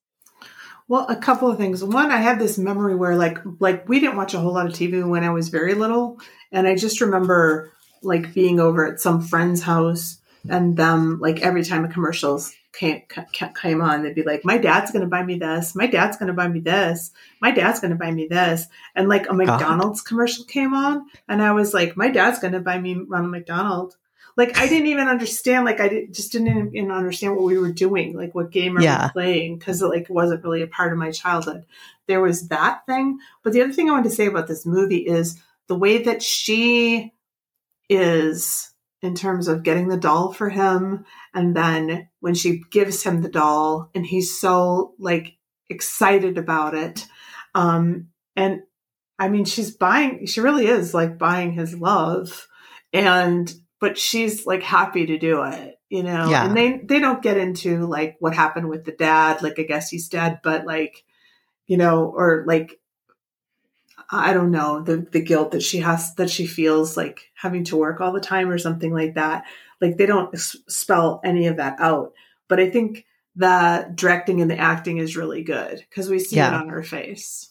Well, 0.91 1.05
a 1.07 1.15
couple 1.15 1.49
of 1.49 1.57
things. 1.57 1.81
One, 1.81 2.11
I 2.11 2.17
had 2.17 2.37
this 2.37 2.57
memory 2.57 2.95
where 2.95 3.15
like 3.15 3.37
like 3.61 3.87
we 3.87 4.01
didn't 4.01 4.17
watch 4.17 4.33
a 4.33 4.39
whole 4.41 4.51
lot 4.51 4.65
of 4.65 4.73
TV 4.73 5.07
when 5.07 5.23
I 5.23 5.29
was 5.29 5.47
very 5.47 5.73
little, 5.73 6.19
and 6.51 6.67
I 6.67 6.75
just 6.75 6.99
remember 6.99 7.71
like 8.01 8.33
being 8.33 8.59
over 8.59 8.85
at 8.85 8.99
some 8.99 9.21
friend's 9.21 9.61
house 9.61 10.19
and 10.49 10.75
them 10.75 11.21
like 11.21 11.39
every 11.39 11.63
time 11.63 11.85
a 11.85 11.87
commercials 11.87 12.53
came 12.73 13.03
came 13.61 13.81
on, 13.81 14.03
they'd 14.03 14.15
be 14.15 14.23
like, 14.23 14.43
"My 14.43 14.57
dad's 14.57 14.91
going 14.91 15.03
to 15.03 15.07
buy 15.07 15.23
me 15.23 15.39
this. 15.39 15.75
My 15.75 15.87
dad's 15.87 16.17
going 16.17 16.27
to 16.27 16.33
buy 16.33 16.49
me 16.49 16.59
this. 16.59 17.11
My 17.39 17.51
dad's 17.51 17.79
going 17.79 17.91
to 17.91 17.97
buy 17.97 18.11
me 18.11 18.27
this." 18.27 18.67
And 18.93 19.07
like 19.07 19.29
a 19.29 19.33
McDonald's 19.33 20.01
commercial 20.01 20.43
came 20.43 20.73
on, 20.73 21.05
and 21.25 21.41
I 21.41 21.53
was 21.53 21.73
like, 21.73 21.95
"My 21.95 22.09
dad's 22.09 22.39
going 22.39 22.51
to 22.51 22.59
buy 22.59 22.77
me 22.77 22.95
Ronald 23.07 23.31
McDonald." 23.31 23.95
Like 24.41 24.57
I 24.57 24.67
didn't 24.67 24.87
even 24.87 25.07
understand. 25.07 25.65
Like 25.65 25.79
I 25.79 25.87
did, 25.87 26.13
just 26.13 26.31
didn't 26.31 26.75
even 26.75 26.89
understand 26.89 27.35
what 27.35 27.45
we 27.45 27.59
were 27.59 27.71
doing. 27.71 28.15
Like 28.17 28.33
what 28.33 28.49
game 28.49 28.75
are 28.75 28.81
Yeah. 28.81 29.05
we 29.05 29.11
playing? 29.11 29.59
Because 29.59 29.83
it 29.83 29.85
like 29.87 30.09
wasn't 30.09 30.43
really 30.43 30.63
a 30.63 30.67
part 30.67 30.91
of 30.91 30.97
my 30.97 31.11
childhood. 31.11 31.65
There 32.07 32.21
was 32.21 32.47
that 32.47 32.83
thing, 32.87 33.19
but 33.43 33.53
the 33.53 33.61
other 33.61 33.71
thing 33.71 33.87
I 33.87 33.93
wanted 33.93 34.09
to 34.09 34.15
say 34.15 34.25
about 34.25 34.47
this 34.47 34.65
movie 34.65 35.05
is 35.05 35.39
the 35.67 35.75
way 35.75 36.01
that 36.03 36.23
she 36.23 37.13
is 37.87 38.73
in 39.03 39.13
terms 39.13 39.47
of 39.47 39.61
getting 39.63 39.89
the 39.89 39.97
doll 39.97 40.33
for 40.33 40.49
him, 40.49 41.05
and 41.35 41.55
then 41.55 42.09
when 42.19 42.33
she 42.33 42.63
gives 42.71 43.03
him 43.03 43.21
the 43.21 43.29
doll, 43.29 43.89
and 43.93 44.05
he's 44.05 44.39
so 44.39 44.95
like 44.97 45.37
excited 45.69 46.37
about 46.39 46.73
it, 46.73 47.07
um, 47.53 48.07
and 48.35 48.61
I 49.19 49.29
mean 49.29 49.45
she's 49.45 49.69
buying. 49.69 50.25
She 50.25 50.41
really 50.41 50.65
is 50.65 50.93
like 50.95 51.17
buying 51.19 51.51
his 51.53 51.75
love, 51.75 52.47
and 52.91 53.53
but 53.81 53.97
she's 53.97 54.45
like 54.45 54.63
happy 54.63 55.05
to 55.05 55.17
do 55.17 55.43
it 55.43 55.77
you 55.89 56.03
know 56.03 56.29
Yeah. 56.29 56.45
and 56.45 56.55
they 56.55 56.77
they 56.77 56.99
don't 56.99 57.21
get 57.21 57.35
into 57.35 57.85
like 57.85 58.15
what 58.19 58.33
happened 58.33 58.69
with 58.69 58.85
the 58.85 58.93
dad 58.93 59.41
like 59.41 59.59
i 59.59 59.63
guess 59.63 59.89
he's 59.89 60.07
dead 60.07 60.39
but 60.41 60.65
like 60.65 61.03
you 61.67 61.75
know 61.75 62.05
or 62.05 62.45
like 62.47 62.79
I 64.11 64.33
don't 64.33 64.51
know 64.51 64.81
the 64.81 64.97
the 64.97 65.21
guilt 65.21 65.51
that 65.51 65.63
she 65.63 65.79
has 65.79 66.13
that 66.15 66.29
she 66.29 66.45
feels 66.45 66.97
like 66.97 67.31
having 67.33 67.63
to 67.65 67.77
work 67.77 68.01
all 68.01 68.11
the 68.11 68.19
time 68.19 68.49
or 68.49 68.57
something 68.57 68.93
like 68.93 69.15
that. 69.15 69.45
Like 69.79 69.97
they 69.97 70.05
don't 70.05 70.37
spell 70.37 71.21
any 71.23 71.47
of 71.47 71.57
that 71.57 71.77
out, 71.79 72.13
but 72.49 72.59
I 72.59 72.69
think 72.69 73.05
the 73.37 73.89
directing 73.95 74.41
and 74.41 74.51
the 74.51 74.57
acting 74.57 74.97
is 74.97 75.15
really 75.15 75.43
good 75.43 75.83
because 75.89 76.09
we 76.09 76.19
see 76.19 76.35
yeah. 76.35 76.49
it 76.49 76.53
on 76.53 76.69
her 76.69 76.83
face. 76.83 77.49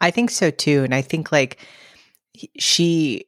I 0.00 0.12
think 0.12 0.30
so 0.30 0.50
too, 0.50 0.84
and 0.84 0.94
I 0.94 1.02
think 1.02 1.32
like 1.32 1.58
she 2.56 3.24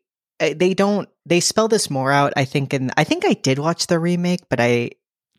they 0.50 0.74
don't 0.74 1.08
they 1.26 1.40
spell 1.40 1.68
this 1.68 1.90
more 1.90 2.10
out. 2.10 2.32
I 2.36 2.44
think, 2.44 2.72
and 2.72 2.92
I 2.96 3.04
think 3.04 3.24
I 3.24 3.34
did 3.34 3.58
watch 3.58 3.86
the 3.86 3.98
remake, 3.98 4.48
but 4.48 4.60
I 4.60 4.90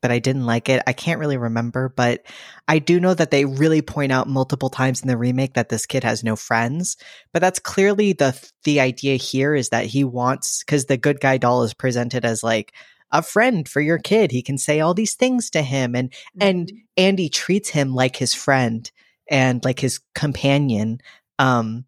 but 0.01 0.11
I 0.11 0.19
didn't 0.19 0.45
like 0.45 0.67
it. 0.67 0.83
I 0.85 0.91
can't 0.91 1.19
really 1.21 1.37
remember, 1.37 1.87
but 1.87 2.25
I 2.67 2.79
do 2.79 2.99
know 2.99 3.13
that 3.13 3.31
they 3.31 3.45
really 3.45 3.81
point 3.81 4.11
out 4.11 4.27
multiple 4.27 4.69
times 4.69 5.01
in 5.01 5.07
the 5.07 5.17
remake 5.17 5.53
that 5.53 5.69
this 5.69 5.85
kid 5.85 6.03
has 6.03 6.25
no 6.25 6.35
friends. 6.35 6.97
But 7.31 7.41
that's 7.41 7.59
clearly 7.59 8.11
the 8.11 8.37
the 8.65 8.81
idea 8.81 9.15
here 9.15 9.55
is 9.55 9.69
that 9.69 9.85
he 9.85 10.03
wants 10.03 10.61
because 10.61 10.85
the 10.85 10.97
good 10.97 11.21
guy 11.21 11.37
doll 11.37 11.63
is 11.63 11.73
presented 11.73 12.25
as 12.25 12.43
like 12.43 12.73
a 13.13 13.21
friend 13.21 13.67
for 13.67 13.79
your 13.79 13.97
kid. 13.97 14.31
He 14.31 14.41
can 14.41 14.57
say 14.57 14.81
all 14.81 14.93
these 14.93 15.15
things 15.15 15.49
to 15.51 15.61
him 15.61 15.95
and 15.95 16.11
mm-hmm. 16.11 16.41
and 16.41 16.71
Andy 16.97 17.29
treats 17.29 17.69
him 17.69 17.95
like 17.95 18.17
his 18.17 18.33
friend 18.33 18.91
and 19.31 19.63
like 19.63 19.79
his 19.79 20.01
companion. 20.13 20.99
Um 21.39 21.85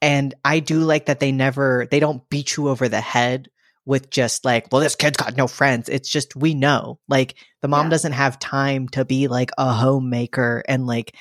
and 0.00 0.34
I 0.44 0.60
do 0.60 0.80
like 0.80 1.06
that 1.06 1.20
they 1.20 1.32
never 1.32 1.86
they 1.90 2.00
don't 2.00 2.28
beat 2.30 2.56
you 2.56 2.68
over 2.68 2.88
the 2.88 3.00
head 3.00 3.50
with 3.88 4.10
just 4.10 4.44
like, 4.44 4.70
well, 4.70 4.82
this 4.82 4.94
kid's 4.94 5.16
got 5.16 5.36
no 5.36 5.46
friends. 5.46 5.88
It's 5.88 6.10
just 6.10 6.36
we 6.36 6.52
know. 6.52 6.98
Like 7.08 7.36
the 7.62 7.68
mom 7.68 7.86
yeah. 7.86 7.90
doesn't 7.90 8.12
have 8.12 8.38
time 8.38 8.86
to 8.90 9.04
be 9.04 9.28
like 9.28 9.50
a 9.56 9.72
homemaker 9.72 10.62
and 10.68 10.86
like 10.86 11.16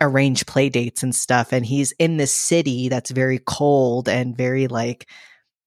arrange 0.00 0.46
play 0.46 0.68
dates 0.68 1.02
and 1.02 1.14
stuff. 1.14 1.52
And 1.52 1.66
he's 1.66 1.92
in 1.98 2.18
this 2.18 2.32
city 2.32 2.88
that's 2.88 3.10
very 3.10 3.40
cold 3.40 4.08
and 4.08 4.36
very 4.36 4.68
like, 4.68 5.08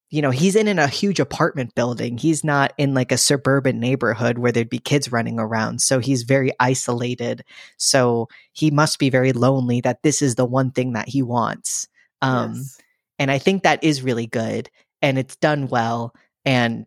you 0.10 0.22
know, 0.22 0.30
he's 0.30 0.56
in, 0.56 0.70
in 0.70 0.80
a 0.80 0.88
huge 0.88 1.20
apartment 1.20 1.76
building. 1.76 2.18
He's 2.18 2.42
not 2.42 2.72
in 2.78 2.94
like 2.94 3.12
a 3.12 3.18
suburban 3.18 3.82
neighborhood 3.82 4.38
where 4.38 4.54
there'd 4.54 4.70
be 4.70 4.80
kids 4.80 5.12
running 5.12 5.40
around. 5.40 5.82
So 5.82 6.00
he's 6.00 6.24
very 6.24 6.52
isolated. 6.58 7.44
So 7.76 8.30
he 8.54 8.72
must 8.72 8.98
be 8.98 9.10
very 9.10 9.34
lonely 9.34 9.82
that 9.82 10.04
this 10.04 10.22
is 10.22 10.36
the 10.36 10.46
one 10.46 10.72
thing 10.72 10.94
that 10.94 11.10
he 11.10 11.22
wants. 11.22 11.90
Um, 12.26 12.54
yes. 12.56 12.78
And 13.18 13.32
I 13.32 13.38
think 13.38 13.64
that 13.64 13.84
is 13.84 14.02
really 14.02 14.28
good 14.28 14.70
and 15.02 15.18
it's 15.18 15.36
done 15.36 15.68
well 15.68 16.14
and 16.46 16.86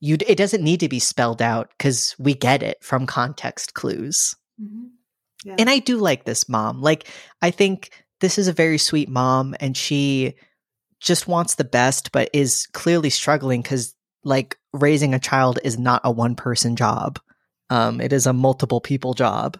you 0.00 0.16
it 0.26 0.36
doesn't 0.36 0.64
need 0.64 0.80
to 0.80 0.88
be 0.88 0.98
spelled 0.98 1.40
out 1.40 1.70
because 1.76 2.16
we 2.18 2.34
get 2.34 2.62
it 2.62 2.82
from 2.82 3.06
context 3.06 3.74
clues 3.74 4.34
mm-hmm. 4.60 4.86
yeah. 5.44 5.54
and 5.58 5.70
i 5.70 5.78
do 5.78 5.98
like 5.98 6.24
this 6.24 6.48
mom 6.48 6.80
like 6.80 7.06
i 7.42 7.50
think 7.50 7.90
this 8.20 8.38
is 8.38 8.48
a 8.48 8.52
very 8.52 8.78
sweet 8.78 9.08
mom 9.08 9.54
and 9.60 9.76
she 9.76 10.34
just 11.00 11.28
wants 11.28 11.54
the 11.54 11.64
best 11.64 12.12
but 12.12 12.28
is 12.32 12.66
clearly 12.72 13.10
struggling 13.10 13.62
because 13.62 13.94
like 14.24 14.58
raising 14.72 15.14
a 15.14 15.18
child 15.18 15.58
is 15.64 15.78
not 15.78 16.00
a 16.04 16.10
one 16.10 16.34
person 16.34 16.76
job 16.76 17.18
um 17.68 18.00
it 18.00 18.12
is 18.12 18.26
a 18.26 18.32
multiple 18.32 18.80
people 18.80 19.14
job 19.14 19.58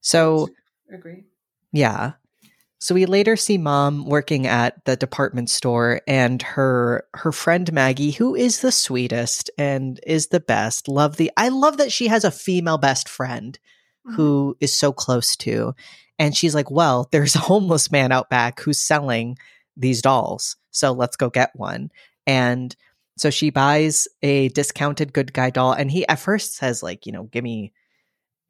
so 0.00 0.48
agree 0.92 1.24
yeah 1.72 2.12
so 2.78 2.94
we 2.94 3.06
later 3.06 3.36
see 3.36 3.58
mom 3.58 4.06
working 4.06 4.46
at 4.46 4.84
the 4.84 4.96
department 4.96 5.50
store 5.50 6.00
and 6.06 6.40
her 6.42 7.06
her 7.14 7.32
friend 7.32 7.72
Maggie 7.72 8.12
who 8.12 8.34
is 8.34 8.60
the 8.60 8.72
sweetest 8.72 9.50
and 9.58 10.00
is 10.06 10.28
the 10.28 10.40
best. 10.40 10.86
Love 10.88 11.16
the 11.16 11.30
I 11.36 11.48
love 11.48 11.76
that 11.78 11.92
she 11.92 12.06
has 12.08 12.24
a 12.24 12.30
female 12.30 12.78
best 12.78 13.08
friend 13.08 13.58
mm-hmm. 14.06 14.16
who 14.16 14.56
is 14.60 14.72
so 14.72 14.92
close 14.92 15.36
to 15.38 15.74
and 16.20 16.36
she's 16.36 16.54
like, 16.54 16.70
"Well, 16.70 17.08
there's 17.10 17.34
a 17.34 17.40
homeless 17.40 17.90
man 17.90 18.12
out 18.12 18.30
back 18.30 18.60
who's 18.60 18.78
selling 18.78 19.38
these 19.76 20.02
dolls. 20.02 20.56
So 20.70 20.92
let's 20.92 21.16
go 21.16 21.30
get 21.30 21.50
one." 21.54 21.90
And 22.26 22.76
so 23.18 23.30
she 23.30 23.50
buys 23.50 24.06
a 24.22 24.48
discounted 24.50 25.12
good 25.12 25.32
guy 25.32 25.50
doll 25.50 25.72
and 25.72 25.90
he 25.90 26.06
at 26.06 26.20
first 26.20 26.54
says 26.54 26.82
like, 26.82 27.04
you 27.04 27.12
know, 27.12 27.24
give 27.24 27.42
me 27.42 27.72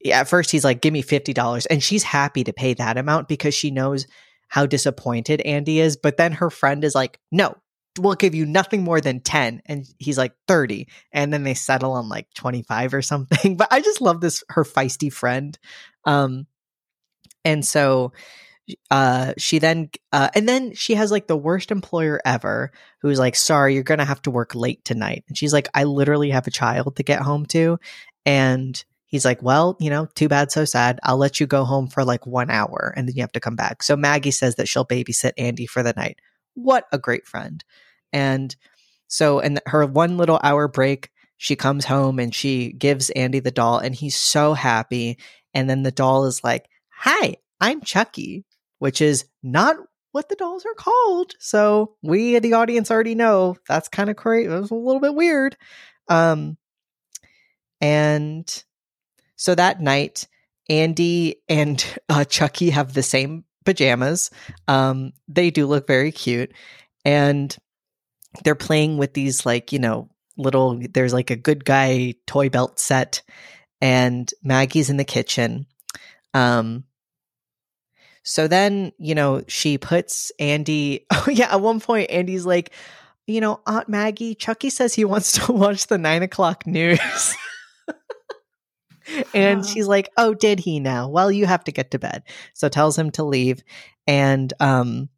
at 0.07 0.29
first 0.29 0.51
he's 0.51 0.65
like, 0.65 0.81
give 0.81 0.93
me 0.93 1.03
$50. 1.03 1.66
And 1.70 1.83
she's 1.83 2.03
happy 2.03 2.45
to 2.45 2.53
pay 2.53 2.75
that 2.75 2.99
amount 2.99 3.29
because 3.29 3.55
she 3.55 3.70
knows 3.70 4.07
how 4.49 4.66
disappointed 4.66 5.41
Andy 5.43 5.81
is. 5.81 5.97
But 5.97 6.16
then 6.16 6.33
her 6.33 6.51
friend 6.51 6.85
is 6.85 6.95
like, 6.95 7.19
no, 7.31 7.57
we'll 7.99 8.15
give 8.15 8.35
you 8.35 8.47
nothing 8.47 8.83
more 8.83 9.01
than 9.01 9.20
10. 9.20 9.62
And 9.66 9.87
he's 9.99 10.19
like 10.19 10.35
30. 10.47 10.89
And 11.12 11.33
then 11.33 11.43
they 11.43 11.55
settle 11.55 11.93
on 11.93 12.09
like 12.09 12.27
25 12.35 12.95
or 12.95 13.03
something. 13.03 13.57
But 13.57 13.69
I 13.70 13.81
just 13.81 14.01
love 14.01 14.20
this, 14.20 14.45
her 14.51 14.65
feisty 14.65 15.12
friend. 15.12 15.59
Um, 16.05 16.47
and 17.45 17.65
so 17.65 18.12
uh 18.91 19.33
she 19.39 19.59
then 19.59 19.89
uh 20.12 20.29
and 20.35 20.47
then 20.47 20.75
she 20.75 20.95
has 20.95 21.11
like 21.11 21.27
the 21.27 21.37
worst 21.37 21.70
employer 21.70 22.20
ever 22.27 22.70
who's 23.01 23.19
like 23.19 23.35
sorry 23.35 23.73
you're 23.73 23.83
gonna 23.83 24.05
have 24.05 24.20
to 24.20 24.31
work 24.31 24.55
late 24.55 24.85
tonight 24.85 25.25
and 25.29 25.39
she's 25.39 25.55
like 25.55 25.69
i 25.73 25.85
literally 25.85 26.29
have 26.31 26.47
a 26.47 26.51
child 26.51 26.97
to 26.97 27.03
get 27.03 27.23
home 27.23 27.47
to 27.47 27.79
and 28.27 28.85
he's 29.09 29.24
like, 29.24 29.43
well, 29.43 29.76
you 29.80 29.90
know, 29.90 30.06
too 30.14 30.28
bad, 30.28 30.52
so 30.52 30.64
sad. 30.64 31.01
I'll 31.02 31.16
let 31.16 31.40
you 31.40 31.47
go 31.47 31.64
home 31.64 31.89
for 31.89 32.05
like 32.05 32.26
one 32.26 32.51
hour 32.51 32.93
and 32.97 33.09
then 33.09 33.16
you 33.16 33.22
have 33.22 33.32
to 33.32 33.40
come 33.40 33.56
back. 33.56 33.82
So 33.82 33.97
Maggie 33.97 34.30
says 34.30 34.55
that 34.55 34.68
she'll 34.68 34.86
babysit 34.86 35.32
Andy 35.36 35.66
for 35.66 35.82
the 35.82 35.94
night. 35.97 36.20
What 36.55 36.86
a 36.93 36.98
great 36.98 37.26
friend. 37.26 37.64
And 38.12 38.55
so, 39.09 39.40
in 39.40 39.59
her 39.66 39.85
one 39.86 40.16
little 40.16 40.39
hour 40.43 40.68
break, 40.68 41.10
she 41.39 41.56
comes 41.56 41.85
home 41.85 42.18
and 42.18 42.35
she 42.35 42.72
gives 42.72 43.10
Andy 43.10 43.40
the 43.40 43.51
doll 43.51 43.78
and 43.78 43.94
he's 43.94 44.16
so 44.16 44.55
happy. 44.55 45.18
And 45.55 45.68
then 45.68 45.82
the 45.82 45.90
doll 45.90 46.26
is 46.26 46.44
like, 46.44 46.68
hi, 46.90 47.36
I'm 47.60 47.80
Chucky, 47.80 48.44
which 48.78 49.01
is 49.01 49.24
not 49.43 49.76
what 50.12 50.28
the 50.28 50.36
dolls 50.36 50.66
are 50.66 50.74
called. 50.74 51.32
So 51.39 51.94
we, 52.02 52.39
the 52.39 52.55
audience, 52.55 52.90
already 52.90 53.14
know 53.14 53.56
that's 53.68 53.89
kind 53.89 54.10
of 54.10 54.16
crazy. 54.16 54.51
It 54.51 54.60
was 54.60 54.70
a 54.70 54.74
little 54.74 55.01
bit 55.01 55.14
weird. 55.14 55.56
Um, 56.09 56.56
and 57.80 58.64
so 59.39 59.55
that 59.55 59.81
night, 59.81 60.27
Andy 60.69 61.36
and 61.48 61.82
uh, 62.10 62.24
Chucky 62.24 62.70
have 62.70 62.93
the 62.93 63.02
same 63.02 63.44
pajamas. 63.65 64.31
Um, 64.66 65.12
they 65.27 65.51
do 65.51 65.66
look 65.66 65.86
very 65.86 66.12
cute. 66.12 66.52
And 67.05 67.56
they're 68.44 68.55
playing 68.55 68.98
with 68.98 69.15
these, 69.15 69.47
like, 69.47 69.73
you 69.73 69.78
know, 69.78 70.10
little, 70.36 70.78
there's 70.93 71.15
like 71.15 71.31
a 71.31 71.36
good 71.36 71.65
guy 71.65 72.15
toy 72.27 72.51
belt 72.51 72.78
set. 72.78 73.23
And 73.81 74.31
Maggie's 74.43 74.90
in 74.90 74.97
the 74.97 75.05
kitchen. 75.05 75.66
Um, 76.35 76.85
so 78.24 78.48
then, 78.48 78.93
you 78.98 79.15
know, 79.15 79.44
she 79.48 79.78
puts 79.78 80.32
Andy. 80.39 81.06
Oh, 81.12 81.31
yeah. 81.31 81.52
At 81.52 81.60
one 81.60 81.81
point, 81.81 82.10
Andy's 82.10 82.47
like, 82.47 82.73
you 83.27 83.40
know, 83.40 83.60
Aunt 83.66 83.89
Maggie, 83.89 84.35
Chucky 84.35 84.70
says 84.70 84.94
he 84.94 85.05
wants 85.05 85.32
to 85.32 85.52
watch 85.52 85.86
the 85.86 85.98
nine 85.98 86.23
o'clock 86.23 86.66
news. 86.66 87.35
And 89.35 89.64
she's 89.64 89.86
like, 89.86 90.09
"Oh, 90.16 90.35
did 90.35 90.60
he 90.60 90.80
now? 90.80 91.09
Well, 91.09 91.30
you 91.30 91.47
have 91.47 91.64
to 91.64 91.72
get 91.72 91.90
to 91.93 91.98
bed." 91.98 92.22
So 92.55 92.68
tells 92.68 92.98
him 92.98 93.10
to 93.12 93.24
leave, 93.24 93.62
and 94.06 94.52
um, 94.60 95.09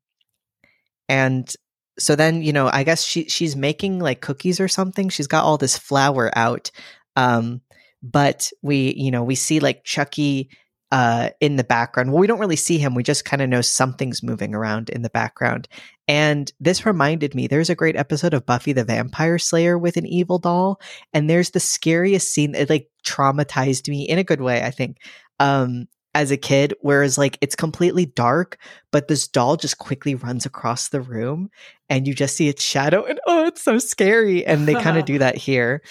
and 1.09 1.53
so 1.99 2.17
then 2.17 2.43
you 2.43 2.53
know, 2.53 2.69
I 2.73 2.85
guess 2.85 3.05
she 3.05 3.25
she's 3.29 3.57
making 3.57 3.99
like 3.99 4.21
cookies 4.21 4.61
or 4.61 4.69
something. 4.69 5.09
She's 5.09 5.27
got 5.27 5.45
all 5.45 5.59
this 5.59 5.77
flour 5.77 6.31
out, 6.37 6.71
um, 7.17 7.61
but 8.03 8.51
we 8.63 8.95
you 8.97 9.11
know 9.11 9.25
we 9.25 9.35
see 9.35 9.61
like 9.61 9.85
Chucky 9.85 10.51
uh, 10.93 11.31
in 11.41 11.57
the 11.57 11.65
background. 11.65 12.11
Well, 12.11 12.21
we 12.21 12.27
don't 12.27 12.41
really 12.41 12.57
see 12.57 12.79
him. 12.79 12.95
We 12.95 13.03
just 13.03 13.25
kind 13.25 13.43
of 13.43 13.49
know 13.49 13.61
something's 13.61 14.23
moving 14.23 14.55
around 14.55 14.91
in 14.91 15.03
the 15.03 15.11
background. 15.11 15.69
And 16.09 16.53
this 16.59 16.85
reminded 16.85 17.35
me 17.35 17.47
there's 17.47 17.71
a 17.71 17.77
great 17.77 17.95
episode 17.95 18.35
of 18.35 18.45
Buffy 18.45 18.73
the 18.73 18.85
Vampire 18.85 19.39
Slayer 19.39 19.79
with 19.79 19.97
an 19.97 20.07
evil 20.07 20.39
doll. 20.39 20.81
And 21.13 21.31
there's 21.31 21.51
the 21.51 21.61
scariest 21.61 22.33
scene 22.33 22.53
that 22.53 22.69
like 22.69 22.89
traumatized 23.11 23.89
me 23.89 24.03
in 24.09 24.19
a 24.19 24.25
good 24.25 24.41
way, 24.41 24.63
I 24.63 24.71
think. 24.71 24.99
Um, 25.39 25.89
as 26.15 26.31
a 26.31 26.37
kid, 26.37 26.75
whereas 26.81 27.17
like 27.17 27.39
it's 27.41 27.55
completely 27.55 28.05
dark, 28.05 28.59
but 28.91 29.09
this 29.09 29.29
doll 29.29 29.57
just 29.57 29.79
quickly 29.79 30.15
runs 30.15 30.45
across 30.45 30.89
the 30.89 31.01
room 31.01 31.51
and 31.89 32.07
you 32.07 32.15
just 32.15 32.37
see 32.37 32.49
its 32.49 32.63
shadow 32.63 33.05
and 33.05 33.21
oh, 33.27 33.47
it's 33.47 33.63
so 33.63 33.79
scary. 33.79 34.45
And 34.45 34.67
they 34.67 34.75
kind 34.75 34.99
of 34.99 35.05
do 35.05 35.19
that 35.21 35.37
here. 35.37 35.83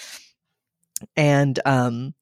And 1.16 1.58
um 1.64 2.14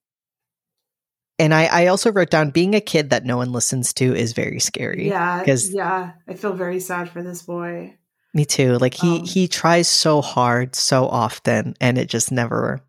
and 1.37 1.53
I, 1.53 1.65
I 1.65 1.87
also 1.87 2.11
wrote 2.11 2.29
down 2.29 2.51
being 2.51 2.75
a 2.75 2.81
kid 2.81 3.11
that 3.11 3.25
no 3.25 3.37
one 3.37 3.53
listens 3.53 3.93
to 3.93 4.13
is 4.13 4.33
very 4.33 4.59
scary. 4.59 5.07
Yeah, 5.07 5.39
because 5.39 5.73
yeah, 5.73 6.11
I 6.27 6.33
feel 6.33 6.53
very 6.53 6.81
sad 6.81 7.09
for 7.09 7.23
this 7.23 7.41
boy. 7.41 7.97
Me 8.33 8.45
too. 8.45 8.77
Like 8.77 8.93
he 8.93 9.19
um, 9.19 9.25
he 9.25 9.47
tries 9.47 9.87
so 9.87 10.21
hard 10.21 10.75
so 10.75 11.07
often, 11.07 11.75
and 11.79 11.97
it 11.97 12.09
just 12.09 12.31
never 12.31 12.81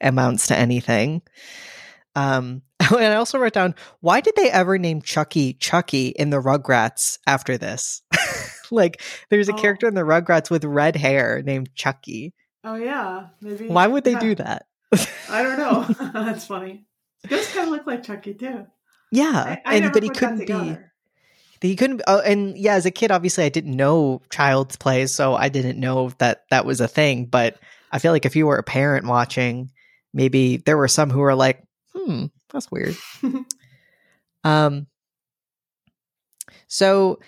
amounts 0.00 0.48
to 0.48 0.56
anything. 0.56 1.22
Um, 2.14 2.62
and 2.90 3.12
I 3.12 3.16
also 3.16 3.38
wrote 3.38 3.52
down 3.52 3.74
why 4.00 4.20
did 4.20 4.34
they 4.36 4.50
ever 4.50 4.78
name 4.78 5.02
Chucky 5.02 5.52
Chucky 5.52 6.08
in 6.08 6.30
the 6.30 6.40
Rugrats 6.40 7.18
after 7.26 7.56
this? 7.58 8.02
like, 8.70 9.02
there's 9.30 9.48
a 9.48 9.54
oh. 9.54 9.56
character 9.56 9.86
in 9.86 9.94
the 9.94 10.02
Rugrats 10.02 10.50
with 10.50 10.64
red 10.64 10.96
hair 10.96 11.42
named 11.42 11.74
Chucky. 11.74 12.34
Oh 12.64 12.74
yeah, 12.74 13.28
maybe. 13.40 13.68
Why 13.68 13.86
would 13.86 14.04
they 14.04 14.12
yeah. 14.12 14.20
do 14.20 14.34
that? 14.36 14.66
I 15.28 15.42
don't 15.42 15.58
know. 15.58 16.10
That's 16.12 16.46
funny. 16.46 16.84
He 17.22 17.28
does 17.28 17.46
kind 17.52 17.68
of 17.68 17.72
look 17.72 17.86
like 17.86 18.02
Chucky 18.02 18.34
too. 18.34 18.66
Yeah, 19.12 19.32
I, 19.34 19.62
I 19.64 19.76
and 19.76 19.92
but 19.92 20.02
he 20.02 20.08
couldn't 20.08 20.46
be. 20.46 20.76
he 21.60 21.76
couldn't 21.76 22.02
oh, 22.06 22.20
and 22.20 22.58
yeah 22.58 22.74
as 22.74 22.86
a 22.86 22.90
kid 22.90 23.10
obviously 23.10 23.44
i 23.44 23.48
didn't 23.48 23.74
know 23.74 24.20
child's 24.30 24.76
play 24.76 25.06
so 25.06 25.34
i 25.34 25.48
didn't 25.48 25.80
know 25.80 26.10
that 26.18 26.42
that 26.50 26.66
was 26.66 26.80
a 26.80 26.88
thing 26.88 27.24
but 27.24 27.56
i 27.90 27.98
feel 27.98 28.12
like 28.12 28.26
if 28.26 28.36
you 28.36 28.46
were 28.46 28.58
a 28.58 28.62
parent 28.62 29.06
watching 29.06 29.70
maybe 30.16 30.56
there 30.56 30.76
were 30.76 30.88
some 30.88 31.10
who 31.10 31.20
were 31.20 31.34
like 31.34 31.62
hmm 31.94 32.26
that's 32.50 32.70
weird. 32.70 32.96
Um 34.44 34.86
so 36.68 37.18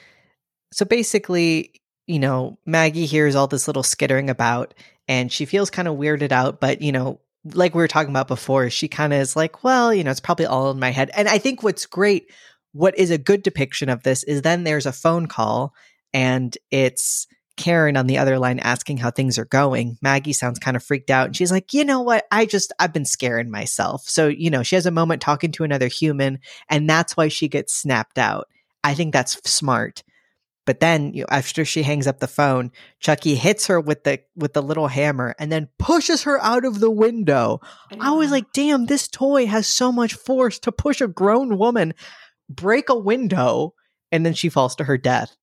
so 0.72 0.84
basically 0.84 1.80
you 2.06 2.20
know 2.20 2.58
maggie 2.64 3.06
hears 3.06 3.34
all 3.34 3.48
this 3.48 3.66
little 3.66 3.82
skittering 3.82 4.30
about 4.30 4.74
and 5.08 5.32
she 5.32 5.44
feels 5.44 5.70
kind 5.70 5.88
of 5.88 5.96
weirded 5.96 6.30
out 6.30 6.60
but 6.60 6.80
you 6.80 6.92
know 6.92 7.20
like 7.54 7.74
we 7.74 7.82
were 7.82 7.88
talking 7.88 8.10
about 8.10 8.28
before 8.28 8.70
she 8.70 8.86
kind 8.86 9.12
of 9.12 9.20
is 9.20 9.34
like 9.34 9.64
well 9.64 9.92
you 9.92 10.04
know 10.04 10.12
it's 10.12 10.20
probably 10.20 10.46
all 10.46 10.70
in 10.70 10.78
my 10.78 10.90
head. 10.90 11.10
And 11.16 11.28
i 11.28 11.38
think 11.38 11.64
what's 11.64 11.86
great 11.86 12.30
what 12.72 12.96
is 12.96 13.10
a 13.10 13.18
good 13.18 13.42
depiction 13.42 13.88
of 13.88 14.04
this 14.04 14.22
is 14.22 14.42
then 14.42 14.62
there's 14.62 14.86
a 14.86 14.92
phone 14.92 15.26
call 15.26 15.74
and 16.12 16.56
it's 16.70 17.26
Karen 17.58 17.96
on 17.96 18.06
the 18.06 18.16
other 18.16 18.38
line 18.38 18.58
asking 18.60 18.96
how 18.96 19.10
things 19.10 19.38
are 19.38 19.44
going. 19.44 19.98
Maggie 20.00 20.32
sounds 20.32 20.58
kind 20.58 20.76
of 20.76 20.82
freaked 20.82 21.10
out 21.10 21.26
and 21.26 21.36
she's 21.36 21.52
like, 21.52 21.74
"You 21.74 21.84
know 21.84 22.00
what? 22.00 22.24
I 22.30 22.46
just 22.46 22.72
I've 22.78 22.92
been 22.92 23.04
scaring 23.04 23.50
myself." 23.50 24.08
So, 24.08 24.28
you 24.28 24.48
know, 24.48 24.62
she 24.62 24.76
has 24.76 24.86
a 24.86 24.90
moment 24.90 25.20
talking 25.20 25.52
to 25.52 25.64
another 25.64 25.88
human 25.88 26.38
and 26.70 26.88
that's 26.88 27.16
why 27.16 27.28
she 27.28 27.48
gets 27.48 27.74
snapped 27.74 28.18
out. 28.18 28.48
I 28.82 28.94
think 28.94 29.12
that's 29.12 29.38
smart. 29.50 30.02
But 30.64 30.80
then, 30.80 31.12
you 31.14 31.22
know, 31.22 31.28
after 31.30 31.64
she 31.64 31.82
hangs 31.82 32.06
up 32.06 32.18
the 32.18 32.26
phone, 32.26 32.72
Chucky 33.00 33.34
hits 33.34 33.66
her 33.66 33.80
with 33.80 34.04
the 34.04 34.20
with 34.36 34.54
the 34.54 34.62
little 34.62 34.88
hammer 34.88 35.34
and 35.38 35.52
then 35.52 35.68
pushes 35.78 36.22
her 36.22 36.42
out 36.42 36.64
of 36.64 36.80
the 36.80 36.90
window. 36.90 37.60
I 38.00 38.12
was 38.12 38.30
like, 38.30 38.52
"Damn, 38.52 38.86
this 38.86 39.08
toy 39.08 39.46
has 39.46 39.66
so 39.66 39.92
much 39.92 40.14
force 40.14 40.58
to 40.60 40.72
push 40.72 41.02
a 41.02 41.08
grown 41.08 41.58
woman 41.58 41.92
break 42.48 42.88
a 42.88 42.98
window 42.98 43.74
and 44.10 44.24
then 44.24 44.34
she 44.34 44.48
falls 44.48 44.74
to 44.76 44.84
her 44.84 44.98
death. 44.98 45.36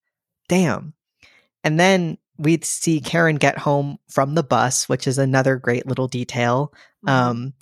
Damn. 0.48 0.94
And 1.66 1.80
then 1.80 2.18
we'd 2.38 2.64
see 2.64 3.02
Karen 3.02 3.36
get 3.36 3.58
home 3.58 3.98
from 4.08 4.36
the 4.36 4.44
bus, 4.44 4.88
which 4.88 5.08
is 5.08 5.18
another 5.18 5.58
great 5.58 5.88
little 5.88 6.08
detail. 6.08 6.72
Mm-hmm. 7.06 7.10
Um, 7.10 7.54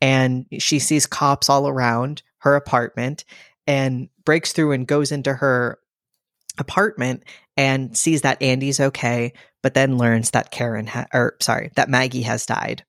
and 0.00 0.46
she 0.58 0.78
sees 0.78 1.06
cops 1.06 1.48
all 1.48 1.66
around 1.66 2.22
her 2.38 2.54
apartment 2.54 3.24
and 3.66 4.08
breaks 4.24 4.52
through 4.52 4.72
and 4.72 4.86
goes 4.86 5.10
into 5.10 5.32
her 5.32 5.78
apartment 6.58 7.24
and 7.56 7.96
sees 7.96 8.22
that 8.22 8.42
Andy's 8.42 8.78
okay, 8.78 9.32
but 9.62 9.74
then 9.74 9.98
learns 9.98 10.30
that 10.32 10.50
Karen 10.50 10.86
ha- 10.86 11.06
or 11.12 11.36
sorry, 11.40 11.70
that 11.76 11.88
Maggie 11.88 12.22
has 12.22 12.46
died. 12.46 12.84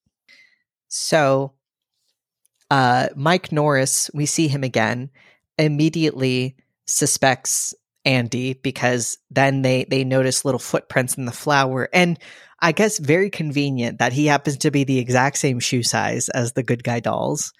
So 0.90 1.54
uh 2.70 3.08
Mike 3.16 3.52
Norris, 3.52 4.12
we 4.14 4.26
see 4.26 4.48
him 4.48 4.64
again 4.64 5.10
immediately 5.58 6.56
suspects 6.86 7.74
Andy 8.06 8.54
because 8.54 9.18
then 9.30 9.62
they 9.62 9.86
they 9.86 10.04
notice 10.04 10.46
little 10.46 10.60
footprints 10.60 11.18
in 11.18 11.26
the 11.26 11.32
flour 11.32 11.90
and 11.92 12.18
I 12.60 12.72
guess 12.72 12.98
very 12.98 13.30
convenient 13.30 14.00
that 14.00 14.14
he 14.14 14.26
happens 14.26 14.58
to 14.60 14.72
be 14.72 14.84
the 14.84 15.00
exact 15.00 15.38
same 15.38 15.60
shoe 15.60 15.84
size 15.84 16.30
as 16.30 16.54
the 16.54 16.64
good 16.64 16.84
guy 16.84 17.00
dolls. 17.00 17.54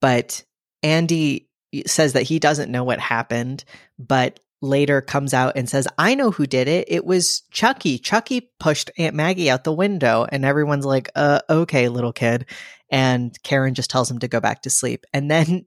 But 0.00 0.44
Andy 0.82 1.48
says 1.86 2.12
that 2.12 2.24
he 2.24 2.38
doesn't 2.38 2.70
know 2.70 2.84
what 2.84 3.00
happened, 3.00 3.64
but 3.98 4.40
later 4.60 5.00
comes 5.00 5.34
out 5.34 5.54
and 5.56 5.68
says, 5.68 5.88
I 5.98 6.14
know 6.14 6.30
who 6.30 6.46
did 6.46 6.68
it. 6.68 6.86
It 6.88 7.04
was 7.04 7.42
Chucky. 7.50 7.98
Chucky 7.98 8.50
pushed 8.58 8.90
Aunt 8.98 9.14
Maggie 9.14 9.50
out 9.50 9.64
the 9.64 9.72
window. 9.72 10.26
And 10.30 10.44
everyone's 10.44 10.86
like, 10.86 11.10
uh, 11.14 11.40
okay, 11.48 11.88
little 11.88 12.12
kid. 12.12 12.46
And 12.90 13.36
Karen 13.42 13.74
just 13.74 13.90
tells 13.90 14.10
him 14.10 14.18
to 14.20 14.28
go 14.28 14.40
back 14.40 14.62
to 14.62 14.70
sleep. 14.70 15.04
And 15.12 15.30
then, 15.30 15.66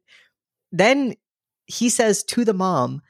then 0.72 1.16
he 1.66 1.90
says 1.90 2.24
to 2.26 2.46
the 2.46 2.54
mom, 2.54 3.02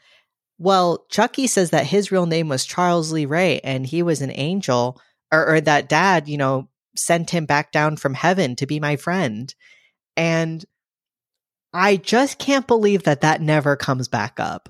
well, 0.60 1.06
Chucky 1.10 1.48
says 1.48 1.69
that 1.69 1.88
his 1.88 2.11
real 2.11 2.26
name 2.26 2.49
was 2.49 2.65
Charles 2.65 3.14
Lee 3.14 3.26
Ray 3.26 3.60
and 3.61 3.86
he 3.86 4.03
was 4.03 4.22
an 4.22 4.31
angel, 4.34 5.02
or, 5.31 5.56
or, 5.56 5.61
that 5.61 5.88
dad, 5.88 6.27
you 6.27 6.38
know, 6.38 6.68
sent 6.95 7.30
him 7.30 7.45
back 7.45 7.72
down 7.72 7.95
from 7.95 8.14
heaven 8.14 8.57
to 8.57 8.68
be 8.68 8.80
my 8.80 8.98
friend. 8.98 9.56
And 10.18 10.64
I 11.73 11.95
just 11.95 12.40
can't 12.40 12.68
believe 12.68 13.03
that 13.03 13.22
that 13.22 13.41
never 13.41 13.77
comes 13.77 14.10
back 14.10 14.40
up. 14.40 14.69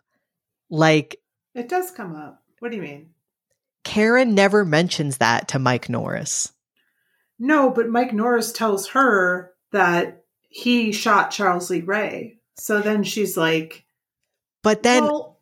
Like, 0.70 1.20
it 1.56 1.68
does 1.68 1.90
come 1.90 2.16
up. 2.16 2.44
What 2.60 2.70
do 2.70 2.78
you 2.78 2.84
mean? 2.84 3.10
Karen 3.84 4.36
never 4.36 4.64
mentions 4.64 5.18
that 5.18 5.48
to 5.49 5.60
Mike 5.60 5.90
Norris. 5.90 6.53
No, 7.40 7.72
but 7.72 7.90
Mike 7.90 8.14
Norris 8.14 8.52
tells 8.52 8.90
her 8.90 9.53
that 9.72 10.24
he 10.49 10.91
shot 10.91 11.32
Charles 11.32 11.72
Lee 11.72 11.82
Ray. 11.82 12.38
So 12.57 12.82
then 12.82 13.03
she's 13.03 13.36
like, 13.36 13.86
but 14.61 14.84
then. 14.84 15.06
Well, 15.06 15.39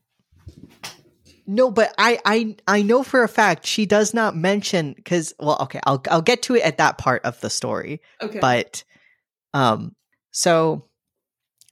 no, 1.48 1.72
but 1.72 1.94
I, 1.98 2.20
I 2.26 2.56
I 2.68 2.82
know 2.82 3.04
for 3.04 3.24
a 3.24 3.30
fact 3.30 3.66
she 3.66 3.86
does 3.86 4.14
not 4.14 4.36
mention 4.36 4.94
because 4.94 5.34
well 5.40 5.58
okay 5.62 5.80
I'll 5.86 6.04
I'll 6.12 6.22
get 6.22 6.44
to 6.44 6.56
it 6.56 6.64
at 6.64 6.78
that 6.78 6.98
part 6.98 7.24
of 7.24 7.40
the 7.40 7.50
story 7.50 8.02
okay 8.22 8.40
but 8.40 8.84
um 9.54 9.96
so 10.32 10.90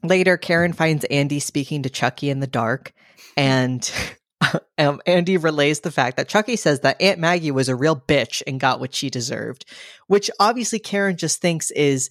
later 0.02 0.38
Karen 0.38 0.72
finds 0.72 1.04
Andy 1.06 1.40
speaking 1.40 1.84
to 1.84 1.90
Chucky 1.90 2.30
in 2.30 2.40
the 2.40 2.48
dark 2.48 2.94
and 3.36 3.92
um, 4.78 5.02
Andy 5.06 5.36
relays 5.36 5.82
the 5.82 5.92
fact 5.92 6.18
that 6.18 6.30
Chucky 6.30 6.56
says 6.56 6.80
that 6.82 7.02
Aunt 7.02 7.20
Maggie 7.20 7.52
was 7.52 7.68
a 7.68 7.76
real 7.76 7.98
bitch 7.98 8.42
and 8.48 8.60
got 8.60 8.80
what 8.80 8.96
she 8.96 9.10
deserved 9.10 9.66
which 10.08 10.32
obviously 10.40 10.80
Karen 10.80 11.18
just 11.18 11.42
thinks 11.42 11.70
is 11.72 12.10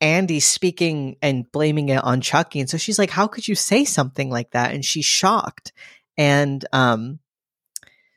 Andy 0.00 0.40
speaking 0.40 1.16
and 1.22 1.50
blaming 1.50 1.88
it 1.88 2.02
on 2.02 2.20
Chucky. 2.20 2.60
And 2.60 2.68
so 2.68 2.76
she's 2.76 2.98
like, 2.98 3.10
How 3.10 3.26
could 3.26 3.48
you 3.48 3.54
say 3.54 3.84
something 3.84 4.28
like 4.28 4.50
that? 4.50 4.74
And 4.74 4.84
she's 4.84 5.06
shocked. 5.06 5.72
And 6.16 6.64
um, 6.72 7.18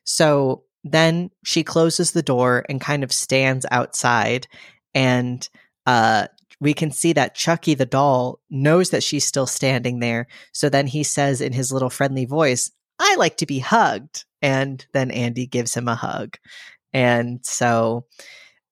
so 0.04 0.64
then 0.84 1.32
she 1.44 1.64
closes 1.64 2.12
the 2.12 2.22
door 2.22 2.66
and 2.70 2.82
kind 2.82 3.04
of 3.04 3.12
stands 3.12 3.66
outside. 3.72 4.48
And 4.94 5.48
uh, 5.86 6.28
we 6.60 6.74
can 6.74 6.92
see 6.92 7.14
that 7.14 7.36
Chucky 7.36 7.74
the 7.74 7.86
doll 7.86 8.40
knows 8.50 8.90
that 8.92 9.04
she's 9.04 9.26
still 9.26 9.48
standing 9.48 10.00
there. 10.00 10.28
So 10.54 10.70
then 10.70 10.88
he 10.88 11.04
says 11.04 11.42
in 11.42 11.54
his 11.54 11.72
little 11.72 11.90
friendly 11.90 12.26
voice, 12.26 12.72
I 13.00 13.16
like 13.16 13.38
to 13.38 13.46
be 13.46 13.60
hugged. 13.60 14.26
And 14.42 14.86
then 14.94 15.12
Andy 15.12 15.46
gives 15.46 15.76
him 15.76 15.88
a 15.88 15.96
hug. 15.96 16.38
And 16.94 17.46
so 17.46 18.06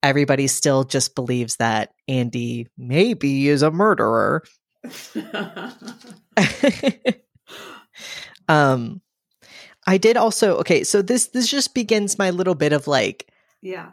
everybody 0.02 0.48
still 0.48 0.84
just 0.84 1.16
believes 1.16 1.58
that 1.58 1.94
Andy 2.08 2.68
maybe 2.78 3.50
is 3.50 3.62
a 3.62 3.72
murderer. 3.72 4.44
um 8.48 9.02
I 9.86 9.98
did 9.98 10.18
also 10.18 10.58
okay, 10.58 10.84
so 10.84 11.02
this 11.02 11.28
this 11.28 11.48
just 11.48 11.74
begins 11.74 12.18
my 12.18 12.32
little 12.32 12.56
bit 12.56 12.74
of 12.74 12.88
like 12.88 13.32
yeah, 13.62 13.92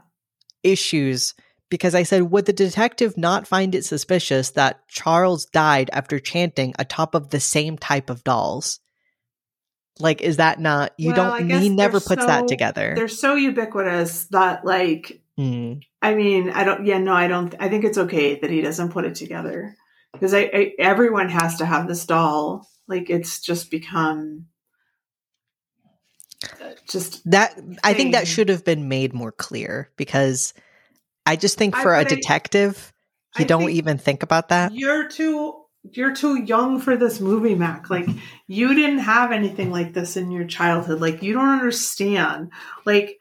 issues 0.62 1.34
because 1.68 1.94
I 1.94 2.02
said 2.02 2.22
would 2.30 2.46
the 2.46 2.52
detective 2.52 3.16
not 3.16 3.46
find 3.46 3.74
it 3.74 3.84
suspicious 3.84 4.50
that 4.50 4.86
Charles 4.88 5.46
died 5.46 5.90
after 5.92 6.18
chanting 6.18 6.74
atop 6.78 7.14
of 7.14 7.30
the 7.30 7.40
same 7.40 7.76
type 7.76 8.10
of 8.10 8.24
dolls? 8.24 8.80
Like 9.98 10.22
is 10.22 10.38
that 10.38 10.60
not 10.60 10.92
you 10.96 11.12
well, 11.12 11.38
don't 11.38 11.50
he 11.50 11.68
never 11.68 12.00
puts 12.00 12.22
so, 12.22 12.26
that 12.26 12.48
together. 12.48 12.94
They're 12.96 13.08
so 13.08 13.34
ubiquitous 13.34 14.24
that 14.26 14.64
like 14.64 15.22
Mm. 15.38 15.82
I 16.00 16.14
mean, 16.14 16.50
I 16.50 16.64
don't. 16.64 16.86
Yeah, 16.86 16.98
no, 16.98 17.14
I 17.14 17.28
don't. 17.28 17.54
I 17.58 17.68
think 17.68 17.84
it's 17.84 17.98
okay 17.98 18.38
that 18.40 18.50
he 18.50 18.60
doesn't 18.60 18.90
put 18.90 19.04
it 19.04 19.14
together 19.14 19.76
because 20.12 20.34
I, 20.34 20.40
I 20.40 20.72
everyone 20.78 21.28
has 21.30 21.56
to 21.56 21.66
have 21.66 21.88
this 21.88 22.04
doll. 22.04 22.68
Like 22.86 23.08
it's 23.08 23.40
just 23.40 23.70
become 23.70 24.46
just 26.88 27.28
that. 27.30 27.58
I 27.82 27.94
think 27.94 28.12
that 28.12 28.26
should 28.26 28.48
have 28.48 28.64
been 28.64 28.88
made 28.88 29.12
more 29.12 29.32
clear 29.32 29.90
because 29.96 30.54
I 31.26 31.36
just 31.36 31.58
think 31.58 31.76
for 31.76 31.94
I, 31.94 32.02
a 32.02 32.04
detective, 32.04 32.92
I, 33.36 33.40
you 33.40 33.44
I 33.44 33.48
don't 33.48 33.70
even 33.70 33.98
think 33.98 34.22
about 34.22 34.48
that. 34.48 34.74
You're 34.74 35.08
too 35.08 35.62
you're 35.90 36.14
too 36.14 36.42
young 36.42 36.80
for 36.80 36.96
this 36.96 37.20
movie, 37.20 37.54
Mac. 37.54 37.90
Like 37.90 38.08
you 38.46 38.74
didn't 38.74 39.00
have 39.00 39.32
anything 39.32 39.70
like 39.70 39.92
this 39.92 40.16
in 40.16 40.30
your 40.30 40.46
childhood. 40.46 41.00
Like 41.00 41.22
you 41.22 41.32
don't 41.32 41.48
understand. 41.48 42.52
Like 42.84 43.18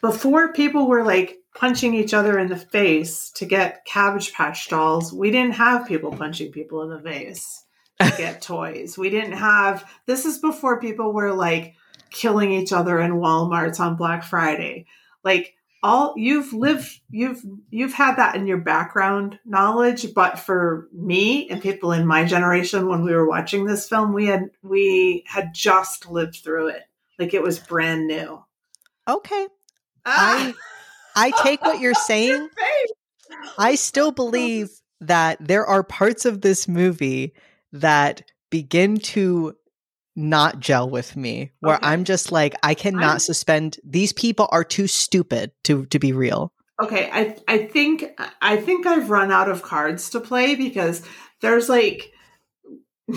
before 0.00 0.52
people 0.52 0.88
were 0.88 1.04
like 1.04 1.38
punching 1.54 1.94
each 1.94 2.14
other 2.14 2.38
in 2.38 2.48
the 2.48 2.56
face 2.56 3.30
to 3.36 3.44
get 3.44 3.84
cabbage 3.84 4.32
patch 4.32 4.68
dolls, 4.68 5.12
we 5.12 5.30
didn't 5.30 5.54
have 5.54 5.86
people 5.86 6.10
punching 6.10 6.52
people 6.52 6.82
in 6.82 6.90
the 6.90 7.00
face 7.00 7.64
to 8.00 8.10
get 8.16 8.42
toys. 8.42 8.98
We 8.98 9.10
didn't 9.10 9.32
have 9.32 9.88
this 10.06 10.24
is 10.24 10.38
before 10.38 10.80
people 10.80 11.12
were 11.12 11.32
like 11.32 11.74
killing 12.12 12.52
each 12.52 12.72
other 12.72 13.00
in 13.00 13.12
Walmarts 13.12 13.80
on 13.80 13.96
Black 13.96 14.24
Friday. 14.24 14.86
Like 15.24 15.54
all 15.82 16.14
you've 16.16 16.52
lived 16.52 17.00
you've 17.10 17.42
you've 17.70 17.92
had 17.92 18.16
that 18.16 18.36
in 18.36 18.46
your 18.46 18.58
background 18.58 19.38
knowledge 19.44 20.14
but 20.14 20.38
for 20.38 20.88
me 20.92 21.48
and 21.50 21.60
people 21.60 21.90
in 21.90 22.06
my 22.06 22.24
generation 22.24 22.86
when 22.86 23.02
we 23.02 23.12
were 23.12 23.28
watching 23.28 23.64
this 23.64 23.88
film 23.88 24.12
we 24.12 24.26
had 24.26 24.50
we 24.62 25.24
had 25.26 25.52
just 25.52 26.08
lived 26.08 26.36
through 26.36 26.68
it. 26.68 26.82
Like 27.18 27.34
it 27.34 27.42
was 27.42 27.58
brand 27.58 28.06
new. 28.06 28.44
Okay. 29.08 29.48
Ah! 30.04 30.52
I 31.16 31.30
I 31.30 31.42
take 31.42 31.62
what 31.62 31.80
you're 31.80 31.94
saying. 32.06 32.48
I 33.58 33.74
still 33.74 34.12
believe 34.12 34.70
that 35.00 35.38
there 35.40 35.66
are 35.66 35.82
parts 35.82 36.24
of 36.24 36.42
this 36.42 36.68
movie 36.68 37.34
that 37.72 38.22
begin 38.50 38.98
to 38.98 39.56
not 40.14 40.60
gel 40.60 40.88
with 40.90 41.16
me 41.16 41.52
where 41.60 41.76
Okay. 41.76 41.86
I'm 41.86 42.04
just 42.04 42.30
like 42.32 42.54
I 42.62 42.74
cannot 42.74 43.02
I'm- 43.04 43.18
suspend 43.18 43.78
these 43.84 44.12
people 44.12 44.48
are 44.52 44.64
too 44.64 44.86
stupid 44.86 45.52
to 45.64 45.86
to 45.86 45.98
be 45.98 46.12
real. 46.12 46.52
Okay, 46.82 47.08
I 47.12 47.36
I 47.46 47.58
think 47.66 48.04
I 48.40 48.56
think 48.56 48.86
I've 48.86 49.10
run 49.10 49.30
out 49.30 49.48
of 49.48 49.62
cards 49.62 50.10
to 50.10 50.20
play 50.20 50.54
because 50.56 51.02
there's 51.40 51.68
like 51.68 52.12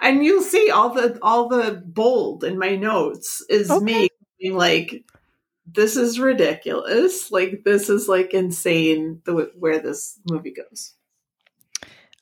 and 0.00 0.24
you'll 0.24 0.42
see 0.42 0.70
all 0.70 0.92
the 0.94 1.18
all 1.22 1.48
the 1.48 1.82
bold 1.86 2.44
in 2.44 2.58
my 2.58 2.76
notes 2.76 3.44
is 3.48 3.70
Okay. 3.70 3.84
me 3.84 4.08
being 4.40 4.56
like 4.56 5.04
this 5.66 5.96
is 5.96 6.20
ridiculous. 6.20 7.30
Like 7.32 7.62
this 7.64 7.88
is 7.88 8.08
like 8.08 8.34
insane 8.34 9.22
the 9.24 9.50
where 9.58 9.78
this 9.80 10.18
movie 10.28 10.52
goes. 10.52 10.93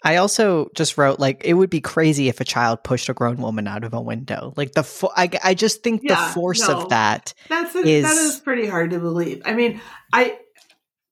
I 0.04 0.16
also 0.16 0.68
just 0.74 0.98
wrote 0.98 1.20
like 1.20 1.42
it 1.44 1.54
would 1.54 1.70
be 1.70 1.80
crazy 1.80 2.28
if 2.28 2.40
a 2.40 2.44
child 2.44 2.82
pushed 2.82 3.08
a 3.08 3.14
grown 3.14 3.36
woman 3.36 3.68
out 3.68 3.84
of 3.84 3.94
a 3.94 4.00
window. 4.00 4.52
Like 4.56 4.72
the 4.72 4.82
fo- 4.82 5.12
I 5.16 5.30
I 5.44 5.54
just 5.54 5.82
think 5.82 6.02
Yeah, 6.04 6.26
the 6.28 6.32
force 6.34 6.66
no. 6.68 6.80
of 6.82 6.88
that. 6.90 7.34
That's 7.48 7.74
a, 7.74 7.78
Is- 7.80 8.04
that 8.04 8.16
is 8.16 8.40
pretty 8.40 8.66
hard 8.66 8.90
to 8.90 8.98
believe. 8.98 9.42
I 9.44 9.54
mean, 9.54 9.80
I 10.12 10.38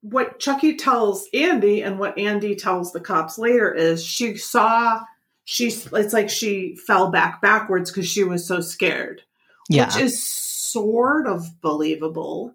what 0.03 0.39
Chucky 0.41 0.77
tells 0.77 1.27
Andy 1.35 1.83
and 1.83 1.99
what 1.99 2.19
Andy 2.19 2.57
tells 2.57 2.93
the 2.93 3.01
cops 3.01 3.39
later 3.39 3.73
is 3.73 4.03
she 4.05 4.37
saw 4.37 5.01
she's 5.45 5.87
it's 5.93 6.13
like 6.15 6.31
she 6.31 6.77
fell 6.87 7.11
back 7.11 7.41
backwards 7.43 7.91
because 7.91 8.09
she 8.09 8.25
was 8.25 8.47
so 8.49 8.61
scared, 8.61 9.23
Yeah. 9.69 9.87
which 9.87 9.97
is 9.99 10.27
sort 10.27 11.27
of 11.27 11.61
believable. 11.61 12.55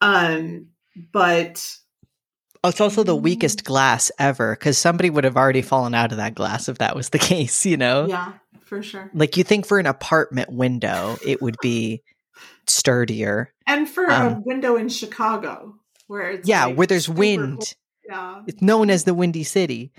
Um, 0.00 0.68
but 1.12 1.62
it's 2.64 2.80
also 2.80 3.02
the 3.04 3.16
weakest 3.16 3.64
glass 3.64 4.10
ever 4.18 4.56
cuz 4.56 4.76
somebody 4.78 5.10
would 5.10 5.24
have 5.24 5.36
already 5.36 5.62
fallen 5.62 5.94
out 5.94 6.12
of 6.12 6.18
that 6.18 6.34
glass 6.34 6.68
if 6.68 6.78
that 6.78 6.94
was 6.96 7.08
the 7.10 7.18
case, 7.32 7.64
you 7.66 7.76
know? 7.76 8.06
yeah, 8.06 8.32
for 8.64 8.82
sure. 8.82 9.10
Like 9.14 9.36
you 9.36 9.44
think 9.44 9.66
for 9.66 9.78
an 9.78 9.86
apartment 9.86 10.50
window 10.52 11.16
it 11.24 11.40
would 11.42 11.56
be 11.62 12.02
sturdier. 12.66 13.52
And 13.66 13.88
for 13.88 14.04
a 14.04 14.14
Um, 14.14 14.42
window 14.44 14.76
in 14.76 14.88
Chicago 14.88 15.76
where 16.06 16.30
it's 16.30 16.48
yeah, 16.48 16.66
like 16.66 16.76
where 16.76 16.86
there's 16.86 17.08
wind. 17.08 17.58
cold. 17.58 17.74
Yeah. 18.08 18.42
It's 18.46 18.62
known 18.62 18.88
as 18.90 19.04
the 19.04 19.12
Windy 19.14 19.44
City. 19.44 19.92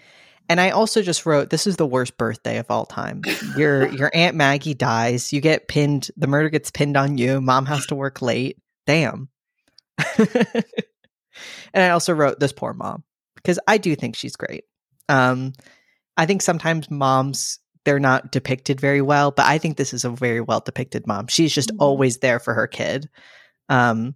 And 0.51 0.59
I 0.59 0.71
also 0.71 1.03
just 1.03 1.27
wrote, 1.27 1.51
this 1.51 1.67
is 1.67 1.75
the 1.77 1.85
worst 1.85 2.17
birthday 2.17 2.57
of 2.57 2.71
all 2.71 2.87
time. 2.87 3.21
Your 3.55 3.87
your 3.93 4.09
Aunt 4.15 4.35
Maggie 4.35 4.73
dies. 4.73 5.31
You 5.31 5.41
get 5.41 5.67
pinned. 5.67 6.09
The 6.17 6.25
murder 6.25 6.49
gets 6.49 6.71
pinned 6.71 6.97
on 6.97 7.19
you. 7.19 7.39
Mom 7.39 7.67
has 7.67 7.85
to 7.87 7.95
work 7.95 8.23
late. 8.23 8.57
Damn. 8.87 9.29
and 11.73 11.83
I 11.83 11.89
also 11.89 12.13
wrote 12.13 12.39
this 12.39 12.51
poor 12.53 12.73
mom 12.73 13.03
because 13.35 13.59
I 13.67 13.77
do 13.77 13.95
think 13.95 14.15
she's 14.15 14.35
great. 14.35 14.63
Um, 15.07 15.53
I 16.17 16.25
think 16.25 16.41
sometimes 16.41 16.91
moms 16.91 17.59
they're 17.85 17.99
not 17.99 18.31
depicted 18.31 18.79
very 18.79 19.01
well, 19.01 19.31
but 19.31 19.45
I 19.45 19.57
think 19.57 19.77
this 19.77 19.93
is 19.93 20.03
a 20.05 20.09
very 20.09 20.41
well 20.41 20.59
depicted 20.59 21.07
mom. 21.07 21.27
She's 21.27 21.53
just 21.53 21.71
Mhm. 21.71 21.77
always 21.79 22.17
there 22.17 22.39
for 22.39 22.53
her 22.53 22.67
kid. 22.67 23.09
Um, 23.69 24.15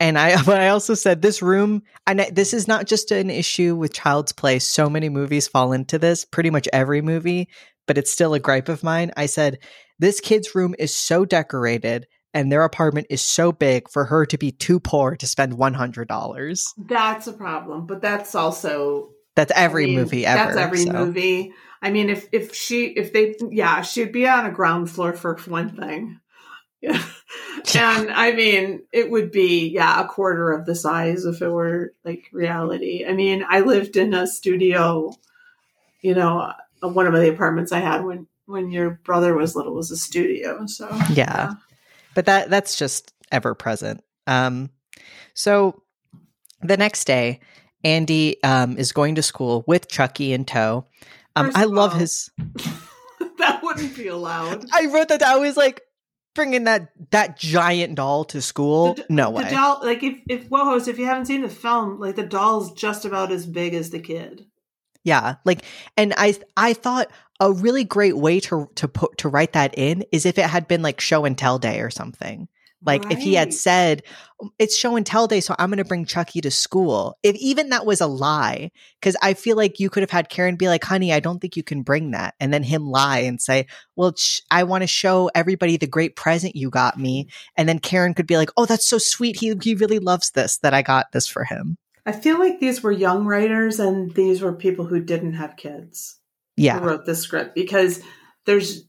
and 0.00 0.18
I, 0.18 0.36
but 0.44 0.60
I 0.60 0.68
also 0.68 0.94
said 0.94 1.22
this 1.22 1.42
room, 1.42 1.82
and 2.06 2.20
this 2.32 2.52
is 2.52 2.68
not 2.68 2.86
just 2.86 3.10
an 3.10 3.30
issue 3.30 3.74
with 3.74 3.94
Child's 3.94 4.32
Play. 4.32 4.58
So 4.58 4.90
many 4.90 5.08
movies 5.08 5.48
fall 5.48 5.72
into 5.72 5.98
this, 5.98 6.24
pretty 6.24 6.50
much 6.50 6.68
every 6.72 7.00
movie, 7.00 7.48
but 7.86 7.98
it's 7.98 8.12
still 8.12 8.34
a 8.34 8.40
gripe 8.40 8.68
of 8.68 8.82
mine. 8.82 9.12
I 9.16 9.26
said, 9.26 9.58
this 9.98 10.20
kid's 10.20 10.54
room 10.54 10.74
is 10.78 10.94
so 10.94 11.24
decorated 11.24 12.06
and 12.34 12.50
their 12.50 12.64
apartment 12.64 13.06
is 13.08 13.22
so 13.22 13.52
big 13.52 13.88
for 13.88 14.04
her 14.04 14.26
to 14.26 14.36
be 14.36 14.50
too 14.50 14.80
poor 14.80 15.16
to 15.16 15.26
spend 15.26 15.54
$100. 15.54 16.64
That's 16.76 17.26
a 17.28 17.32
problem, 17.32 17.86
but 17.86 18.02
that's 18.02 18.34
also 18.34 19.10
That's 19.36 19.52
every 19.54 19.84
I 19.84 19.86
mean, 19.86 19.94
movie 19.96 20.26
ever. 20.26 20.52
That's 20.52 20.58
every 20.58 20.78
so. 20.78 20.92
movie. 20.92 21.52
I 21.80 21.90
mean, 21.90 22.10
if 22.10 22.28
if 22.32 22.54
she 22.54 22.86
if 22.86 23.12
they 23.12 23.36
yeah, 23.50 23.82
she'd 23.82 24.12
be 24.12 24.26
on 24.26 24.46
a 24.46 24.50
ground 24.50 24.90
floor 24.90 25.12
for 25.12 25.36
one 25.46 25.76
thing. 25.76 26.20
Yeah. 26.82 27.02
and 27.98 28.10
I 28.10 28.32
mean, 28.32 28.82
it 28.92 29.10
would 29.10 29.32
be 29.32 29.68
yeah 29.68 30.02
a 30.02 30.06
quarter 30.06 30.52
of 30.52 30.66
the 30.66 30.74
size 30.74 31.24
if 31.24 31.40
it 31.40 31.48
were 31.48 31.94
like 32.04 32.28
reality. 32.30 33.06
I 33.08 33.14
mean, 33.14 33.42
I 33.48 33.60
lived 33.60 33.96
in 33.96 34.12
a 34.12 34.26
studio. 34.26 35.14
You 36.02 36.14
know, 36.14 36.40
uh, 36.40 36.88
one 36.88 37.06
of 37.06 37.14
the 37.14 37.32
apartments 37.32 37.72
I 37.72 37.80
had 37.80 38.04
when 38.04 38.26
when 38.44 38.70
your 38.70 39.00
brother 39.02 39.34
was 39.34 39.56
little 39.56 39.74
was 39.74 39.90
a 39.90 39.96
studio. 39.96 40.66
So 40.66 40.94
Yeah. 41.14 41.54
But 42.14 42.26
that 42.26 42.50
that's 42.50 42.76
just 42.76 43.12
ever 43.32 43.54
present. 43.54 44.02
Um, 44.26 44.70
so 45.34 45.82
the 46.62 46.76
next 46.76 47.04
day, 47.06 47.40
Andy 47.82 48.42
um, 48.42 48.78
is 48.78 48.92
going 48.92 49.16
to 49.16 49.22
school 49.22 49.64
with 49.66 49.88
Chucky 49.88 50.32
in 50.32 50.44
tow. 50.44 50.86
Um, 51.36 51.50
I 51.54 51.64
love 51.64 51.92
all- 51.92 51.98
his. 51.98 52.30
that 53.38 53.60
wouldn't 53.62 53.96
be 53.96 54.08
allowed. 54.08 54.66
I 54.72 54.86
wrote 54.86 55.08
that. 55.08 55.22
I 55.22 55.36
was 55.36 55.56
like 55.56 55.82
bringing 56.34 56.64
that 56.64 56.88
that 57.10 57.38
giant 57.38 57.96
doll 57.96 58.24
to 58.26 58.40
school. 58.40 58.94
The- 58.94 59.06
no 59.08 59.26
The 59.26 59.30
way. 59.44 59.50
doll, 59.50 59.80
like 59.82 60.02
if 60.02 60.18
if 60.28 60.48
Wohos, 60.48 60.88
if 60.88 60.98
you 60.98 61.06
haven't 61.06 61.26
seen 61.26 61.42
the 61.42 61.48
film, 61.48 61.98
like 61.98 62.16
the 62.16 62.26
doll's 62.26 62.72
just 62.72 63.04
about 63.04 63.32
as 63.32 63.46
big 63.46 63.74
as 63.74 63.90
the 63.90 64.00
kid. 64.00 64.46
Yeah, 65.02 65.34
like, 65.44 65.62
and 65.98 66.14
I 66.16 66.34
I 66.56 66.72
thought 66.72 67.10
a 67.40 67.52
really 67.52 67.84
great 67.84 68.16
way 68.16 68.40
to 68.40 68.68
to 68.76 68.88
put 68.88 69.18
to 69.18 69.28
write 69.28 69.52
that 69.52 69.76
in 69.76 70.04
is 70.12 70.26
if 70.26 70.38
it 70.38 70.46
had 70.46 70.68
been 70.68 70.82
like 70.82 71.00
show 71.00 71.24
and 71.24 71.36
tell 71.36 71.58
day 71.58 71.80
or 71.80 71.90
something. 71.90 72.48
Like 72.86 73.10
if 73.10 73.18
he 73.18 73.34
had 73.34 73.54
said, 73.54 74.02
oh, 74.42 74.50
"It's 74.58 74.76
show 74.76 74.96
and 74.96 75.06
tell 75.06 75.26
day, 75.26 75.40
so 75.40 75.54
I'm 75.58 75.70
going 75.70 75.78
to 75.78 75.84
bring 75.84 76.04
Chucky 76.04 76.42
to 76.42 76.50
school." 76.50 77.16
If 77.22 77.34
even 77.36 77.70
that 77.70 77.86
was 77.86 78.02
a 78.02 78.06
lie, 78.06 78.72
because 79.00 79.16
I 79.22 79.32
feel 79.34 79.56
like 79.56 79.80
you 79.80 79.88
could 79.88 80.02
have 80.02 80.10
had 80.10 80.28
Karen 80.28 80.56
be 80.56 80.68
like, 80.68 80.84
"Honey, 80.84 81.12
I 81.12 81.20
don't 81.20 81.40
think 81.40 81.56
you 81.56 81.62
can 81.62 81.82
bring 81.82 82.10
that," 82.10 82.34
and 82.38 82.52
then 82.52 82.62
him 82.62 82.86
lie 82.86 83.20
and 83.20 83.40
say, 83.40 83.66
"Well, 83.96 84.14
sh- 84.16 84.40
I 84.50 84.64
want 84.64 84.82
to 84.82 84.86
show 84.86 85.30
everybody 85.34 85.78
the 85.78 85.86
great 85.86 86.14
present 86.14 86.56
you 86.56 86.68
got 86.68 86.98
me," 86.98 87.28
and 87.56 87.66
then 87.68 87.78
Karen 87.78 88.12
could 88.12 88.26
be 88.26 88.36
like, 88.36 88.50
"Oh, 88.56 88.66
that's 88.66 88.86
so 88.86 88.98
sweet. 88.98 89.40
He 89.40 89.54
he 89.62 89.74
really 89.74 89.98
loves 89.98 90.32
this 90.32 90.58
that 90.58 90.74
I 90.74 90.82
got 90.82 91.12
this 91.12 91.26
for 91.26 91.44
him." 91.44 91.78
I 92.04 92.12
feel 92.12 92.38
like 92.38 92.60
these 92.60 92.82
were 92.82 92.92
young 92.92 93.24
writers 93.24 93.80
and 93.80 94.14
these 94.14 94.42
were 94.42 94.52
people 94.52 94.84
who 94.84 95.00
didn't 95.00 95.34
have 95.34 95.56
kids 95.56 96.18
Yeah, 96.56 96.78
who 96.78 96.86
wrote 96.86 97.06
this 97.06 97.20
script 97.20 97.54
because 97.54 98.00
there's 98.46 98.84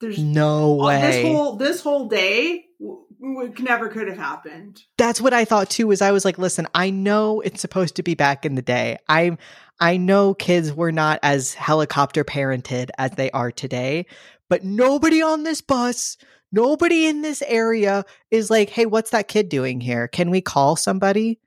there's 0.00 0.18
no 0.18 0.74
way. 0.74 1.00
this 1.00 1.22
whole 1.24 1.56
this 1.56 1.80
whole 1.80 2.08
day 2.08 2.64
w- 2.80 3.04
w- 3.20 3.54
never 3.60 3.88
could 3.88 4.08
have 4.08 4.18
happened. 4.18 4.82
that's 4.98 5.20
what 5.20 5.32
I 5.32 5.44
thought 5.44 5.70
too. 5.70 5.86
Was 5.86 6.02
I 6.02 6.10
was 6.10 6.24
like, 6.24 6.38
listen, 6.38 6.66
I 6.74 6.90
know 6.90 7.40
it's 7.40 7.60
supposed 7.60 7.96
to 7.96 8.02
be 8.02 8.14
back 8.14 8.44
in 8.44 8.54
the 8.54 8.62
day. 8.62 8.98
I 9.08 9.36
I 9.80 9.96
know 9.96 10.34
kids 10.34 10.72
were 10.72 10.92
not 10.92 11.20
as 11.22 11.54
helicopter 11.54 12.24
parented 12.24 12.90
as 12.98 13.12
they 13.12 13.30
are 13.30 13.50
today, 13.52 14.06
but 14.48 14.64
nobody 14.64 15.22
on 15.22 15.42
this 15.42 15.60
bus, 15.60 16.16
nobody 16.52 17.06
in 17.06 17.22
this 17.22 17.42
area 17.42 18.04
is 18.30 18.50
like, 18.50 18.70
hey, 18.70 18.86
what's 18.86 19.10
that 19.10 19.28
kid 19.28 19.48
doing 19.48 19.80
here? 19.80 20.06
Can 20.08 20.30
we 20.30 20.40
call 20.40 20.76
somebody? 20.76 21.40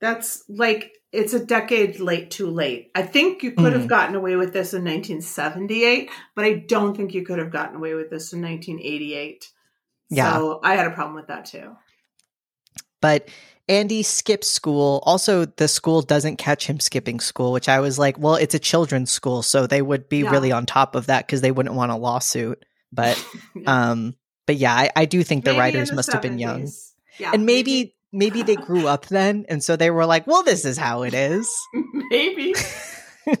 That's 0.00 0.44
like 0.48 0.92
it's 1.14 1.32
a 1.32 1.44
decade 1.44 2.00
late 2.00 2.30
too 2.30 2.50
late. 2.50 2.90
I 2.94 3.02
think 3.02 3.42
you 3.42 3.52
could 3.52 3.72
have 3.72 3.82
Mhm. 3.84 3.88
gotten 3.88 4.14
away 4.16 4.36
with 4.36 4.52
this 4.52 4.74
in 4.74 4.82
1978, 4.84 6.10
but 6.34 6.44
I 6.44 6.54
don't 6.54 6.96
think 6.96 7.14
you 7.14 7.24
could 7.24 7.38
have 7.38 7.50
gotten 7.52 7.76
away 7.76 7.94
with 7.94 8.10
this 8.10 8.32
in 8.32 8.40
1988. 8.40 9.50
Yeah. 10.10 10.34
So 10.34 10.60
I 10.62 10.74
had 10.74 10.86
a 10.86 10.90
problem 10.90 11.14
with 11.14 11.28
that 11.28 11.46
too. 11.46 11.76
But 13.00 13.28
Andy 13.68 14.02
skips 14.02 14.50
school. 14.50 15.02
Also, 15.06 15.44
the 15.46 15.68
school 15.68 16.02
doesn't 16.02 16.36
catch 16.36 16.66
him 16.66 16.80
skipping 16.80 17.20
school, 17.20 17.52
which 17.52 17.68
I 17.68 17.80
was 17.80 17.98
like, 17.98 18.18
well, 18.18 18.34
it's 18.34 18.54
a 18.54 18.58
children's 18.58 19.10
school, 19.10 19.42
so 19.42 19.66
they 19.66 19.82
would 19.82 20.08
be 20.08 20.18
Yeah. 20.18 20.30
really 20.30 20.52
on 20.52 20.66
top 20.66 20.94
of 20.94 21.06
that 21.06 21.26
because 21.26 21.40
they 21.40 21.50
wouldn't 21.52 21.74
want 21.74 21.92
a 21.92 21.96
lawsuit. 21.96 22.64
But 22.92 23.16
Yeah. 23.54 23.90
um, 23.90 24.14
but 24.46 24.56
yeah, 24.56 24.74
I, 24.74 24.90
I 24.96 25.04
do 25.06 25.22
think 25.22 25.44
the 25.44 25.52
Maybe 25.52 25.56
in 25.56 25.60
writers 25.60 25.90
the 25.90 25.96
must 25.96 26.12
have 26.12 26.22
been 26.22 26.38
young. 26.38 26.68
Yeah, 27.18 27.30
and 27.32 27.46
maybe 27.46 27.93
maybe 28.14 28.42
they 28.42 28.56
grew 28.56 28.86
up 28.86 29.06
then 29.06 29.44
and 29.48 29.62
so 29.62 29.76
they 29.76 29.90
were 29.90 30.06
like 30.06 30.26
well 30.26 30.42
this 30.42 30.64
is 30.64 30.78
how 30.78 31.02
it 31.02 31.14
is. 31.14 31.48
Maybe. 32.10 32.54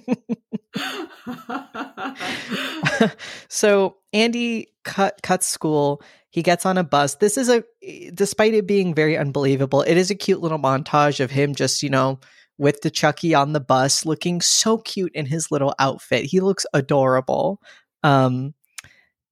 so 3.48 3.96
andy 4.12 4.68
cut 4.84 5.20
cuts 5.22 5.46
school. 5.46 6.02
He 6.30 6.42
gets 6.42 6.66
on 6.66 6.78
a 6.78 6.84
bus. 6.84 7.14
This 7.16 7.38
is 7.38 7.48
a 7.48 7.64
despite 8.12 8.54
it 8.54 8.66
being 8.66 8.94
very 8.94 9.16
unbelievable 9.16 9.82
it 9.82 9.96
is 9.96 10.10
a 10.10 10.14
cute 10.14 10.40
little 10.40 10.58
montage 10.58 11.20
of 11.20 11.30
him 11.30 11.54
just 11.54 11.82
you 11.82 11.90
know 11.90 12.18
with 12.58 12.80
the 12.82 12.90
chucky 12.90 13.34
on 13.34 13.52
the 13.52 13.60
bus 13.60 14.06
looking 14.06 14.40
so 14.40 14.78
cute 14.78 15.12
in 15.14 15.26
his 15.26 15.50
little 15.50 15.74
outfit. 15.78 16.24
He 16.24 16.40
looks 16.40 16.66
adorable. 16.74 17.60
Um 18.02 18.54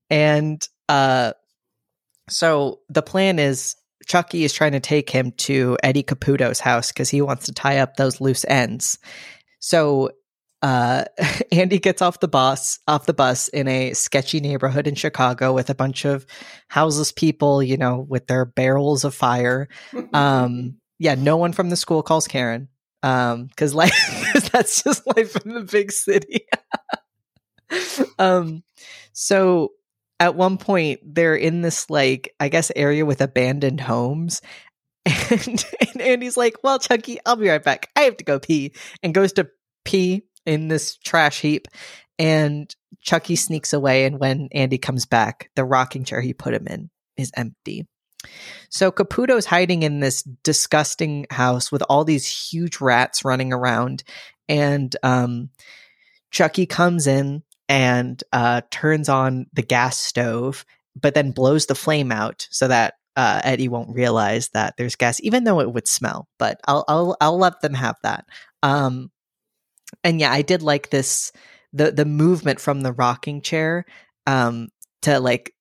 and 0.09 0.67
uh 0.89 1.33
so 2.29 2.81
the 2.89 3.03
plan 3.03 3.39
is 3.39 3.77
Chucky 4.13 4.45
is 4.45 4.53
trying 4.53 4.73
to 4.73 4.81
take 4.81 5.09
him 5.09 5.33
to 5.39 5.79
Eddie 5.83 6.03
Caputo's 6.03 6.61
house 6.61 6.93
because 6.93 7.09
he 7.09 7.23
wants 7.23 7.47
to 7.47 7.53
tie 7.53 7.79
up 7.79 7.97
those 7.97 8.21
loose 8.21 8.45
ends. 8.47 8.99
So 9.59 10.11
uh, 10.61 11.05
Andy 11.51 11.79
gets 11.79 12.03
off 12.03 12.21
the 12.21 12.29
bus 12.29 12.79
off 12.87 13.07
the 13.07 13.15
bus 13.15 13.49
in 13.49 13.69
a 13.69 13.95
sketchy 13.95 14.39
neighborhood 14.41 14.87
in 14.87 14.97
Chicago 14.97 15.55
with 15.55 15.71
a 15.71 15.75
bunch 15.75 16.05
of 16.05 16.27
houseless 16.69 17.11
people, 17.11 17.63
you 17.63 17.79
know, 17.79 18.05
with 18.07 18.27
their 18.27 18.45
barrels 18.45 19.05
of 19.05 19.15
fire. 19.15 19.69
Um, 20.13 20.77
yeah, 20.99 21.15
no 21.15 21.39
one 21.39 21.55
from 21.55 21.71
the 21.71 21.77
school 21.77 22.03
calls 22.03 22.29
Karen. 22.29 22.69
Um, 23.03 23.47
because 23.47 23.75
like 23.75 23.93
'cause 24.35 24.51
that's 24.51 24.83
just 24.85 25.07
life 25.17 25.35
in 25.43 25.55
the 25.55 25.63
big 25.63 25.91
city. 25.91 26.45
um, 28.19 28.63
so 29.15 29.73
at 30.23 30.37
one 30.37 30.57
point 30.57 31.01
they're 31.03 31.35
in 31.35 31.63
this 31.63 31.91
like 31.91 32.33
I 32.39 32.49
guess 32.49 32.71
area 32.77 33.05
with 33.05 33.21
abandoned 33.21 33.81
homes. 33.81 34.41
And, 35.05 35.65
and 35.81 36.01
Andy's 36.01 36.37
like, 36.37 36.57
"Well, 36.63 36.79
Chucky, 36.79 37.19
I'll 37.27 37.37
be 37.37 37.49
right 37.49 37.63
back. 37.63 37.91
I 37.97 38.03
have 38.03 38.19
to 38.19 38.25
go 38.25 38.39
pee," 38.39 38.73
and 39.03 39.15
goes 39.15 39.33
to 39.33 39.49
pee 39.85 40.23
in 40.47 40.69
this 40.69 40.97
trash 40.97 41.41
heap. 41.41 41.67
And 42.19 42.73
Chucky 43.01 43.35
sneaks 43.35 43.73
away, 43.73 44.05
and 44.05 44.21
when 44.21 44.49
Andy 44.53 44.79
comes 44.79 45.07
back, 45.07 45.51
the 45.57 45.65
rocking 45.65 46.05
chair 46.05 46.21
he 46.21 46.35
put 46.35 46.55
him 46.55 46.69
in 46.69 46.91
is 47.17 47.33
empty. 47.35 47.89
So 48.69 48.93
Caputo's 48.93 49.47
hiding 49.47 49.83
in 49.83 50.01
this 50.01 50.23
disgusting 50.23 51.27
house 51.31 51.73
with 51.73 51.83
all 51.89 52.05
these 52.05 52.29
huge 52.29 52.81
rats 52.81 53.25
running 53.25 53.53
around, 53.53 54.05
and 54.49 54.95
um, 55.03 55.49
Chucky 56.31 56.67
comes 56.67 57.07
in 57.07 57.43
and 57.69 58.23
uh, 58.33 58.63
turns 58.71 59.09
on 59.09 59.47
the 59.53 59.63
gas 59.63 59.99
stove, 59.99 60.65
but 61.01 61.15
then 61.15 61.31
blows 61.31 61.67
the 61.67 61.75
flame 61.75 62.13
out 62.13 62.47
so 62.51 62.69
that 62.69 62.95
uh, 63.17 63.41
Eddie 63.45 63.69
won't 63.69 63.95
realize 63.95 64.49
that 64.51 64.77
there's 64.77 64.97
gas, 64.97 65.21
even 65.23 65.45
though 65.45 65.61
it 65.61 65.73
would 65.73 65.89
smell. 65.89 66.29
But 66.39 66.61
I'll 66.67 66.85
I'll 66.89 67.17
I'll 67.21 67.39
let 67.39 67.61
them 67.61 67.75
have 67.75 67.97
that. 68.03 68.27
Um, 68.63 69.11
and 70.03 70.21
yeah, 70.21 70.33
I 70.33 70.43
did 70.43 70.63
like 70.63 70.91
this 70.91 71.33
the 71.73 71.91
the 71.91 72.05
movement 72.05 72.61
from 72.61 72.81
the 72.81 72.93
rocking 72.93 73.41
chair 73.41 73.85
um, 74.27 74.69
to 75.03 75.21
like 75.21 75.55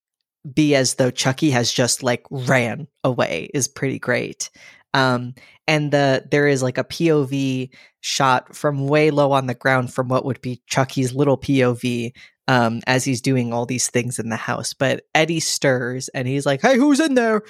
be 0.54 0.76
as 0.76 0.96
though 0.96 1.12
Chucky 1.12 1.52
has 1.52 1.72
just 1.72 2.04
like 2.04 2.26
ran 2.32 2.88
away 3.04 3.50
is 3.54 3.68
pretty 3.68 4.00
great. 4.00 4.50
Um, 4.94 5.36
and 5.68 5.92
the 5.92 6.28
there 6.30 6.48
is 6.48 6.62
like 6.62 6.78
a 6.78 6.84
POV 6.84 7.70
shot 8.02 8.56
from 8.56 8.88
way 8.88 9.12
low 9.12 9.32
on 9.32 9.48
the 9.48 9.54
ground 9.54 9.94
from 9.94 10.08
what 10.08 10.26
would 10.26 10.42
be 10.42 10.62
Chucky's 10.68 11.14
little 11.14 11.38
POV 11.38 12.12
um, 12.48 12.82
as 12.88 13.06
he's 13.06 13.22
doing 13.22 13.54
all 13.54 13.66
these 13.66 13.90
things 13.90 14.20
in 14.20 14.30
the 14.30 14.36
house. 14.36 14.74
But 14.74 15.04
Eddie 15.16 15.40
stirs 15.40 16.10
and 16.10 16.28
he's 16.28 16.46
like, 16.46 16.62
"Hey, 16.62 16.78
who's 16.78 17.00
in 17.00 17.16
there?" 17.16 17.44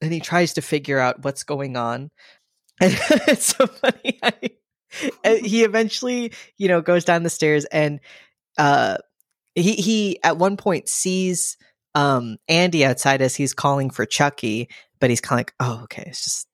And 0.00 0.12
he 0.12 0.20
tries 0.20 0.54
to 0.54 0.62
figure 0.62 0.98
out 0.98 1.24
what's 1.24 1.44
going 1.44 1.76
on. 1.76 2.10
And 2.78 2.94
it's 3.26 3.56
so 3.56 3.66
funny. 3.66 4.20
he 5.42 5.64
eventually, 5.64 6.32
you 6.58 6.68
know, 6.68 6.82
goes 6.82 7.06
down 7.06 7.22
the 7.22 7.30
stairs 7.30 7.64
and 7.66 8.00
uh, 8.58 8.98
he 9.54 9.76
he 9.76 10.18
at 10.22 10.36
one 10.36 10.58
point 10.58 10.86
sees 10.86 11.56
um, 11.96 12.36
Andy 12.46 12.84
outside 12.84 13.22
as 13.22 13.34
he's 13.34 13.54
calling 13.54 13.88
for 13.90 14.04
Chucky, 14.04 14.68
but 15.00 15.10
he's 15.10 15.22
kind 15.22 15.40
of 15.40 15.40
like, 15.40 15.54
"Oh, 15.58 15.80
okay, 15.84 16.04
it's 16.06 16.22
just 16.22 16.48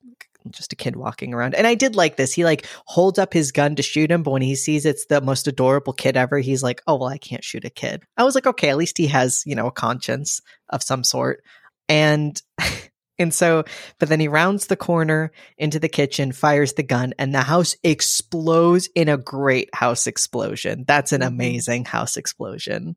just 0.50 0.72
a 0.72 0.76
kid 0.76 0.96
walking 0.96 1.34
around. 1.34 1.54
And 1.54 1.66
I 1.66 1.74
did 1.74 1.94
like 1.94 2.16
this. 2.16 2.32
He 2.32 2.44
like 2.44 2.66
holds 2.86 3.18
up 3.18 3.32
his 3.32 3.52
gun 3.52 3.76
to 3.76 3.82
shoot 3.82 4.10
him, 4.10 4.22
but 4.22 4.32
when 4.32 4.42
he 4.42 4.56
sees 4.56 4.84
it's 4.84 5.06
the 5.06 5.20
most 5.20 5.46
adorable 5.46 5.92
kid 5.92 6.16
ever, 6.16 6.38
he's 6.38 6.62
like, 6.62 6.80
"Oh 6.86 6.96
well, 6.96 7.08
I 7.08 7.18
can't 7.18 7.44
shoot 7.44 7.64
a 7.64 7.70
kid." 7.70 8.04
I 8.16 8.24
was 8.24 8.34
like, 8.34 8.46
"Okay, 8.46 8.68
at 8.70 8.76
least 8.76 8.98
he 8.98 9.08
has 9.08 9.42
you 9.44 9.54
know 9.54 9.66
a 9.66 9.72
conscience 9.72 10.40
of 10.68 10.82
some 10.82 11.04
sort." 11.04 11.42
And 11.88 12.40
and 13.18 13.34
so, 13.34 13.64
but 13.98 14.08
then 14.08 14.20
he 14.20 14.28
rounds 14.28 14.66
the 14.66 14.76
corner 14.76 15.32
into 15.58 15.80
the 15.80 15.88
kitchen, 15.88 16.30
fires 16.30 16.74
the 16.74 16.84
gun, 16.84 17.14
and 17.18 17.34
the 17.34 17.42
house 17.42 17.76
explodes 17.82 18.88
in 18.94 19.08
a 19.08 19.16
great 19.16 19.74
house 19.74 20.06
explosion. 20.06 20.84
That's 20.86 21.12
an 21.12 21.20
mm-hmm. 21.20 21.34
amazing 21.34 21.84
house 21.86 22.16
explosion. 22.16 22.96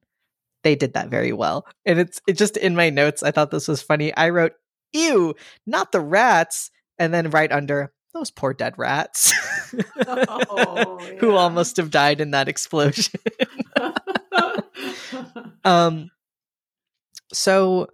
They 0.66 0.76
did 0.76 0.94
that 0.94 1.10
very 1.10 1.32
well. 1.32 1.68
And 1.86 2.00
it's 2.00 2.20
it 2.28 2.40
just 2.40 2.58
in 2.58 2.76
my 2.76 2.90
notes, 2.90 3.22
I 3.22 3.30
thought 3.30 3.52
this 3.52 3.68
was 3.68 3.84
funny. 3.84 4.12
I 4.16 4.30
wrote, 4.30 4.54
ew, 4.94 5.36
not 5.68 5.92
the 5.92 6.02
rats 6.02 6.72
and 6.98 7.14
then 7.14 7.30
right 7.30 7.52
under 7.52 7.94
those 8.16 8.32
poor 8.32 8.52
dead 8.52 8.74
rats 8.76 9.32
oh, 10.08 10.98
yeah. 11.08 11.20
who 11.20 11.36
almost 11.36 11.78
have 11.78 11.92
died 11.92 12.20
in 12.20 12.32
that 12.32 12.48
explosion. 12.48 13.20
um, 15.64 16.10
so 17.32 17.88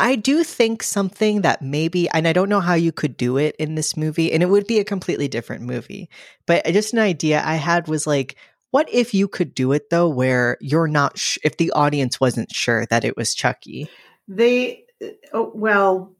I 0.00 0.16
do 0.16 0.44
think 0.44 0.82
something 0.82 1.42
that 1.42 1.60
maybe, 1.60 2.08
and 2.08 2.26
I 2.26 2.32
don't 2.32 2.48
know 2.48 2.60
how 2.60 2.74
you 2.74 2.92
could 2.92 3.18
do 3.18 3.36
it 3.36 3.56
in 3.56 3.74
this 3.74 3.94
movie, 3.94 4.32
and 4.32 4.42
it 4.42 4.48
would 4.48 4.66
be 4.66 4.78
a 4.78 4.84
completely 4.84 5.28
different 5.28 5.64
movie, 5.64 6.08
but 6.46 6.64
just 6.64 6.94
an 6.94 6.98
idea 6.98 7.42
I 7.44 7.56
had 7.56 7.88
was 7.88 8.06
like, 8.06 8.36
what 8.70 8.92
if 8.92 9.14
you 9.14 9.28
could 9.28 9.54
do 9.54 9.72
it 9.72 9.90
though, 9.90 10.08
where 10.08 10.58
you're 10.60 10.88
not, 10.88 11.18
sh- 11.18 11.38
if 11.44 11.56
the 11.56 11.70
audience 11.72 12.20
wasn't 12.20 12.52
sure 12.52 12.86
that 12.86 13.04
it 13.04 13.16
was 13.16 13.34
Chucky? 13.34 13.88
They, 14.26 14.84
oh, 15.32 15.50
well, 15.54 16.14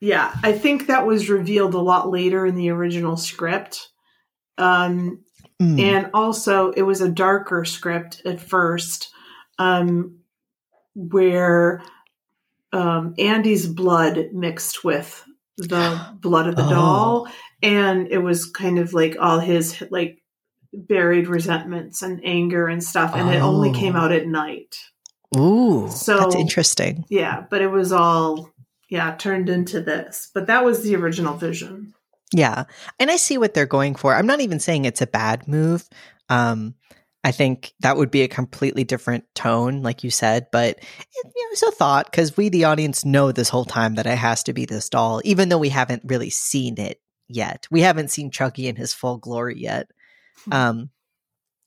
yeah, 0.00 0.34
I 0.42 0.52
think 0.52 0.86
that 0.86 1.06
was 1.06 1.30
revealed 1.30 1.74
a 1.74 1.80
lot 1.80 2.10
later 2.10 2.46
in 2.46 2.56
the 2.56 2.70
original 2.70 3.16
script. 3.16 3.90
Um, 4.58 5.20
mm. 5.60 5.80
And 5.80 6.10
also, 6.14 6.70
it 6.72 6.82
was 6.82 7.00
a 7.00 7.08
darker 7.08 7.64
script 7.64 8.22
at 8.24 8.40
first, 8.40 9.10
um, 9.58 10.18
where 10.94 11.82
um, 12.72 13.14
Andy's 13.18 13.66
blood 13.66 14.30
mixed 14.32 14.82
with 14.84 15.24
the 15.56 16.00
blood 16.20 16.48
of 16.48 16.56
the 16.56 16.66
oh. 16.66 16.70
doll, 16.70 17.28
and 17.62 18.08
it 18.08 18.18
was 18.18 18.46
kind 18.46 18.78
of 18.78 18.92
like 18.92 19.16
all 19.20 19.38
his 19.38 19.82
like 19.90 20.21
buried 20.72 21.28
resentments 21.28 22.02
and 22.02 22.20
anger 22.24 22.68
and 22.68 22.82
stuff, 22.82 23.12
and 23.14 23.28
oh. 23.28 23.32
it 23.32 23.40
only 23.40 23.72
came 23.72 23.96
oh. 23.96 24.00
out 24.00 24.12
at 24.12 24.26
night. 24.26 24.76
Ooh, 25.36 25.88
so 25.88 26.18
that's 26.18 26.34
interesting. 26.34 27.04
Yeah, 27.08 27.44
but 27.48 27.62
it 27.62 27.68
was 27.68 27.92
all 27.92 28.52
yeah, 28.92 29.14
turned 29.14 29.48
into 29.48 29.80
this. 29.80 30.30
But 30.34 30.48
that 30.48 30.66
was 30.66 30.82
the 30.82 30.96
original 30.96 31.34
vision. 31.34 31.94
Yeah. 32.30 32.64
And 33.00 33.10
I 33.10 33.16
see 33.16 33.38
what 33.38 33.54
they're 33.54 33.64
going 33.64 33.94
for. 33.94 34.14
I'm 34.14 34.26
not 34.26 34.42
even 34.42 34.60
saying 34.60 34.84
it's 34.84 35.00
a 35.00 35.06
bad 35.06 35.48
move. 35.48 35.88
Um, 36.28 36.74
I 37.24 37.32
think 37.32 37.72
that 37.80 37.96
would 37.96 38.10
be 38.10 38.20
a 38.20 38.28
completely 38.28 38.84
different 38.84 39.24
tone, 39.34 39.82
like 39.82 40.04
you 40.04 40.10
said, 40.10 40.48
but 40.52 40.76
it, 40.76 40.84
you 41.14 41.22
know, 41.24 41.52
it's 41.52 41.62
a 41.62 41.70
thought 41.70 42.10
because 42.10 42.36
we, 42.36 42.50
the 42.50 42.64
audience, 42.64 43.02
know 43.02 43.32
this 43.32 43.48
whole 43.48 43.64
time 43.64 43.94
that 43.94 44.04
it 44.04 44.18
has 44.18 44.42
to 44.42 44.52
be 44.52 44.66
this 44.66 44.90
doll, 44.90 45.22
even 45.24 45.48
though 45.48 45.56
we 45.56 45.70
haven't 45.70 46.02
really 46.04 46.30
seen 46.30 46.78
it 46.78 47.00
yet. 47.28 47.66
We 47.70 47.80
haven't 47.80 48.10
seen 48.10 48.30
Chucky 48.30 48.68
in 48.68 48.76
his 48.76 48.92
full 48.92 49.16
glory 49.16 49.58
yet. 49.58 49.90
Um, 50.50 50.90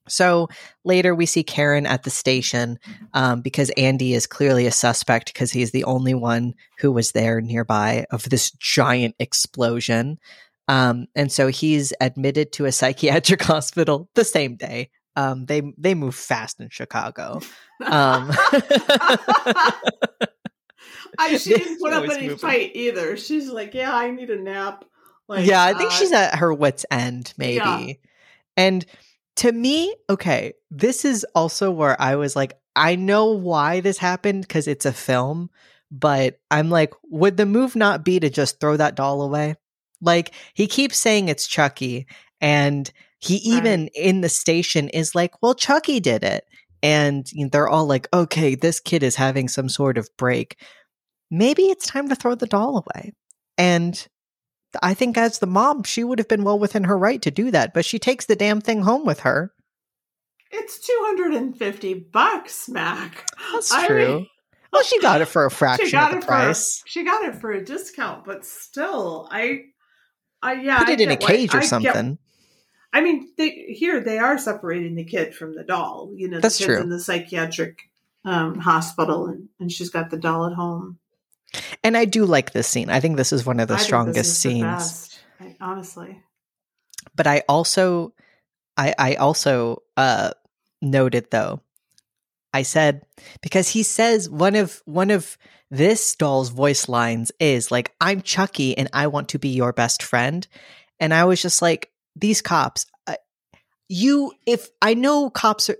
so 0.08 0.50
later 0.84 1.16
we 1.16 1.26
see 1.26 1.44
Karen 1.44 1.86
at 1.86 2.04
the 2.04 2.10
station 2.10 2.80
um, 3.14 3.42
because 3.42 3.72
Andy 3.72 4.14
is 4.14 4.28
clearly 4.28 4.68
a 4.68 4.72
suspect 4.72 5.34
because 5.34 5.52
he's 5.52 5.72
the 5.72 5.84
only 5.86 6.14
one 6.14 6.54
who 6.80 6.92
was 6.92 7.12
there 7.12 7.42
nearby 7.42 8.06
of 8.12 8.30
this 8.30 8.52
giant 8.52 9.16
explosion. 9.20 10.20
Um, 10.68 11.08
and 11.16 11.32
so 11.32 11.48
he's 11.48 11.94
admitted 12.02 12.52
to 12.54 12.66
a 12.66 12.72
psychiatric 12.72 13.42
hospital 13.44 14.10
the 14.16 14.26
same 14.26 14.56
day. 14.56 14.90
Um, 15.16 15.46
they 15.46 15.62
they 15.78 15.96
move 15.96 16.14
fast 16.14 16.60
in 16.60 16.70
Chicago. 16.70 17.40
Um, 17.86 18.32
I, 21.18 21.38
she 21.38 21.50
didn't 21.56 21.80
put 21.80 21.94
up 21.94 22.04
any 22.04 22.24
moving. 22.24 22.38
fight 22.38 22.72
either. 22.76 23.16
She's 23.16 23.48
like, 23.48 23.74
"Yeah, 23.74 23.96
I 23.96 24.12
need 24.12 24.30
a 24.30 24.42
nap." 24.42 24.84
Like, 25.30 25.46
yeah, 25.46 25.64
I 25.64 25.74
think 25.74 25.92
uh, 25.92 25.96
she's 25.96 26.12
at 26.12 26.36
her 26.36 26.54
wits' 26.54 26.86
end, 26.92 27.34
maybe. 27.38 27.56
Yeah. 27.56 27.94
And 28.58 28.86
to 29.38 29.52
me, 29.52 29.96
okay, 30.10 30.54
this 30.72 31.06
is 31.06 31.26
also 31.36 31.72
where 31.72 32.00
I 32.02 32.16
was 32.16 32.36
like, 32.36 32.58
I 32.76 32.96
know 32.96 33.28
why 33.32 33.80
this 33.80 33.98
happened 33.98 34.42
because 34.42 34.68
it's 34.68 34.86
a 34.86 34.94
film, 34.94 35.50
but 35.92 36.40
I'm 36.52 36.70
like, 36.70 36.94
would 37.10 37.38
the 37.38 37.46
move 37.46 37.76
not 37.76 38.04
be 38.04 38.20
to 38.20 38.30
just 38.30 38.60
throw 38.60 38.78
that 38.78 38.96
doll 38.96 39.22
away? 39.22 39.56
Like, 40.02 40.34
he 40.54 40.68
keeps 40.68 41.00
saying 41.00 41.30
it's 41.30 41.48
Chucky, 41.48 42.06
and 42.42 42.92
he 43.20 43.36
even 43.38 43.84
right. 43.84 43.92
in 43.96 44.22
the 44.22 44.30
station 44.30 44.90
is 44.90 45.16
like, 45.16 45.42
well, 45.42 45.56
Chucky 45.56 46.00
did 46.00 46.24
it. 46.24 46.46
And 46.84 47.26
they're 47.52 47.70
all 47.70 47.88
like, 47.88 48.08
okay, 48.14 48.54
this 48.54 48.80
kid 48.80 49.02
is 49.02 49.16
having 49.16 49.48
some 49.48 49.70
sort 49.70 49.98
of 49.98 50.10
break. 50.18 50.60
Maybe 51.32 51.64
it's 51.64 51.88
time 51.88 52.10
to 52.10 52.16
throw 52.16 52.36
the 52.36 52.46
doll 52.46 52.78
away. 52.78 53.14
And 53.58 54.08
I 54.82 54.94
think 54.94 55.18
as 55.18 55.40
the 55.40 55.48
mom, 55.48 55.84
she 55.84 56.04
would 56.04 56.20
have 56.20 56.28
been 56.28 56.44
well 56.44 56.60
within 56.60 56.86
her 56.86 56.98
right 56.98 57.22
to 57.22 57.32
do 57.32 57.52
that, 57.52 57.74
but 57.74 57.86
she 57.86 58.00
takes 58.00 58.26
the 58.26 58.36
damn 58.36 58.62
thing 58.62 58.82
home 58.82 59.06
with 59.06 59.22
her. 59.22 59.54
It's 60.52 60.80
250 60.80 61.94
bucks, 62.12 62.70
Mac. 62.70 63.28
That's 63.52 63.72
I 63.72 63.88
true. 63.88 64.16
Mean, 64.16 64.28
well, 64.72 64.84
she 64.84 65.00
got 65.00 65.22
it 65.22 65.28
for 65.28 65.46
a 65.46 65.52
fraction 65.52 66.00
of 66.00 66.12
the 66.12 66.26
price. 66.26 66.84
A, 66.86 66.90
she 66.90 67.04
got 67.04 67.24
it 67.26 67.36
for 67.36 67.52
a 67.52 67.64
discount, 67.64 68.26
but 68.26 68.46
still, 68.46 69.28
I, 69.32 69.64
I 70.42 70.54
yeah, 70.54 70.80
put 70.80 70.90
it 70.90 71.02
in 71.02 71.12
a 71.12 71.18
cage 71.18 71.54
or 71.54 71.60
I 71.60 71.66
something. 71.66 72.10
Get, 72.12 72.20
I 72.94 73.02
mean, 73.02 73.30
they, 73.38 73.50
here 73.50 74.00
they 74.00 74.18
are 74.18 74.38
separating 74.38 74.96
the 74.96 75.04
kid 75.04 75.36
from 75.36 75.56
the 75.56 75.64
doll. 75.64 76.12
You 76.16 76.30
know, 76.30 76.38
the 76.38 76.42
That's 76.42 76.58
kid's 76.58 76.68
true. 76.68 76.82
in 76.82 76.90
the 76.90 77.00
psychiatric 77.00 77.90
um, 78.24 78.60
hospital, 78.60 79.28
and, 79.28 79.50
and 79.60 79.72
she's 79.72 79.90
got 79.90 80.10
the 80.10 80.18
doll 80.18 80.46
at 80.46 80.54
home. 80.54 81.00
And 81.84 81.96
I 81.96 82.06
do 82.06 82.26
like 82.26 82.52
this 82.52 82.68
scene. 82.68 82.90
I 82.90 83.00
think 83.00 83.18
this 83.18 83.34
is 83.34 83.46
one 83.46 83.60
of 83.60 83.68
the 83.68 83.76
I 83.76 83.78
strongest 83.78 84.40
scenes. 84.40 85.20
I, 85.40 85.56
honestly. 85.62 86.22
But 87.16 87.28
I 87.28 87.44
also 87.48 88.14
I 88.78 88.94
I 88.98 89.16
also 89.16 89.84
uh 89.98 90.32
noted 90.82 91.28
though. 91.32 91.62
I 92.54 92.64
said 92.64 93.06
because 93.42 93.70
he 93.70 93.84
says 93.84 94.30
one 94.30 94.56
of 94.56 94.82
one 94.86 95.12
of 95.12 95.38
this 95.70 96.16
doll's 96.16 96.50
voice 96.50 96.88
lines 96.88 97.32
is 97.40 97.72
like 97.72 97.94
I'm 98.00 98.22
Chucky 98.22 98.78
and 98.78 98.90
I 98.94 99.08
want 99.08 99.30
to 99.30 99.40
be 99.40 99.50
your 99.50 99.74
best 99.74 100.04
friend. 100.04 100.48
And 101.00 101.14
I 101.14 101.26
was 101.26 101.42
just 101.42 101.62
like 101.62 101.92
these 102.16 102.42
cops 102.42 102.86
uh, 103.08 103.16
you 103.90 104.32
if 104.46 104.70
I 104.82 104.94
know 104.94 105.30
cops 105.30 105.70
are 105.70 105.78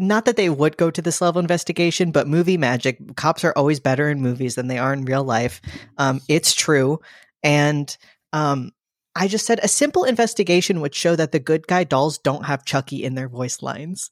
not 0.00 0.24
that 0.24 0.36
they 0.36 0.48
would 0.48 0.76
go 0.76 0.90
to 0.90 1.02
this 1.02 1.20
level 1.20 1.38
of 1.38 1.44
investigation, 1.44 2.10
but 2.10 2.26
movie 2.26 2.56
magic. 2.56 3.16
Cops 3.16 3.44
are 3.44 3.52
always 3.56 3.80
better 3.80 4.08
in 4.10 4.20
movies 4.20 4.54
than 4.54 4.68
they 4.68 4.78
are 4.78 4.92
in 4.92 5.04
real 5.04 5.24
life. 5.24 5.60
Um, 5.96 6.20
it's 6.28 6.54
true, 6.54 7.00
and 7.42 7.96
um, 8.32 8.72
I 9.14 9.28
just 9.28 9.46
said 9.46 9.60
a 9.62 9.68
simple 9.68 10.04
investigation 10.04 10.80
would 10.80 10.94
show 10.94 11.16
that 11.16 11.32
the 11.32 11.40
good 11.40 11.66
guy 11.66 11.84
dolls 11.84 12.18
don't 12.18 12.46
have 12.46 12.64
Chucky 12.64 13.02
in 13.02 13.14
their 13.14 13.28
voice 13.28 13.62
lines. 13.62 14.10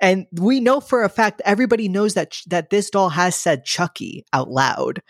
And 0.00 0.26
we 0.32 0.58
know 0.58 0.80
for 0.80 1.04
a 1.04 1.08
fact 1.08 1.40
everybody 1.44 1.88
knows 1.88 2.14
that 2.14 2.36
that 2.48 2.70
this 2.70 2.90
doll 2.90 3.10
has 3.10 3.36
said 3.36 3.64
Chucky 3.64 4.24
out 4.32 4.50
loud. 4.50 5.00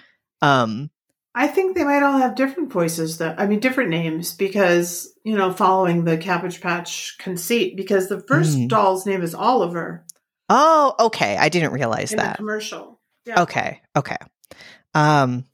Um, 0.43 0.91
I 1.35 1.47
think 1.47 1.77
they 1.77 1.85
might 1.85 2.03
all 2.03 2.19
have 2.19 2.35
different 2.35 2.73
voices, 2.73 3.19
though. 3.19 3.35
I 3.39 3.47
mean, 3.47 3.61
different 3.61 3.91
names 3.91 4.35
because 4.35 5.13
you 5.25 5.37
know, 5.37 5.53
following 5.53 6.05
the 6.05 6.19
Cabbage 6.19 6.61
Patch 6.61 7.17
conceit. 7.19 7.77
Because 7.77 8.09
the 8.09 8.21
first 8.21 8.57
mm. 8.57 8.69
doll's 8.69 9.07
name 9.07 9.23
is 9.23 9.35
Oliver. 9.35 10.05
Oh, 10.49 10.95
okay. 10.99 11.37
I 11.37 11.49
didn't 11.49 11.73
realize 11.73 12.13
in 12.13 12.19
that 12.19 12.37
commercial. 12.37 13.01
Yeah. 13.25 13.43
Okay, 13.43 13.81
okay. 13.97 14.17
Um, 14.95 15.47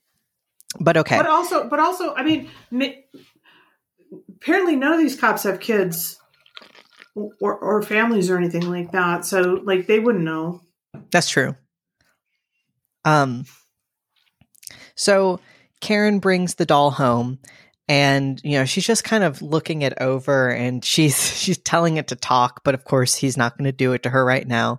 but 0.80 0.96
okay. 0.96 1.16
But 1.16 1.26
also, 1.26 1.68
but 1.68 1.78
also, 1.80 2.14
I 2.14 2.22
mean, 2.22 2.50
apparently 4.36 4.76
none 4.76 4.92
of 4.92 4.98
these 4.98 5.18
cops 5.20 5.42
have 5.42 5.60
kids 5.60 6.18
or, 7.14 7.56
or 7.56 7.82
families 7.82 8.30
or 8.30 8.38
anything 8.38 8.68
like 8.70 8.92
that. 8.92 9.24
So, 9.24 9.60
like, 9.64 9.86
they 9.86 9.98
wouldn't 9.98 10.24
know. 10.24 10.62
That's 11.10 11.28
true. 11.28 11.54
Um. 13.04 13.44
So 14.94 15.38
Karen 15.80 16.18
brings 16.18 16.54
the 16.54 16.66
doll 16.66 16.90
home 16.90 17.38
and 17.88 18.40
you 18.44 18.58
know 18.58 18.64
she's 18.64 18.86
just 18.86 19.04
kind 19.04 19.24
of 19.24 19.40
looking 19.40 19.82
it 19.82 19.94
over 20.00 20.50
and 20.50 20.84
she's 20.84 21.16
she's 21.38 21.58
telling 21.58 21.96
it 21.96 22.08
to 22.08 22.16
talk 22.16 22.62
but 22.64 22.74
of 22.74 22.84
course 22.84 23.14
he's 23.14 23.36
not 23.36 23.56
going 23.56 23.64
to 23.64 23.72
do 23.72 23.92
it 23.92 24.02
to 24.04 24.10
her 24.10 24.24
right 24.24 24.46
now. 24.46 24.78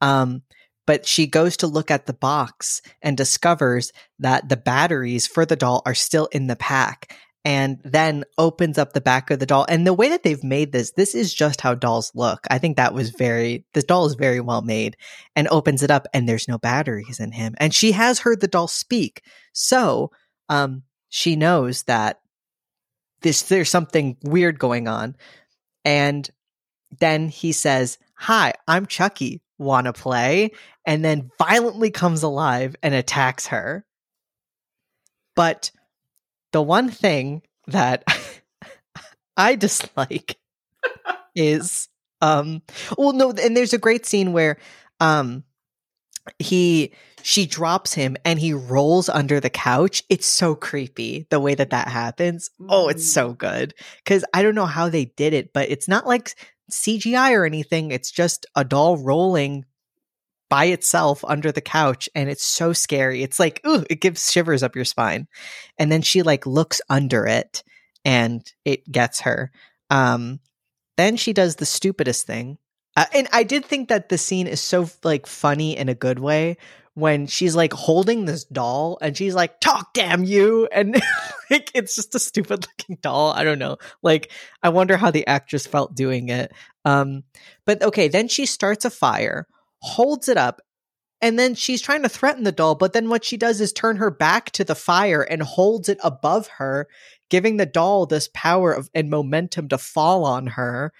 Um, 0.00 0.42
but 0.86 1.06
she 1.06 1.26
goes 1.26 1.58
to 1.58 1.68
look 1.68 1.90
at 1.90 2.06
the 2.06 2.12
box 2.12 2.82
and 3.00 3.16
discovers 3.16 3.92
that 4.18 4.48
the 4.48 4.56
batteries 4.56 5.26
for 5.26 5.46
the 5.46 5.54
doll 5.54 5.82
are 5.86 5.94
still 5.94 6.26
in 6.32 6.48
the 6.48 6.56
pack 6.56 7.16
and 7.44 7.78
then 7.84 8.24
opens 8.36 8.76
up 8.76 8.92
the 8.92 9.00
back 9.00 9.30
of 9.30 9.38
the 9.38 9.46
doll. 9.46 9.64
And 9.68 9.86
the 9.86 9.94
way 9.94 10.08
that 10.08 10.24
they've 10.24 10.42
made 10.42 10.72
this 10.72 10.90
this 10.92 11.14
is 11.14 11.32
just 11.32 11.60
how 11.60 11.74
dolls 11.74 12.10
look. 12.14 12.40
I 12.50 12.58
think 12.58 12.76
that 12.76 12.92
was 12.92 13.10
very 13.10 13.64
the 13.72 13.82
doll 13.82 14.06
is 14.06 14.14
very 14.14 14.40
well 14.40 14.62
made 14.62 14.96
and 15.36 15.48
opens 15.48 15.82
it 15.82 15.90
up 15.90 16.06
and 16.12 16.28
there's 16.28 16.48
no 16.48 16.58
batteries 16.58 17.20
in 17.20 17.32
him 17.32 17.54
and 17.58 17.72
she 17.72 17.92
has 17.92 18.18
heard 18.18 18.40
the 18.40 18.48
doll 18.48 18.68
speak. 18.68 19.22
So 19.52 20.10
um, 20.50 20.82
she 21.08 21.36
knows 21.36 21.84
that 21.84 22.20
this 23.22 23.42
there's 23.42 23.70
something 23.70 24.16
weird 24.22 24.58
going 24.58 24.88
on, 24.88 25.16
and 25.84 26.28
then 26.98 27.28
he 27.28 27.52
says, 27.52 27.98
"Hi, 28.14 28.52
I'm 28.68 28.86
Chucky. 28.86 29.40
Wanna 29.58 29.92
play?" 29.92 30.50
And 30.84 31.04
then 31.04 31.30
violently 31.38 31.90
comes 31.90 32.22
alive 32.22 32.76
and 32.82 32.94
attacks 32.94 33.46
her. 33.46 33.86
But 35.36 35.70
the 36.52 36.62
one 36.62 36.90
thing 36.90 37.42
that 37.68 38.04
I 39.36 39.54
dislike 39.54 40.36
is 41.34 41.88
um 42.20 42.60
well 42.98 43.12
no 43.12 43.30
and 43.30 43.56
there's 43.56 43.72
a 43.72 43.78
great 43.78 44.04
scene 44.04 44.32
where 44.32 44.58
um 44.98 45.44
he 46.38 46.92
she 47.22 47.46
drops 47.46 47.94
him 47.94 48.16
and 48.24 48.38
he 48.38 48.52
rolls 48.52 49.08
under 49.08 49.40
the 49.40 49.50
couch. 49.50 50.02
It's 50.08 50.26
so 50.26 50.54
creepy 50.54 51.26
the 51.30 51.40
way 51.40 51.54
that 51.54 51.70
that 51.70 51.88
happens. 51.88 52.50
Oh, 52.68 52.88
it's 52.88 53.10
so 53.10 53.32
mm. 53.32 53.38
good. 53.38 53.74
Cause 54.04 54.24
I 54.34 54.42
don't 54.42 54.54
know 54.54 54.66
how 54.66 54.88
they 54.88 55.06
did 55.06 55.32
it, 55.32 55.52
but 55.52 55.70
it's 55.70 55.88
not 55.88 56.06
like 56.06 56.34
CGI 56.70 57.32
or 57.32 57.44
anything. 57.44 57.90
It's 57.90 58.10
just 58.10 58.46
a 58.54 58.64
doll 58.64 58.96
rolling 58.96 59.64
by 60.48 60.66
itself 60.66 61.24
under 61.24 61.52
the 61.52 61.60
couch 61.60 62.08
and 62.14 62.28
it's 62.28 62.44
so 62.44 62.72
scary. 62.72 63.22
It's 63.22 63.38
like, 63.38 63.60
ooh, 63.66 63.84
it 63.88 64.00
gives 64.00 64.30
shivers 64.30 64.62
up 64.62 64.74
your 64.74 64.84
spine. 64.84 65.28
And 65.78 65.90
then 65.90 66.02
she 66.02 66.22
like 66.22 66.44
looks 66.44 66.80
under 66.90 67.26
it 67.26 67.62
and 68.04 68.42
it 68.64 68.90
gets 68.90 69.20
her. 69.20 69.52
Um, 69.90 70.40
then 70.96 71.16
she 71.16 71.32
does 71.32 71.56
the 71.56 71.66
stupidest 71.66 72.26
thing. 72.26 72.58
Uh, 72.96 73.06
and 73.14 73.28
I 73.32 73.44
did 73.44 73.64
think 73.64 73.88
that 73.88 74.08
the 74.08 74.18
scene 74.18 74.48
is 74.48 74.60
so 74.60 74.90
like 75.04 75.26
funny 75.26 75.76
in 75.76 75.88
a 75.88 75.94
good 75.94 76.18
way 76.18 76.56
when 77.00 77.26
she's 77.26 77.56
like 77.56 77.72
holding 77.72 78.24
this 78.24 78.44
doll 78.44 78.98
and 79.00 79.16
she's 79.16 79.34
like, 79.34 79.60
talk, 79.60 79.92
damn 79.94 80.24
you. 80.24 80.68
And 80.72 80.94
like, 81.50 81.70
it's 81.74 81.96
just 81.96 82.14
a 82.14 82.18
stupid 82.18 82.66
looking 82.66 82.98
doll. 83.00 83.32
I 83.32 83.44
don't 83.44 83.58
know. 83.58 83.78
Like, 84.02 84.30
I 84.62 84.68
wonder 84.68 84.96
how 84.96 85.10
the 85.10 85.26
actress 85.26 85.66
felt 85.66 85.94
doing 85.94 86.28
it. 86.28 86.52
Um, 86.84 87.24
but 87.64 87.82
okay, 87.82 88.08
then 88.08 88.28
she 88.28 88.46
starts 88.46 88.84
a 88.84 88.90
fire, 88.90 89.46
holds 89.80 90.28
it 90.28 90.36
up, 90.36 90.60
and 91.20 91.38
then 91.38 91.54
she's 91.54 91.82
trying 91.82 92.02
to 92.02 92.08
threaten 92.08 92.44
the 92.44 92.52
doll. 92.52 92.74
But 92.74 92.92
then 92.92 93.08
what 93.08 93.24
she 93.24 93.36
does 93.36 93.60
is 93.60 93.72
turn 93.72 93.96
her 93.96 94.10
back 94.10 94.50
to 94.52 94.64
the 94.64 94.74
fire 94.74 95.22
and 95.22 95.42
holds 95.42 95.88
it 95.88 95.98
above 96.02 96.48
her, 96.58 96.88
giving 97.28 97.56
the 97.56 97.66
doll 97.66 98.06
this 98.06 98.28
power 98.32 98.72
of 98.72 98.88
and 98.94 99.10
momentum 99.10 99.68
to 99.68 99.78
fall 99.78 100.24
on 100.24 100.46
her 100.48 100.92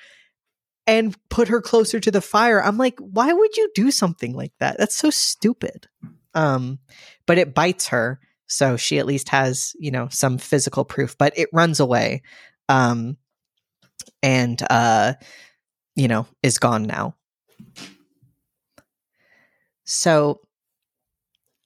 and 0.91 1.17
put 1.29 1.47
her 1.47 1.61
closer 1.61 2.01
to 2.01 2.11
the 2.11 2.21
fire. 2.21 2.61
I'm 2.61 2.77
like, 2.77 2.99
why 2.99 3.33
would 3.33 3.57
you 3.57 3.71
do 3.77 3.93
something 3.93 4.35
like 4.35 4.53
that? 4.59 4.77
That's 4.77 4.97
so 4.97 5.09
stupid. 5.09 5.87
Um, 6.35 6.81
but 7.27 7.39
it 7.39 7.55
bites 7.55 7.87
her, 7.89 8.19
so 8.49 8.77
she 8.77 8.99
at 8.99 9.07
least 9.07 9.29
has, 9.29 9.73
you 9.79 9.93
know, 9.93 10.09
some 10.11 10.37
physical 10.37 10.85
proof, 10.85 11.17
but 11.17 11.33
it 11.39 11.49
runs 11.53 11.79
away. 11.79 12.23
Um, 12.69 13.19
and 14.21 14.61
uh, 14.69 15.15
you 15.95 16.09
know, 16.09 16.27
is 16.43 16.59
gone 16.59 16.83
now. 16.83 17.15
So 19.85 20.41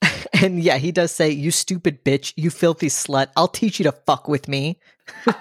and 0.42 0.62
yeah, 0.62 0.76
he 0.76 0.92
does 0.92 1.12
say, 1.12 1.30
"You 1.30 1.50
stupid 1.50 2.04
bitch, 2.04 2.34
you 2.36 2.50
filthy 2.50 2.88
slut. 2.88 3.28
I'll 3.36 3.48
teach 3.48 3.78
you 3.78 3.84
to 3.84 3.92
fuck 3.92 4.28
with 4.28 4.48
me." 4.48 4.80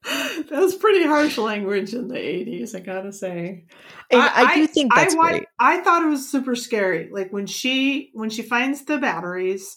that 0.05 0.51
was 0.51 0.75
pretty 0.75 1.05
harsh 1.05 1.39
language 1.39 1.95
in 1.95 2.09
the 2.09 2.17
80s, 2.17 2.75
I 2.75 2.81
gotta 2.81 3.13
say. 3.13 3.67
And 4.11 4.21
I, 4.21 4.43
I 4.43 4.55
do 4.55 4.67
think 4.67 4.93
that's 4.95 5.15
I, 5.15 5.19
great. 5.19 5.47
I 5.61 5.81
thought 5.81 6.03
it 6.03 6.09
was 6.09 6.29
super 6.29 6.57
scary. 6.57 7.09
Like 7.13 7.33
when 7.33 7.47
she 7.47 8.11
when 8.13 8.29
she 8.31 8.43
finds 8.43 8.85
the 8.85 8.99
batteries. 8.99 9.77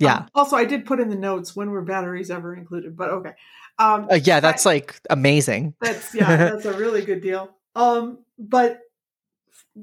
Yeah. 0.00 0.16
Um, 0.16 0.28
also, 0.34 0.56
I 0.56 0.64
did 0.64 0.86
put 0.86 1.00
in 1.00 1.10
the 1.10 1.16
notes 1.16 1.54
when 1.54 1.70
were 1.70 1.82
batteries 1.82 2.30
ever 2.30 2.54
included, 2.54 2.96
but 2.96 3.10
okay. 3.10 3.32
Um, 3.78 4.08
uh, 4.10 4.18
yeah, 4.22 4.40
that's 4.40 4.64
I, 4.64 4.74
like 4.74 5.00
amazing. 5.10 5.74
That's 5.80 6.14
yeah, 6.14 6.36
that's 6.36 6.64
a 6.64 6.72
really 6.72 7.04
good 7.04 7.20
deal. 7.20 7.50
Um, 7.74 8.18
but 8.38 8.80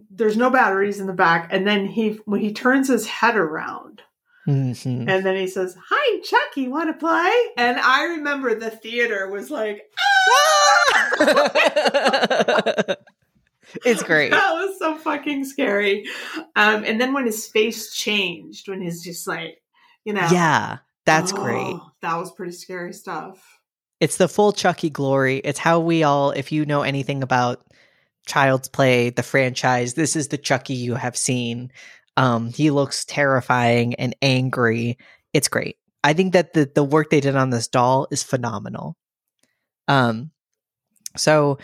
there's 0.10 0.38
no 0.38 0.50
batteries 0.50 1.00
in 1.00 1.08
the 1.08 1.14
back, 1.14 1.50
and 1.52 1.68
then 1.68 1.86
he 1.86 2.20
when 2.26 2.42
he 2.42 2.54
turns 2.54 2.88
his 2.88 3.06
head 3.06 3.36
around, 3.36 4.02
Mm-hmm. 4.48 5.10
And 5.10 5.26
then 5.26 5.36
he 5.36 5.48
says, 5.48 5.76
Hi, 5.90 6.20
Chucky, 6.20 6.68
want 6.68 6.90
to 6.90 6.94
play? 6.94 7.32
And 7.58 7.80
I 7.80 8.04
remember 8.04 8.54
the 8.54 8.70
theater 8.70 9.30
was 9.30 9.50
like, 9.50 9.82
ah! 10.00 10.46
it's 13.86 14.04
great. 14.04 14.32
That 14.36 14.54
was 14.54 14.78
so 14.78 14.96
fucking 14.98 15.46
scary. 15.46 16.06
Um, 16.56 16.84
and 16.84 17.02
then 17.02 17.14
when 17.14 17.26
his 17.26 17.48
face 17.48 17.94
changed, 17.94 18.68
when 18.68 18.82
he's 18.82 19.04
just 19.04 19.28
like, 19.28 19.62
you 20.04 20.14
know. 20.14 20.28
Yeah, 20.32 20.80
that's 21.06 21.34
oh, 21.34 21.38
great. 21.38 21.76
That 22.02 22.18
was 22.18 22.32
pretty 22.32 22.54
scary 22.54 22.94
stuff. 22.94 23.60
It's 24.00 24.18
the 24.18 24.28
full 24.28 24.52
Chucky 24.52 24.90
glory. 24.90 25.38
It's 25.38 25.60
how 25.60 25.80
we 25.80 26.04
all, 26.04 26.32
if 26.32 26.52
you 26.52 26.66
know 26.66 26.82
anything 26.82 27.24
about 27.24 27.66
Child's 28.28 28.68
Play, 28.68 29.10
the 29.10 29.24
franchise, 29.24 29.94
this 29.94 30.16
is 30.16 30.28
the 30.28 30.38
Chucky 30.38 30.74
you 30.74 30.96
have 30.96 31.16
seen. 31.16 31.72
Um, 32.18 32.52
he 32.52 32.72
looks 32.72 33.06
terrifying 33.06 33.96
and 33.96 34.16
angry. 34.22 34.98
It's 35.34 35.48
great. 35.48 35.78
I 36.04 36.14
think 36.14 36.34
that 36.34 36.54
the 36.54 36.70
the 36.74 36.84
work 36.84 37.10
they 37.10 37.20
did 37.20 37.36
on 37.36 37.50
this 37.50 37.68
doll 37.68 38.08
is 38.12 38.24
phenomenal. 38.24 38.96
Um, 39.88 40.32
so 41.18 41.58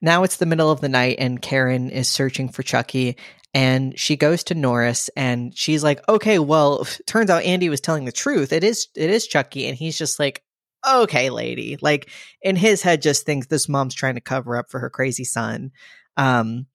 now 0.00 0.22
it's 0.22 0.36
the 0.36 0.46
middle 0.46 0.70
of 0.70 0.80
the 0.80 0.88
night 0.88 1.16
and 1.18 1.42
Karen 1.42 1.90
is 1.90 2.08
searching 2.08 2.48
for 2.48 2.62
Chucky 2.62 3.16
and 3.54 3.98
she 3.98 4.16
goes 4.16 4.44
to 4.44 4.54
Norris 4.54 5.08
and 5.16 5.56
she's 5.56 5.82
like, 5.82 6.06
"Okay, 6.08 6.38
well, 6.38 6.86
turns 7.06 7.30
out 7.30 7.44
Andy 7.44 7.68
was 7.68 7.80
telling 7.80 8.04
the 8.04 8.12
truth. 8.12 8.52
It 8.52 8.62
is 8.64 8.88
it 8.94 9.10
is 9.10 9.26
Chucky." 9.26 9.66
And 9.66 9.76
he's 9.76 9.98
just 9.98 10.18
like, 10.18 10.42
"Okay, 10.88 11.30
lady." 11.30 11.76
Like 11.80 12.10
in 12.42 12.56
his 12.56 12.82
head 12.82 13.02
just 13.02 13.26
thinks 13.26 13.46
this 13.46 13.68
mom's 13.68 13.94
trying 13.94 14.14
to 14.16 14.20
cover 14.20 14.56
up 14.56 14.70
for 14.70 14.80
her 14.80 14.90
crazy 14.90 15.24
son. 15.24 15.72
Um 16.16 16.66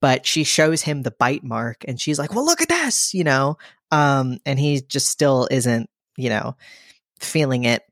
but 0.00 0.26
she 0.26 0.44
shows 0.44 0.82
him 0.82 1.02
the 1.02 1.10
bite 1.10 1.44
mark 1.44 1.84
and 1.86 2.00
she's 2.00 2.18
like, 2.18 2.34
well, 2.34 2.44
look 2.44 2.60
at 2.62 2.68
this, 2.68 3.14
you 3.14 3.24
know? 3.24 3.58
Um, 3.90 4.38
and 4.46 4.58
he 4.58 4.80
just 4.80 5.08
still 5.08 5.48
isn't, 5.50 5.88
you 6.16 6.30
know, 6.30 6.56
feeling 7.18 7.64
it. 7.64 7.82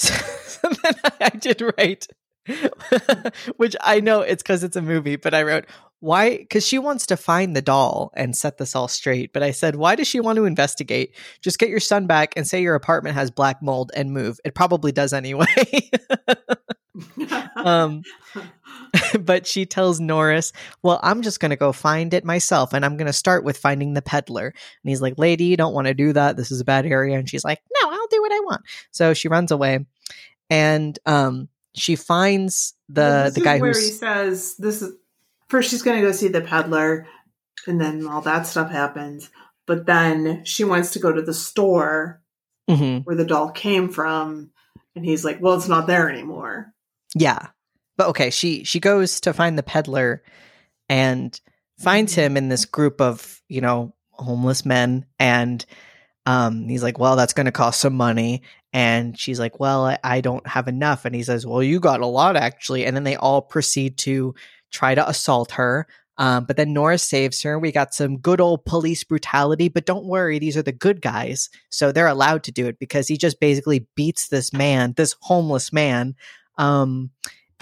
So, 0.58 0.70
then 0.82 0.94
I 1.20 1.28
did 1.28 1.60
write, 1.62 2.08
which 3.58 3.76
I 3.80 4.00
know 4.00 4.22
it's 4.22 4.42
because 4.42 4.64
it's 4.64 4.74
a 4.74 4.82
movie, 4.82 5.14
but 5.14 5.32
I 5.32 5.44
wrote, 5.44 5.66
why? 6.00 6.38
Because 6.38 6.66
she 6.66 6.78
wants 6.78 7.06
to 7.06 7.16
find 7.16 7.54
the 7.54 7.62
doll 7.62 8.12
and 8.14 8.36
set 8.36 8.58
this 8.58 8.76
all 8.76 8.88
straight. 8.88 9.32
But 9.32 9.42
I 9.42 9.50
said, 9.50 9.76
why 9.76 9.96
does 9.96 10.06
she 10.06 10.20
want 10.20 10.36
to 10.36 10.44
investigate? 10.44 11.14
Just 11.42 11.58
get 11.58 11.68
your 11.68 11.80
son 11.80 12.06
back 12.06 12.34
and 12.36 12.46
say 12.46 12.62
your 12.62 12.76
apartment 12.76 13.16
has 13.16 13.30
black 13.30 13.62
mold 13.62 13.90
and 13.94 14.12
move. 14.12 14.38
It 14.44 14.54
probably 14.54 14.92
does 14.92 15.12
anyway. 15.12 15.46
um, 17.56 18.02
but 19.20 19.46
she 19.46 19.66
tells 19.66 20.00
Norris, 20.00 20.52
Well, 20.82 21.00
I'm 21.02 21.22
just 21.22 21.40
going 21.40 21.50
to 21.50 21.56
go 21.56 21.72
find 21.72 22.14
it 22.14 22.24
myself. 22.24 22.72
And 22.72 22.84
I'm 22.84 22.96
going 22.96 23.06
to 23.06 23.12
start 23.12 23.44
with 23.44 23.58
finding 23.58 23.94
the 23.94 24.02
peddler. 24.02 24.46
And 24.46 24.88
he's 24.90 25.02
like, 25.02 25.14
Lady, 25.18 25.44
you 25.44 25.56
don't 25.56 25.74
want 25.74 25.86
to 25.86 25.94
do 25.94 26.12
that. 26.12 26.36
This 26.36 26.50
is 26.50 26.60
a 26.60 26.64
bad 26.64 26.86
area. 26.86 27.18
And 27.18 27.28
she's 27.28 27.44
like, 27.44 27.60
No, 27.82 27.90
I'll 27.90 28.06
do 28.08 28.20
what 28.20 28.32
I 28.32 28.40
want. 28.40 28.62
So 28.90 29.14
she 29.14 29.28
runs 29.28 29.50
away 29.50 29.86
and 30.50 30.98
um, 31.06 31.48
she 31.74 31.96
finds 31.96 32.74
the, 32.88 33.00
Well, 33.00 33.30
the 33.30 33.40
guy 33.40 33.58
where 33.58 33.72
he 33.72 33.90
says 33.90 34.56
this 34.56 34.82
is 34.82 34.94
first 35.48 35.70
she's 35.70 35.82
going 35.82 36.00
to 36.00 36.06
go 36.06 36.12
see 36.12 36.28
the 36.28 36.40
peddler, 36.40 37.06
and 37.66 37.80
then 37.80 38.06
all 38.06 38.20
that 38.22 38.46
stuff 38.46 38.70
happens. 38.70 39.30
But 39.66 39.86
then 39.86 40.44
she 40.44 40.64
wants 40.64 40.92
to 40.92 40.98
go 40.98 41.12
to 41.12 41.22
the 41.22 41.34
store 41.34 42.22
Mhm. 42.70 43.04
where 43.04 43.16
the 43.16 43.24
doll 43.24 43.50
came 43.50 43.88
from, 43.88 44.50
and 44.94 45.04
he's 45.04 45.24
like, 45.24 45.40
"Well, 45.40 45.54
it's 45.54 45.68
not 45.68 45.86
there 45.86 46.10
anymore." 46.10 46.72
Yeah. 47.14 47.48
But 47.98 48.08
okay, 48.08 48.30
she 48.30 48.64
she 48.64 48.80
goes 48.80 49.20
to 49.22 49.34
find 49.34 49.58
the 49.58 49.62
peddler 49.62 50.22
and 50.88 51.38
finds 51.78 52.14
him 52.14 52.38
in 52.38 52.48
this 52.48 52.64
group 52.64 53.00
of, 53.00 53.42
you 53.48 53.60
know, 53.60 53.94
homeless 54.12 54.64
men 54.64 55.04
and 55.18 55.66
um 56.26 56.68
he's 56.68 56.82
like, 56.82 56.98
"Well, 56.98 57.16
that's 57.16 57.34
going 57.34 57.46
to 57.46 57.52
cost 57.52 57.80
some 57.80 57.94
money." 57.94 58.42
And 58.72 59.18
she's 59.18 59.40
like, 59.40 59.60
"Well, 59.60 59.84
I, 59.86 59.98
I 60.04 60.20
don't 60.22 60.46
have 60.46 60.68
enough." 60.68 61.04
And 61.04 61.14
he 61.14 61.22
says, 61.24 61.46
"Well, 61.46 61.62
you 61.62 61.80
got 61.80 62.00
a 62.00 62.06
lot 62.06 62.36
actually." 62.36 62.86
And 62.86 62.96
then 62.96 63.04
they 63.04 63.16
all 63.16 63.42
proceed 63.42 63.98
to 63.98 64.34
try 64.70 64.94
to 64.94 65.08
assault 65.08 65.52
her. 65.52 65.86
Um, 66.18 66.44
but 66.44 66.56
then 66.56 66.72
Norris 66.72 67.04
saves 67.04 67.42
her. 67.42 67.58
We 67.58 67.72
got 67.72 67.94
some 67.94 68.18
good 68.18 68.40
old 68.40 68.64
police 68.64 69.04
brutality, 69.04 69.68
but 69.68 69.86
don't 69.86 70.04
worry, 70.06 70.38
these 70.40 70.56
are 70.56 70.62
the 70.62 70.72
good 70.72 71.00
guys. 71.00 71.48
So 71.70 71.92
they're 71.92 72.08
allowed 72.08 72.42
to 72.44 72.52
do 72.52 72.66
it 72.66 72.78
because 72.80 73.06
he 73.08 73.16
just 73.16 73.38
basically 73.40 73.86
beats 73.94 74.28
this 74.28 74.52
man, 74.52 74.94
this 74.96 75.14
homeless 75.20 75.72
man, 75.72 76.16
um, 76.58 77.10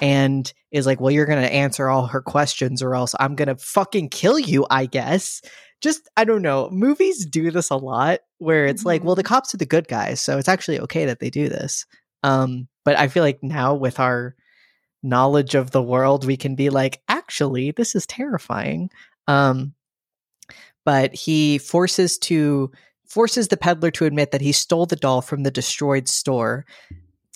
and 0.01 0.53
is 0.71 0.87
like, 0.87 1.01
Well, 1.01 1.11
you're 1.11 1.27
going 1.27 1.43
to 1.43 1.53
answer 1.53 1.89
all 1.89 2.07
her 2.07 2.21
questions 2.21 2.83
or 2.83 2.95
else 2.95 3.15
I'm 3.19 3.35
going 3.35 3.49
to 3.49 3.57
fucking 3.57 4.11
kill 4.11 4.39
you, 4.39 4.67
I 4.71 4.87
guess. 4.87 5.43
Just, 5.81 6.09
I 6.17 6.25
don't 6.25 6.43
know. 6.43 6.71
Movies 6.71 7.27
do 7.27 7.51
this 7.51 7.71
a 7.71 7.77
lot 7.77 8.21
where 8.39 8.67
it's 8.67 8.85
like, 8.85 9.03
Mhm. 9.03 9.05
Well, 9.07 9.15
the 9.15 9.23
cops 9.23 9.55
are 9.55 9.59
the 9.59 9.67
good 9.67 9.89
guys. 9.89 10.21
So 10.21 10.39
it's 10.39 10.49
actually 10.49 10.81
okay 10.81 11.07
that 11.07 11.21
they 11.21 11.31
do 11.31 11.49
this. 11.49 11.87
Um, 12.23 12.69
but 12.85 12.99
I 12.99 13.09
feel 13.09 13.23
like 13.23 13.43
now 13.43 13.75
with 13.75 14.01
our 14.01 14.35
knowledge 15.03 15.55
of 15.55 15.71
the 15.71 15.83
world, 15.83 16.25
we 16.25 16.37
can 16.37 16.55
be 16.55 16.71
like, 16.71 17.01
actually, 17.09 17.71
this 17.71 17.95
is 17.95 18.07
terrifying. 18.07 18.91
Um, 19.29 19.75
but 20.85 21.15
he 21.15 21.59
forces 21.59 22.17
to 22.19 22.71
forces 23.07 23.49
the 23.49 23.57
peddler 23.57 23.91
to 23.93 24.05
admit 24.05 24.33
that 24.33 24.41
he 24.41 24.53
stole 24.53 24.87
the 24.87 24.97
doll 24.97 25.21
from 25.21 25.43
the 25.43 25.51
destroyed 25.51 26.09
store. 26.09 26.65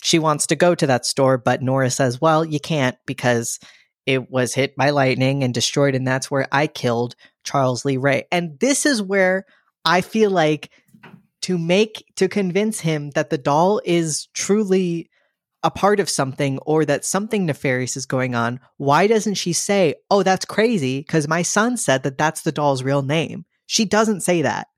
She 0.03 0.19
wants 0.19 0.47
to 0.49 0.57
go 0.57 0.75
to 0.75 0.87
that 0.87 1.07
store, 1.07 1.39
but 1.39 1.63
Norris 1.63 1.97
says, 1.97 2.21
"Well, 2.21 2.45
you 2.45 2.61
can't 2.61 2.97
because 3.07 3.59
it 4.07 4.31
was 4.31 4.55
hit 4.55 4.77
by 4.77 4.91
lightning 4.91 5.43
and 5.45 5.53
destroyed, 5.53 5.95
and 5.95 6.07
that's 6.07 6.31
where 6.31 6.47
I 6.51 6.67
killed 6.67 7.15
Charles 7.45 7.85
Lee 7.85 7.97
Ray." 7.97 8.25
And 8.33 8.59
this 8.61 8.87
is 8.87 9.03
where 9.03 9.45
I 9.85 10.01
feel 10.01 10.31
like 10.31 10.71
to 11.43 11.59
make 11.59 12.05
to 12.17 12.29
convince 12.29 12.81
him 12.81 13.11
that 13.11 13.31
the 13.31 13.39
doll 13.39 13.81
is 13.85 14.29
truly 14.35 15.09
a 15.63 15.71
part 15.71 16.01
of 16.01 16.09
something 16.09 16.59
or 16.61 16.85
that 16.87 17.05
something 17.05 17.45
nefarious 17.45 17.97
is 17.97 18.07
going 18.07 18.35
on, 18.35 18.61
why 18.79 19.07
doesn't 19.07 19.35
she 19.35 19.53
say, 19.53 19.95
"Oh, 20.11 20.23
that's 20.23 20.47
crazy 20.47 21.01
because 21.01 21.29
my 21.29 21.43
son 21.43 21.77
said 21.77 22.03
that 22.03 22.17
that's 22.17 22.43
the 22.43 22.53
doll's 22.53 22.83
real 22.83 23.03
name." 23.03 23.45
She 23.67 23.85
doesn't 23.85 24.23
say 24.23 24.43
that. 24.43 24.69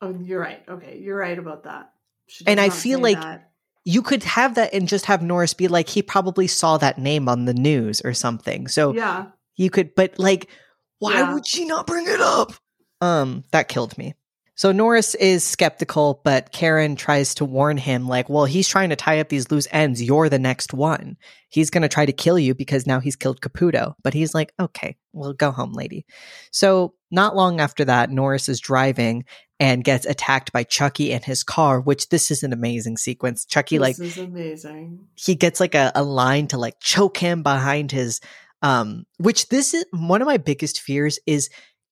Oh, 0.00 0.14
you're 0.20 0.40
right. 0.40 0.62
Okay, 0.68 0.98
you're 0.98 1.16
right 1.16 1.38
about 1.38 1.64
that. 1.64 1.90
And 2.46 2.60
I 2.60 2.68
feel 2.68 3.00
like 3.00 3.20
that. 3.20 3.47
You 3.88 4.02
could 4.02 4.22
have 4.24 4.54
that 4.56 4.74
and 4.74 4.86
just 4.86 5.06
have 5.06 5.22
Norris 5.22 5.54
be 5.54 5.66
like 5.66 5.88
he 5.88 6.02
probably 6.02 6.46
saw 6.46 6.76
that 6.76 6.98
name 6.98 7.28
on 7.28 7.46
the 7.46 7.54
news 7.54 8.02
or 8.04 8.12
something. 8.12 8.68
So 8.68 8.92
yeah, 8.92 9.26
you 9.56 9.70
could 9.70 9.94
but 9.94 10.18
like 10.18 10.50
why 10.98 11.14
Yeah. 11.14 11.32
would 11.32 11.46
she 11.46 11.64
not 11.64 11.86
bring 11.86 12.06
it 12.06 12.20
up? 12.20 12.52
Um 13.00 13.44
that 13.50 13.68
killed 13.68 13.96
me. 13.96 14.14
So 14.56 14.72
Norris 14.72 15.14
is 15.14 15.44
skeptical, 15.44 16.20
but 16.24 16.50
Karen 16.50 16.96
tries 16.96 17.32
to 17.36 17.44
warn 17.44 17.76
him, 17.76 18.08
like, 18.08 18.28
well, 18.28 18.44
he's 18.44 18.66
trying 18.66 18.90
to 18.90 18.96
tie 18.96 19.20
up 19.20 19.28
these 19.28 19.52
loose 19.52 19.68
ends. 19.70 20.02
You're 20.02 20.28
the 20.28 20.40
next 20.40 20.74
one. 20.74 21.16
He's 21.48 21.70
going 21.70 21.82
to 21.82 21.88
try 21.88 22.04
to 22.04 22.12
kill 22.12 22.40
you 22.40 22.56
because 22.56 22.84
now 22.84 22.98
he's 22.98 23.14
killed 23.14 23.40
Caputo. 23.40 23.94
But 24.02 24.14
he's 24.14 24.34
like, 24.34 24.52
okay, 24.58 24.96
well, 25.12 25.32
go 25.32 25.52
home, 25.52 25.74
lady. 25.74 26.06
So 26.50 26.94
not 27.10 27.36
long 27.36 27.60
after 27.60 27.84
that, 27.84 28.10
Norris 28.10 28.48
is 28.48 28.60
driving 28.60 29.24
and 29.60 29.82
gets 29.82 30.06
attacked 30.06 30.52
by 30.52 30.62
Chucky 30.62 31.12
and 31.12 31.24
his 31.24 31.42
car, 31.42 31.80
which 31.80 32.08
this 32.10 32.30
is 32.30 32.42
an 32.42 32.52
amazing 32.52 32.96
sequence. 32.96 33.44
Chucky, 33.44 33.78
like, 33.78 33.98
is 33.98 34.18
amazing. 34.18 35.06
he 35.14 35.34
gets 35.34 35.58
like 35.60 35.74
a, 35.74 35.90
a 35.94 36.02
line 36.02 36.46
to 36.48 36.58
like 36.58 36.78
choke 36.80 37.16
him 37.18 37.42
behind 37.42 37.90
his 37.92 38.20
um 38.62 39.06
which 39.18 39.48
this 39.50 39.72
is 39.72 39.84
one 39.92 40.20
of 40.20 40.26
my 40.26 40.36
biggest 40.36 40.80
fears 40.80 41.20
is 41.26 41.48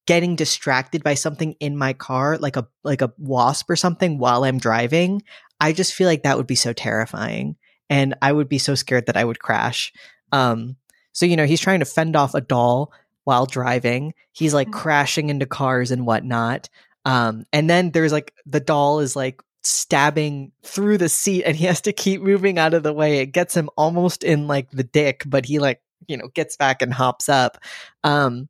getting 0.07 0.35
distracted 0.37 1.03
by 1.05 1.15
something 1.15 1.55
in 1.61 1.77
my 1.77 1.93
car 1.93 2.39
like 2.39 2.57
a 2.57 2.67
like 2.83 3.03
a 3.03 3.13
wasp 3.19 3.71
or 3.71 3.77
something 3.77 4.19
while 4.19 4.43
i'm 4.43 4.59
driving 4.59 5.23
i 5.61 5.73
just 5.73 5.95
feel 5.95 6.09
like 6.09 6.25
that 6.25 6.37
would 6.37 6.47
be 6.47 6.57
so 6.57 6.73
terrifying 6.73 7.55
and 7.89 8.17
i 8.21 8.33
would 8.33 8.49
be 8.49 8.59
so 8.59 8.75
scared 8.75 9.07
that 9.07 9.17
i 9.17 9.25
would 9.25 9.39
crash 9.39 9.93
um 10.33 10.75
so 11.13 11.25
you 11.25 11.37
know 11.37 11.47
he's 11.47 11.61
trying 11.61 11.79
to 11.79 11.85
fend 11.87 12.17
off 12.17 12.35
a 12.35 12.41
doll 12.41 12.93
while 13.27 13.47
driving 13.47 14.15
he's 14.33 14.55
like 14.55 14.69
Mhm. 14.69 14.73
crashing 14.73 15.29
into 15.31 15.47
cars 15.47 15.91
and 15.91 16.07
whatnot 16.07 16.69
um 17.05 17.45
and 17.53 17.69
then 17.69 17.91
there's 17.91 18.13
like 18.13 18.33
the 18.47 18.61
doll 18.61 19.01
is 19.01 19.15
like 19.15 19.41
stabbing 19.63 20.53
through 20.63 20.97
the 20.97 21.09
seat 21.09 21.43
and 21.43 21.57
he 21.57 21.65
has 21.67 21.81
to 21.81 21.93
keep 21.93 22.23
moving 22.23 22.57
out 22.57 22.73
of 22.73 22.85
the 22.85 22.93
way. 22.93 23.19
It 23.19 23.27
gets 23.33 23.53
him 23.57 23.69
almost 23.77 24.23
in 24.23 24.47
like 24.47 24.71
the 24.71 24.85
dick, 24.85 25.25
but 25.27 25.45
he 25.45 25.59
like, 25.59 25.81
you 26.07 26.17
know, 26.17 26.29
gets 26.29 26.57
back 26.57 26.83
and 26.83 26.95
hops 26.95 27.29
up. 27.29 27.59
Um, 28.05 28.49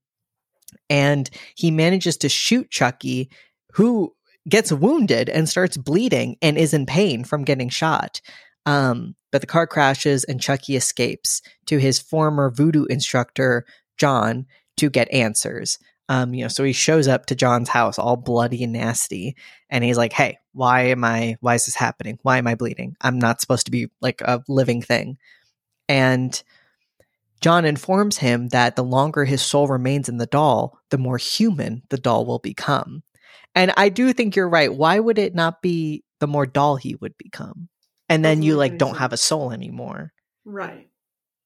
and 0.90 1.30
he 1.54 1.70
manages 1.70 2.18
to 2.18 2.28
shoot 2.28 2.70
Chucky, 2.70 3.30
who 3.72 4.14
gets 4.46 4.70
wounded 4.70 5.30
and 5.30 5.48
starts 5.48 5.78
bleeding 5.78 6.36
and 6.42 6.58
is 6.58 6.74
in 6.74 6.84
pain 6.84 7.24
from 7.24 7.44
getting 7.44 7.70
shot. 7.70 8.20
Um, 8.66 9.16
but 9.32 9.40
the 9.40 9.46
car 9.46 9.66
crashes 9.66 10.24
and 10.24 10.38
Chucky 10.38 10.76
escapes 10.76 11.40
to 11.64 11.78
his 11.78 11.98
former 11.98 12.50
voodoo 12.50 12.84
instructor, 12.84 13.64
John, 13.96 14.44
to 14.76 14.90
get 14.90 15.12
answers. 15.12 15.78
Um, 16.08 16.34
you 16.34 16.42
know, 16.42 16.48
so 16.48 16.62
he 16.62 16.72
shows 16.72 17.08
up 17.08 17.26
to 17.26 17.34
John's 17.34 17.68
house 17.68 17.98
all 17.98 18.16
bloody 18.16 18.62
and 18.62 18.72
nasty, 18.72 19.36
and 19.70 19.82
he's 19.82 19.96
like, 19.96 20.12
"Hey, 20.12 20.38
why 20.52 20.82
am 20.82 21.02
I? 21.04 21.36
Why 21.40 21.54
is 21.56 21.66
this 21.66 21.74
happening? 21.74 22.18
Why 22.22 22.38
am 22.38 22.46
I 22.46 22.54
bleeding? 22.54 22.96
I'm 23.00 23.18
not 23.18 23.40
supposed 23.40 23.66
to 23.66 23.72
be 23.72 23.88
like 24.00 24.20
a 24.20 24.42
living 24.48 24.82
thing." 24.82 25.18
And 25.88 26.40
John 27.40 27.64
informs 27.64 28.18
him 28.18 28.48
that 28.48 28.76
the 28.76 28.84
longer 28.84 29.24
his 29.24 29.42
soul 29.42 29.68
remains 29.68 30.08
in 30.08 30.16
the 30.16 30.26
doll, 30.26 30.78
the 30.90 30.98
more 30.98 31.18
human 31.18 31.82
the 31.90 31.98
doll 31.98 32.24
will 32.24 32.38
become. 32.38 33.02
And 33.54 33.72
I 33.76 33.88
do 33.88 34.12
think 34.12 34.36
you're 34.36 34.48
right. 34.48 34.72
Why 34.72 34.98
would 34.98 35.18
it 35.18 35.34
not 35.34 35.62
be 35.62 36.04
the 36.20 36.26
more 36.26 36.46
doll 36.46 36.76
he 36.76 36.94
would 36.96 37.16
become? 37.18 37.68
And 38.08 38.24
then 38.24 38.42
you 38.42 38.56
like 38.56 38.78
don't 38.78 38.98
have 38.98 39.12
a 39.12 39.16
soul 39.16 39.50
anymore. 39.50 40.12
Right. 40.44 40.88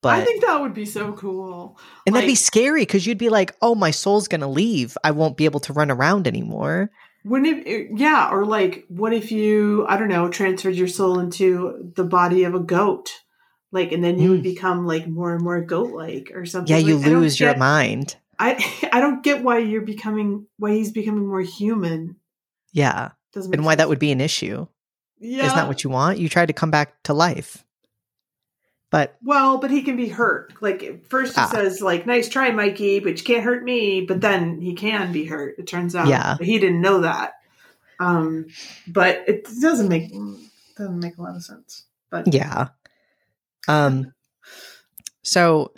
But 0.03 0.19
I 0.21 0.25
think 0.25 0.41
that 0.45 0.61
would 0.61 0.73
be 0.75 0.87
so 0.87 1.13
cool. 1.13 1.79
and 2.07 2.15
that'd 2.15 2.27
be 2.27 2.35
scary 2.35 2.83
because 2.83 3.07
you'd 3.07 3.19
be 3.19 3.29
like, 3.29 3.55
"Oh, 3.61 3.75
my 3.75 3.91
soul's 3.91 4.29
gonna 4.29 4.49
leave. 4.49 4.97
I 5.05 5.11
won't 5.11 5.37
be 5.37 5.45
able 5.45 5.61
to 5.61 5.73
run 5.75 5.91
around 5.91 6.27
anymore." 6.27 6.91
Wouldn't 7.25 7.67
it? 7.67 7.89
Yeah, 7.97 8.31
or 8.33 8.47
like, 8.47 8.87
what 8.89 9.13
if 9.13 9.31
you, 9.31 9.85
I 9.87 9.99
don't 9.99 10.09
know, 10.09 10.31
transferred 10.31 10.75
your 10.75 10.89
soul 10.89 11.19
into 11.19 11.93
the 11.97 12.05
body 12.05 12.45
of 12.45 12.55
a 12.55 12.61
goat, 12.61 13.11
like, 13.73 13.93
and 13.93 14.03
then 14.03 14.19
you 14.19 14.31
would 14.31 14.41
Mm. 14.41 14.55
become 14.55 14.87
like 14.87 15.07
more 15.07 15.35
and 15.35 15.45
more 15.45 15.61
goat-like 15.61 16.33
or 16.35 16.47
something. 16.47 16.75
Yeah, 16.75 16.81
you 16.83 16.97
Like, 16.97 17.07
lose 17.07 17.39
your 17.39 17.51
get- 17.51 17.59
mind. 17.59 18.17
I 18.39 18.57
I 18.93 19.01
don't 19.01 19.23
get 19.23 19.43
why 19.45 19.59
you're 19.59 19.83
becoming 19.83 20.47
why 20.57 20.73
he's 20.73 20.93
becoming 20.93 21.29
more 21.29 21.43
human. 21.43 22.17
Yeah, 22.73 23.11
Doesn't 23.35 23.53
and 23.55 23.67
why 23.67 23.75
that 23.75 23.91
would 23.91 23.99
be 23.99 24.13
an 24.13 24.21
issue. 24.23 24.67
Yeah. 25.19 25.45
Isn't 25.45 25.57
that 25.57 25.69
what 25.69 25.85
you 25.85 25.91
want? 25.91 26.19
You 26.19 26.31
try 26.31 26.47
to 26.47 26.53
come 26.55 26.71
back 26.71 27.03
to 27.03 27.13
life, 27.13 27.67
but 28.91 29.17
Well, 29.23 29.59
but 29.59 29.71
he 29.71 29.83
can 29.83 29.97
be 29.97 30.09
hurt. 30.09 30.53
Like 30.61 31.05
first 31.09 31.35
he 31.37 31.41
Ah. 31.41 31.47
says 31.49 31.81
like, 31.81 32.07
"Nice 32.07 32.29
try, 32.29 32.51
Mikey," 32.51 33.01
but 33.01 33.17
you 33.19 33.25
can't 33.25 33.45
hurt 33.45 33.63
me. 33.65 34.01
But 34.03 34.21
then 34.21 34.61
he 34.61 34.75
can 34.75 35.13
be 35.13 35.25
hurt. 35.25 35.57
It 35.59 35.67
turns 35.67 35.95
out. 35.95 36.09
Yeah. 36.09 36.35
But 36.39 36.47
he 36.47 36.59
didn't 36.59 36.81
know 36.81 37.01
that. 37.03 37.35
Um, 38.01 38.47
but 38.89 39.23
it 39.29 39.47
doesn't 39.61 39.89
make 39.89 40.11
doesn't 40.77 41.01
make 41.01 41.19
a 41.19 41.23
lot 41.23 41.37
of 41.37 41.45
sense. 41.45 41.85
But 42.11 42.33
Yeah. 42.33 42.69
Um 43.69 44.13
so 45.23 45.73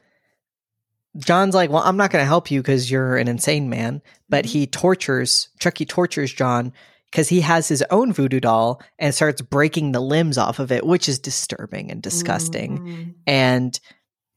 John's 1.19 1.55
like, 1.55 1.69
"Well, 1.69 1.83
I'm 1.85 1.97
not 1.99 2.11
going 2.11 2.23
to 2.23 2.27
help 2.27 2.51
you 2.51 2.63
cuz 2.63 2.91
you're 2.91 3.17
an 3.19 3.29
insane 3.29 3.69
man." 3.69 4.01
But 4.31 4.45
Mhm. 4.47 4.49
he 4.49 4.67
tortures 4.67 5.49
Chucky 5.59 5.85
tortures 5.85 6.33
John 6.33 6.73
cuz 7.13 7.29
he 7.29 7.41
has 7.43 7.69
his 7.69 7.83
own 7.91 8.13
voodoo 8.13 8.41
doll 8.41 8.81
and 8.99 9.15
starts 9.15 9.41
breaking 9.43 9.93
the 9.93 10.01
limbs 10.01 10.39
off 10.39 10.59
of 10.59 10.73
it, 10.73 10.87
which 10.87 11.09
is 11.09 11.19
disturbing 11.19 11.91
and 11.91 12.03
disgusting. 12.03 12.79
Mhm. 12.79 13.15
And 13.27 13.81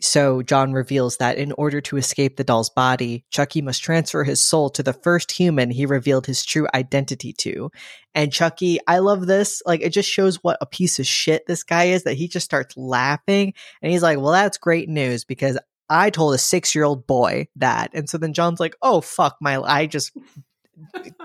so 0.02 0.42
John 0.42 0.74
reveals 0.74 1.18
that 1.18 1.38
in 1.38 1.54
order 1.54 1.80
to 1.82 1.98
escape 1.98 2.36
the 2.36 2.44
doll's 2.44 2.70
body, 2.70 3.26
Chucky 3.32 3.62
must 3.62 3.82
transfer 3.82 4.26
his 4.26 4.44
soul 4.44 4.70
to 4.72 4.84
the 4.84 4.94
first 4.94 5.32
human 5.32 5.72
he 5.72 5.86
revealed 5.86 6.26
his 6.26 6.44
true 6.44 6.68
identity 6.74 7.32
to. 7.40 7.72
And 8.14 8.32
Chucky, 8.32 8.78
I 8.88 9.00
love 9.00 9.26
this. 9.26 9.62
Like, 9.66 9.82
it 9.82 9.94
just 9.94 10.10
shows 10.10 10.44
what 10.44 10.58
a 10.60 10.66
piece 10.66 11.00
of 11.00 11.08
shit 11.08 11.48
this 11.48 11.64
guy 11.64 11.86
is 11.86 12.04
that 12.04 12.18
he 12.18 12.28
just 12.28 12.46
starts 12.46 12.76
laughing 12.76 13.54
and 13.82 13.92
he's 13.92 14.04
like, 14.04 14.20
Well, 14.20 14.34
that's 14.34 14.58
great 14.58 14.90
news 14.90 15.24
because 15.24 15.58
I 15.90 16.10
told 16.10 16.34
a 16.34 16.40
six 16.40 16.76
year 16.76 16.84
old 16.84 17.08
boy 17.08 17.48
that. 17.56 17.92
And 17.94 18.10
so 18.10 18.18
then 18.18 18.34
John's 18.34 18.60
like, 18.60 18.76
oh, 18.82 19.02
fuck, 19.02 19.38
my, 19.40 19.62
I 19.62 19.86
just 19.86 20.12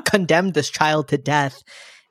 condemned 0.05 0.55
this 0.55 0.71
child 0.71 1.09
to 1.09 1.19
death. 1.19 1.63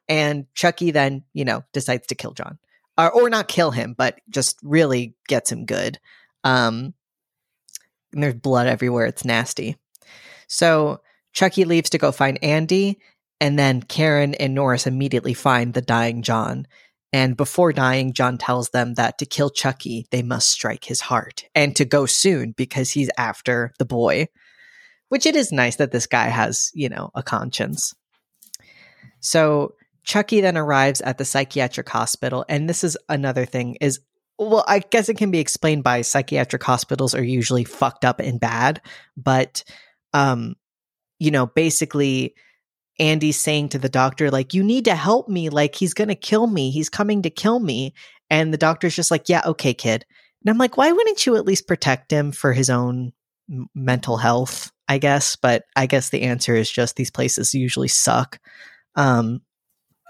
And 0.08 0.46
Chucky 0.56 0.92
then, 0.92 1.24
you 1.34 1.46
know, 1.46 1.64
decides 1.74 2.08
to 2.08 2.16
kill 2.16 2.34
John. 2.34 2.58
Or, 2.98 3.12
or 3.12 3.30
not 3.30 3.48
kill 3.48 3.72
him, 3.72 3.96
but 3.98 4.20
just 4.30 4.58
really 4.64 5.16
gets 5.28 5.52
him 5.52 5.66
good. 5.66 6.00
Um, 6.44 6.94
and 8.12 8.24
there's 8.24 8.36
blood 8.36 8.68
everywhere. 8.68 9.06
It's 9.06 9.24
nasty. 9.24 9.78
So 10.48 11.02
Chucky 11.32 11.64
leaves 11.66 11.92
to 11.92 11.98
go 11.98 12.12
find 12.12 12.44
Andy, 12.44 13.00
and 13.40 13.58
then 13.58 13.84
Karen 13.84 14.34
and 14.36 14.54
Norris 14.54 14.88
immediately 14.88 15.34
find 15.34 15.74
the 15.74 15.82
dying 15.82 16.24
John. 16.24 16.66
And 17.14 17.38
before 17.38 17.74
dying, 17.74 18.14
John 18.14 18.38
tells 18.38 18.70
them 18.70 18.96
that 18.96 19.18
to 19.20 19.26
kill 19.26 19.50
Chucky, 19.50 20.06
they 20.12 20.22
must 20.22 20.50
strike 20.50 20.86
his 20.86 21.02
heart 21.02 21.46
and 21.56 21.76
to 21.76 21.86
go 21.86 22.06
soon 22.06 22.52
because 22.52 22.92
he's 22.92 23.10
after 23.18 23.74
the 23.80 23.86
boy. 23.86 24.28
Which 25.10 25.26
it 25.26 25.36
is 25.36 25.52
nice 25.52 25.78
that 25.78 25.92
this 25.92 26.08
guy 26.08 26.28
has, 26.28 26.72
you 26.74 26.90
know, 26.90 27.12
a 27.16 27.24
conscience. 27.24 27.94
So 29.20 29.74
Chucky 30.04 30.42
then 30.42 30.58
arrives 30.58 31.02
at 31.02 31.18
the 31.18 31.26
psychiatric 31.26 31.90
hospital, 31.90 32.46
and 32.48 32.70
this 32.70 32.84
is 32.84 32.98
another 33.10 33.46
thing 33.46 33.78
is 33.82 34.00
well, 34.40 34.64
I 34.70 34.80
guess 34.80 35.10
it 35.10 35.18
can 35.18 35.32
be 35.32 35.40
explained 35.40 35.84
by 35.84 36.02
psychiatric 36.02 36.64
hospitals 36.64 37.14
are 37.14 37.22
usually 37.22 37.66
fucked 37.66 38.06
up 38.06 38.22
and 38.22 38.40
bad, 38.40 38.82
but 39.18 39.66
um, 40.14 40.56
you 41.20 41.32
know, 41.32 41.46
basically 41.46 42.36
Andy's 43.00 43.40
saying 43.40 43.70
to 43.70 43.80
the 43.80 43.90
doctor, 43.90 44.32
like, 44.32 44.54
you 44.54 44.64
need 44.64 44.86
to 44.86 44.96
help 44.96 45.30
me. 45.30 45.50
Like, 45.50 45.76
he's 45.76 45.94
going 45.94 46.08
to 46.10 46.16
kill 46.16 46.48
me. 46.48 46.72
He's 46.72 46.90
coming 46.90 47.22
to 47.22 47.30
kill 47.30 47.60
me. 47.60 47.94
And 48.30 48.54
the 48.54 48.58
doctor's 48.58 48.96
just 48.96 49.12
like, 49.12 49.30
yeah, 49.30 49.42
okay, 49.46 49.74
kid. 49.74 50.06
And 50.42 50.50
I'm 50.50 50.58
like, 50.58 50.78
why 50.78 50.92
wouldn't 50.92 51.26
you 51.26 51.36
at 51.36 51.46
least 51.46 51.68
protect 51.68 52.12
him 52.12 52.32
for 52.32 52.54
his 52.54 52.70
own 52.70 53.14
m- 53.50 53.70
mental 53.74 54.18
health? 54.18 54.72
I 54.88 54.98
guess. 54.98 55.36
But 55.36 55.66
I 55.76 55.86
guess 55.86 56.10
the 56.10 56.24
answer 56.24 56.56
is 56.56 56.70
just 56.70 56.96
these 56.96 57.12
places 57.12 57.54
usually 57.54 57.88
suck. 57.88 58.40
Um, 58.96 59.42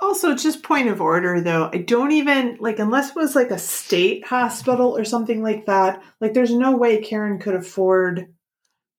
also, 0.01 0.33
just 0.33 0.63
point 0.63 0.87
of 0.87 1.01
order 1.01 1.41
though, 1.41 1.69
I 1.71 1.79
don't 1.79 2.13
even 2.13 2.57
like 2.61 2.79
unless 2.79 3.09
it 3.09 3.15
was 3.15 3.35
like 3.35 3.51
a 3.51 3.59
state 3.59 4.25
hospital 4.25 4.97
or 4.97 5.03
something 5.03 5.43
like 5.43 5.65
that. 5.65 6.01
Like, 6.21 6.33
there's 6.33 6.53
no 6.53 6.77
way 6.77 7.01
Karen 7.01 7.39
could 7.39 7.55
afford 7.55 8.33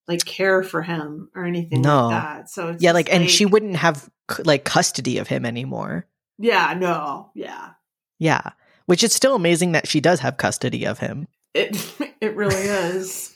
like 0.07 0.23
care 0.25 0.61
for 0.61 0.83
him 0.83 1.29
or 1.35 1.45
anything 1.45 1.81
no. 1.81 2.07
like 2.07 2.21
that. 2.21 2.49
So 2.49 2.75
yeah, 2.79 2.91
like, 2.91 3.11
and 3.11 3.29
she 3.29 3.45
wouldn't 3.45 3.75
have 3.77 4.07
like 4.45 4.63
custody 4.63 5.17
of 5.17 5.27
him 5.27 5.45
anymore. 5.45 6.05
Yeah, 6.37 6.75
no, 6.77 7.31
yeah, 7.33 7.71
yeah. 8.19 8.51
Which 8.85 9.03
is 9.03 9.13
still 9.13 9.35
amazing 9.35 9.71
that 9.71 9.87
she 9.87 10.01
does 10.01 10.19
have 10.19 10.37
custody 10.37 10.85
of 10.85 10.99
him. 10.99 11.27
It 11.55 11.75
it 12.21 12.35
really 12.35 12.55
is. 12.55 13.30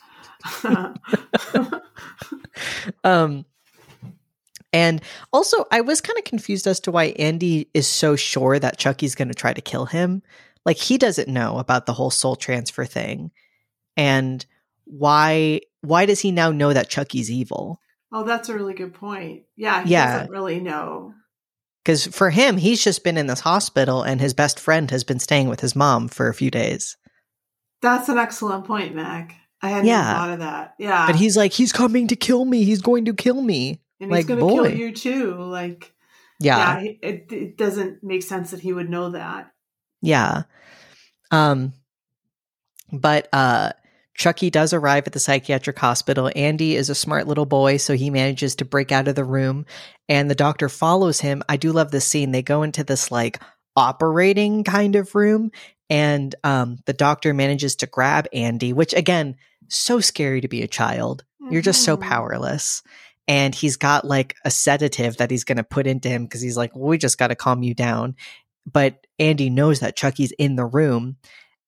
um, 3.04 3.46
and 4.74 5.02
also, 5.32 5.66
I 5.72 5.82
was 5.82 6.02
kind 6.02 6.18
of 6.18 6.26
confused 6.26 6.68
as 6.68 6.80
to 6.82 6.92
why 6.92 7.06
Andy 7.18 7.70
is 7.74 7.88
so 7.88 8.16
sure 8.16 8.60
that 8.60 8.78
Chucky's 8.78 9.16
going 9.16 9.30
to 9.30 9.34
try 9.34 9.54
to 9.54 9.62
kill 9.62 9.86
him. 9.86 10.22
Like 10.66 10.78
he 10.78 10.98
doesn't 10.98 11.30
know 11.30 11.60
about 11.60 11.86
the 11.86 11.94
whole 11.94 12.12
soul 12.12 12.36
transfer 12.36 12.86
thing, 12.86 13.32
and 13.96 14.46
why 14.86 15.62
why 15.82 16.06
does 16.06 16.20
he 16.20 16.32
now 16.32 16.52
know 16.52 16.74
that 16.74 16.90
Chucky's 16.90 17.32
evil? 17.32 17.80
Oh, 18.12 18.24
that's 18.24 18.50
a 18.50 18.54
really 18.54 18.74
good 18.74 18.94
point. 18.94 19.44
Yeah, 19.56 19.84
he 19.84 19.92
yeah. 19.92 20.14
doesn't 20.14 20.32
really 20.32 20.60
know. 20.60 21.14
Because 21.84 22.08
for 22.08 22.32
him, 22.32 22.58
he's 22.58 22.84
just 22.84 23.04
been 23.04 23.18
in 23.18 23.28
this 23.28 23.42
hospital 23.42 24.02
and 24.02 24.20
his 24.20 24.34
best 24.34 24.60
friend 24.60 24.90
has 24.90 25.04
been 25.04 25.20
staying 25.20 25.50
with 25.50 25.60
his 25.60 25.76
mom 25.76 26.08
for 26.08 26.28
a 26.28 26.34
few 26.34 26.50
days. 26.50 26.98
That's 27.82 28.10
an 28.10 28.18
excellent 28.18 28.66
point, 28.66 28.96
Mac. 28.96 29.36
I 29.62 29.70
hadn't 29.70 29.88
yeah. 29.88 30.14
thought 30.14 30.30
of 30.32 30.40
that. 30.40 30.76
Yeah. 30.78 31.08
But 31.08 31.16
he's 31.16 31.36
like, 31.36 31.54
he's 31.54 31.72
coming 31.72 32.08
to 32.10 32.16
kill 32.16 32.46
me. 32.46 32.64
He's 32.64 32.82
going 32.82 33.06
to 33.06 33.14
kill 33.14 33.42
me. 33.42 33.82
And 34.00 34.12
like, 34.12 34.20
he's 34.20 34.26
going 34.28 34.40
to 34.40 34.70
kill 34.70 34.78
you 34.78 34.92
too. 34.92 35.36
Like, 35.36 35.94
yeah. 36.40 36.80
yeah 36.80 36.92
it, 37.02 37.32
it 37.32 37.58
doesn't 37.58 38.04
make 38.04 38.24
sense 38.24 38.52
that 38.52 38.60
he 38.60 38.74
would 38.74 38.90
know 38.90 39.12
that. 39.12 39.52
Yeah. 40.02 40.44
Um, 41.32 41.74
but, 42.92 43.28
uh, 43.34 43.72
Chucky 44.18 44.50
does 44.50 44.72
arrive 44.72 45.08
at 45.08 45.14
the 45.14 45.20
psychiatric 45.20 45.78
hospital. 45.78 46.32
Andy 46.38 46.78
is 46.78 46.90
a 46.90 46.96
smart 46.96 47.28
little 47.28 47.46
boy, 47.46 47.76
so 47.76 47.96
he 47.96 48.10
manages 48.10 48.56
to 48.56 48.66
break 48.66 48.94
out 48.94 49.10
of 49.10 49.16
the 49.16 49.26
room, 49.26 49.66
and 50.08 50.32
the 50.32 50.36
doctor 50.36 50.70
follows 50.70 51.20
him. 51.20 51.44
I 51.50 51.58
do 51.58 51.74
love 51.74 51.92
this 51.92 52.08
scene. 52.08 52.32
They 52.32 52.42
go 52.42 52.64
into 52.64 52.86
this 52.86 53.12
like 53.12 53.42
operating 53.76 54.64
kind 54.64 54.96
of 54.96 55.16
room, 55.16 55.52
and 55.90 56.34
um, 56.44 56.78
the 56.86 56.94
doctor 56.94 57.34
manages 57.34 57.76
to 57.78 57.88
grab 57.88 58.28
Andy, 58.34 58.74
which 58.74 58.94
again, 58.94 59.36
so 59.68 60.00
scary 60.00 60.42
to 60.42 60.48
be 60.48 60.62
a 60.62 60.68
child. 60.68 61.24
Mm-hmm. 61.42 61.54
You're 61.54 61.62
just 61.62 61.84
so 61.84 61.96
mm-hmm. 61.96 62.10
powerless. 62.10 62.84
And 63.28 63.56
he's 63.56 63.78
got 63.78 64.06
like 64.06 64.36
a 64.46 64.52
sedative 64.52 65.18
that 65.18 65.32
he's 65.32 65.44
going 65.44 65.58
to 65.58 65.64
put 65.64 65.88
into 65.88 66.10
him 66.10 66.26
because 66.26 66.42
he's 66.42 66.58
like, 66.58 66.76
well, 66.76 66.90
we 66.90 66.98
just 67.00 67.18
got 67.18 67.28
to 67.28 67.36
calm 67.36 67.64
you 67.64 67.74
down. 67.74 68.16
But 68.72 69.06
Andy 69.18 69.50
knows 69.50 69.80
that 69.80 69.96
Chucky's 69.96 70.32
in 70.34 70.56
the 70.56 70.66
room 70.66 71.18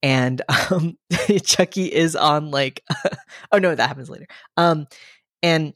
and 0.04 0.42
um 0.72 0.98
Chucky 1.44 1.92
is 1.92 2.16
on 2.16 2.52
like 2.52 2.84
oh 3.52 3.58
no 3.58 3.74
that 3.74 3.88
happens 3.88 4.10
later 4.10 4.28
um 4.56 4.88
and 5.42 5.74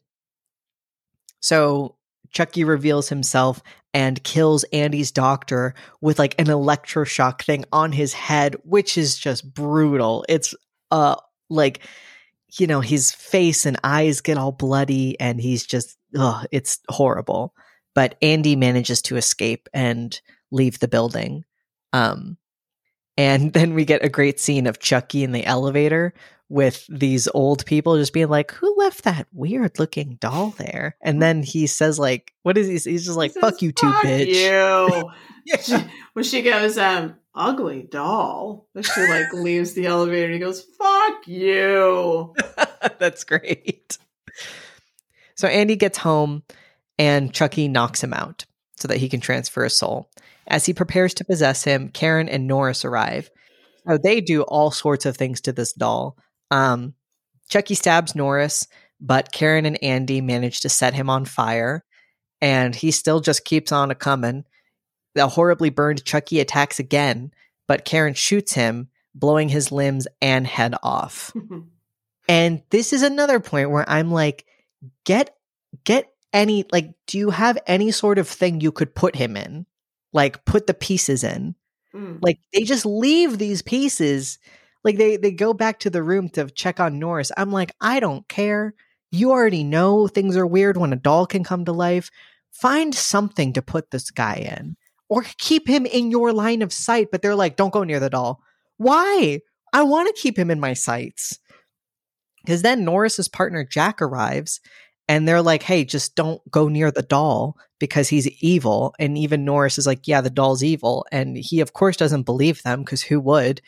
so 1.39 1.95
Chucky 2.31 2.63
reveals 2.63 3.09
himself 3.09 3.61
and 3.93 4.23
kills 4.23 4.63
Andy's 4.65 5.11
doctor 5.11 5.73
with 5.99 6.19
like 6.19 6.39
an 6.39 6.47
electroshock 6.47 7.41
thing 7.41 7.65
on 7.71 7.91
his 7.91 8.13
head 8.13 8.55
which 8.63 8.97
is 8.97 9.17
just 9.17 9.53
brutal. 9.53 10.25
It's 10.29 10.53
uh 10.91 11.15
like 11.49 11.79
you 12.57 12.67
know 12.67 12.81
his 12.81 13.11
face 13.11 13.65
and 13.65 13.79
eyes 13.83 14.21
get 14.21 14.37
all 14.37 14.51
bloody 14.51 15.19
and 15.19 15.39
he's 15.41 15.65
just 15.65 15.97
ugh, 16.17 16.45
it's 16.51 16.79
horrible. 16.89 17.53
But 17.93 18.15
Andy 18.21 18.55
manages 18.55 19.01
to 19.03 19.17
escape 19.17 19.67
and 19.73 20.19
leave 20.51 20.79
the 20.79 20.87
building. 20.87 21.43
Um 21.93 22.37
and 23.21 23.53
then 23.53 23.75
we 23.75 23.85
get 23.85 24.03
a 24.03 24.09
great 24.09 24.39
scene 24.39 24.65
of 24.65 24.79
Chucky 24.79 25.23
in 25.23 25.31
the 25.31 25.45
elevator 25.45 26.11
with 26.49 26.87
these 26.89 27.27
old 27.35 27.63
people 27.67 27.95
just 27.97 28.13
being 28.13 28.29
like, 28.29 28.49
"Who 28.53 28.75
left 28.77 29.03
that 29.03 29.27
weird 29.31 29.77
looking 29.77 30.15
doll 30.19 30.55
there?" 30.57 30.97
And 31.01 31.21
then 31.21 31.43
he 31.43 31.67
says, 31.67 31.99
"Like, 31.99 32.33
what 32.41 32.57
is 32.57 32.65
he? 32.67 32.91
He's 32.91 33.05
just 33.05 33.17
like, 33.17 33.35
he 33.35 33.39
"Fuck 33.39 33.53
says, 33.53 33.61
you, 33.61 33.71
too, 33.73 33.91
bitch." 34.03 34.25
You. 34.27 35.11
yeah. 35.45 35.57
she, 35.61 35.75
when 36.13 36.25
she 36.25 36.41
goes, 36.41 36.79
um, 36.79 37.15
ugly 37.35 37.83
doll. 37.83 38.67
She 38.81 39.01
like 39.01 39.31
leaves 39.33 39.73
the 39.73 39.85
elevator. 39.85 40.25
and 40.25 40.33
He 40.33 40.39
goes, 40.39 40.61
"Fuck 40.61 41.27
you." 41.27 42.33
That's 42.97 43.23
great. 43.23 43.99
So 45.35 45.47
Andy 45.47 45.75
gets 45.75 45.99
home, 45.99 46.41
and 46.97 47.31
Chucky 47.31 47.67
knocks 47.67 48.03
him 48.03 48.13
out 48.13 48.45
so 48.77 48.87
that 48.87 48.97
he 48.97 49.09
can 49.09 49.21
transfer 49.21 49.63
a 49.63 49.69
soul. 49.69 50.09
As 50.51 50.65
he 50.65 50.73
prepares 50.73 51.13
to 51.13 51.23
possess 51.23 51.63
him, 51.63 51.87
Karen 51.87 52.27
and 52.27 52.45
Norris 52.45 52.83
arrive. 52.83 53.31
So 53.87 53.97
they 53.97 54.19
do 54.19 54.41
all 54.41 54.69
sorts 54.69 55.05
of 55.05 55.15
things 55.15 55.39
to 55.41 55.53
this 55.53 55.71
doll. 55.71 56.17
Um, 56.51 56.93
Chucky 57.49 57.73
stabs 57.73 58.15
Norris, 58.15 58.67
but 58.99 59.31
Karen 59.31 59.65
and 59.65 59.81
Andy 59.81 60.19
manage 60.19 60.59
to 60.61 60.69
set 60.69 60.93
him 60.93 61.09
on 61.09 61.23
fire, 61.23 61.85
and 62.41 62.75
he 62.75 62.91
still 62.91 63.21
just 63.21 63.45
keeps 63.45 63.71
on 63.71 63.91
a 63.91 63.95
coming. 63.95 64.43
The 65.15 65.29
horribly 65.29 65.69
burned 65.69 66.03
Chucky 66.03 66.41
attacks 66.41 66.79
again, 66.79 67.31
but 67.65 67.85
Karen 67.85 68.13
shoots 68.13 68.51
him, 68.53 68.89
blowing 69.15 69.47
his 69.47 69.71
limbs 69.71 70.05
and 70.21 70.45
head 70.45 70.75
off. 70.83 71.33
and 72.27 72.61
this 72.71 72.91
is 72.91 73.03
another 73.03 73.39
point 73.39 73.71
where 73.71 73.89
I'm 73.89 74.11
like, 74.11 74.45
get 75.05 75.33
get 75.85 76.11
any 76.33 76.65
like 76.73 76.93
do 77.07 77.17
you 77.17 77.29
have 77.29 77.57
any 77.67 77.91
sort 77.91 78.19
of 78.19 78.27
thing 78.27 78.59
you 78.59 78.73
could 78.73 78.93
put 78.93 79.15
him 79.15 79.37
in? 79.37 79.65
Like 80.13 80.45
put 80.45 80.67
the 80.67 80.73
pieces 80.73 81.23
in. 81.23 81.55
Mm. 81.93 82.19
Like 82.21 82.39
they 82.53 82.61
just 82.63 82.85
leave 82.85 83.37
these 83.37 83.61
pieces. 83.61 84.39
Like 84.83 84.97
they 84.97 85.17
they 85.17 85.31
go 85.31 85.53
back 85.53 85.79
to 85.79 85.89
the 85.89 86.03
room 86.03 86.29
to 86.29 86.49
check 86.49 86.79
on 86.79 86.99
Norris. 86.99 87.31
I'm 87.37 87.51
like, 87.51 87.73
I 87.81 87.99
don't 87.99 88.27
care. 88.27 88.73
You 89.11 89.31
already 89.31 89.63
know 89.63 90.07
things 90.07 90.37
are 90.37 90.47
weird 90.47 90.77
when 90.77 90.93
a 90.93 90.97
doll 90.97 91.25
can 91.25 91.43
come 91.43 91.65
to 91.65 91.73
life. 91.73 92.09
Find 92.51 92.93
something 92.95 93.53
to 93.53 93.61
put 93.61 93.91
this 93.91 94.09
guy 94.11 94.35
in 94.35 94.77
or 95.09 95.23
keep 95.37 95.67
him 95.67 95.85
in 95.85 96.11
your 96.11 96.31
line 96.31 96.61
of 96.61 96.71
sight. 96.71 97.09
But 97.11 97.21
they're 97.21 97.35
like, 97.35 97.57
don't 97.57 97.73
go 97.73 97.83
near 97.83 97.99
the 97.99 98.09
doll. 98.09 98.41
Why? 98.77 99.41
I 99.73 99.83
want 99.83 100.13
to 100.13 100.21
keep 100.21 100.37
him 100.37 100.49
in 100.49 100.59
my 100.59 100.73
sights. 100.73 101.39
Because 102.43 102.61
then 102.61 102.83
Norris's 102.83 103.27
partner 103.27 103.63
Jack 103.63 104.01
arrives 104.01 104.59
and 105.07 105.27
they're 105.27 105.41
like, 105.41 105.63
hey, 105.63 105.85
just 105.85 106.15
don't 106.15 106.41
go 106.51 106.67
near 106.69 106.91
the 106.91 107.01
doll 107.01 107.57
because 107.79 108.09
he's 108.09 108.27
evil. 108.43 108.95
And 108.99 109.17
even 109.17 109.45
Norris 109.45 109.77
is 109.77 109.87
like, 109.87 110.07
yeah, 110.07 110.21
the 110.21 110.29
doll's 110.29 110.63
evil. 110.63 111.05
And 111.11 111.37
he, 111.37 111.59
of 111.61 111.73
course, 111.73 111.97
doesn't 111.97 112.23
believe 112.23 112.63
them 112.63 112.81
because 112.83 113.01
who 113.03 113.19
would? 113.21 113.61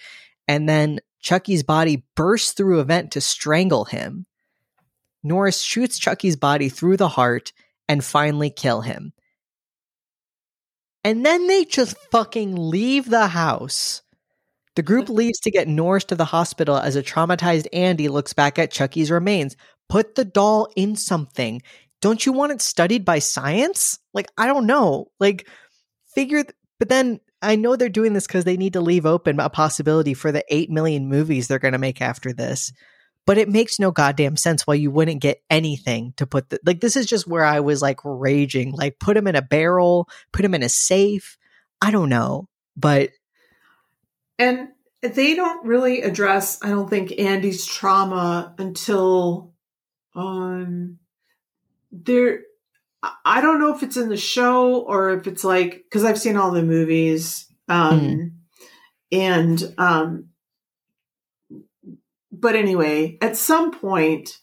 And 0.47 0.69
then 0.69 0.99
Chucky's 1.19 1.63
body 1.63 2.05
bursts 2.15 2.53
through 2.53 2.79
a 2.79 2.83
vent 2.85 3.11
to 3.13 3.21
strangle 3.21 3.85
him. 3.85 4.25
Norris 5.23 5.61
shoots 5.61 5.99
Chucky's 5.99 6.35
body 6.35 6.69
through 6.69 6.97
the 6.97 7.09
heart 7.09 7.53
and 7.89 8.03
finally 8.03 8.49
kill 8.49 8.81
him. 8.81 9.13
And 11.03 11.25
then 11.25 11.47
they 11.47 11.65
just 11.65 11.97
fucking 12.11 12.55
leave 12.55 13.09
the 13.09 13.27
house 13.27 14.01
The 14.75 14.83
group 14.83 15.09
leaves 15.09 15.39
to 15.41 15.51
get 15.51 15.67
Norris 15.67 16.05
to 16.05 16.15
the 16.15 16.25
hospital 16.25 16.77
as 16.77 16.95
a 16.95 17.03
traumatized 17.03 17.67
Andy 17.73 18.07
looks 18.09 18.33
back 18.33 18.57
at 18.57 18.71
Chucky's 18.71 19.11
remains. 19.11 19.55
Put 19.93 20.15
the 20.15 20.25
doll 20.25 20.69
in 20.75 20.95
something. 20.95 21.61
Don't 22.01 22.25
you 22.25 22.33
want 22.33 22.51
it 22.51 22.63
studied 22.63 23.05
by 23.05 23.19
science? 23.19 23.99
Like, 24.11 24.25
I 24.39 24.47
don't 24.47 24.65
know. 24.65 25.11
Like, 25.19 25.47
figure, 26.15 26.41
th- 26.41 26.55
but 26.79 26.89
then 26.89 27.19
I 27.43 27.57
know 27.57 27.75
they're 27.75 27.89
doing 27.89 28.13
this 28.13 28.25
because 28.25 28.43
they 28.43 28.57
need 28.57 28.73
to 28.73 28.81
leave 28.81 29.05
open 29.05 29.39
a 29.39 29.51
possibility 29.51 30.15
for 30.15 30.31
the 30.31 30.43
8 30.49 30.71
million 30.71 31.09
movies 31.09 31.47
they're 31.47 31.59
going 31.59 31.73
to 31.73 31.77
make 31.77 32.01
after 32.01 32.33
this. 32.33 32.73
But 33.27 33.37
it 33.37 33.49
makes 33.49 33.77
no 33.77 33.91
goddamn 33.91 34.35
sense 34.35 34.65
why 34.65 34.73
you 34.73 34.89
wouldn't 34.89 35.21
get 35.21 35.43
anything 35.51 36.15
to 36.17 36.25
put 36.25 36.49
the, 36.49 36.59
like, 36.65 36.81
this 36.81 36.95
is 36.95 37.05
just 37.05 37.27
where 37.27 37.45
I 37.45 37.59
was 37.59 37.83
like 37.83 37.99
raging. 38.03 38.71
Like, 38.71 38.97
put 38.99 39.15
him 39.15 39.27
in 39.27 39.35
a 39.35 39.43
barrel, 39.43 40.09
put 40.31 40.43
him 40.43 40.55
in 40.55 40.63
a 40.63 40.69
safe. 40.69 41.37
I 41.83 41.91
don't 41.91 42.09
know. 42.09 42.49
But 42.75 43.11
And 44.39 44.69
they 45.03 45.35
don't 45.35 45.63
really 45.63 46.01
address, 46.01 46.57
I 46.63 46.69
don't 46.69 46.89
think, 46.89 47.13
Andy's 47.19 47.63
trauma 47.63 48.55
until 48.57 49.52
um 50.15 50.97
there 51.91 52.41
I- 53.25 53.41
don't 53.41 53.59
know 53.59 53.75
if 53.75 53.83
it's 53.83 53.97
in 53.97 54.09
the 54.09 54.17
show 54.17 54.79
or 54.81 55.11
if 55.11 55.27
it's 55.27 55.43
like 55.43 55.83
because 55.83 56.03
I've 56.05 56.19
seen 56.19 56.37
all 56.37 56.51
the 56.51 56.63
movies. 56.63 57.47
Um 57.67 57.99
Mhm. 57.99 58.31
and 59.11 59.73
um 59.77 60.29
but 62.31 62.55
anyway, 62.55 63.17
at 63.21 63.37
some 63.37 63.71
point 63.71 64.37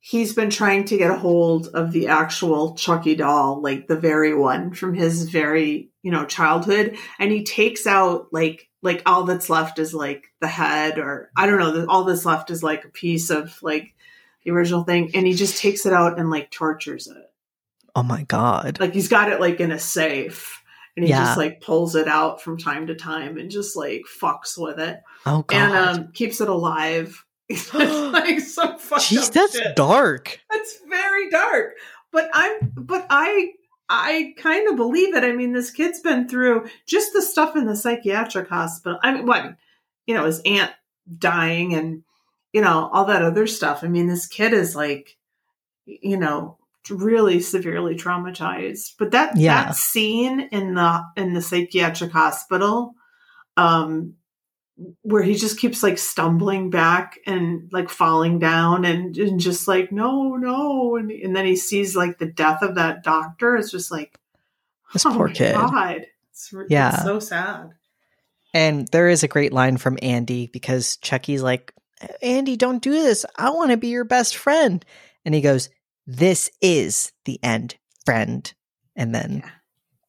he's 0.00 0.32
been 0.34 0.50
trying 0.50 0.84
to 0.84 0.96
get 0.96 1.10
a 1.10 1.16
hold 1.16 1.66
of 1.74 1.90
the 1.90 2.06
actual 2.06 2.76
Chucky 2.76 3.16
doll, 3.16 3.60
like 3.60 3.88
the 3.88 3.96
very 3.98 4.32
one 4.34 4.72
from 4.72 4.94
his 4.94 5.28
very, 5.28 5.90
you 6.02 6.12
know, 6.12 6.24
childhood, 6.24 6.96
and 7.18 7.32
he 7.32 7.42
takes 7.44 7.86
out 7.86 8.28
like 8.32 8.68
like 8.82 9.02
all 9.04 9.24
that's 9.24 9.50
left 9.50 9.78
is 9.80 9.92
like 9.92 10.26
the 10.40 10.46
head 10.46 10.98
or 10.98 11.30
I 11.36 11.46
don't 11.46 11.58
know, 11.58 11.86
all 11.88 12.04
that's 12.04 12.24
left 12.24 12.50
is 12.50 12.62
like 12.62 12.84
a 12.84 12.88
piece 12.90 13.30
of 13.30 13.60
like 13.62 13.94
the 14.46 14.52
original 14.52 14.84
thing 14.84 15.10
and 15.14 15.26
he 15.26 15.34
just 15.34 15.60
takes 15.60 15.84
it 15.84 15.92
out 15.92 16.18
and 16.18 16.30
like 16.30 16.50
tortures 16.50 17.06
it. 17.08 17.30
oh 17.94 18.02
my 18.02 18.22
God. 18.22 18.78
Like 18.80 18.94
he's 18.94 19.08
got 19.08 19.30
it 19.30 19.40
like 19.40 19.60
in 19.60 19.72
a 19.72 19.78
safe 19.78 20.62
and 20.96 21.04
he 21.04 21.10
Yeah. 21.10 21.24
just 21.24 21.36
like 21.36 21.60
pulls 21.60 21.94
it 21.96 22.08
out 22.08 22.40
from 22.40 22.56
time 22.56 22.86
to 22.86 22.94
time 22.94 23.36
and 23.36 23.50
just 23.50 23.76
like 23.76 24.02
fucks 24.20 24.56
with 24.56 24.78
it 24.78 25.00
Oh 25.26 25.42
God. 25.42 25.56
and 25.56 25.98
um 25.98 26.12
keeps 26.12 26.40
it 26.40 26.48
alive. 26.48 27.22
it's 27.48 27.72
like 27.74 28.40
some 28.56 28.78
fucked 28.78 29.02
Jeez, 29.02 29.28
up 29.28 29.32
that's 29.34 29.56
shit. 29.58 29.76
dark. 29.76 30.40
That's 30.50 30.78
very 30.88 31.28
dark. 31.30 31.74
But 32.12 32.30
I'm 32.32 32.72
but 32.76 33.06
I 33.10 33.50
I 33.88 34.32
kind 34.38 34.68
of 34.68 34.76
believe 34.76 35.14
it. 35.14 35.22
I 35.24 35.32
mean, 35.32 35.52
this 35.52 35.70
kid's 35.70 36.00
been 36.00 36.28
through 36.28 36.66
just 36.88 37.12
the 37.12 37.22
stuff 37.22 37.54
in 37.56 37.66
the 37.66 37.76
psychiatric 37.76 38.48
hospital. 38.48 38.98
I 39.02 39.12
mean, 39.14 39.26
what 39.26 39.56
you 40.06 40.14
know, 40.14 40.24
his 40.24 40.40
aunt 40.46 40.72
dying 41.18 41.74
and 41.74 42.02
you 42.56 42.62
know, 42.62 42.88
all 42.90 43.04
that 43.04 43.20
other 43.20 43.46
stuff. 43.46 43.84
I 43.84 43.88
mean, 43.88 44.06
this 44.06 44.26
kid 44.26 44.54
is 44.54 44.74
like, 44.74 45.18
you 45.84 46.16
know, 46.16 46.56
really 46.88 47.40
severely 47.40 47.96
traumatized. 47.96 48.94
But 48.98 49.10
that 49.10 49.36
Yeah. 49.36 49.64
that 49.64 49.76
scene 49.76 50.40
in 50.40 50.74
the 50.74 51.04
in 51.18 51.34
the 51.34 51.42
psychiatric 51.42 52.12
hospital, 52.12 52.94
um, 53.58 54.14
where 55.02 55.22
he 55.22 55.34
just 55.34 55.58
keeps 55.60 55.82
like 55.82 55.98
stumbling 55.98 56.70
back 56.70 57.18
and 57.26 57.68
like 57.72 57.90
falling 57.90 58.38
down 58.38 58.86
and, 58.86 59.14
and 59.18 59.38
just 59.38 59.68
like 59.68 59.92
no 59.92 60.36
no 60.36 60.96
and, 60.96 61.10
and 61.10 61.36
then 61.36 61.44
he 61.44 61.56
sees 61.56 61.94
like 61.94 62.18
the 62.18 62.26
death 62.26 62.62
of 62.62 62.76
that 62.76 63.02
doctor 63.02 63.56
it's 63.56 63.70
just 63.70 63.90
like 63.90 64.18
This 64.94 65.04
oh 65.06 65.14
poor 65.14 65.28
kid. 65.28 65.54
God. 65.54 66.06
It's, 66.30 66.54
Yeah. 66.68 66.94
it's 66.94 67.04
so 67.04 67.18
sad 67.20 67.70
And 68.52 68.86
there 68.88 69.08
is 69.08 69.22
a 69.22 69.28
great 69.28 69.52
line 69.52 69.76
from 69.78 69.98
Andy 70.02 70.46
because 70.52 70.96
Chucky's 70.98 71.42
like, 71.42 71.72
Andy, 72.22 72.56
don't 72.56 72.82
do 72.82 72.92
this. 72.92 73.24
I 73.36 73.50
want 73.50 73.70
to 73.70 73.76
be 73.76 73.88
your 73.88 74.04
best 74.04 74.36
friend. 74.36 74.84
And 75.24 75.34
he 75.34 75.40
goes, 75.40 75.70
This 76.06 76.50
is 76.60 77.12
the 77.24 77.38
end, 77.42 77.76
friend. 78.04 78.52
And 78.94 79.14
then 79.14 79.42
Yeah. 79.44 79.50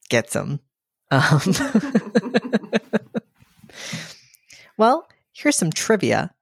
gets 0.10 0.36
him. 0.36 0.60
Um, 1.10 1.42
well, 4.78 5.08
here's 5.34 5.56
some 5.56 5.72
trivia. 5.72 6.34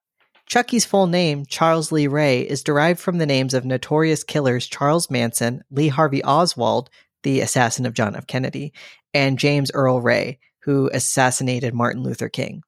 Chucky's 0.48 0.86
full 0.86 1.08
name, 1.08 1.46
Charles 1.48 1.92
Lee 1.92 2.08
Ray, 2.08 2.42
is 2.42 2.64
derived 2.64 3.00
from 3.00 3.18
the 3.18 3.26
names 3.26 3.54
of 3.54 3.66
notorious 3.66 4.24
killers 4.24 4.68
Charles 4.68 5.10
Manson, 5.10 5.64
Lee 5.72 5.88
Harvey 5.88 6.24
Oswald, 6.24 6.90
the 7.24 7.42
assassin 7.42 7.86
of 7.86 7.94
John 7.96 8.16
F. 8.16 8.28
Kennedy, 8.28 8.72
and 9.14 9.40
James 9.40 9.72
Earl 9.74 10.02
Ray, 10.02 10.40
who 10.60 10.90
assassinated 10.94 11.74
Martin 11.74 12.04
Luther 12.04 12.30
King. 12.30 12.62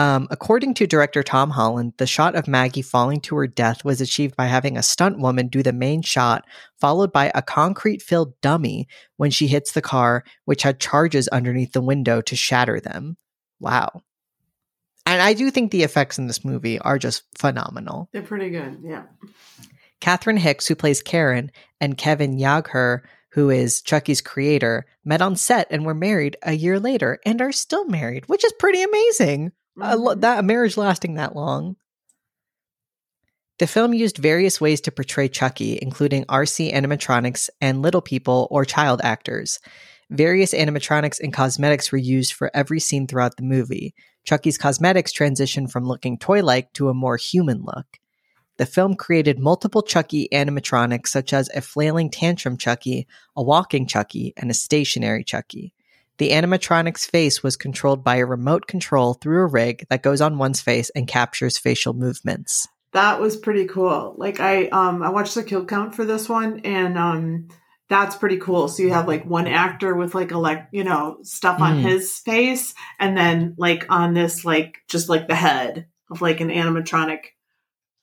Um, 0.00 0.28
according 0.30 0.74
to 0.74 0.86
director 0.86 1.24
Tom 1.24 1.50
Holland, 1.50 1.94
the 1.96 2.06
shot 2.06 2.36
of 2.36 2.46
Maggie 2.46 2.82
falling 2.82 3.20
to 3.22 3.36
her 3.36 3.48
death 3.48 3.84
was 3.84 4.00
achieved 4.00 4.36
by 4.36 4.46
having 4.46 4.76
a 4.76 4.82
stunt 4.82 5.18
woman 5.18 5.48
do 5.48 5.62
the 5.62 5.72
main 5.72 6.02
shot, 6.02 6.44
followed 6.80 7.12
by 7.12 7.32
a 7.34 7.42
concrete 7.42 8.00
filled 8.00 8.40
dummy 8.40 8.86
when 9.16 9.32
she 9.32 9.48
hits 9.48 9.72
the 9.72 9.82
car, 9.82 10.22
which 10.44 10.62
had 10.62 10.78
charges 10.78 11.26
underneath 11.28 11.72
the 11.72 11.82
window 11.82 12.20
to 12.20 12.36
shatter 12.36 12.78
them. 12.78 13.16
Wow. 13.58 14.02
And 15.04 15.20
I 15.20 15.32
do 15.32 15.50
think 15.50 15.72
the 15.72 15.82
effects 15.82 16.18
in 16.18 16.28
this 16.28 16.44
movie 16.44 16.78
are 16.78 16.98
just 16.98 17.24
phenomenal. 17.36 18.08
they're 18.12 18.22
pretty 18.22 18.50
good 18.50 18.78
yeah 18.84 19.04
Catherine 20.00 20.36
Hicks, 20.36 20.68
who 20.68 20.76
plays 20.76 21.02
Karen, 21.02 21.50
and 21.80 21.98
Kevin 21.98 22.38
Yagher, 22.38 23.00
who 23.32 23.50
is 23.50 23.82
Chucky's 23.82 24.20
creator, 24.20 24.86
met 25.04 25.22
on 25.22 25.34
set 25.34 25.66
and 25.70 25.84
were 25.84 25.94
married 25.94 26.36
a 26.42 26.52
year 26.52 26.78
later 26.78 27.18
and 27.26 27.40
are 27.40 27.52
still 27.52 27.84
married, 27.86 28.28
which 28.28 28.44
is 28.44 28.52
pretty 28.60 28.82
amazing. 28.82 29.50
Lo- 29.78 30.14
Mhm. 30.14 30.20
that 30.22 30.38
a 30.40 30.42
marriage 30.42 30.76
lasting 30.76 31.14
that 31.14 31.36
long. 31.36 31.76
The 33.58 33.66
film 33.66 33.92
used 33.92 34.18
various 34.18 34.60
ways 34.60 34.80
to 34.82 34.92
portray 34.92 35.28
Chucky, 35.28 35.78
including 35.82 36.24
RC 36.28 36.72
animatronics 36.72 37.48
and 37.60 37.82
little 37.82 38.00
people 38.02 38.46
or 38.50 38.64
child 38.64 39.00
actors. 39.02 39.58
Various 40.10 40.54
animatronics 40.54 41.20
and 41.20 41.32
cosmetics 41.32 41.90
were 41.92 41.98
used 41.98 42.32
for 42.32 42.50
every 42.54 42.80
scene 42.80 43.06
throughout 43.06 43.36
the 43.36 43.42
movie. 43.42 43.94
Chucky's 44.24 44.58
cosmetics 44.58 45.12
transitioned 45.12 45.70
from 45.70 45.84
looking 45.84 46.18
toy 46.18 46.42
like 46.42 46.72
to 46.74 46.88
a 46.88 46.94
more 46.94 47.16
human 47.16 47.62
look. 47.62 47.86
The 48.58 48.66
film 48.66 48.94
created 48.94 49.38
multiple 49.38 49.82
Chucky 49.82 50.28
animatronics, 50.32 51.08
such 51.08 51.32
as 51.32 51.48
a 51.54 51.60
flailing 51.60 52.10
tantrum 52.10 52.56
Chucky, 52.56 53.06
a 53.36 53.42
walking 53.42 53.86
Chucky, 53.86 54.34
and 54.36 54.50
a 54.50 54.54
stationary 54.54 55.24
Chucky. 55.24 55.72
The 56.18 56.30
animatronic's 56.30 57.06
face 57.06 57.42
was 57.42 57.56
controlled 57.56 58.02
by 58.04 58.16
a 58.16 58.26
remote 58.26 58.66
control 58.66 59.14
through 59.14 59.40
a 59.42 59.46
rig 59.46 59.86
that 59.90 60.02
goes 60.02 60.20
on 60.20 60.36
one's 60.38 60.60
face 60.60 60.90
and 60.90 61.06
captures 61.08 61.58
facial 61.58 61.94
movements. 61.94 62.66
that 62.92 63.20
was 63.20 63.36
pretty 63.36 63.66
cool 63.66 64.14
like 64.16 64.40
i 64.40 64.66
um 64.68 65.02
i 65.02 65.10
watched 65.10 65.34
the 65.34 65.42
kill 65.44 65.64
count 65.66 65.94
for 65.94 66.04
this 66.06 66.26
one 66.28 66.60
and 66.64 66.96
um 66.98 67.46
that's 67.90 68.16
pretty 68.16 68.38
cool 68.38 68.66
so 68.68 68.82
you 68.82 68.90
have 68.90 69.06
like 69.06 69.24
one 69.26 69.46
actor 69.46 69.94
with 69.94 70.14
like 70.14 70.30
elect 70.30 70.72
you 70.72 70.84
know 70.84 71.18
stuff 71.22 71.60
on 71.60 71.76
Mm. 71.76 71.82
his 71.82 72.18
face 72.18 72.74
and 72.98 73.14
then 73.16 73.54
like 73.58 73.84
on 73.90 74.14
this 74.14 74.42
like 74.44 74.78
just 74.88 75.08
like 75.10 75.28
the 75.28 75.34
head 75.34 75.86
of 76.10 76.22
like 76.22 76.40
an 76.40 76.48
animatronic 76.48 77.20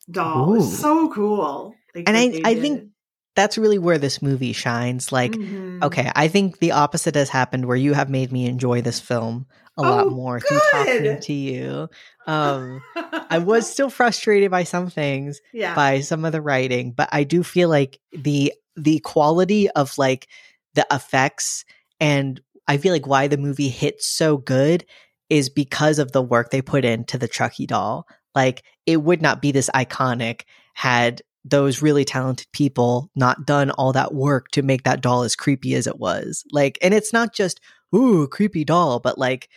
doll 0.10 0.52
Ooh. 0.54 0.56
It's 0.58 0.78
so 0.80 1.10
cool 1.10 1.74
like, 1.96 2.08
And 2.08 2.16
I- 2.16 2.42
I 2.46 2.54
did 2.54 2.62
think. 2.62 2.90
That's 3.36 3.58
really 3.58 3.78
where 3.78 3.98
this 3.98 4.22
movie 4.22 4.54
shines. 4.54 5.12
Like, 5.12 5.34
Mhm. 5.34 5.84
okay, 5.84 6.12
I 6.16 6.28
think 6.28 6.60
the 6.60 6.72
opposite 6.72 7.16
has 7.16 7.30
happened 7.30 7.66
where 7.66 7.78
you 7.78 7.94
have 7.94 8.10
made 8.10 8.32
me 8.32 8.46
enjoy 8.48 8.82
this 8.82 9.00
film 9.00 9.46
a 9.78 9.82
lot 9.84 10.08
Oh, 10.08 10.12
more 10.12 10.40
through 10.40 10.60
talking 10.72 11.04
good. 11.04 11.22
to 11.24 11.34
you. 11.34 11.90
Um, 12.28 12.82
I 13.30 13.40
was 13.40 13.70
still 13.70 13.90
frustrated 13.90 14.52
by 14.52 14.64
some 14.64 14.90
things, 14.90 15.42
yeah 15.54 15.76
by 15.76 16.00
some 16.00 16.24
of 16.24 16.32
the 16.32 16.42
writing, 16.42 16.92
but 16.94 17.10
I 17.12 17.24
do 17.26 17.44
feel 17.44 17.70
like 17.70 18.00
the 18.14 18.54
the 18.78 19.00
quality 19.00 19.70
of 19.72 19.98
like 19.98 20.28
the 20.74 20.86
effects 20.92 21.64
and 22.00 22.42
I 22.68 22.78
feel 22.78 22.92
like 22.94 23.08
why 23.08 23.28
the 23.28 23.38
movie 23.38 23.70
hits 23.70 24.06
so 24.08 24.38
good 24.38 24.86
is 25.30 25.50
because 25.50 25.98
of 26.00 26.12
the 26.12 26.22
work 26.22 26.50
they 26.52 26.62
put 26.62 26.84
into 26.86 27.18
the 27.18 27.28
Chucky 27.28 27.66
doll. 27.66 28.06
Like 28.34 28.64
it 28.86 28.98
would 29.02 29.22
not 29.22 29.42
be 29.42 29.52
this 29.52 29.70
iconic 29.76 30.42
had 30.74 31.22
those 31.48 31.82
really 31.82 32.04
talented 32.04 32.48
people 32.52 33.10
not 33.16 33.46
done 33.46 33.70
all 33.72 33.94
that 33.94 34.14
work 34.14 34.48
to 34.52 34.64
make 34.64 34.84
that 34.84 35.02
doll 35.02 35.22
as 35.22 35.36
creepy 35.36 35.76
as 35.76 35.86
it 35.88 36.00
was. 36.00 36.44
Like 36.52 36.78
and 36.82 36.94
it's 36.94 37.14
not 37.14 37.34
just 37.34 37.60
ooh, 37.96 38.28
creepy 38.28 38.64
doll, 38.66 39.00
but 39.00 39.18
like 39.18 39.48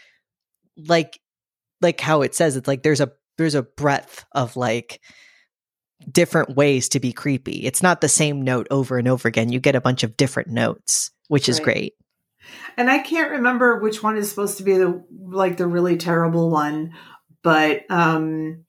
like 0.77 1.19
like 1.81 2.01
how 2.01 2.23
it 2.23 2.35
says 2.35 2.57
it's 2.57 2.69
like 2.69 2.83
there's 2.83 3.01
a 3.01 3.11
there's 3.39 3.55
a 3.55 3.63
breadth 3.63 4.25
of 4.33 4.57
like 4.57 5.01
different 6.11 6.57
ways 6.57 6.89
to 6.91 7.01
be 7.01 7.13
creepy. 7.13 7.65
It's 7.65 7.83
not 7.83 8.01
the 8.01 8.09
same 8.09 8.43
note 8.43 8.67
over 8.71 8.99
and 8.99 9.09
over 9.09 9.27
again. 9.29 9.51
You 9.51 9.61
get 9.61 9.75
a 9.75 9.81
bunch 9.81 10.03
of 10.05 10.17
different 10.17 10.49
notes, 10.49 11.11
which 11.29 11.49
is 11.49 11.59
Right. 11.59 11.65
great. 11.65 11.93
and 12.77 12.89
i 12.91 12.99
can't 12.99 13.33
remember 13.33 13.81
which 13.81 14.03
one 14.03 14.17
is 14.17 14.29
supposed 14.31 14.57
to 14.59 14.63
be 14.63 14.75
the 14.77 15.05
like 15.29 15.57
the 15.57 15.67
really 15.67 15.97
terrible 15.97 16.49
one 16.51 16.93
but 17.43 17.83
um 17.91 18.65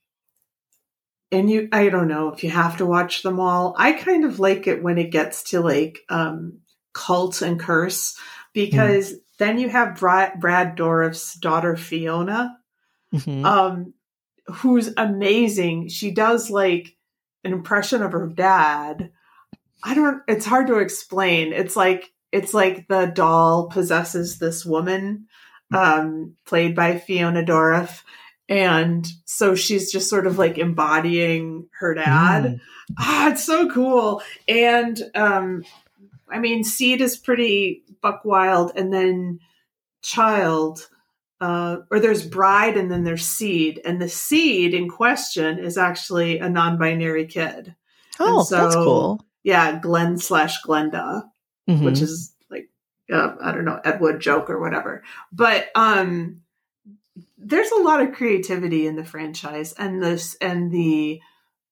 and 1.31 1.49
you 1.49 1.67
i 1.71 1.89
don't 1.89 2.07
know 2.07 2.29
if 2.29 2.43
you 2.43 2.49
have 2.49 2.77
to 2.77 2.85
watch 2.85 3.21
them 3.23 3.39
all 3.39 3.75
i 3.77 3.91
kind 3.91 4.25
of 4.25 4.39
like 4.39 4.67
it 4.67 4.81
when 4.83 4.97
it 4.97 5.11
gets 5.11 5.43
to 5.43 5.61
like 5.61 5.99
um 6.09 6.59
cult 6.93 7.41
and 7.41 7.59
curse 7.59 8.17
because 8.53 9.13
then 9.37 9.57
you 9.59 9.69
have 9.69 9.95
brad, 9.99 10.39
brad 10.39 10.75
dourif's 10.75 11.35
daughter 11.35 11.75
fiona 11.77 12.55
Mhm. 13.13 13.43
um, 13.43 13.93
who's 14.57 14.89
amazing. 14.97 15.87
She 15.89 16.11
does 16.11 16.49
like 16.51 16.95
an 17.43 17.53
impression 17.53 18.03
of 18.03 18.11
her 18.11 18.27
dad. 18.27 19.11
I 19.83 19.93
don't. 19.95 20.21
It's 20.27 20.45
hard 20.45 20.67
to 20.67 20.77
explain. 20.77 21.53
It's 21.53 21.75
like 21.75 22.11
it's 22.31 22.53
like 22.53 22.87
the 22.87 23.07
doll 23.07 23.67
possesses 23.69 24.37
this 24.37 24.63
woman, 24.65 25.25
um, 25.73 26.35
played 26.45 26.75
by 26.75 26.99
Fiona 26.99 27.43
Dourif, 27.43 28.01
and 28.49 29.07
so 29.25 29.55
she's 29.55 29.91
just 29.91 30.09
sort 30.09 30.27
of 30.27 30.37
like 30.37 30.57
embodying 30.57 31.67
her 31.79 31.93
dad. 31.93 32.43
Mm. 32.43 32.59
Ah, 32.99 33.29
it's 33.29 33.45
so 33.45 33.69
cool. 33.69 34.21
And 34.47 34.99
um, 35.15 35.63
I 36.29 36.39
mean, 36.39 36.63
Seed 36.65 36.99
is 36.99 37.15
pretty 37.15 37.83
buck 38.01 38.25
wild, 38.25 38.71
and 38.75 38.91
then 38.91 39.39
Child, 40.01 40.87
uh, 41.41 41.77
or 41.91 41.99
there's 41.99 42.25
Bride, 42.25 42.77
and 42.77 42.91
then 42.91 43.03
there's 43.03 43.25
Seed, 43.25 43.79
and 43.85 44.01
the 44.01 44.09
Seed 44.09 44.73
in 44.73 44.89
question 44.89 45.59
is 45.59 45.77
actually 45.77 46.39
a 46.39 46.49
non-binary 46.49 47.27
kid. 47.27 47.75
Oh, 48.19 48.37
that's 48.49 48.73
so- 48.73 48.83
cool. 48.83 49.25
Yeah, 49.43 49.79
Glenn 49.79 50.17
slash 50.17 50.61
Glenda, 50.63 51.23
Mhm. 51.69 51.85
which 51.85 52.01
is 52.01 52.33
like 52.51 52.69
uh, 53.11 53.35
I 53.41 53.53
don't 53.53 53.63
know 53.65 53.79
Ed 53.85 54.01
Wood 54.01 54.19
joke 54.19 54.49
or 54.49 54.59
whatever. 54.59 55.03
But 55.31 55.67
um, 55.75 56.41
there's 57.37 57.71
a 57.71 57.81
lot 57.81 58.01
of 58.01 58.13
creativity 58.13 58.87
in 58.87 58.95
the 58.95 59.03
franchise, 59.05 59.73
and 59.73 60.01
this 60.01 60.35
and 60.41 60.71
the 60.71 61.21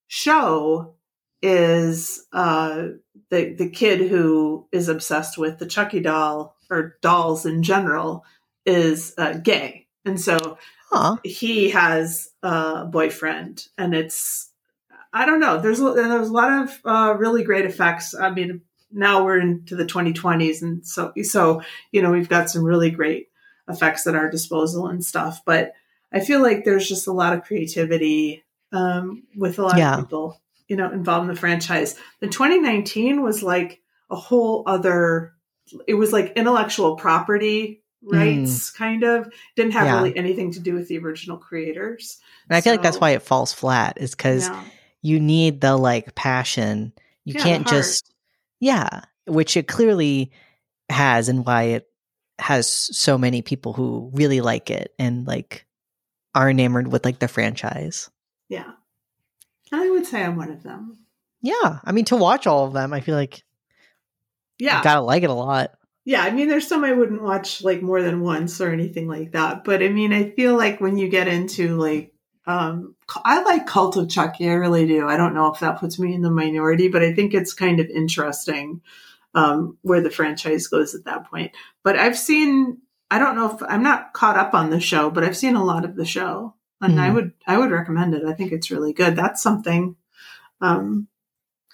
show 0.08 0.96
is 1.42 2.26
uh, 2.34 2.88
the 3.30 3.54
the 3.54 3.70
kid 3.70 4.10
who 4.10 4.68
is 4.72 4.88
obsessed 4.88 5.38
with 5.38 5.60
the 5.60 5.66
Chucky 5.68 6.00
doll 6.00 6.56
or 6.70 6.98
dolls 7.02 7.46
in 7.46 7.64
general 7.64 8.26
is 8.66 9.14
uh, 9.18 9.34
gay, 9.34 9.88
and 10.06 10.20
so 10.20 10.58
Aw. 10.92 11.18
he 11.24 11.70
has 11.70 12.30
a 12.44 12.86
boyfriend, 12.86 13.68
and 13.78 13.94
it's 13.94 14.52
I 15.14 15.26
don't 15.26 15.40
know. 15.40 15.60
There's 15.60 15.80
a- 15.80 15.94
there's 15.94 16.30
a 16.30 16.34
lot 16.34 16.64
of 16.64 16.80
uh, 16.86 17.16
really 17.18 17.44
great 17.44 17.66
effects. 17.66 18.14
I 18.14 18.30
mean, 18.30 18.62
now 18.92 19.24
we're 19.24 19.40
into 19.40 19.76
the 19.76 19.86
2020s, 19.86 20.62
and 20.62 20.86
so 20.86 21.14
so 21.24 21.62
you 21.92 22.02
know 22.02 22.12
we've 22.12 22.30
got 22.30 22.50
some 22.50 22.64
really 22.64 22.90
great 22.92 23.28
effects 23.68 24.08
at 24.08 24.16
our 24.16 24.30
disposal 24.30 24.88
and 24.88 25.04
stuff. 25.04 25.42
But 25.46 25.74
I 26.14 26.20
feel 26.22 26.42
like 26.42 26.64
there's 26.64 26.88
just 26.88 27.08
a 27.08 27.12
lot 27.12 27.34
of 27.34 27.44
creativity 27.44 28.44
um, 28.72 29.24
with 29.36 29.60
a 29.60 29.64
lot 29.64 29.78
Yeah. 29.78 29.96
of 29.96 30.00
people 30.06 30.42
you 30.68 30.76
know 30.76 30.92
involved 30.92 31.30
in 31.30 31.34
the 31.34 31.40
franchise. 31.40 31.96
The 32.20 32.28
2019 32.28 33.22
was 33.22 33.42
like 33.44 33.82
a 34.10 34.16
whole 34.16 34.64
other. 34.68 35.34
It 35.88 35.94
was 35.96 36.14
like 36.14 36.34
intellectual 36.36 36.96
property 36.96 37.84
rights, 38.04 38.70
kind 38.72 39.04
of 39.04 39.32
didn't 39.56 39.74
have. 39.74 39.86
Yeah. 39.86 39.98
really 39.98 40.16
anything 40.18 40.52
to 40.52 40.60
do 40.60 40.74
with 40.76 40.88
the 40.88 40.98
original 41.00 41.38
creators. 41.38 42.20
And 42.50 42.56
I 42.56 42.62
feel 42.62 42.72
like 42.74 42.82
that's 42.84 43.00
why 43.00 43.12
it 43.12 43.22
falls 43.22 43.52
flat, 43.54 43.98
is 44.00 44.12
because 44.12 44.48
Yeah. 44.48 44.64
you 45.02 45.20
need 45.20 45.60
the 45.62 45.76
like 45.76 46.16
passion. 46.16 46.94
You 47.26 47.34
can't 47.34 47.68
just, 47.68 48.14
yeah, 48.62 49.02
which 49.26 49.58
it 49.58 49.68
clearly 49.68 50.32
has, 50.90 51.28
and 51.28 51.46
why 51.46 51.64
it 51.64 51.88
has 52.40 52.68
so 52.72 53.18
many 53.18 53.42
people 53.42 53.74
who 53.74 54.12
really 54.14 54.42
like 54.42 54.70
it 54.70 54.94
and 55.00 55.26
like 55.28 55.66
are 56.36 56.50
enamored 56.50 56.92
with 56.92 57.04
like 57.06 57.20
the 57.20 57.28
franchise. 57.28 58.10
Yeah. 58.50 58.72
I 59.72 59.90
would 59.90 60.06
say 60.06 60.24
I'm 60.24 60.36
one 60.36 60.52
of 60.52 60.64
them. 60.64 60.98
Yeah, 61.42 61.80
I 61.84 61.92
mean 61.92 62.06
to 62.06 62.16
watch 62.16 62.48
all 62.48 62.66
of 62.66 62.74
them, 62.74 62.94
I 62.94 63.02
feel 63.02 63.16
like 63.16 63.44
Yeah. 64.60 64.78
you 64.78 64.84
gotta 64.84 65.02
like 65.02 65.24
it 65.24 65.30
a 65.30 65.34
lot. 65.34 65.72
yeah. 66.06 66.22
I 66.24 66.32
mean, 66.32 66.48
there's 66.48 66.68
some 66.68 66.84
I 66.84 66.94
wouldn't 66.94 67.22
watch 67.22 67.64
like 67.64 67.82
more 67.82 68.02
than 68.02 68.22
once 68.22 68.62
or 68.62 68.72
anything 68.72 69.08
like 69.08 69.32
that. 69.34 69.64
But 69.64 69.84
I 69.84 69.90
mean, 69.90 70.14
I 70.14 70.30
feel 70.32 70.56
like 70.56 70.80
when 70.80 70.98
you 70.98 71.10
get 71.10 71.28
into 71.28 71.76
like, 71.78 72.14
um, 72.46 72.96
I 73.26 73.42
like 73.44 73.68
Cult 73.68 73.98
of 73.98 74.10
Chucky. 74.10 74.50
I 74.50 74.54
really 74.54 74.88
do. 74.88 75.06
I 75.08 75.18
don't 75.18 75.34
know 75.34 75.52
if 75.54 75.60
that 75.60 75.80
puts 75.80 76.00
me 76.00 76.14
in 76.14 76.22
the 76.22 76.32
minority, 76.32 76.88
but 76.88 77.04
I 77.04 77.14
think 77.14 77.34
it's 77.34 77.54
kind 77.54 77.82
of 77.82 77.88
interesting 77.90 78.82
um, 79.36 79.78
where 79.82 80.00
the 80.00 80.10
franchise 80.10 80.68
goes 80.68 80.96
at 80.96 81.04
that 81.06 81.30
point. 81.30 81.52
But 81.88 81.98
I've 81.98 82.18
seen, 82.18 82.80
I 83.10 83.18
don't 83.18 83.38
know 83.38 83.56
if 83.56 83.64
I'm 83.66 83.82
not 83.82 84.12
caught 84.12 84.36
up 84.38 84.54
on 84.54 84.72
the 84.72 84.80
show, 84.82 85.10
but 85.10 85.24
I've 85.24 85.38
seen 85.38 85.56
a 85.56 85.64
lot 85.64 85.86
of 85.86 85.96
the 85.96 86.04
show, 86.04 86.54
and 86.82 87.00
I 87.00 87.08
Mhm. 87.10 87.14
would 87.14 87.32
I 87.48 87.58
would 87.58 87.72
recommend 87.72 88.14
it. 88.14 88.26
I 88.26 88.34
think 88.34 88.52
it's 88.52 88.70
really 88.70 88.92
good. 88.92 89.16
That's 89.16 89.42
something. 89.42 89.96
Um, 90.60 91.08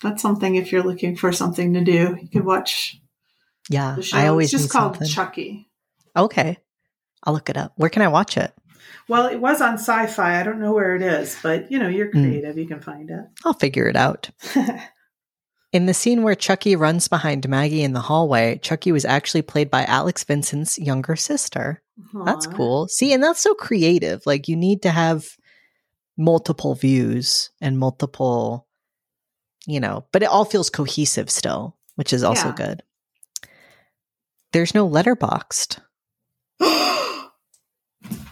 that's 0.04 0.22
something 0.22 0.54
if 0.54 0.72
you're 0.72 0.84
looking 0.84 1.16
for 1.16 1.32
something 1.32 1.74
to 1.74 1.82
do, 1.84 2.16
you 2.22 2.28
could 2.32 2.46
watch 2.46 3.02
Yeah, 3.70 3.96
the 3.96 4.04
show. 4.04 4.16
I 4.20 4.28
always 4.28 4.54
it's 4.54 4.62
just 4.62 4.72
called 4.72 4.98
something. 4.98 5.08
Chucky. 5.08 5.72
okay, 6.16 6.60
I'll 7.24 7.34
look 7.34 7.50
it 7.50 7.58
up. 7.58 7.74
Where 7.78 7.90
can 7.90 8.04
I 8.04 8.08
watch 8.10 8.38
it? 8.38 8.54
Well, 9.08 9.26
it 9.26 9.42
was 9.42 9.62
on 9.62 9.78
Syfy. 9.78 10.20
I 10.20 10.44
don't 10.44 10.60
know 10.60 10.74
where 10.74 10.96
it 10.96 11.02
is, 11.02 11.36
but 11.42 11.72
you 11.72 11.80
know, 11.80 11.88
you're 11.90 12.10
Mm. 12.12 12.22
creative. 12.22 12.60
You 12.60 12.68
can 12.68 12.82
find 12.82 13.10
it. 13.10 13.26
I'll 13.44 13.56
figure 13.56 13.88
it 13.88 13.96
out. 13.96 14.30
In 15.74 15.88
the 15.88 15.94
scene 15.94 16.22
where 16.22 16.36
Chucky 16.36 16.76
runs 16.76 17.08
behind 17.08 17.50
Maggie 17.50 17.82
in 17.82 17.94
the 17.94 18.00
hallway, 18.00 18.60
Chucky 18.62 18.92
was 18.92 19.06
actually 19.06 19.42
played 19.42 19.72
by 19.72 19.84
Alex 19.86 20.24
Vincent's 20.24 20.78
younger 20.78 21.16
sister. 21.16 21.82
That's 22.26 22.46
cool. 22.46 22.88
See, 22.88 23.12
and 23.12 23.24
that's 23.24 23.42
so 23.42 23.56
creative. 23.56 24.22
Like 24.28 24.48
you 24.48 24.56
need 24.56 24.84
to 24.84 24.92
have 24.92 25.26
multiple 26.16 26.76
views 26.76 27.50
and 27.60 27.80
multiple, 27.80 28.68
you 29.66 29.80
know, 29.80 30.06
but 30.12 30.22
it 30.22 30.30
all 30.30 30.46
feels 30.46 30.70
cohesive 30.70 31.32
still, 31.32 31.76
which 31.96 32.14
is 32.14 32.24
also 32.24 32.50
Yeah. 32.50 32.54
good. 32.54 32.84
There's 34.52 34.76
no 34.76 34.88
Letterboxd. 34.88 35.80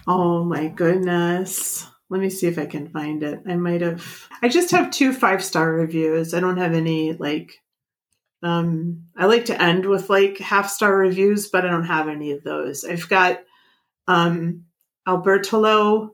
oh 0.06 0.44
my 0.44 0.68
goodness. 0.68 1.88
Let 2.12 2.20
me 2.20 2.28
see 2.28 2.46
if 2.46 2.58
I 2.58 2.66
can 2.66 2.90
find 2.90 3.22
it. 3.22 3.40
I 3.48 3.56
might 3.56 3.80
have 3.80 4.28
I 4.42 4.48
just 4.48 4.72
have 4.72 4.90
two 4.90 5.14
five 5.14 5.42
star 5.42 5.72
reviews. 5.72 6.34
I 6.34 6.40
don't 6.40 6.58
have 6.58 6.74
any 6.74 7.14
like 7.14 7.54
um 8.42 9.04
I 9.16 9.24
like 9.24 9.46
to 9.46 9.60
end 9.60 9.86
with 9.86 10.10
like 10.10 10.36
half 10.36 10.68
star 10.68 10.94
reviews, 10.94 11.48
but 11.48 11.64
I 11.64 11.70
don't 11.70 11.86
have 11.86 12.08
any 12.08 12.32
of 12.32 12.44
those. 12.44 12.84
I've 12.84 13.08
got 13.08 13.40
um 14.06 14.64
Albertolo 15.08 16.10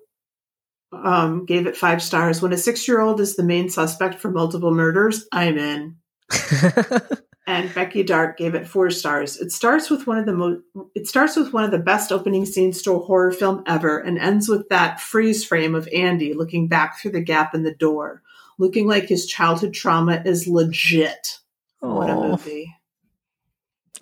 um 0.92 1.44
gave 1.46 1.66
it 1.66 1.76
five 1.76 2.00
stars. 2.00 2.40
When 2.40 2.52
a 2.52 2.56
six 2.56 2.86
year 2.86 3.00
old 3.00 3.20
is 3.20 3.34
the 3.34 3.42
main 3.42 3.68
suspect 3.68 4.20
for 4.20 4.30
multiple 4.30 4.70
murders, 4.70 5.26
I'm 5.32 5.58
in. 5.58 5.96
and 7.48 7.74
Becky 7.74 8.02
Dark 8.02 8.36
gave 8.36 8.54
it 8.54 8.68
four 8.68 8.90
stars. 8.90 9.38
It 9.38 9.50
starts 9.50 9.88
with 9.88 10.06
one 10.06 10.18
of 10.18 10.26
the 10.26 10.34
most. 10.34 10.60
It 10.94 11.08
starts 11.08 11.34
with 11.34 11.54
one 11.54 11.64
of 11.64 11.70
the 11.70 11.78
best 11.78 12.12
opening 12.12 12.44
scenes 12.44 12.82
to 12.82 12.92
a 12.92 12.98
horror 12.98 13.32
film 13.32 13.64
ever, 13.66 13.98
and 13.98 14.18
ends 14.18 14.50
with 14.50 14.68
that 14.68 15.00
freeze 15.00 15.46
frame 15.46 15.74
of 15.74 15.88
Andy 15.88 16.34
looking 16.34 16.68
back 16.68 16.98
through 17.00 17.12
the 17.12 17.22
gap 17.22 17.54
in 17.54 17.62
the 17.62 17.74
door, 17.74 18.22
looking 18.58 18.86
like 18.86 19.04
his 19.04 19.26
childhood 19.26 19.72
trauma 19.72 20.22
is 20.26 20.46
legit. 20.46 21.38
What 21.80 22.10
a 22.10 22.14
movie! 22.14 22.74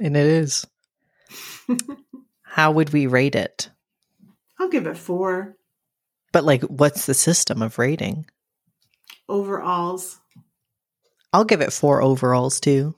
and 0.00 0.16
it 0.16 0.26
is. 0.26 0.66
How 2.42 2.72
would 2.72 2.92
we 2.92 3.06
rate 3.06 3.36
it? 3.36 3.70
I'll 4.58 4.68
give 4.68 4.86
it 4.86 4.96
four 4.98 5.56
But 6.32 6.44
like, 6.44 6.62
what's 6.62 7.06
the 7.06 7.14
system 7.14 7.62
of 7.62 7.78
rating? 7.78 8.26
overalls. 9.28 10.18
I'll 11.32 11.44
give 11.44 11.60
it 11.60 11.72
four 11.72 12.02
overalls 12.02 12.58
too. 12.60 12.96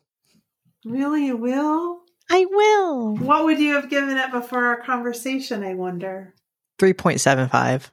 Really, 0.85 1.27
you 1.27 1.37
will? 1.37 2.01
I 2.31 2.45
will. 2.45 3.17
What 3.17 3.45
would 3.45 3.59
you 3.59 3.75
have 3.75 3.91
given 3.91 4.17
it 4.17 4.31
before 4.31 4.65
our 4.65 4.81
conversation? 4.83 5.65
I 5.65 5.75
wonder. 5.75 6.35
3.75. 6.79 7.91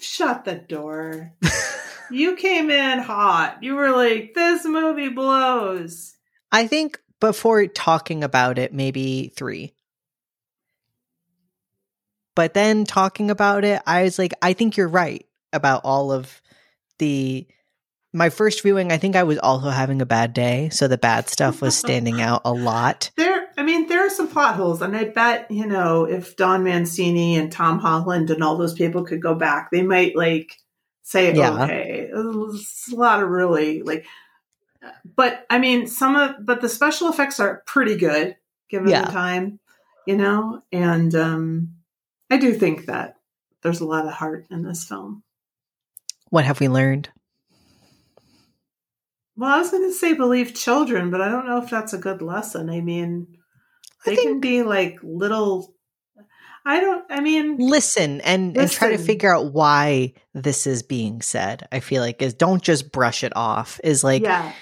Shut 0.00 0.44
the 0.44 0.54
door. 0.54 1.32
you 2.10 2.36
came 2.36 2.70
in 2.70 3.00
hot. 3.00 3.62
You 3.62 3.74
were 3.74 3.90
like, 3.90 4.34
"This 4.34 4.64
movie 4.64 5.08
blows." 5.08 6.16
I 6.52 6.66
think 6.66 7.00
before 7.20 7.66
talking 7.66 8.22
about 8.22 8.58
it, 8.58 8.72
maybe 8.72 9.32
three. 9.36 9.74
But 12.36 12.54
then 12.54 12.84
talking 12.84 13.30
about 13.30 13.64
it, 13.64 13.82
I 13.84 14.04
was 14.04 14.18
like, 14.18 14.32
I 14.40 14.52
think 14.52 14.76
you're 14.76 14.86
right 14.86 15.26
about 15.52 15.82
all 15.84 16.12
of 16.12 16.40
the. 16.98 17.46
My 18.12 18.30
first 18.30 18.62
viewing, 18.62 18.90
I 18.90 18.96
think 18.96 19.16
I 19.16 19.22
was 19.24 19.38
also 19.38 19.68
having 19.68 20.00
a 20.00 20.06
bad 20.06 20.32
day. 20.32 20.70
So 20.70 20.88
the 20.88 20.96
bad 20.98 21.28
stuff 21.28 21.60
was 21.60 21.76
standing 21.78 22.20
out 22.20 22.42
a 22.44 22.52
lot. 22.52 23.10
There, 23.16 23.48
I 23.58 23.62
mean, 23.62 23.86
there 23.86 24.04
are 24.06 24.10
some 24.10 24.28
plot 24.28 24.54
holes, 24.56 24.80
and 24.80 24.96
I 24.96 25.04
bet 25.04 25.50
you 25.50 25.66
know 25.66 26.04
if 26.04 26.36
Don 26.36 26.64
Mancini 26.64 27.36
and 27.36 27.52
Tom 27.52 27.78
Holland 27.78 28.30
and 28.30 28.42
all 28.42 28.56
those 28.56 28.74
people 28.74 29.04
could 29.04 29.20
go 29.20 29.34
back, 29.34 29.70
they 29.70 29.82
might 29.82 30.16
like 30.16 30.56
say, 31.02 31.34
Yeah. 31.34 31.64
"Okay, 31.64 32.08
it's 32.12 32.90
a 32.92 32.96
lot 32.96 33.22
of 33.22 33.28
really 33.28 33.82
like." 33.82 34.06
But 35.16 35.44
I 35.50 35.58
mean, 35.58 35.86
some 35.86 36.16
of 36.16 36.36
but 36.46 36.60
the 36.60 36.68
special 36.68 37.08
effects 37.08 37.40
are 37.40 37.62
pretty 37.66 37.96
good 37.96 38.36
given 38.70 38.88
Yeah. 38.88 39.04
the 39.06 39.12
time, 39.12 39.58
you 40.06 40.16
know, 40.16 40.62
and 40.72 41.14
um, 41.14 41.74
I 42.30 42.36
do 42.38 42.54
think 42.54 42.86
that 42.86 43.16
there's 43.62 43.80
a 43.80 43.86
lot 43.86 44.06
of 44.06 44.12
heart 44.12 44.46
in 44.50 44.62
this 44.62 44.84
film. 44.84 45.24
What 46.30 46.44
have 46.44 46.60
we 46.60 46.68
learned? 46.68 47.08
Well, 49.38 49.54
I 49.54 49.58
was 49.58 49.70
going 49.70 49.88
to 49.88 49.94
say 49.94 50.14
believe 50.14 50.52
children, 50.52 51.10
but 51.12 51.20
I 51.20 51.28
don't 51.28 51.46
know 51.46 51.62
if 51.62 51.70
that's 51.70 51.92
a 51.92 51.98
good 51.98 52.22
lesson. 52.22 52.68
I 52.68 52.80
mean, 52.80 53.38
I 54.04 54.10
they 54.10 54.16
can 54.16 54.40
be 54.40 54.64
like 54.64 54.98
little. 55.02 55.74
I 56.66 56.80
don't. 56.80 57.04
I 57.08 57.20
mean, 57.20 57.56
listen 57.56 58.20
and 58.22 58.58
and 58.58 58.68
try 58.68 58.90
to 58.90 58.98
figure 58.98 59.32
out 59.32 59.52
why 59.52 60.14
this 60.34 60.66
is 60.66 60.82
being 60.82 61.22
said. 61.22 61.68
I 61.70 61.78
feel 61.78 62.02
like 62.02 62.20
is 62.20 62.34
don't 62.34 62.62
just 62.62 62.90
brush 62.90 63.22
it 63.22 63.32
off. 63.36 63.78
Is 63.84 64.02
like 64.02 64.22
yeah, 64.24 64.52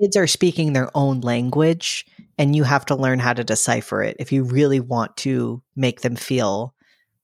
kids 0.00 0.16
are 0.16 0.26
speaking 0.26 0.72
their 0.72 0.90
own 0.94 1.20
language 1.20 2.06
and 2.38 2.56
you 2.56 2.64
have 2.64 2.86
to 2.86 2.96
learn 2.96 3.18
how 3.18 3.34
to 3.34 3.44
decipher 3.44 4.02
it 4.02 4.16
if 4.18 4.32
you 4.32 4.44
really 4.44 4.80
want 4.80 5.14
to 5.18 5.62
make 5.76 6.00
them 6.00 6.16
feel 6.16 6.74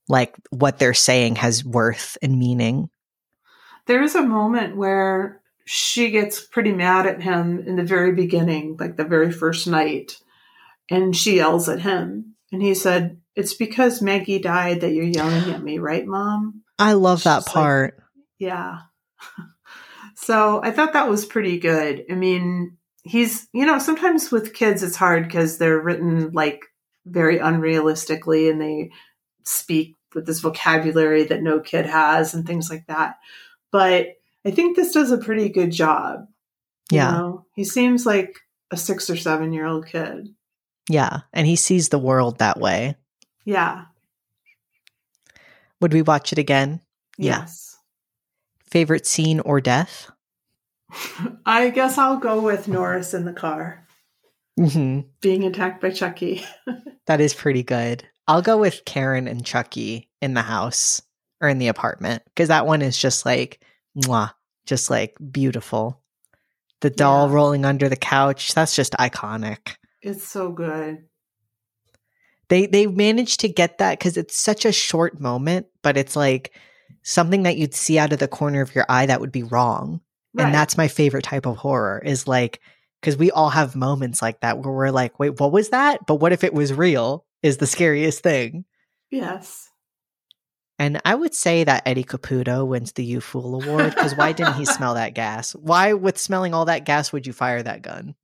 like 0.07 0.35
what 0.51 0.77
they're 0.77 0.93
saying 0.93 1.37
has 1.37 1.65
worth 1.65 2.17
and 2.21 2.37
meaning. 2.37 2.89
there 3.87 4.03
is 4.03 4.15
a 4.15 4.21
moment 4.21 4.75
where 4.75 5.41
she 5.71 6.09
gets 6.09 6.39
pretty 6.43 6.73
mad 6.73 7.05
at 7.05 7.21
him 7.21 7.59
in 7.59 7.75
the 7.75 7.83
very 7.83 8.11
beginning, 8.13 8.75
like 8.79 8.97
the 8.97 9.03
very 9.03 9.31
first 9.31 9.67
night, 9.67 10.17
and 10.89 11.15
she 11.15 11.35
yells 11.35 11.69
at 11.69 11.79
him, 11.79 12.33
and 12.51 12.59
he 12.59 12.73
said, 12.73 13.21
"It's 13.35 13.53
because 13.53 14.01
Maggie 14.01 14.39
died 14.39 14.81
that 14.81 14.93
you're 14.93 15.05
yelling 15.05 15.53
at 15.53 15.61
me, 15.61 15.77
right, 15.77 16.07
Mom?" 16.07 16.63
I 16.79 16.93
love 16.93 17.21
that 17.21 17.43
She's 17.43 17.47
like- 17.49 17.53
part. 17.53 17.99
Yeah. 18.39 18.79
so 20.15 20.59
I 20.63 20.71
thought 20.71 20.93
that 20.93 21.07
was 21.07 21.23
pretty 21.27 21.59
good. 21.59 22.03
I 22.09 22.15
mean, 22.15 22.77
he's, 23.03 23.47
you 23.53 23.67
know, 23.67 23.77
sometimes 23.77 24.31
with 24.31 24.55
kids 24.55 24.81
it's 24.81 24.95
hard 24.95 25.25
because 25.25 25.59
they're 25.59 25.79
written 25.79 26.31
like 26.31 26.65
very 27.05 27.37
unrealistically 27.37 28.49
and 28.49 28.59
they 28.59 28.89
speak 29.43 29.97
with 30.15 30.25
this 30.25 30.39
vocabulary 30.39 31.25
that 31.25 31.43
no 31.43 31.59
kid 31.59 31.85
has 31.85 32.33
and 32.33 32.47
things 32.47 32.71
like 32.71 32.87
that. 32.87 33.17
But 33.71 34.07
I 34.49 34.55
think 34.55 34.75
this 34.75 34.93
does 34.93 35.11
a 35.11 35.17
pretty 35.17 35.49
good 35.49 35.71
job. 35.71 36.25
you 36.91 36.97
yeah. 36.97 37.11
know? 37.11 37.45
He 37.55 37.63
seems 37.63 38.05
like 38.05 38.35
a 38.71 38.77
six 38.77 39.07
or 39.09 39.15
seven 39.15 39.53
year 39.53 39.67
old 39.67 39.85
kid. 39.85 40.29
Yeah. 40.89 41.19
And 41.31 41.45
he 41.45 41.55
sees 41.55 41.89
the 41.89 41.99
world 41.99 42.39
that 42.39 42.59
way. 42.59 42.95
Yeah. 43.45 43.85
Would 45.81 45.93
we 45.93 46.01
watch 46.01 46.33
it 46.33 46.39
again? 46.39 46.81
Yeah. 47.17 47.41
Yes. 47.41 47.77
Favorite 48.71 49.05
scene 49.05 49.39
or 49.41 49.61
death? 49.61 50.09
I 51.45 51.69
guess 51.69 51.99
I'll 51.99 52.17
go 52.17 52.41
with 52.41 52.67
Norris 52.67 53.13
in 53.13 53.25
the 53.25 53.33
car 53.33 53.85
hmm 54.57 55.01
being 55.21 55.45
attacked 55.45 55.81
by 55.81 55.91
Chucky. 55.91 56.43
That 57.07 57.21
is 57.21 57.33
pretty 57.33 57.63
good. 57.63 58.07
I'll 58.27 58.43
go 58.43 58.59
with 58.59 58.85
Karen 58.85 59.27
and 59.27 59.43
Chucky 59.43 60.11
in 60.21 60.35
the 60.35 60.43
house 60.43 61.01
or 61.41 61.49
in 61.49 61.57
the 61.57 61.69
apartment 61.69 62.21
because 62.25 62.49
that 62.49 62.67
one 62.67 62.83
is 62.83 62.95
just 62.95 63.25
like, 63.25 63.63
mwah, 63.97 64.31
just 64.69 64.89
like 64.89 65.15
beautiful. 65.31 66.01
The 66.81 66.89
doll 66.89 67.27
Yeah. 67.27 67.33
rolling 67.33 67.65
under 67.65 67.89
the 67.89 67.95
couch, 67.97 68.53
that's 68.53 68.75
just 68.75 68.93
iconic. 68.93 69.75
It's 70.01 70.25
so 70.25 70.51
good. 70.51 70.99
They 72.47 72.65
they 72.65 72.87
managed 72.87 73.41
to 73.41 73.49
get 73.49 73.77
that 73.79 73.99
because 73.99 74.17
it's 74.17 74.37
such 74.37 74.65
a 74.65 74.71
short 74.71 75.19
moment, 75.19 75.67
but 75.83 75.97
it's 75.97 76.15
like 76.15 76.53
something 77.03 77.43
that 77.43 77.57
you'd 77.57 77.73
see 77.75 77.99
out 77.99 78.13
of 78.13 78.19
the 78.19 78.27
corner 78.27 78.61
of 78.61 78.73
your 78.73 78.85
eye 78.89 79.05
that 79.07 79.21
would 79.21 79.31
be 79.31 79.43
wrong. 79.43 80.01
Right. 80.33 80.45
And 80.45 80.53
that's 80.53 80.77
my 80.77 80.87
favorite 80.87 81.23
type 81.23 81.45
of 81.45 81.57
horror 81.57 82.01
is 82.03 82.27
like 82.27 82.59
because 83.01 83.17
we 83.17 83.31
all 83.31 83.49
have 83.49 83.75
moments 83.75 84.21
like 84.21 84.39
that 84.41 84.57
where 84.59 84.73
we're 84.73 84.89
like, 84.91 85.19
wait, 85.19 85.39
what 85.39 85.51
was 85.51 85.69
that? 85.69 86.05
But 86.05 86.15
what 86.15 86.31
if 86.33 86.43
it 86.43 86.53
was 86.53 86.73
real? 86.73 87.25
Is 87.43 87.57
the 87.57 87.67
scariest 87.67 88.21
thing. 88.23 88.65
yes. 89.11 89.68
And 90.79 91.01
I 91.03 91.13
would 91.13 91.35
say 91.35 91.65
that 91.65 91.83
Eddie 91.85 92.05
Caputo 92.05 92.65
wins 92.65 92.93
the 92.93 93.03
You 93.03 93.19
Fool 93.19 93.61
Award 93.61 93.93
because 93.93 94.15
why 94.15 94.31
didn't 94.31 94.53
he 94.53 94.63
smell 94.65 94.93
that 94.93 95.13
gas? 95.13 95.51
Why, 95.51 95.91
with 95.91 96.17
smelling 96.17 96.53
all 96.53 96.65
that 96.65 96.85
gas, 96.85 97.11
would 97.11 97.27
you 97.27 97.33
fire 97.33 97.61
that 97.61 97.81
gun? 97.81 98.15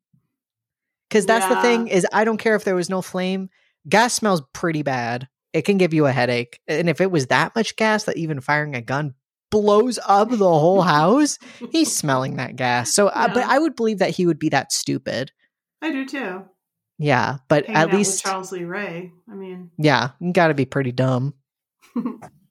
Because 1.10 1.26
that's 1.26 1.54
the 1.54 1.62
thing 1.62 1.90
is, 1.90 2.08
I 2.14 2.24
don't 2.24 2.38
care 2.38 2.56
if 2.56 2.64
there 2.64 2.76
was 2.76 2.90
no 2.90 3.02
flame. 3.02 3.50
Gas 3.88 4.14
smells 4.14 4.42
pretty 4.54 4.82
bad. 4.82 5.28
It 5.54 5.64
can 5.64 5.78
give 5.78 5.94
you 5.94 6.06
a 6.06 6.12
headache, 6.12 6.60
and 6.68 6.90
if 6.90 7.00
it 7.00 7.12
was 7.12 7.28
that 7.28 7.56
much 7.56 7.76
gas 7.76 8.06
that 8.06 8.18
even 8.18 8.42
firing 8.42 8.76
a 8.76 8.82
gun 8.82 9.14
blows 9.52 10.00
up 10.06 10.30
the 10.30 10.38
whole 10.38 10.82
house, 10.82 11.38
he's 11.72 11.96
smelling 11.96 12.38
that 12.38 12.56
gas. 12.56 12.94
So, 12.94 13.08
uh, 13.08 13.34
but 13.34 13.44
I 13.44 13.60
would 13.60 13.76
believe 13.76 14.00
that 14.00 14.10
he 14.10 14.26
would 14.26 14.40
be 14.40 14.50
that 14.50 14.74
stupid. 14.74 15.32
I 15.82 15.92
do 15.92 16.06
too. 16.06 16.44
Yeah, 16.98 17.38
but 17.48 17.66
Hanging 17.68 17.82
at 17.82 17.94
least, 17.94 18.24
Charles 18.24 18.52
Lee 18.52 18.64
Ray. 18.64 19.14
I 19.30 19.36
mean, 19.36 19.72
yeah, 19.78 20.12
you 20.20 20.34
got 20.34 20.48
to 20.48 20.54
be 20.54 20.66
pretty 20.66 20.92
dumb. 20.92 21.34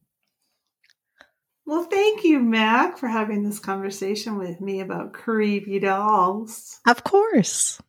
well, 1.67 1.85
thank 1.85 2.25
you, 2.25 2.41
Mac, 2.41 2.99
for 2.99 3.09
having 3.09 3.43
this 3.43 3.59
conversation 3.59 4.37
with 4.37 4.61
me 4.61 4.81
about 4.81 5.13
creepy 5.13 5.79
dolls. 5.79 6.81
Of 6.87 7.05
course. 7.05 7.81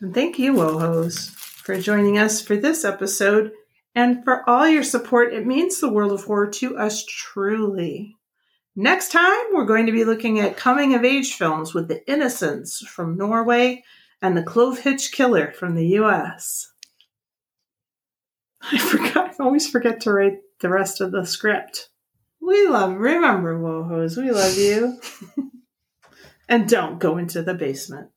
And 0.00 0.14
thank 0.14 0.38
you, 0.38 0.54
WoHos, 0.54 1.30
for 1.30 1.80
joining 1.80 2.18
us 2.18 2.40
for 2.40 2.56
this 2.56 2.84
episode 2.84 3.52
and 3.94 4.24
for 4.24 4.48
all 4.48 4.68
your 4.68 4.84
support. 4.84 5.34
It 5.34 5.46
means 5.46 5.80
the 5.80 5.92
world 5.92 6.12
of 6.12 6.24
horror 6.24 6.48
to 6.52 6.76
us 6.76 7.04
truly. 7.04 8.16
Next 8.76 9.10
time, 9.10 9.46
we're 9.52 9.66
going 9.66 9.86
to 9.86 9.92
be 9.92 10.04
looking 10.04 10.38
at 10.38 10.56
coming 10.56 10.94
of 10.94 11.04
age 11.04 11.34
films 11.34 11.74
with 11.74 11.88
The 11.88 12.08
Innocents 12.10 12.78
from 12.86 13.16
Norway 13.16 13.82
and 14.22 14.36
The 14.36 14.42
Clovehitch 14.42 15.12
Killer 15.12 15.52
from 15.52 15.74
the 15.74 15.86
US. 15.98 16.72
I 18.62 18.78
forgot, 18.78 19.34
I 19.38 19.42
always 19.42 19.68
forget 19.68 20.00
to 20.02 20.12
write 20.12 20.38
the 20.60 20.68
rest 20.68 21.00
of 21.00 21.10
the 21.10 21.26
script. 21.26 21.90
We 22.40 22.66
love, 22.68 22.96
remember, 22.96 23.58
WoHos, 23.58 24.16
we 24.16 24.30
love 24.30 24.56
you. 24.56 25.00
and 26.48 26.68
don't 26.68 26.98
go 26.98 27.18
into 27.18 27.42
the 27.42 27.54
basement. 27.54 28.10